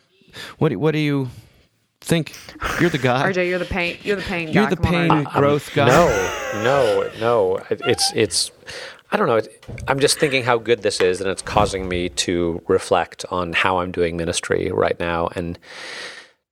What 0.58 0.76
what 0.76 0.92
do 0.92 0.98
you 0.98 1.30
think? 2.02 2.34
You're 2.80 2.90
the 2.90 2.98
guy. 2.98 3.32
RJ, 3.32 3.48
you're 3.48 3.58
the 3.58 3.64
pain. 3.64 3.96
You're 4.02 4.16
the 4.16 4.22
pain. 4.22 4.46
Guy. 4.48 4.52
You're 4.52 4.64
guy. 4.64 4.70
the 4.70 4.76
Come 4.76 4.92
pain 4.92 5.10
on, 5.10 5.24
growth 5.24 5.70
guy. 5.74 5.86
No, 5.86 6.62
no, 6.62 7.10
no. 7.20 7.60
It's 7.70 8.12
it's 8.14 8.50
I 9.12 9.18
don't 9.18 9.26
know. 9.26 9.40
I'm 9.86 10.00
just 10.00 10.18
thinking 10.18 10.42
how 10.42 10.56
good 10.56 10.82
this 10.82 10.98
is, 11.02 11.20
and 11.20 11.28
it's 11.28 11.42
causing 11.42 11.86
me 11.86 12.08
to 12.08 12.62
reflect 12.66 13.26
on 13.30 13.52
how 13.52 13.78
I'm 13.78 13.92
doing 13.92 14.16
ministry 14.16 14.70
right 14.72 14.98
now 14.98 15.28
and 15.36 15.58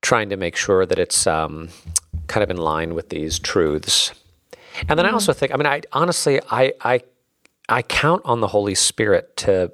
trying 0.02 0.28
to 0.28 0.36
make 0.36 0.56
sure 0.56 0.84
that 0.84 0.98
it's 0.98 1.26
um, 1.26 1.70
kind 2.26 2.44
of 2.44 2.50
in 2.50 2.58
line 2.58 2.94
with 2.94 3.08
these 3.08 3.38
truths. 3.38 4.12
And 4.88 4.98
then 4.98 5.06
mm. 5.06 5.08
I 5.08 5.12
also 5.12 5.32
think, 5.32 5.54
I 5.54 5.56
mean, 5.56 5.66
I 5.66 5.80
honestly, 5.92 6.38
I, 6.50 6.74
I, 6.82 7.00
I 7.70 7.80
count 7.80 8.20
on 8.26 8.40
the 8.40 8.48
Holy 8.48 8.74
Spirit 8.74 9.38
to 9.38 9.72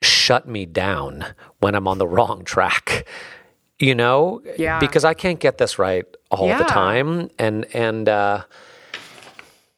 shut 0.00 0.46
me 0.46 0.66
down 0.66 1.26
when 1.58 1.74
I'm 1.74 1.88
on 1.88 1.98
the 1.98 2.06
wrong 2.14 2.44
track. 2.44 3.08
You 3.80 3.96
know, 3.96 4.40
yeah. 4.56 4.78
because 4.78 5.04
I 5.04 5.14
can't 5.14 5.40
get 5.40 5.58
this 5.58 5.80
right 5.80 6.06
all 6.30 6.46
yeah. 6.46 6.58
the 6.58 6.64
time, 6.64 7.28
and 7.40 7.66
and 7.74 8.08
uh, 8.08 8.44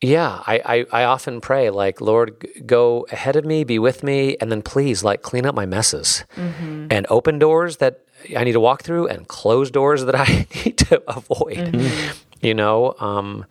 yeah, 0.03 0.43
I, 0.47 0.61
I, 0.93 1.01
I, 1.01 1.05
often 1.05 1.41
pray, 1.41 1.71
like, 1.71 2.03
Lord, 2.03 2.47
go 2.67 3.07
ahead 3.11 3.35
of 3.35 3.47
me, 3.47 3.65
be 3.65 3.79
with 3.79 4.03
me, 4.03 4.37
and 4.41 4.53
then 4.53 4.61
please, 4.61 5.03
like, 5.03 5.23
clean 5.23 5.47
up 5.47 5.55
my 5.55 5.65
messes 5.65 6.25
mm-hmm. 6.37 6.89
and 6.91 7.07
open 7.09 7.39
doors 7.39 7.79
that 7.79 8.01
I 8.37 8.45
need 8.45 8.53
to 8.53 8.61
walk 8.61 8.83
through 8.83 9.07
and 9.07 9.27
close 9.27 9.71
doors 9.71 10.05
that 10.05 10.15
I 10.19 10.47
need 10.65 10.77
to 10.79 11.03
avoid, 11.09 11.73
mm-hmm. 11.73 12.19
you 12.43 12.53
know? 12.53 12.95
Um, 13.01 13.47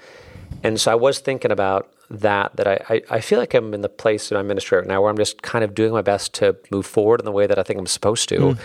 and 0.63 0.79
so 0.79 0.91
I 0.91 0.95
was 0.95 1.17
thinking 1.19 1.51
about 1.51 1.91
that, 2.11 2.55
that 2.57 2.67
I, 2.67 2.79
I, 2.89 3.01
I, 3.09 3.19
feel 3.21 3.39
like 3.39 3.55
I'm 3.55 3.73
in 3.73 3.81
the 3.81 3.89
place 3.89 4.29
in 4.31 4.37
my 4.37 4.43
ministry 4.43 4.77
right 4.77 4.87
now 4.87 5.01
where 5.01 5.09
I'm 5.09 5.17
just 5.17 5.41
kind 5.41 5.63
of 5.63 5.73
doing 5.73 5.91
my 5.91 6.03
best 6.03 6.35
to 6.35 6.55
move 6.69 6.85
forward 6.85 7.19
in 7.19 7.25
the 7.25 7.31
way 7.31 7.47
that 7.47 7.57
I 7.57 7.63
think 7.63 7.79
I'm 7.79 7.87
supposed 7.87 8.29
to. 8.29 8.37
Mm. 8.37 8.59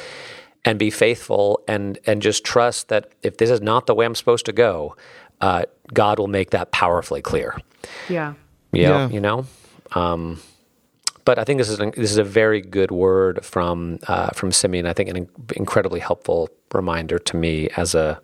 And 0.62 0.78
be 0.78 0.90
faithful 0.90 1.62
and 1.66 1.98
and 2.06 2.20
just 2.20 2.44
trust 2.44 2.88
that 2.88 3.08
if 3.22 3.38
this 3.38 3.48
is 3.48 3.62
not 3.62 3.86
the 3.86 3.94
way 3.94 4.04
I'm 4.04 4.14
supposed 4.14 4.44
to 4.44 4.52
go, 4.52 4.94
uh, 5.40 5.64
God 5.92 6.18
will 6.18 6.28
make 6.28 6.50
that 6.50 6.70
powerfully 6.70 7.22
clear. 7.22 7.56
Yeah. 8.08 8.34
Yeah. 8.72 9.08
You 9.08 9.20
know. 9.20 9.46
Um, 9.92 10.40
but 11.24 11.38
I 11.38 11.44
think 11.44 11.58
this 11.58 11.68
is 11.68 11.78
an, 11.78 11.92
this 11.96 12.10
is 12.10 12.16
a 12.18 12.24
very 12.24 12.60
good 12.60 12.90
word 12.90 13.44
from 13.44 13.98
uh, 14.08 14.30
from 14.30 14.52
Simeon. 14.52 14.86
I 14.86 14.92
think 14.92 15.10
an 15.10 15.28
incredibly 15.56 16.00
helpful 16.00 16.48
reminder 16.72 17.18
to 17.18 17.36
me 17.36 17.68
as 17.76 17.94
a 17.94 18.20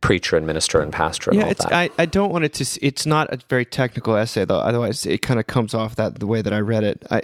preacher 0.00 0.36
and 0.36 0.46
minister 0.46 0.80
and 0.80 0.92
pastor. 0.92 1.30
And 1.30 1.40
yeah, 1.40 1.48
it's, 1.48 1.64
I, 1.66 1.90
I 1.98 2.06
don't 2.06 2.32
want 2.32 2.44
it 2.44 2.54
to. 2.54 2.86
It's 2.86 3.04
not 3.04 3.32
a 3.32 3.38
very 3.48 3.64
technical 3.64 4.16
essay 4.16 4.44
though. 4.44 4.58
Otherwise, 4.58 5.06
it 5.06 5.22
kind 5.22 5.40
of 5.40 5.46
comes 5.46 5.74
off 5.74 5.96
that 5.96 6.18
the 6.18 6.26
way 6.26 6.42
that 6.42 6.52
I 6.52 6.60
read 6.60 6.84
it. 6.84 7.04
I 7.10 7.22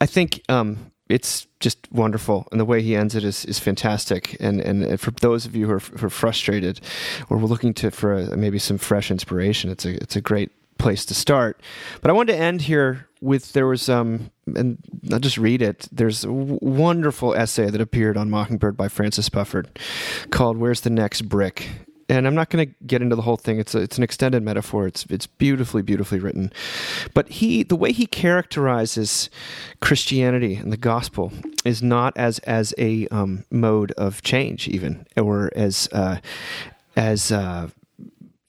I 0.00 0.06
think 0.06 0.42
um, 0.48 0.90
it's 1.08 1.46
just 1.60 1.90
wonderful, 1.92 2.48
and 2.50 2.60
the 2.60 2.64
way 2.64 2.80
he 2.82 2.96
ends 2.96 3.14
it 3.14 3.24
is, 3.24 3.44
is 3.44 3.58
fantastic. 3.58 4.36
And, 4.40 4.60
and 4.60 4.98
for 4.98 5.10
those 5.10 5.44
of 5.44 5.54
you 5.54 5.66
who 5.66 5.72
are, 5.74 5.78
who 5.78 6.06
are 6.06 6.10
frustrated 6.10 6.80
or 7.28 7.36
we're 7.36 7.46
looking 7.46 7.74
to 7.74 7.90
for 7.90 8.14
a, 8.14 8.36
maybe 8.36 8.58
some 8.58 8.78
fresh 8.78 9.10
inspiration, 9.10 9.70
it's 9.70 9.84
a 9.84 10.02
it's 10.02 10.16
a 10.16 10.20
great 10.20 10.50
place 10.78 11.04
to 11.06 11.14
start. 11.14 11.60
But 12.00 12.10
I 12.10 12.14
wanted 12.14 12.32
to 12.32 12.38
end 12.38 12.62
here 12.62 13.08
with 13.20 13.52
there 13.52 13.66
was 13.66 13.88
um 13.88 14.30
and 14.46 14.78
I'll 15.12 15.18
just 15.18 15.38
read 15.38 15.62
it. 15.62 15.88
There's 15.92 16.24
a 16.24 16.32
wonderful 16.32 17.34
essay 17.34 17.70
that 17.70 17.80
appeared 17.80 18.16
on 18.16 18.30
Mockingbird 18.30 18.76
by 18.76 18.88
Francis 18.88 19.28
Spufford 19.28 19.66
called 20.30 20.56
"Where's 20.56 20.80
the 20.80 20.90
Next 20.90 21.22
Brick." 21.22 21.68
And 22.08 22.26
I'm 22.26 22.34
not 22.34 22.50
going 22.50 22.66
to 22.66 22.74
get 22.86 23.02
into 23.02 23.16
the 23.16 23.22
whole 23.22 23.36
thing. 23.36 23.58
It's 23.58 23.74
a, 23.74 23.78
it's 23.78 23.96
an 23.96 24.04
extended 24.04 24.42
metaphor. 24.42 24.86
It's 24.86 25.04
it's 25.06 25.26
beautifully 25.26 25.82
beautifully 25.82 26.18
written, 26.18 26.52
but 27.12 27.28
he 27.28 27.62
the 27.62 27.76
way 27.76 27.92
he 27.92 28.06
characterizes 28.06 29.30
Christianity 29.80 30.54
and 30.54 30.72
the 30.72 30.76
gospel 30.76 31.32
is 31.64 31.82
not 31.82 32.16
as 32.16 32.38
as 32.40 32.74
a 32.78 33.06
um, 33.08 33.44
mode 33.50 33.92
of 33.92 34.22
change 34.22 34.68
even 34.68 35.06
or 35.16 35.50
as 35.54 35.88
uh, 35.92 36.18
as 36.96 37.32
uh, 37.32 37.68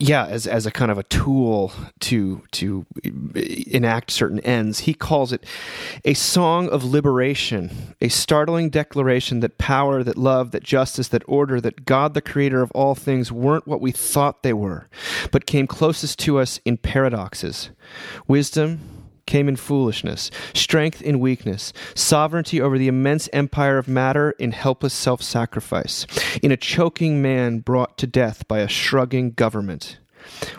yeah, 0.07 0.25
as 0.27 0.45
as 0.45 0.65
a 0.65 0.71
kind 0.71 0.91
of 0.91 0.97
a 0.97 1.03
tool 1.03 1.71
to 2.01 2.43
to 2.51 2.85
enact 3.33 4.11
certain 4.11 4.39
ends. 4.41 4.81
He 4.81 4.93
calls 4.93 5.31
it 5.31 5.43
a 6.03 6.13
song 6.13 6.69
of 6.69 6.83
liberation, 6.83 7.95
a 8.01 8.09
startling 8.09 8.69
declaration 8.69 9.39
that 9.39 9.57
power, 9.57 10.03
that 10.03 10.17
love, 10.17 10.51
that 10.51 10.63
justice, 10.63 11.07
that 11.07 11.23
order, 11.27 11.59
that 11.59 11.85
God 11.85 12.13
the 12.13 12.21
creator 12.21 12.61
of 12.61 12.71
all 12.71 12.93
things 12.93 13.31
weren't 13.31 13.67
what 13.67 13.81
we 13.81 13.91
thought 13.91 14.43
they 14.43 14.53
were, 14.53 14.87
but 15.31 15.47
came 15.47 15.65
closest 15.65 16.19
to 16.19 16.37
us 16.37 16.59
in 16.65 16.77
paradoxes. 16.77 17.71
Wisdom, 18.27 19.04
came 19.25 19.47
in 19.47 19.55
foolishness, 19.55 20.31
strength 20.53 21.01
in 21.01 21.19
weakness, 21.19 21.73
sovereignty 21.93 22.61
over 22.61 22.77
the 22.77 22.87
immense 22.87 23.29
empire 23.33 23.77
of 23.77 23.87
matter 23.87 24.31
in 24.31 24.51
helpless 24.51 24.93
self 24.93 25.21
sacrifice, 25.21 26.05
in 26.41 26.51
a 26.51 26.57
choking 26.57 27.21
man 27.21 27.59
brought 27.59 27.97
to 27.97 28.07
death 28.07 28.47
by 28.47 28.59
a 28.59 28.67
shrugging 28.67 29.31
government. 29.31 29.97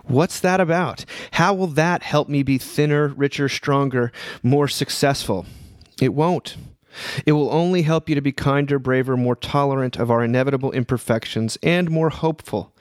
What's 0.05 0.41
that 0.41 0.61
about? 0.61 1.05
How 1.33 1.53
will 1.55 1.67
that 1.69 2.03
help 2.03 2.29
me 2.29 2.43
be 2.43 2.59
thinner, 2.59 3.09
richer, 3.09 3.49
stronger, 3.49 4.13
more 4.43 4.69
successful? 4.69 5.47
It 6.01 6.15
won't. 6.15 6.57
It 7.25 7.33
will 7.33 7.53
only 7.53 7.83
help 7.83 8.09
you 8.09 8.15
to 8.15 8.21
be 8.21 8.33
kinder, 8.33 8.79
braver, 8.79 9.17
more 9.17 9.37
tolerant 9.37 9.97
of 9.97 10.11
our 10.11 10.25
inevitable 10.25 10.73
imperfections, 10.73 11.59
and 11.63 11.91
more 11.91 12.11
hopeful, 12.11 12.73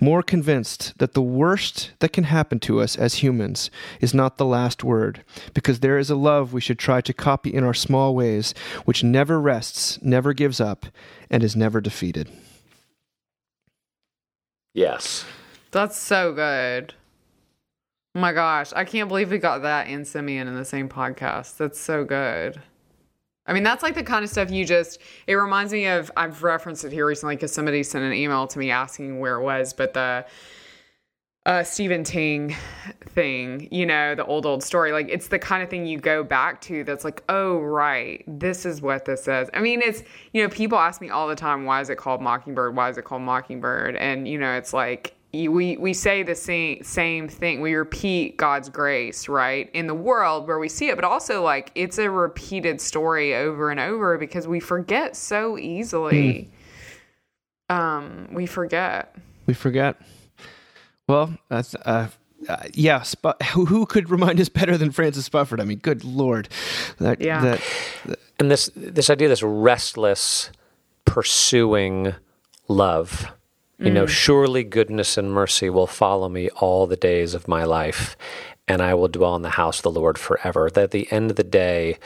more 0.00 0.22
convinced 0.22 0.98
that 0.98 1.14
the 1.14 1.22
worst 1.22 1.92
that 1.98 2.12
can 2.12 2.24
happen 2.24 2.60
to 2.60 2.80
us 2.80 2.96
as 2.96 3.14
humans 3.14 3.70
is 4.00 4.14
not 4.14 4.36
the 4.36 4.44
last 4.44 4.84
word, 4.84 5.24
because 5.54 5.80
there 5.80 5.98
is 5.98 6.10
a 6.10 6.16
love 6.16 6.52
we 6.52 6.60
should 6.60 6.78
try 6.78 7.00
to 7.00 7.12
copy 7.12 7.52
in 7.52 7.64
our 7.64 7.74
small 7.74 8.14
ways, 8.14 8.54
which 8.84 9.04
never 9.04 9.40
rests, 9.40 10.00
never 10.02 10.32
gives 10.32 10.60
up, 10.60 10.86
and 11.30 11.42
is 11.42 11.56
never 11.56 11.80
defeated. 11.80 12.30
Yes. 14.74 15.24
That's 15.70 15.98
so 15.98 16.32
good. 16.32 16.94
Oh 18.14 18.20
my 18.20 18.32
gosh, 18.32 18.72
I 18.74 18.84
can't 18.84 19.08
believe 19.08 19.30
we 19.30 19.38
got 19.38 19.62
that 19.62 19.86
and 19.86 20.06
Simeon 20.06 20.48
in 20.48 20.54
the 20.54 20.64
same 20.64 20.88
podcast. 20.88 21.56
That's 21.56 21.78
so 21.78 22.04
good. 22.04 22.60
I 23.48 23.54
mean, 23.54 23.62
that's 23.62 23.82
like 23.82 23.94
the 23.94 24.04
kind 24.04 24.24
of 24.24 24.30
stuff 24.30 24.50
you 24.50 24.64
just, 24.64 25.00
it 25.26 25.34
reminds 25.34 25.72
me 25.72 25.86
of, 25.86 26.12
I've 26.16 26.42
referenced 26.42 26.84
it 26.84 26.92
here 26.92 27.06
recently 27.06 27.34
because 27.34 27.52
somebody 27.52 27.82
sent 27.82 28.04
an 28.04 28.12
email 28.12 28.46
to 28.46 28.58
me 28.58 28.70
asking 28.70 29.18
where 29.18 29.36
it 29.36 29.42
was, 29.42 29.72
but 29.72 29.94
the 29.94 30.26
uh, 31.46 31.62
Stephen 31.62 32.04
Ting 32.04 32.54
thing, 33.06 33.66
you 33.72 33.86
know, 33.86 34.14
the 34.14 34.24
old, 34.26 34.44
old 34.44 34.62
story, 34.62 34.92
like 34.92 35.08
it's 35.08 35.28
the 35.28 35.38
kind 35.38 35.62
of 35.62 35.70
thing 35.70 35.86
you 35.86 35.98
go 35.98 36.22
back 36.22 36.60
to 36.60 36.84
that's 36.84 37.04
like, 37.04 37.24
oh, 37.30 37.58
right, 37.58 38.22
this 38.26 38.66
is 38.66 38.82
what 38.82 39.06
this 39.06 39.26
is. 39.26 39.48
I 39.54 39.60
mean, 39.60 39.80
it's, 39.80 40.02
you 40.34 40.42
know, 40.42 40.50
people 40.50 40.78
ask 40.78 41.00
me 41.00 41.08
all 41.08 41.26
the 41.26 41.34
time, 41.34 41.64
why 41.64 41.80
is 41.80 41.88
it 41.88 41.96
called 41.96 42.20
Mockingbird? 42.20 42.76
Why 42.76 42.90
is 42.90 42.98
it 42.98 43.06
called 43.06 43.22
Mockingbird? 43.22 43.96
And, 43.96 44.28
you 44.28 44.38
know, 44.38 44.52
it's 44.52 44.74
like, 44.74 45.14
we 45.32 45.76
we 45.76 45.92
say 45.92 46.22
the 46.22 46.34
same 46.34 46.82
same 46.82 47.28
thing. 47.28 47.60
We 47.60 47.74
repeat 47.74 48.36
God's 48.36 48.68
grace, 48.68 49.28
right, 49.28 49.70
in 49.74 49.86
the 49.86 49.94
world 49.94 50.46
where 50.46 50.58
we 50.58 50.68
see 50.68 50.88
it, 50.88 50.96
but 50.96 51.04
also 51.04 51.42
like 51.42 51.70
it's 51.74 51.98
a 51.98 52.10
repeated 52.10 52.80
story 52.80 53.34
over 53.34 53.70
and 53.70 53.78
over 53.78 54.16
because 54.16 54.48
we 54.48 54.60
forget 54.60 55.16
so 55.16 55.58
easily. 55.58 56.50
Mm. 57.70 57.74
Um, 57.74 58.28
we 58.32 58.46
forget. 58.46 59.14
We 59.46 59.52
forget. 59.52 59.96
Well, 61.06 61.36
uh, 61.50 61.62
uh, 61.84 62.08
uh, 62.48 62.56
yeah, 62.72 63.02
Sp- 63.04 63.40
who, 63.52 63.66
who, 63.66 63.86
could 63.86 64.10
remind 64.10 64.40
us 64.40 64.48
better 64.48 64.76
than 64.78 64.90
Francis 64.90 65.28
Spufford? 65.28 65.60
I 65.60 65.64
mean, 65.64 65.78
good 65.78 66.04
lord, 66.04 66.48
that, 66.98 67.20
yeah. 67.20 67.40
That, 67.42 67.60
that, 68.06 68.18
and 68.38 68.50
this 68.50 68.70
this 68.76 69.10
idea, 69.10 69.28
this 69.28 69.42
restless 69.42 70.50
pursuing 71.04 72.14
love. 72.68 73.30
You 73.80 73.92
know, 73.92 74.06
mm. 74.06 74.08
surely 74.08 74.64
goodness 74.64 75.16
and 75.16 75.32
mercy 75.32 75.70
will 75.70 75.86
follow 75.86 76.28
me 76.28 76.50
all 76.50 76.88
the 76.88 76.96
days 76.96 77.32
of 77.32 77.46
my 77.46 77.62
life, 77.62 78.16
and 78.66 78.82
I 78.82 78.94
will 78.94 79.06
dwell 79.06 79.36
in 79.36 79.42
the 79.42 79.50
house 79.50 79.78
of 79.78 79.82
the 79.84 79.90
Lord 79.90 80.18
forever. 80.18 80.68
That 80.68 80.84
at 80.84 80.90
the 80.90 81.10
end 81.12 81.30
of 81.30 81.36
the 81.36 81.44
day, 81.44 81.98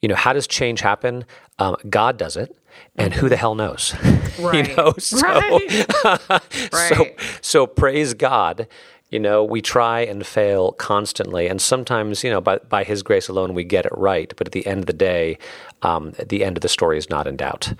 you 0.00 0.08
know, 0.08 0.14
how 0.14 0.32
does 0.32 0.46
change 0.46 0.80
happen? 0.80 1.26
Um, 1.58 1.76
God 1.90 2.16
does 2.16 2.38
it, 2.38 2.56
and 2.96 3.12
who 3.12 3.28
the 3.28 3.36
hell 3.36 3.54
knows? 3.54 3.94
Right. 4.40 4.66
you 4.66 4.76
know, 4.76 4.94
so, 4.98 5.26
right. 5.28 6.70
so, 6.70 7.06
so 7.42 7.66
praise 7.66 8.14
God. 8.14 8.66
You 9.10 9.20
know, 9.20 9.44
we 9.44 9.60
try 9.60 10.00
and 10.00 10.26
fail 10.26 10.72
constantly, 10.72 11.48
and 11.48 11.60
sometimes, 11.60 12.24
you 12.24 12.30
know, 12.30 12.40
by 12.40 12.56
by 12.70 12.82
His 12.82 13.02
grace 13.02 13.28
alone, 13.28 13.52
we 13.52 13.62
get 13.62 13.84
it 13.84 13.92
right. 13.94 14.32
But 14.38 14.48
at 14.48 14.52
the 14.52 14.66
end 14.66 14.80
of 14.80 14.86
the 14.86 14.94
day, 14.94 15.36
um, 15.82 16.14
the 16.18 16.42
end 16.44 16.56
of 16.56 16.62
the 16.62 16.68
story 16.68 16.96
is 16.96 17.10
not 17.10 17.26
in 17.26 17.36
doubt, 17.36 17.74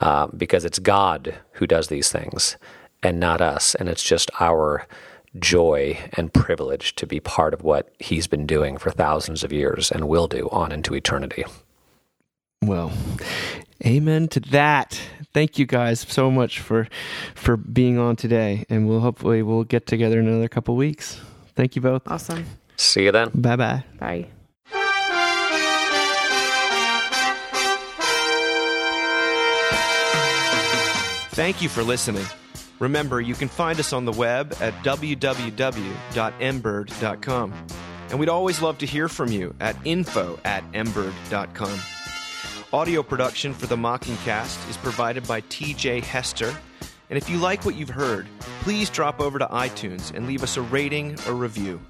uh, 0.00 0.28
because 0.28 0.64
it's 0.64 0.78
God 0.78 1.34
who 1.52 1.66
does 1.66 1.88
these 1.88 2.10
things, 2.10 2.56
and 3.02 3.20
not 3.20 3.40
us, 3.40 3.74
and 3.74 3.88
it's 3.88 4.02
just 4.02 4.30
our 4.40 4.86
joy 5.38 5.98
and 6.14 6.32
privilege 6.32 6.94
to 6.96 7.06
be 7.06 7.20
part 7.20 7.54
of 7.54 7.62
what 7.62 7.92
he's 7.98 8.26
been 8.26 8.46
doing 8.46 8.78
for 8.78 8.90
thousands 8.90 9.44
of 9.44 9.52
years 9.52 9.90
and 9.90 10.08
will 10.08 10.26
do 10.26 10.48
on 10.50 10.72
into 10.72 10.94
eternity. 10.94 11.44
Well, 12.62 12.92
amen 13.84 14.28
to 14.28 14.40
that. 14.40 15.00
Thank 15.32 15.58
you 15.58 15.66
guys 15.66 16.00
so 16.00 16.30
much 16.30 16.58
for 16.58 16.88
for 17.34 17.56
being 17.56 17.98
on 17.98 18.16
today, 18.16 18.64
and 18.68 18.88
we'll 18.88 19.00
hopefully 19.00 19.42
we'll 19.42 19.64
get 19.64 19.86
together 19.86 20.18
in 20.18 20.26
another 20.26 20.48
couple 20.48 20.74
weeks. 20.74 21.20
Thank 21.54 21.76
you 21.76 21.82
both. 21.82 22.02
Awesome. 22.06 22.46
See 22.76 23.04
you 23.04 23.12
then. 23.12 23.30
Bye 23.34 23.56
bye 23.56 23.84
bye. 23.98 24.28
Thank 31.38 31.62
you 31.62 31.68
for 31.68 31.84
listening. 31.84 32.26
Remember, 32.80 33.20
you 33.20 33.34
can 33.34 33.46
find 33.46 33.78
us 33.78 33.92
on 33.92 34.04
the 34.04 34.10
web 34.10 34.56
at 34.60 34.74
www.mbird.com. 34.82 37.54
And 38.10 38.18
we'd 38.18 38.28
always 38.28 38.60
love 38.60 38.78
to 38.78 38.86
hear 38.86 39.08
from 39.08 39.30
you 39.30 39.54
at 39.60 39.76
info 39.84 40.40
at 40.44 40.64
mbird.com. 40.72 41.78
Audio 42.72 43.04
production 43.04 43.54
for 43.54 43.68
The 43.68 43.76
Mockingcast 43.76 44.68
is 44.68 44.76
provided 44.78 45.28
by 45.28 45.42
TJ 45.42 46.02
Hester. 46.02 46.52
And 47.08 47.16
if 47.16 47.30
you 47.30 47.38
like 47.38 47.64
what 47.64 47.76
you've 47.76 47.88
heard, 47.88 48.26
please 48.62 48.90
drop 48.90 49.20
over 49.20 49.38
to 49.38 49.46
iTunes 49.46 50.12
and 50.12 50.26
leave 50.26 50.42
us 50.42 50.56
a 50.56 50.62
rating 50.62 51.16
or 51.28 51.34
review. 51.34 51.80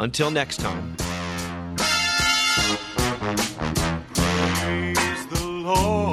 Until 0.00 0.32
next 0.32 0.56
time. 0.56 0.96
Praise 4.16 5.26
the 5.26 5.46
Lord. 5.46 6.11